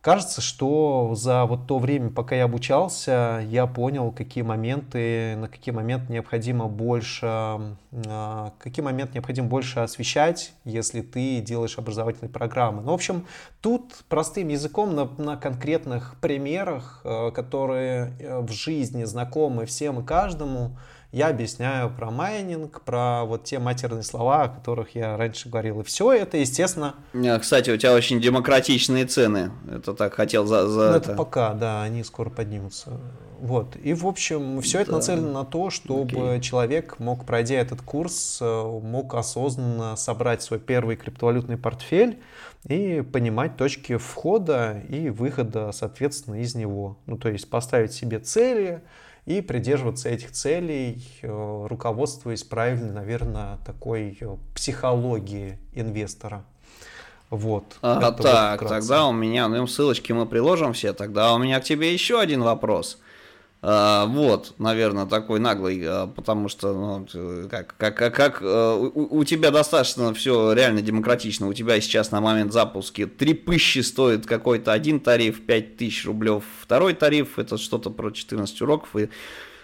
Кажется, 0.00 0.40
что 0.40 1.12
за 1.14 1.44
вот 1.44 1.66
то 1.66 1.78
время, 1.78 2.08
пока 2.08 2.34
я 2.34 2.44
обучался, 2.44 3.44
я 3.46 3.66
понял, 3.66 4.10
какие 4.12 4.42
моменты, 4.42 5.36
на 5.36 5.46
какие 5.46 5.74
моменты 5.74 6.10
необходимо 6.10 6.68
больше, 6.68 7.26
а, 7.26 8.54
какие 8.58 8.82
моменты 8.82 9.12
необходимо 9.14 9.48
больше 9.48 9.80
освещать, 9.80 10.54
если 10.64 11.02
ты 11.02 11.42
делаешь 11.42 11.76
образовательные 11.76 12.32
программы. 12.32 12.80
Ну, 12.80 12.92
в 12.92 12.94
общем, 12.94 13.26
тут 13.60 13.92
простым 14.08 14.48
языком 14.48 14.94
на, 14.94 15.04
на 15.18 15.36
конкретных 15.36 16.16
примерах, 16.22 17.02
э, 17.04 17.30
которые 17.32 18.14
э, 18.18 18.40
в 18.40 18.50
жизни 18.52 19.04
знакомы 19.04 19.66
всем 19.66 20.00
и 20.00 20.02
каждому, 20.02 20.78
я 21.12 21.28
объясняю 21.28 21.90
про 21.90 22.10
майнинг, 22.10 22.82
про 22.82 23.24
вот 23.24 23.44
те 23.44 23.58
матерные 23.58 24.04
слова, 24.04 24.44
о 24.44 24.48
которых 24.48 24.94
я 24.94 25.16
раньше 25.16 25.48
говорил. 25.48 25.80
И 25.80 25.84
все 25.84 26.12
это, 26.12 26.36
естественно... 26.36 26.94
Кстати, 27.40 27.70
у 27.70 27.76
тебя 27.76 27.94
очень 27.94 28.20
демократичные 28.20 29.06
цены. 29.06 29.50
Это 29.70 29.94
так 29.94 30.14
хотел 30.14 30.46
за... 30.46 30.68
за 30.68 30.90
ну, 30.90 30.96
это... 30.96 31.10
это 31.10 31.14
пока, 31.16 31.54
да, 31.54 31.82
они 31.82 32.04
скоро 32.04 32.30
поднимутся. 32.30 32.92
Вот. 33.40 33.74
И, 33.82 33.94
в 33.94 34.06
общем, 34.06 34.60
все 34.60 34.78
да. 34.78 34.82
это 34.82 34.92
нацелено 34.92 35.32
на 35.32 35.44
то, 35.44 35.70
чтобы 35.70 36.02
Окей. 36.02 36.40
человек 36.42 36.98
мог, 36.98 37.24
пройдя 37.24 37.56
этот 37.56 37.80
курс, 37.80 38.38
э, 38.40 38.80
мог 38.82 39.14
осознанно 39.14 39.96
собрать 39.96 40.42
свой 40.42 40.60
первый 40.60 40.96
криптовалютный 40.96 41.56
портфель 41.56 42.20
и 42.68 43.00
понимать 43.00 43.56
точки 43.56 43.96
входа 43.96 44.82
и 44.88 45.08
выхода, 45.08 45.72
соответственно, 45.72 46.42
из 46.42 46.54
него. 46.54 46.98
Ну, 47.06 47.16
то 47.16 47.30
есть 47.30 47.48
поставить 47.48 47.94
себе 47.94 48.18
цели, 48.18 48.82
и 49.26 49.40
придерживаться 49.40 50.08
этих 50.08 50.32
целей, 50.32 51.04
э, 51.22 51.66
руководствуясь 51.68 52.42
правильной, 52.42 52.92
наверное, 52.92 53.58
такой 53.64 54.16
э, 54.20 54.36
психологией 54.54 55.58
инвестора. 55.74 56.44
Вот. 57.30 57.64
А, 57.80 58.10
так, 58.12 58.60
вот 58.60 58.68
тогда 58.68 59.06
у 59.06 59.12
меня, 59.12 59.46
ну, 59.48 59.66
ссылочки 59.66 60.12
мы 60.12 60.26
приложим 60.26 60.72
все, 60.72 60.92
тогда 60.92 61.32
у 61.34 61.38
меня 61.38 61.60
к 61.60 61.64
тебе 61.64 61.92
еще 61.92 62.20
один 62.20 62.42
вопрос. 62.42 62.98
А, 63.62 64.06
вот, 64.06 64.54
наверное, 64.58 65.04
такой 65.04 65.38
наглый, 65.38 65.82
а, 65.84 66.06
потому 66.06 66.48
что, 66.48 66.72
ну, 66.72 67.48
как, 67.48 67.74
как, 67.76 67.94
как, 67.94 68.14
как 68.14 68.38
а, 68.42 68.74
у, 68.74 69.18
у 69.18 69.24
тебя 69.24 69.50
достаточно 69.50 70.14
все 70.14 70.52
реально 70.52 70.80
демократично. 70.80 71.46
У 71.46 71.52
тебя 71.52 71.78
сейчас 71.82 72.10
на 72.10 72.22
момент 72.22 72.54
запуска 72.54 73.06
три 73.06 73.34
пыщи 73.34 73.80
стоит 73.80 74.24
какой-то 74.24 74.72
один 74.72 74.98
тариф, 74.98 75.44
5000 75.44 76.06
рублев 76.06 76.44
второй 76.62 76.94
тариф, 76.94 77.38
это 77.38 77.58
что-то 77.58 77.90
про 77.90 78.10
14 78.10 78.62
уроков. 78.62 78.96
И, 78.96 79.10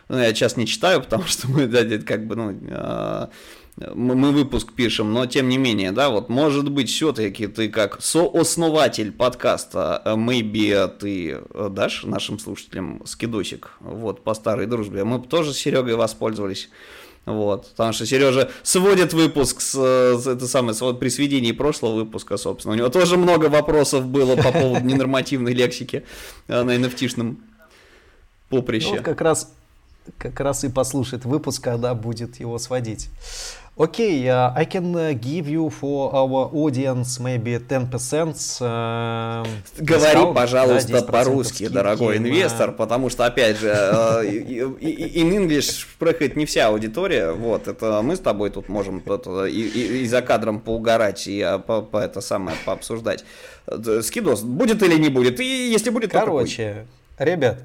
ну, 0.08 0.18
я 0.18 0.34
сейчас 0.34 0.58
не 0.58 0.66
читаю, 0.66 1.00
потому 1.02 1.24
что 1.24 1.50
мы, 1.50 1.66
да, 1.66 1.82
как 1.98 2.26
бы, 2.26 2.36
ну, 2.36 3.30
мы 3.76 4.32
выпуск 4.32 4.72
пишем, 4.72 5.12
но 5.12 5.26
тем 5.26 5.48
не 5.48 5.58
менее, 5.58 5.92
да, 5.92 6.08
вот 6.08 6.30
может 6.30 6.70
быть 6.70 6.88
все-таки 6.88 7.46
ты 7.46 7.68
как 7.68 8.00
сооснователь 8.00 9.12
подкаста, 9.12 10.00
э, 10.04 10.14
maybe 10.14 10.88
ты 10.98 11.32
э, 11.32 11.68
дашь 11.70 12.04
нашим 12.04 12.38
слушателям 12.38 13.02
скидосик, 13.04 13.72
вот, 13.80 14.24
по 14.24 14.32
старой 14.32 14.66
дружбе. 14.66 15.04
Мы 15.04 15.20
тоже 15.20 15.52
с 15.52 15.58
Серегой 15.58 15.94
воспользовались. 15.94 16.70
Вот, 17.26 17.70
потому 17.70 17.92
что 17.92 18.06
Сережа 18.06 18.50
сводит 18.62 19.12
выпуск 19.12 19.60
с, 19.60 19.74
с 19.74 20.26
это 20.28 20.46
самое, 20.46 20.74
с, 20.74 20.92
при 20.94 21.08
сведении 21.08 21.50
прошлого 21.50 21.96
выпуска, 21.96 22.36
собственно. 22.36 22.74
У 22.74 22.78
него 22.78 22.88
тоже 22.88 23.16
много 23.16 23.46
вопросов 23.46 24.06
было 24.06 24.36
по 24.36 24.52
поводу 24.52 24.86
ненормативной 24.86 25.52
лексики 25.52 26.04
э, 26.46 26.62
на 26.62 26.76
nft 26.76 27.36
поприще. 28.48 28.88
Ну, 28.90 28.96
вот 28.96 29.04
как 29.04 29.20
раз 29.20 29.52
как 30.18 30.40
раз 30.40 30.64
и 30.64 30.68
послушает 30.68 31.24
выпуск, 31.24 31.62
когда 31.62 31.94
будет 31.94 32.38
его 32.40 32.58
сводить. 32.58 33.08
Okay, 33.78 34.30
uh, 34.30 34.54
I 34.56 34.64
can 34.64 34.96
uh, 34.96 35.12
give 35.12 35.46
you 35.46 35.68
for 35.68 36.10
our 36.14 36.48
audience 36.50 37.20
maybe 37.20 37.58
10% 37.58 37.92
uh, 38.62 39.44
Говори, 39.78 40.14
discount, 40.14 40.34
пожалуйста, 40.34 40.92
да, 40.92 41.02
по-русски, 41.02 41.68
дорогой 41.68 42.16
инвестор, 42.16 42.72
потому 42.72 43.10
что, 43.10 43.26
опять 43.26 43.58
же, 43.58 43.68
in 43.68 45.30
English 45.30 45.84
спрохает 45.92 46.36
не 46.36 46.46
вся 46.46 46.68
аудитория, 46.68 47.32
вот, 47.32 47.68
это 47.68 48.00
мы 48.00 48.16
с 48.16 48.20
тобой 48.20 48.48
тут 48.48 48.70
можем 48.70 49.00
и, 49.00 49.50
и, 49.50 50.04
и 50.04 50.06
за 50.06 50.22
кадром 50.22 50.60
поугарать, 50.60 51.26
и 51.26 51.46
по, 51.66 51.82
по 51.82 51.98
это 51.98 52.22
самое 52.22 52.56
пообсуждать. 52.64 53.26
Скидос 53.66 54.40
будет 54.42 54.82
или 54.82 54.98
не 54.98 55.10
будет, 55.10 55.38
и 55.38 55.70
если 55.70 55.90
будет, 55.90 56.12
Короче, 56.12 56.86
ребят, 57.18 57.58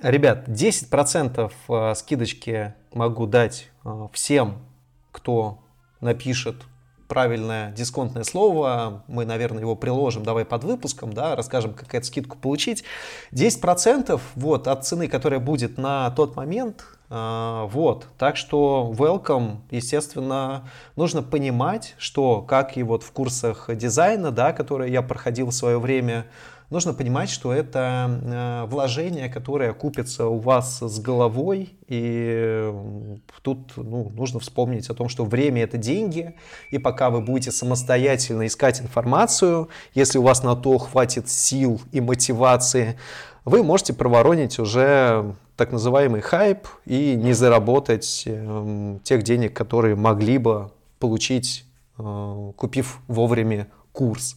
Ребят, 0.00 0.46
10% 0.46 1.50
э, 1.68 1.94
скидочки 1.94 2.74
могу 2.92 3.26
дать 3.26 3.62
э, 3.62 3.75
всем, 4.12 4.58
кто 5.12 5.58
напишет 6.00 6.56
правильное 7.06 7.72
дисконтное 7.72 8.24
слово. 8.24 9.04
Мы, 9.06 9.24
наверное, 9.24 9.60
его 9.60 9.76
приложим, 9.76 10.24
давай 10.24 10.44
под 10.44 10.64
выпуском, 10.64 11.12
да, 11.12 11.36
расскажем, 11.36 11.74
как 11.74 11.94
эту 11.94 12.06
скидку 12.06 12.36
получить. 12.36 12.84
10% 13.32 14.20
вот, 14.34 14.68
от 14.68 14.84
цены, 14.84 15.08
которая 15.08 15.40
будет 15.40 15.78
на 15.78 16.10
тот 16.10 16.36
момент, 16.36 16.84
э, 17.08 17.66
вот, 17.70 18.06
так 18.18 18.36
что 18.36 18.92
welcome, 18.96 19.58
естественно, 19.70 20.68
нужно 20.96 21.22
понимать, 21.22 21.94
что 21.98 22.42
как 22.42 22.76
и 22.76 22.82
вот 22.82 23.02
в 23.02 23.12
курсах 23.12 23.70
дизайна, 23.74 24.30
да, 24.30 24.52
которые 24.52 24.92
я 24.92 25.02
проходил 25.02 25.48
в 25.48 25.54
свое 25.54 25.78
время, 25.78 26.26
нужно 26.70 26.94
понимать, 26.94 27.30
что 27.30 27.52
это 27.52 28.20
э, 28.22 28.66
вложение, 28.68 29.28
которое 29.28 29.72
купится 29.72 30.26
у 30.26 30.38
вас 30.38 30.80
с 30.80 30.98
головой, 31.00 31.74
и 31.86 32.72
тут 33.42 33.72
ну, 33.76 34.10
нужно 34.14 34.40
вспомнить 34.40 34.88
о 34.90 34.94
том, 34.94 35.08
что 35.08 35.24
время 35.24 35.62
это 35.62 35.76
деньги, 35.76 36.34
и 36.70 36.78
пока 36.78 37.10
вы 37.10 37.20
будете 37.20 37.52
самостоятельно 37.52 38.46
искать 38.46 38.80
информацию, 38.80 39.68
если 39.94 40.18
у 40.18 40.22
вас 40.22 40.42
на 40.42 40.56
то 40.56 40.78
хватит 40.78 41.28
сил 41.28 41.80
и 41.92 42.00
мотивации, 42.00 42.98
вы 43.44 43.62
можете 43.62 43.92
проворонить 43.92 44.58
уже 44.58 45.36
так 45.56 45.72
называемый 45.72 46.20
хайп 46.20 46.66
и 46.84 47.14
не 47.14 47.32
заработать 47.32 48.24
э, 48.26 48.98
тех 49.04 49.22
денег, 49.22 49.54
которые 49.54 49.94
могли 49.94 50.38
бы 50.38 50.70
получить, 50.98 51.64
э, 51.98 52.52
купив 52.56 53.00
вовремя 53.06 53.68
курс. 53.92 54.36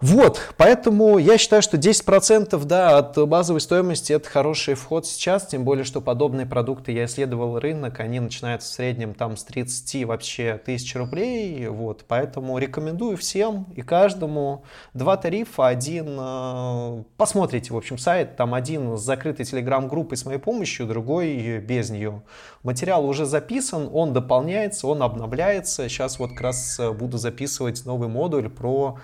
Вот, 0.00 0.40
поэтому 0.56 1.18
я 1.18 1.36
считаю, 1.36 1.60
что 1.60 1.76
10% 1.76 2.64
да, 2.64 2.96
от 2.96 3.18
базовой 3.28 3.60
стоимости 3.60 4.14
это 4.14 4.30
хороший 4.30 4.72
вход 4.72 5.06
сейчас, 5.06 5.46
тем 5.46 5.62
более, 5.62 5.84
что 5.84 6.00
подобные 6.00 6.46
продукты, 6.46 6.92
я 6.92 7.04
исследовал 7.04 7.58
рынок, 7.58 8.00
они 8.00 8.18
начинаются 8.18 8.70
в 8.70 8.72
среднем 8.72 9.12
там 9.12 9.36
с 9.36 9.44
30 9.44 10.06
вообще 10.06 10.58
тысяч 10.64 10.96
рублей, 10.96 11.68
вот, 11.68 12.06
поэтому 12.08 12.56
рекомендую 12.56 13.18
всем 13.18 13.66
и 13.76 13.82
каждому 13.82 14.64
два 14.94 15.18
тарифа, 15.18 15.66
один, 15.66 16.16
э, 16.18 17.02
посмотрите, 17.18 17.74
в 17.74 17.76
общем, 17.76 17.98
сайт, 17.98 18.36
там 18.36 18.54
один 18.54 18.96
с 18.96 19.02
закрытой 19.02 19.44
телеграм-группой 19.44 20.16
с 20.16 20.24
моей 20.24 20.38
помощью, 20.38 20.86
другой 20.86 21.58
без 21.58 21.90
нее. 21.90 22.22
Материал 22.62 23.04
уже 23.04 23.26
записан, 23.26 23.90
он 23.92 24.14
дополняется, 24.14 24.86
он 24.86 25.02
обновляется, 25.02 25.90
сейчас 25.90 26.18
вот 26.18 26.30
как 26.30 26.40
раз 26.40 26.80
э, 26.80 26.90
буду 26.90 27.18
записывать 27.18 27.84
новый 27.84 28.08
модуль 28.08 28.48
про 28.48 28.98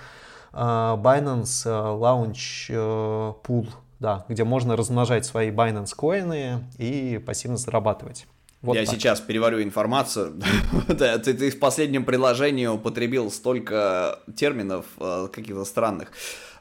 Binance 0.57 1.67
э, 1.67 1.71
Launch 1.71 2.67
э, 2.71 3.33
Pool, 3.47 3.69
да, 4.01 4.25
где 4.29 4.45
можно 4.45 4.77
размножать 4.77 5.27
свои 5.27 5.51
Binance 5.51 5.95
коины 5.95 6.65
и 6.79 7.23
пассивно 7.25 7.59
зарабатывать. 7.59 8.27
Вот 8.63 8.75
Я 8.75 8.87
так. 8.87 8.95
сейчас 8.95 9.21
переварю 9.21 9.63
информацию. 9.63 10.41
да, 10.89 11.19
ты, 11.19 11.35
ты 11.35 11.51
в 11.51 11.59
последнем 11.59 12.05
приложении 12.05 12.67
употребил 12.67 13.31
столько 13.31 14.19
терминов 14.35 14.87
э, 14.99 15.29
каких-то 15.31 15.65
странных, 15.65 16.13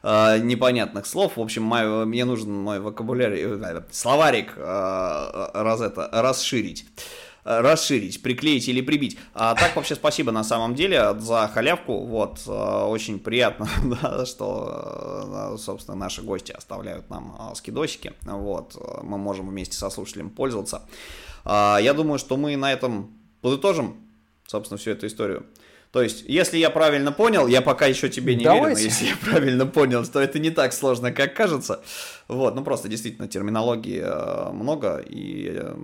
непонятных 0.02 1.04
слов. 1.04 1.36
В 1.36 1.40
общем, 1.40 1.64
мой, 1.64 2.04
мне 2.06 2.24
нужен 2.24 2.52
мой 2.52 2.78
вокабулярий, 2.78 3.58
словарик 3.90 4.56
раз 4.56 5.80
это, 5.80 6.08
расширить. 6.12 6.86
Расширить, 7.46 8.22
приклеить 8.22 8.68
или 8.68 8.80
прибить. 8.80 9.16
А 9.32 9.54
так 9.54 9.76
вообще 9.76 9.94
спасибо 9.94 10.32
на 10.32 10.44
самом 10.44 10.74
деле 10.74 11.14
за 11.18 11.48
халявку. 11.52 12.04
Вот, 12.04 12.46
очень 12.46 13.18
приятно, 13.18 13.68
да, 14.02 14.26
что, 14.26 15.56
собственно, 15.58 15.96
наши 15.96 16.22
гости 16.22 16.52
оставляют 16.52 17.08
нам 17.08 17.52
скидосики. 17.54 18.12
Вот, 18.22 18.76
мы 19.02 19.16
можем 19.16 19.48
вместе 19.48 19.76
со 19.76 19.90
слушателем 19.90 20.30
пользоваться. 20.30 20.82
Я 21.44 21.92
думаю, 21.94 22.18
что 22.18 22.36
мы 22.36 22.56
на 22.56 22.72
этом 22.72 23.16
подытожим, 23.40 23.96
собственно, 24.46 24.78
всю 24.78 24.90
эту 24.90 25.06
историю. 25.06 25.46
То 25.92 26.02
есть, 26.02 26.24
если 26.26 26.58
я 26.58 26.70
правильно 26.70 27.12
понял, 27.12 27.46
я 27.46 27.62
пока 27.62 27.86
еще 27.86 28.08
тебе 28.08 28.34
не 28.34 28.44
Давайте. 28.44 28.66
верю, 28.66 28.74
но 28.74 28.80
если 28.80 29.06
я 29.06 29.16
правильно 29.16 29.66
понял, 29.66 30.04
то 30.04 30.20
это 30.20 30.38
не 30.38 30.50
так 30.50 30.72
сложно, 30.72 31.12
как 31.12 31.34
кажется. 31.34 31.80
Вот, 32.28 32.56
ну 32.56 32.64
просто 32.64 32.88
действительно 32.88 33.28
терминологии 33.28 34.02
э, 34.04 34.50
много, 34.50 34.96
и 34.98 35.48
э, 35.54 35.76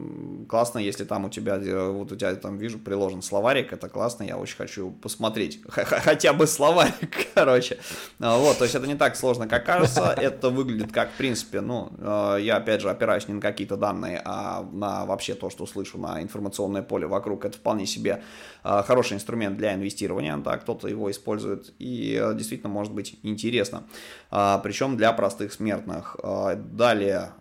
классно, 0.49 0.81
если 0.81 1.05
там 1.05 1.27
у 1.27 1.29
тебя, 1.29 1.57
э, 1.57 1.89
вот 1.89 2.11
у 2.11 2.17
тебя 2.17 2.35
там 2.35 2.59
вижу 2.59 2.81
приложен 2.81 3.23
словарик, 3.23 3.73
это 3.73 3.89
классно, 3.89 4.25
я 4.25 4.37
очень 4.37 4.57
хочу 4.57 4.91
посмотреть, 4.91 5.61
хотя 5.69 6.33
бы 6.33 6.49
словарик, 6.49 7.29
короче. 7.35 7.79
А, 8.19 8.39
вот, 8.39 8.59
то 8.59 8.65
есть 8.65 8.75
это 8.75 8.89
не 8.89 8.97
так 8.97 9.15
сложно, 9.15 9.47
как 9.47 9.65
кажется, 9.65 10.17
это 10.21 10.51
выглядит 10.51 10.91
как, 10.91 11.11
в 11.11 11.17
принципе, 11.17 11.61
ну, 11.61 11.93
я 12.39 12.57
опять 12.57 12.81
же 12.81 12.91
опираюсь 12.91 13.29
не 13.29 13.35
на 13.35 13.41
какие-то 13.41 13.77
данные, 13.77 14.21
а 14.25 14.67
на 14.73 15.07
вообще 15.07 15.35
то, 15.35 15.49
что 15.49 15.65
слышу 15.65 15.97
на 15.97 16.21
информационное 16.21 16.83
поле 16.83 17.07
вокруг, 17.07 17.45
это 17.45 17.57
вполне 17.57 17.87
себе 17.87 18.21
хороший 18.65 19.15
инструмент 19.15 19.57
для 19.57 19.75
инвестирования, 19.93 20.37
да, 20.39 20.57
кто-то 20.57 20.89
его 20.89 21.11
использует, 21.11 21.75
и 21.79 22.21
действительно 22.35 22.71
может 22.71 22.93
быть 22.93 23.19
интересно, 23.23 23.85
а, 24.31 24.59
причем 24.59 24.97
для 24.97 25.13
простых 25.13 25.53
смертных 25.53 26.17
а, 26.23 26.55
далее, 26.57 27.33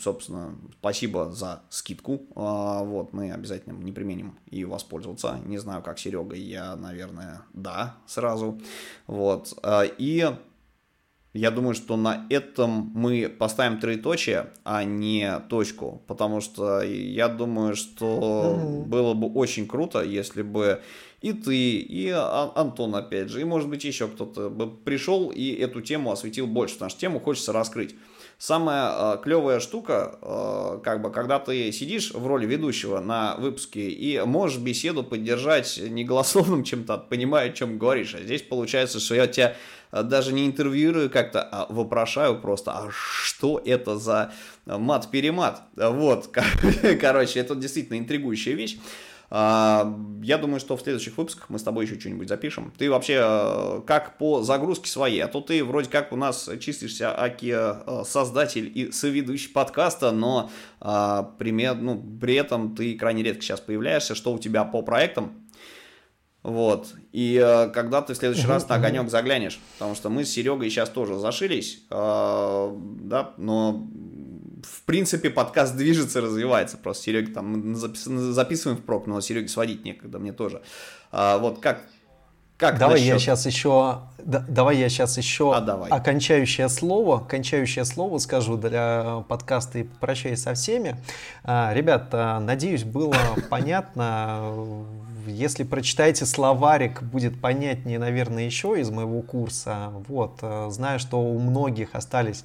собственно, 0.00 0.56
спасибо 0.78 1.30
за 1.30 1.62
скидку. 1.70 2.22
А, 2.36 2.82
вот, 2.84 3.12
мы 3.12 3.32
обязательно 3.32 3.72
не 3.72 3.92
применим 3.92 4.38
и 4.46 4.64
воспользоваться. 4.64 5.38
Не 5.46 5.58
знаю, 5.58 5.82
как 5.82 5.98
Серега, 5.98 6.36
я, 6.36 6.76
наверное, 6.76 7.42
да, 7.52 7.96
сразу. 8.06 8.60
Вот. 9.06 9.58
И 9.98 10.30
я 11.32 11.50
думаю, 11.52 11.74
что 11.74 11.96
на 11.96 12.26
этом 12.28 12.90
мы 12.92 13.28
поставим 13.28 13.78
троеточие, 13.78 14.50
а 14.64 14.82
не 14.82 15.38
точку, 15.48 16.02
потому 16.08 16.40
что 16.40 16.82
я 16.82 17.28
думаю, 17.28 17.76
что 17.76 18.84
было 18.86 19.14
бы 19.14 19.28
очень 19.28 19.68
круто, 19.68 20.02
если 20.02 20.42
бы 20.42 20.82
и 21.20 21.32
ты, 21.34 21.78
и 21.78 22.08
Антон, 22.08 22.94
опять 22.94 23.28
же, 23.28 23.40
и, 23.42 23.44
может 23.44 23.68
быть, 23.68 23.84
еще 23.84 24.08
кто-то 24.08 24.50
пришел 24.84 25.30
и 25.30 25.52
эту 25.52 25.82
тему 25.82 26.12
осветил 26.12 26.46
больше, 26.46 26.74
потому 26.74 26.90
что 26.90 27.00
тему 27.00 27.20
хочется 27.20 27.52
раскрыть. 27.52 27.94
Самая 28.38 29.16
э, 29.16 29.22
клевая 29.22 29.60
штука, 29.60 30.18
э, 30.22 30.80
как 30.82 31.02
бы, 31.02 31.12
когда 31.12 31.38
ты 31.38 31.70
сидишь 31.72 32.14
в 32.14 32.26
роли 32.26 32.46
ведущего 32.46 32.98
на 33.00 33.36
выпуске 33.36 33.90
и 33.90 34.18
можешь 34.22 34.58
беседу 34.58 35.04
поддержать 35.04 35.78
не 35.78 36.04
голословным 36.04 36.64
чем-то, 36.64 36.94
а 36.94 36.98
понимая, 36.98 37.50
о 37.50 37.52
чем 37.52 37.76
говоришь. 37.76 38.14
А 38.14 38.22
здесь 38.22 38.40
получается, 38.40 38.98
что 38.98 39.14
я 39.14 39.26
тебя 39.26 39.56
даже 39.92 40.32
не 40.32 40.46
интервьюирую 40.46 41.10
как-то, 41.10 41.42
а 41.42 41.66
вопрошаю 41.68 42.40
просто, 42.40 42.72
а 42.72 42.88
что 42.90 43.60
это 43.62 43.98
за 43.98 44.32
мат-перемат? 44.64 45.60
Вот, 45.76 46.34
короче, 47.00 47.40
это 47.40 47.54
действительно 47.54 47.98
интригующая 47.98 48.54
вещь. 48.54 48.78
А, 49.32 49.96
я 50.22 50.38
думаю, 50.38 50.58
что 50.58 50.76
в 50.76 50.80
следующих 50.80 51.16
выпусках 51.16 51.50
мы 51.50 51.60
с 51.60 51.62
тобой 51.62 51.84
еще 51.84 51.98
что-нибудь 51.98 52.28
запишем. 52.28 52.72
Ты 52.76 52.90
вообще 52.90 53.20
э, 53.22 53.80
как 53.86 54.18
по 54.18 54.42
загрузке 54.42 54.90
своей, 54.90 55.20
а 55.20 55.28
то 55.28 55.40
ты 55.40 55.64
вроде 55.64 55.88
как 55.88 56.12
у 56.12 56.16
нас 56.16 56.50
числишься 56.58 57.16
аки 57.16 57.54
э, 57.56 58.04
создатель 58.04 58.70
и 58.74 58.90
соведущий 58.90 59.52
подкаста, 59.52 60.10
но 60.10 60.50
а, 60.80 61.22
пример, 61.38 61.76
ну, 61.76 62.02
при 62.20 62.34
этом 62.34 62.74
ты 62.74 62.98
крайне 62.98 63.22
редко 63.22 63.42
сейчас 63.42 63.60
появляешься. 63.60 64.16
Что 64.16 64.32
у 64.32 64.38
тебя 64.40 64.64
по 64.64 64.82
проектам? 64.82 65.32
Вот. 66.42 66.94
И 67.12 67.40
э, 67.40 67.68
когда 67.68 68.00
ты 68.02 68.14
в 68.14 68.16
следующий 68.16 68.46
раз 68.46 68.68
на 68.68 68.76
огонек 68.76 69.10
заглянешь, 69.10 69.60
потому 69.78 69.94
что 69.94 70.08
мы 70.08 70.24
с 70.24 70.30
Серегой 70.30 70.70
сейчас 70.70 70.88
тоже 70.88 71.18
зашились, 71.18 71.82
э, 71.90 72.76
да, 73.02 73.34
но 73.36 73.86
в 74.62 74.82
принципе, 74.82 75.30
подкаст 75.30 75.76
движется, 75.76 76.20
развивается. 76.20 76.76
Просто 76.76 77.04
Серега 77.04 77.32
там 77.32 77.74
записываем 77.74 78.78
в 78.78 78.82
прок, 78.82 79.06
но 79.06 79.20
Сереге 79.20 79.48
сводить 79.48 79.84
некогда, 79.84 80.18
мне 80.18 80.32
тоже. 80.32 80.62
А, 81.12 81.38
вот 81.38 81.60
как 81.60 81.82
как 82.60 82.76
давай 82.76 82.96
насчет... 82.96 83.08
я 83.08 83.18
сейчас 83.18 83.46
еще, 83.46 84.00
да, 84.18 84.44
давай 84.46 84.76
я 84.76 84.90
сейчас 84.90 85.16
еще 85.16 85.56
а, 85.56 85.62
давай. 85.62 85.88
окончающее 85.88 86.68
слово, 86.68 87.16
окончающее 87.16 87.86
слово 87.86 88.18
скажу 88.18 88.58
для 88.58 89.24
подкаста 89.28 89.78
и 89.78 89.84
прощаюсь 89.84 90.42
со 90.42 90.52
всеми. 90.52 90.96
А, 91.42 91.72
ребят, 91.72 92.12
надеюсь, 92.12 92.84
было 92.84 93.16
понятно. 93.50 94.54
Если 95.26 95.64
прочитаете 95.64 96.26
словарик, 96.26 97.02
будет 97.02 97.40
понятнее, 97.40 97.98
наверное, 97.98 98.44
еще 98.44 98.78
из 98.78 98.90
моего 98.90 99.22
курса. 99.22 99.90
Вот, 100.08 100.40
э, 100.42 100.68
знаю, 100.70 100.98
что 100.98 101.18
у 101.18 101.38
многих 101.38 101.94
остались 101.94 102.44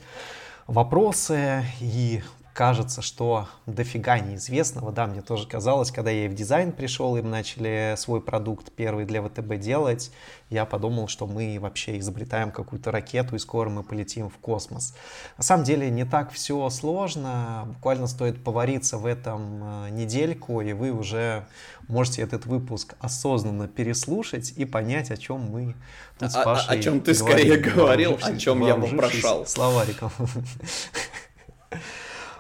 вопросы 0.68 1.66
и 1.80 2.22
кажется, 2.56 3.02
что 3.02 3.50
дофига 3.66 4.18
неизвестного. 4.18 4.94
Да, 4.94 5.08
мне 5.08 5.22
тоже 5.22 5.46
казалось, 5.46 5.92
когда 5.92 6.10
я 6.10 6.26
и 6.26 6.28
в 6.30 6.34
дизайн 6.34 6.72
пришел, 6.72 7.18
и 7.18 7.22
мы 7.22 7.28
начали 7.28 7.96
свой 7.98 8.22
продукт 8.22 8.72
первый 8.72 9.06
для 9.06 9.22
ВТБ 9.22 9.58
делать, 9.58 10.10
я 10.50 10.64
подумал, 10.64 11.10
что 11.10 11.28
мы 11.28 11.58
вообще 11.60 12.00
изобретаем 12.00 12.52
какую-то 12.52 12.92
ракету, 12.92 13.36
и 13.36 13.40
скоро 13.40 13.70
мы 13.70 13.84
полетим 13.84 14.30
в 14.30 14.38
космос. 14.38 14.96
На 15.38 15.44
самом 15.44 15.66
деле 15.66 15.90
не 15.90 16.06
так 16.06 16.32
все 16.32 16.70
сложно, 16.70 17.66
буквально 17.74 18.08
стоит 18.08 18.42
повариться 18.42 18.98
в 18.98 19.06
этом 19.06 19.88
э, 19.88 19.90
недельку, 19.90 20.62
и 20.62 20.72
вы 20.72 20.92
уже 20.92 21.46
можете 21.90 22.22
этот 22.22 22.46
выпуск 22.46 22.96
осознанно 23.00 23.68
переслушать 23.68 24.54
и 24.56 24.64
понять, 24.64 25.12
о 25.12 25.18
чем 25.18 25.42
мы 25.42 25.76
тут 26.20 26.32
с 26.32 26.36
Пашей 26.36 26.78
О, 26.78 26.80
о 26.80 26.82
чем 26.82 27.02
ты 27.02 27.14
говорим, 27.14 27.38
скорее 27.38 27.58
говорил, 27.58 28.20
о 28.22 28.38
чем 28.38 28.66
я 28.66 28.78
вопрошал. 28.78 29.46
Словариком. 29.46 30.12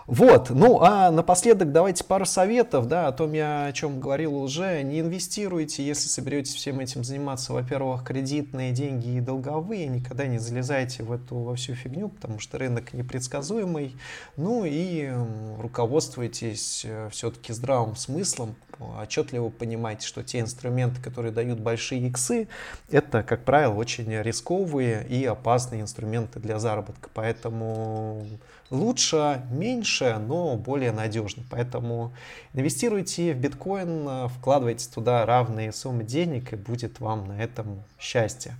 Вот, 0.07 0.51
ну 0.51 0.81
а 0.81 1.09
напоследок 1.09 1.71
давайте 1.71 2.03
пару 2.03 2.25
советов, 2.25 2.87
да, 2.87 3.07
о 3.07 3.11
том 3.11 3.33
я 3.33 3.65
о 3.65 3.73
чем 3.73 3.99
говорил 3.99 4.35
уже. 4.37 4.83
Не 4.83 4.99
инвестируйте, 4.99 5.83
если 5.83 6.07
соберетесь 6.07 6.53
всем 6.53 6.79
этим 6.79 7.03
заниматься. 7.03 7.53
Во-первых, 7.53 8.03
кредитные 8.03 8.71
деньги 8.71 9.17
и 9.17 9.19
долговые. 9.19 9.87
Никогда 9.87 10.27
не 10.27 10.37
залезайте 10.37 11.01
в 11.01 11.11
эту 11.11 11.37
во 11.37 11.55
всю 11.55 11.73
фигню, 11.73 12.09
потому 12.09 12.37
что 12.37 12.59
рынок 12.59 12.93
непредсказуемый. 12.93 13.95
Ну 14.37 14.63
и 14.63 15.11
руководствуйтесь 15.59 16.85
э, 16.85 17.09
все-таки 17.11 17.51
здравым 17.51 17.95
смыслом. 17.95 18.55
Отчетливо 18.79 19.49
понимайте, 19.49 20.05
что 20.05 20.23
те 20.23 20.39
инструменты, 20.39 21.01
которые 21.01 21.31
дают 21.31 21.59
большие 21.59 22.07
иксы, 22.07 22.47
это, 22.89 23.23
как 23.23 23.43
правило, 23.43 23.73
очень 23.73 24.11
рисковые 24.21 25.05
и 25.07 25.25
опасные 25.25 25.81
инструменты 25.81 26.39
для 26.39 26.59
заработка. 26.59 27.09
Поэтому 27.13 28.25
лучше, 28.69 29.41
меньше, 29.51 30.17
но 30.19 30.55
более 30.55 30.91
надежно. 30.91 31.43
Поэтому 31.49 32.13
инвестируйте 32.53 33.33
в 33.33 33.37
биткоин, 33.37 34.29
вкладывайте 34.29 34.89
туда 34.89 35.25
равные 35.25 35.71
суммы 35.71 36.03
денег, 36.03 36.53
и 36.53 36.55
будет 36.55 36.99
вам 36.99 37.27
на 37.27 37.41
этом 37.41 37.83
счастье. 37.99 38.55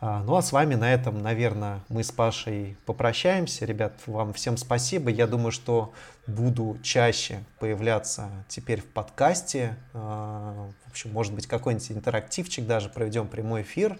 А, 0.00 0.22
ну 0.22 0.36
а 0.36 0.42
с 0.42 0.52
вами 0.52 0.76
на 0.76 0.92
этом, 0.92 1.22
наверное, 1.22 1.80
мы 1.88 2.04
с 2.04 2.12
Пашей 2.12 2.76
попрощаемся. 2.86 3.64
Ребят, 3.64 3.94
вам 4.06 4.32
всем 4.32 4.56
спасибо. 4.56 5.10
Я 5.10 5.26
думаю, 5.26 5.50
что 5.50 5.92
буду 6.28 6.78
чаще 6.82 7.42
появляться 7.58 8.30
теперь 8.48 8.82
в 8.82 8.86
подкасте. 8.86 9.76
А, 9.94 10.70
в 10.84 10.90
общем, 10.90 11.12
может 11.12 11.34
быть, 11.34 11.46
какой-нибудь 11.46 11.90
интерактивчик 11.90 12.66
даже 12.66 12.88
проведем 12.88 13.26
прямой 13.26 13.62
эфир. 13.62 13.98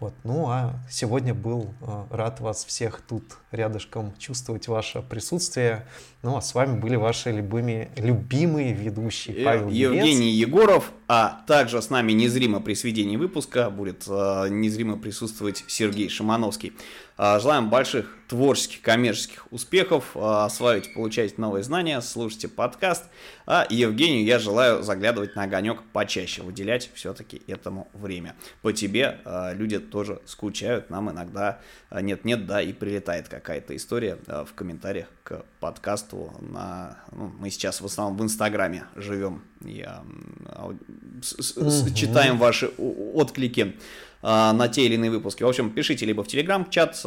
Вот. 0.00 0.14
Ну 0.24 0.50
а 0.50 0.74
сегодня 0.90 1.34
был 1.34 1.72
э, 1.80 2.04
рад 2.10 2.40
вас 2.40 2.64
всех 2.64 3.00
тут 3.00 3.38
рядышком 3.52 4.14
чувствовать 4.18 4.68
ваше 4.68 5.02
присутствие. 5.02 5.86
Ну 6.24 6.38
а 6.38 6.40
с 6.40 6.54
вами 6.54 6.80
были 6.80 6.96
ваши 6.96 7.30
любимые, 7.30 7.90
любимые 7.96 8.72
ведущие 8.72 9.36
э, 9.36 9.44
Павел 9.44 9.68
Евгений 9.68 10.30
Елец. 10.30 10.48
Егоров, 10.48 10.90
а 11.06 11.42
также 11.46 11.82
с 11.82 11.90
нами 11.90 12.12
незримо 12.12 12.60
при 12.60 12.72
сведении 12.72 13.18
выпуска 13.18 13.68
будет 13.68 14.04
э, 14.08 14.46
незримо 14.48 14.96
присутствовать 14.96 15.64
Сергей 15.68 16.08
Шимановский. 16.08 16.72
Э, 17.18 17.38
желаем 17.40 17.68
больших 17.68 18.16
творческих, 18.26 18.80
коммерческих 18.80 19.46
успехов, 19.52 20.12
э, 20.14 20.18
осваивайте, 20.18 20.90
получайте 20.94 21.34
новые 21.36 21.62
знания, 21.62 22.00
слушайте 22.00 22.48
подкаст. 22.48 23.04
А 23.44 23.66
Евгению 23.68 24.24
я 24.24 24.38
желаю 24.38 24.82
заглядывать 24.82 25.36
на 25.36 25.42
огонек 25.42 25.82
почаще, 25.92 26.40
выделять 26.40 26.90
все-таки 26.94 27.42
этому 27.46 27.88
время. 27.92 28.34
По 28.62 28.72
тебе 28.72 29.20
э, 29.26 29.54
люди 29.54 29.78
тоже 29.78 30.22
скучают, 30.24 30.88
нам 30.88 31.10
иногда 31.10 31.60
нет-нет, 31.92 32.46
да, 32.46 32.62
и 32.62 32.72
прилетает 32.72 33.28
какая-то 33.28 33.76
история 33.76 34.16
в 34.26 34.54
комментариях 34.54 35.06
к 35.24 35.44
подкасту. 35.58 36.32
На, 36.40 36.98
ну, 37.10 37.32
мы 37.40 37.50
сейчас 37.50 37.80
в 37.80 37.86
основном 37.86 38.18
в 38.18 38.22
Инстаграме 38.22 38.84
живем, 38.94 39.42
я, 39.62 40.04
с, 41.22 41.56
с, 41.56 41.92
читаем 41.94 42.38
ваши 42.38 42.66
отклики 42.68 43.76
на 44.22 44.68
те 44.68 44.84
или 44.84 44.94
иные 44.94 45.10
выпуски. 45.10 45.42
В 45.42 45.48
общем, 45.48 45.70
пишите 45.70 46.04
либо 46.06 46.22
в 46.22 46.28
Телеграм-чат 46.28 47.02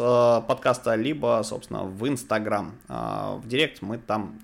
подкаста, 0.47 0.95
либо, 0.95 1.41
собственно, 1.45 1.83
в 1.83 2.07
Инстаграм. 2.07 2.75
в 2.87 3.43
Директ 3.45 3.81
мы 3.81 3.99
там 3.99 4.39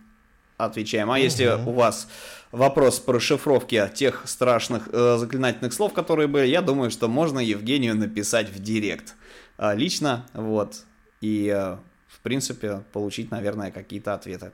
отвечаем. 0.58 1.12
А 1.12 1.20
если 1.20 1.46
у 1.46 1.72
вас 1.72 2.08
вопрос 2.52 3.00
по 3.00 3.14
расшифровке 3.14 3.92
тех 3.94 4.24
страшных 4.26 4.88
э, 4.92 5.18
заклинательных 5.18 5.74
слов, 5.74 5.94
которые 5.94 6.28
были, 6.28 6.48
я 6.48 6.62
думаю, 6.62 6.92
что 6.92 7.08
можно 7.08 7.40
Евгению 7.40 7.96
написать 7.96 8.50
в 8.50 8.60
директ 8.62 9.16
лично, 9.60 10.26
вот, 10.34 10.86
и, 11.22 11.52
э, 11.56 11.78
принципе, 12.24 12.84
получить, 12.92 13.32
наверное, 13.32 13.72
какие-то 13.72 14.14
ответы. 14.14 14.52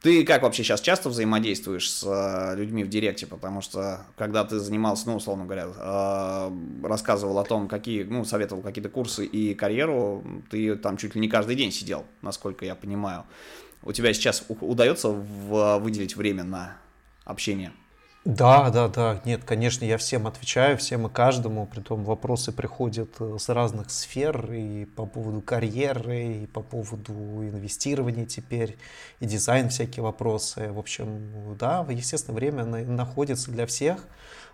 Ты 0.00 0.24
как 0.24 0.42
вообще 0.42 0.62
сейчас 0.62 0.80
часто 0.80 1.08
взаимодействуешь 1.08 1.90
с 1.90 2.04
э, 2.06 2.56
людьми 2.56 2.84
в 2.84 2.88
директе? 2.88 3.26
Потому 3.26 3.60
что 3.60 4.06
когда 4.16 4.44
ты 4.44 4.60
занимался, 4.60 5.08
ну, 5.08 5.16
условно 5.16 5.44
говоря, 5.44 5.66
э, 5.76 6.50
рассказывал 6.84 7.36
о 7.38 7.44
том, 7.44 7.66
какие, 7.66 8.04
ну, 8.04 8.24
советовал 8.24 8.62
какие-то 8.62 8.90
курсы 8.90 9.26
и 9.26 9.54
карьеру, 9.54 10.24
ты 10.50 10.76
там 10.76 10.96
чуть 10.98 11.16
ли 11.16 11.20
не 11.20 11.28
каждый 11.28 11.56
день 11.56 11.72
сидел, 11.72 12.06
насколько 12.22 12.64
я 12.64 12.76
понимаю. 12.76 13.24
У 13.82 13.92
тебя 13.92 14.12
сейчас 14.12 14.44
удается 14.48 15.08
выделить 15.08 16.14
время 16.14 16.44
на 16.44 16.76
общение? 17.24 17.72
Да, 18.28 18.68
да, 18.68 18.88
да. 18.88 19.22
Нет, 19.24 19.44
конечно, 19.44 19.86
я 19.86 19.96
всем 19.96 20.26
отвечаю, 20.26 20.76
всем 20.76 21.06
и 21.06 21.10
каждому. 21.10 21.64
Притом 21.64 22.04
вопросы 22.04 22.52
приходят 22.52 23.08
э, 23.20 23.36
с 23.38 23.48
разных 23.48 23.90
сфер 23.90 24.52
и 24.52 24.84
по 24.84 25.06
поводу 25.06 25.40
карьеры, 25.40 26.42
и 26.42 26.46
по 26.46 26.60
поводу 26.60 27.14
инвестирования 27.14 28.26
теперь, 28.26 28.76
и 29.20 29.24
дизайн 29.24 29.70
всякие 29.70 30.02
вопросы. 30.02 30.70
В 30.70 30.78
общем, 30.78 31.56
да, 31.58 31.86
естественно, 31.88 32.36
время 32.36 32.66
находится 32.66 33.50
для 33.50 33.64
всех. 33.64 34.06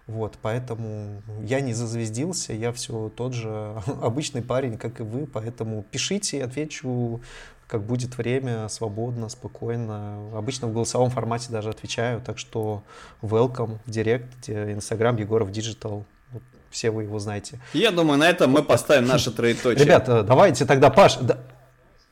Вот, 0.06 0.38
поэтому 0.42 1.22
я 1.42 1.60
не 1.60 1.72
зазвездился, 1.72 2.52
я 2.52 2.72
все 2.72 3.09
тот 3.09 3.32
же 3.32 3.82
обычный 4.02 4.42
парень, 4.42 4.76
как 4.76 5.01
и 5.01 5.02
вы, 5.02 5.26
поэтому 5.26 5.82
пишите, 5.82 6.44
отвечу 6.44 7.22
как 7.66 7.82
будет 7.82 8.18
время, 8.18 8.68
свободно, 8.68 9.28
спокойно. 9.28 10.36
Обычно 10.36 10.68
в 10.68 10.72
голосовом 10.72 11.10
формате 11.10 11.46
даже 11.50 11.70
отвечаю, 11.70 12.20
так 12.20 12.38
что 12.38 12.82
welcome 13.22 13.78
в 13.86 13.90
директ, 13.90 14.48
Инстаграм 14.48 15.16
Егоров 15.16 15.50
Digital. 15.50 16.04
Вот, 16.30 16.42
все 16.70 16.90
вы 16.90 17.04
его 17.04 17.18
знаете. 17.18 17.60
Я 17.72 17.90
думаю, 17.90 18.18
на 18.18 18.28
этом 18.28 18.50
мы 18.50 18.62
поставим 18.62 19.06
наши 19.06 19.30
троеточие. 19.30 19.84
Ребята, 19.84 20.22
давайте 20.22 20.66
тогда, 20.66 20.90
Паш, 20.90 21.16
да, 21.16 21.38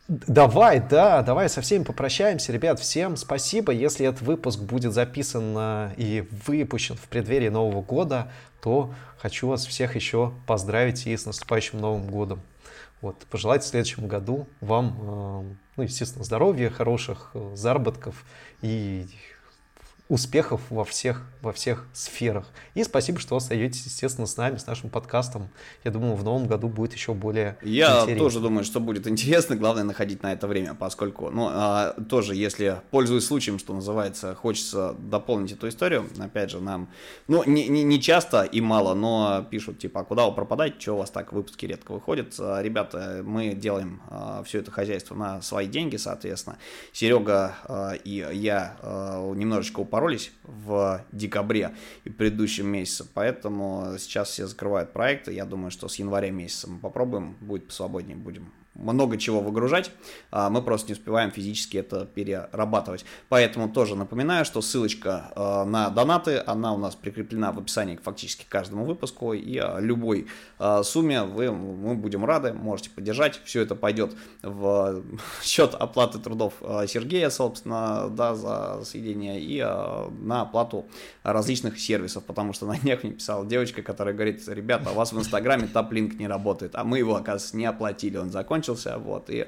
Давай, 0.09 0.81
да, 0.81 1.23
давай 1.23 1.49
со 1.49 1.63
всеми 1.63 1.85
попрощаемся. 1.85 2.53
Ребят, 2.53 2.81
всем 2.81 3.17
спасибо. 3.17 3.73
Если 3.73 4.05
этот 4.05 4.21
выпуск 4.21 4.59
будет 4.59 4.93
записан 4.93 5.93
и 5.97 6.27
выпущен 6.45 6.97
в 6.97 7.09
преддверии 7.09 7.49
Нового 7.49 7.83
года, 7.83 8.31
то 8.61 8.93
хочу 9.17 9.47
вас 9.49 9.65
всех 9.65 9.95
еще 9.95 10.35
поздравить 10.47 11.07
и 11.07 11.17
с 11.17 11.25
наступающим 11.25 11.81
Новым 11.81 12.09
годом. 12.09 12.43
Вот, 13.03 13.27
пожелать 13.27 13.65
в 13.65 13.67
следующем 13.67 14.07
году 14.07 14.47
вам, 14.61 14.97
э, 15.01 15.55
ну, 15.77 15.83
естественно, 15.83 16.25
здоровья, 16.25 16.71
хороших 16.71 17.33
э, 17.35 17.57
заработков 17.57 18.25
и 18.63 19.07
успехов 20.13 20.61
во 20.69 20.85
всех, 20.85 21.23
во 21.41 21.55
всех 21.55 21.87
сферах. 21.95 22.45
И 22.75 22.85
спасибо, 22.85 23.19
что 23.19 23.35
остаетесь, 23.35 23.87
естественно, 23.87 24.27
с 24.27 24.37
нами, 24.37 24.59
с 24.59 24.67
нашим 24.67 24.91
подкастом. 24.91 25.49
Я 25.85 25.91
думаю, 25.91 26.17
в 26.17 26.23
новом 26.23 26.47
году 26.47 26.69
будет 26.69 26.93
еще 26.93 27.15
более 27.15 27.57
Я 27.63 28.03
интересно. 28.03 28.19
тоже 28.19 28.41
думаю, 28.41 28.65
что 28.65 28.79
будет 28.79 29.07
интересно. 29.07 29.57
Главное, 29.57 29.85
находить 29.85 30.23
на 30.23 30.35
это 30.35 30.47
время, 30.47 30.75
поскольку, 30.75 31.31
ну, 31.31 31.49
а, 31.51 31.95
тоже, 32.11 32.35
если, 32.35 32.83
пользуясь 32.91 33.25
случаем, 33.25 33.59
что 33.59 33.73
называется, 33.73 34.35
хочется 34.35 34.95
дополнить 34.99 35.53
эту 35.53 35.67
историю, 35.67 36.07
опять 36.19 36.51
же, 36.51 36.61
нам, 36.61 36.91
ну, 37.27 37.43
не, 37.47 37.69
не, 37.69 37.83
не 37.83 37.99
часто 37.99 38.43
и 38.43 38.61
мало, 38.61 38.93
но 38.93 39.47
пишут, 39.51 39.79
типа, 39.79 40.03
а 40.03 40.05
куда 40.05 40.27
вы 40.27 40.35
пропадаете, 40.35 40.79
что 40.79 40.93
у 40.93 40.99
вас 40.99 41.11
так 41.11 41.33
выпуски 41.33 41.65
редко 41.65 41.93
выходят. 41.93 42.35
А, 42.39 42.61
ребята, 42.61 43.23
мы 43.25 43.55
делаем 43.55 44.03
а, 44.11 44.43
все 44.43 44.59
это 44.59 44.71
хозяйство 44.71 45.15
на 45.15 45.41
свои 45.41 45.69
деньги, 45.69 45.97
соответственно. 45.97 46.59
Серега 46.93 47.55
а, 47.65 47.93
и 47.93 48.29
я 48.35 48.77
а, 48.83 49.33
немножечко 49.33 49.81
упоролись 49.81 50.02
боролись 50.03 50.33
в 50.43 51.05
декабре 51.13 51.71
и 52.05 52.11
предыдущем 52.11 52.67
месяце, 52.67 53.07
поэтому 53.15 53.95
сейчас 53.99 54.31
все 54.31 54.49
закрывают 54.49 54.93
проекты. 54.93 55.33
Я 55.33 55.45
думаю, 55.45 55.71
что 55.71 55.87
с 55.87 55.97
января 55.97 56.31
месяца 56.31 56.69
мы 56.69 56.81
попробуем, 56.81 57.37
будет 57.41 57.69
посвободнее, 57.69 58.17
будем 58.17 58.53
много 58.75 59.19
чего 59.19 59.41
выгружать, 59.41 59.91
а 60.31 60.49
мы 60.49 60.63
просто 60.63 60.89
не 60.89 60.93
успеваем 60.95 61.31
физически 61.31 61.77
это 61.77 62.07
перерабатывать. 62.07 63.05
Поэтому 63.29 63.69
тоже 63.69 63.97
напоминаю, 63.97 64.45
что 64.45 64.63
ссылочка 64.63 65.31
а, 65.35 65.65
на 65.65 65.91
донаты, 65.91 66.43
она 66.47 66.73
у 66.73 66.79
нас 66.79 66.95
прикреплена 66.95 67.53
в 67.53 67.59
описании 67.59 67.99
фактически 68.03 68.45
к 68.45 68.49
каждому 68.49 68.85
выпуску, 68.85 69.35
и 69.35 69.59
а, 69.59 69.79
любой 69.79 70.27
сумме 70.85 71.25
вы, 71.25 71.51
мы 71.51 71.95
будем 71.97 72.25
рады, 72.25 72.53
можете 72.53 72.91
поддержать. 72.91 73.41
Все 73.45 73.63
это 73.63 73.75
пойдет 73.75 74.15
в 74.43 75.03
счет 75.43 75.75
оплаты 75.75 76.19
трудов 76.19 76.55
Сергея, 76.87 77.31
собственно, 77.31 78.09
да, 78.09 78.35
за 78.35 78.83
съедение, 78.85 79.41
и 79.41 79.61
на 79.61 80.43
оплату 80.43 80.87
различных 81.23 81.81
сервисов, 81.81 82.25
потому 82.25 82.53
что 82.53 82.67
на 82.67 82.79
днях 82.79 83.03
мне 83.03 83.13
писала 83.13 83.45
девочка, 83.45 83.83
которая 83.83 84.15
говорит, 84.15 84.47
ребята, 84.47 84.91
у 84.91 84.95
вас 84.95 85.13
в 85.13 85.19
Инстаграме 85.19 85.67
топ-линк 85.67 86.15
не 86.15 86.29
работает, 86.29 86.75
а 86.75 86.85
мы 86.85 86.99
его, 86.99 87.17
оказывается, 87.17 87.57
не 87.57 87.67
оплатили, 87.67 88.17
он 88.17 88.31
закончился 88.31 88.62
закончился, 88.63 88.99
вот, 88.99 89.31
и 89.31 89.47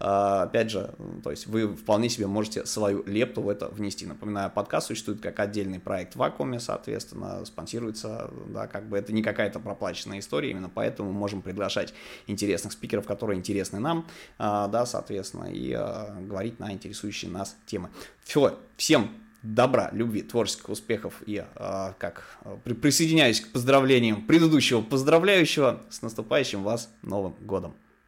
а, 0.00 0.42
опять 0.42 0.70
же, 0.70 0.94
то 1.22 1.30
есть 1.30 1.46
вы 1.46 1.74
вполне 1.74 2.08
себе 2.08 2.26
можете 2.26 2.66
свою 2.66 3.04
лепту 3.06 3.42
в 3.42 3.48
это 3.48 3.68
внести. 3.68 4.06
Напоминаю, 4.06 4.50
подкаст 4.50 4.88
существует 4.88 5.20
как 5.20 5.38
отдельный 5.38 5.78
проект 5.78 6.14
в 6.14 6.16
вакууме, 6.16 6.60
соответственно, 6.60 7.44
спонсируется, 7.44 8.30
да, 8.48 8.66
как 8.66 8.88
бы 8.88 8.98
это 8.98 9.12
не 9.12 9.22
какая-то 9.22 9.60
проплаченная 9.60 10.18
история, 10.18 10.50
именно 10.50 10.68
поэтому 10.68 11.12
мы 11.12 11.18
можем 11.18 11.42
приглашать 11.42 11.94
интересных 12.26 12.72
спикеров, 12.72 13.06
которые 13.06 13.38
интересны 13.38 13.78
нам, 13.78 14.06
а, 14.38 14.68
да, 14.68 14.86
соответственно, 14.86 15.44
и 15.44 15.72
а, 15.72 16.16
говорить 16.20 16.58
на 16.58 16.72
интересующие 16.72 17.30
нас 17.30 17.56
темы. 17.66 17.90
Все, 18.24 18.58
всем 18.76 19.10
добра, 19.42 19.90
любви, 19.92 20.22
творческих 20.22 20.70
успехов 20.70 21.22
и 21.26 21.44
как 21.54 22.38
присоединяюсь 22.80 23.42
к 23.42 23.52
поздравлениям 23.52 24.22
предыдущего 24.22 24.80
поздравляющего 24.80 25.82
с 25.90 26.00
наступающим 26.00 26.62
вас 26.62 26.90
Новым 27.02 27.34
годом. 27.42 27.74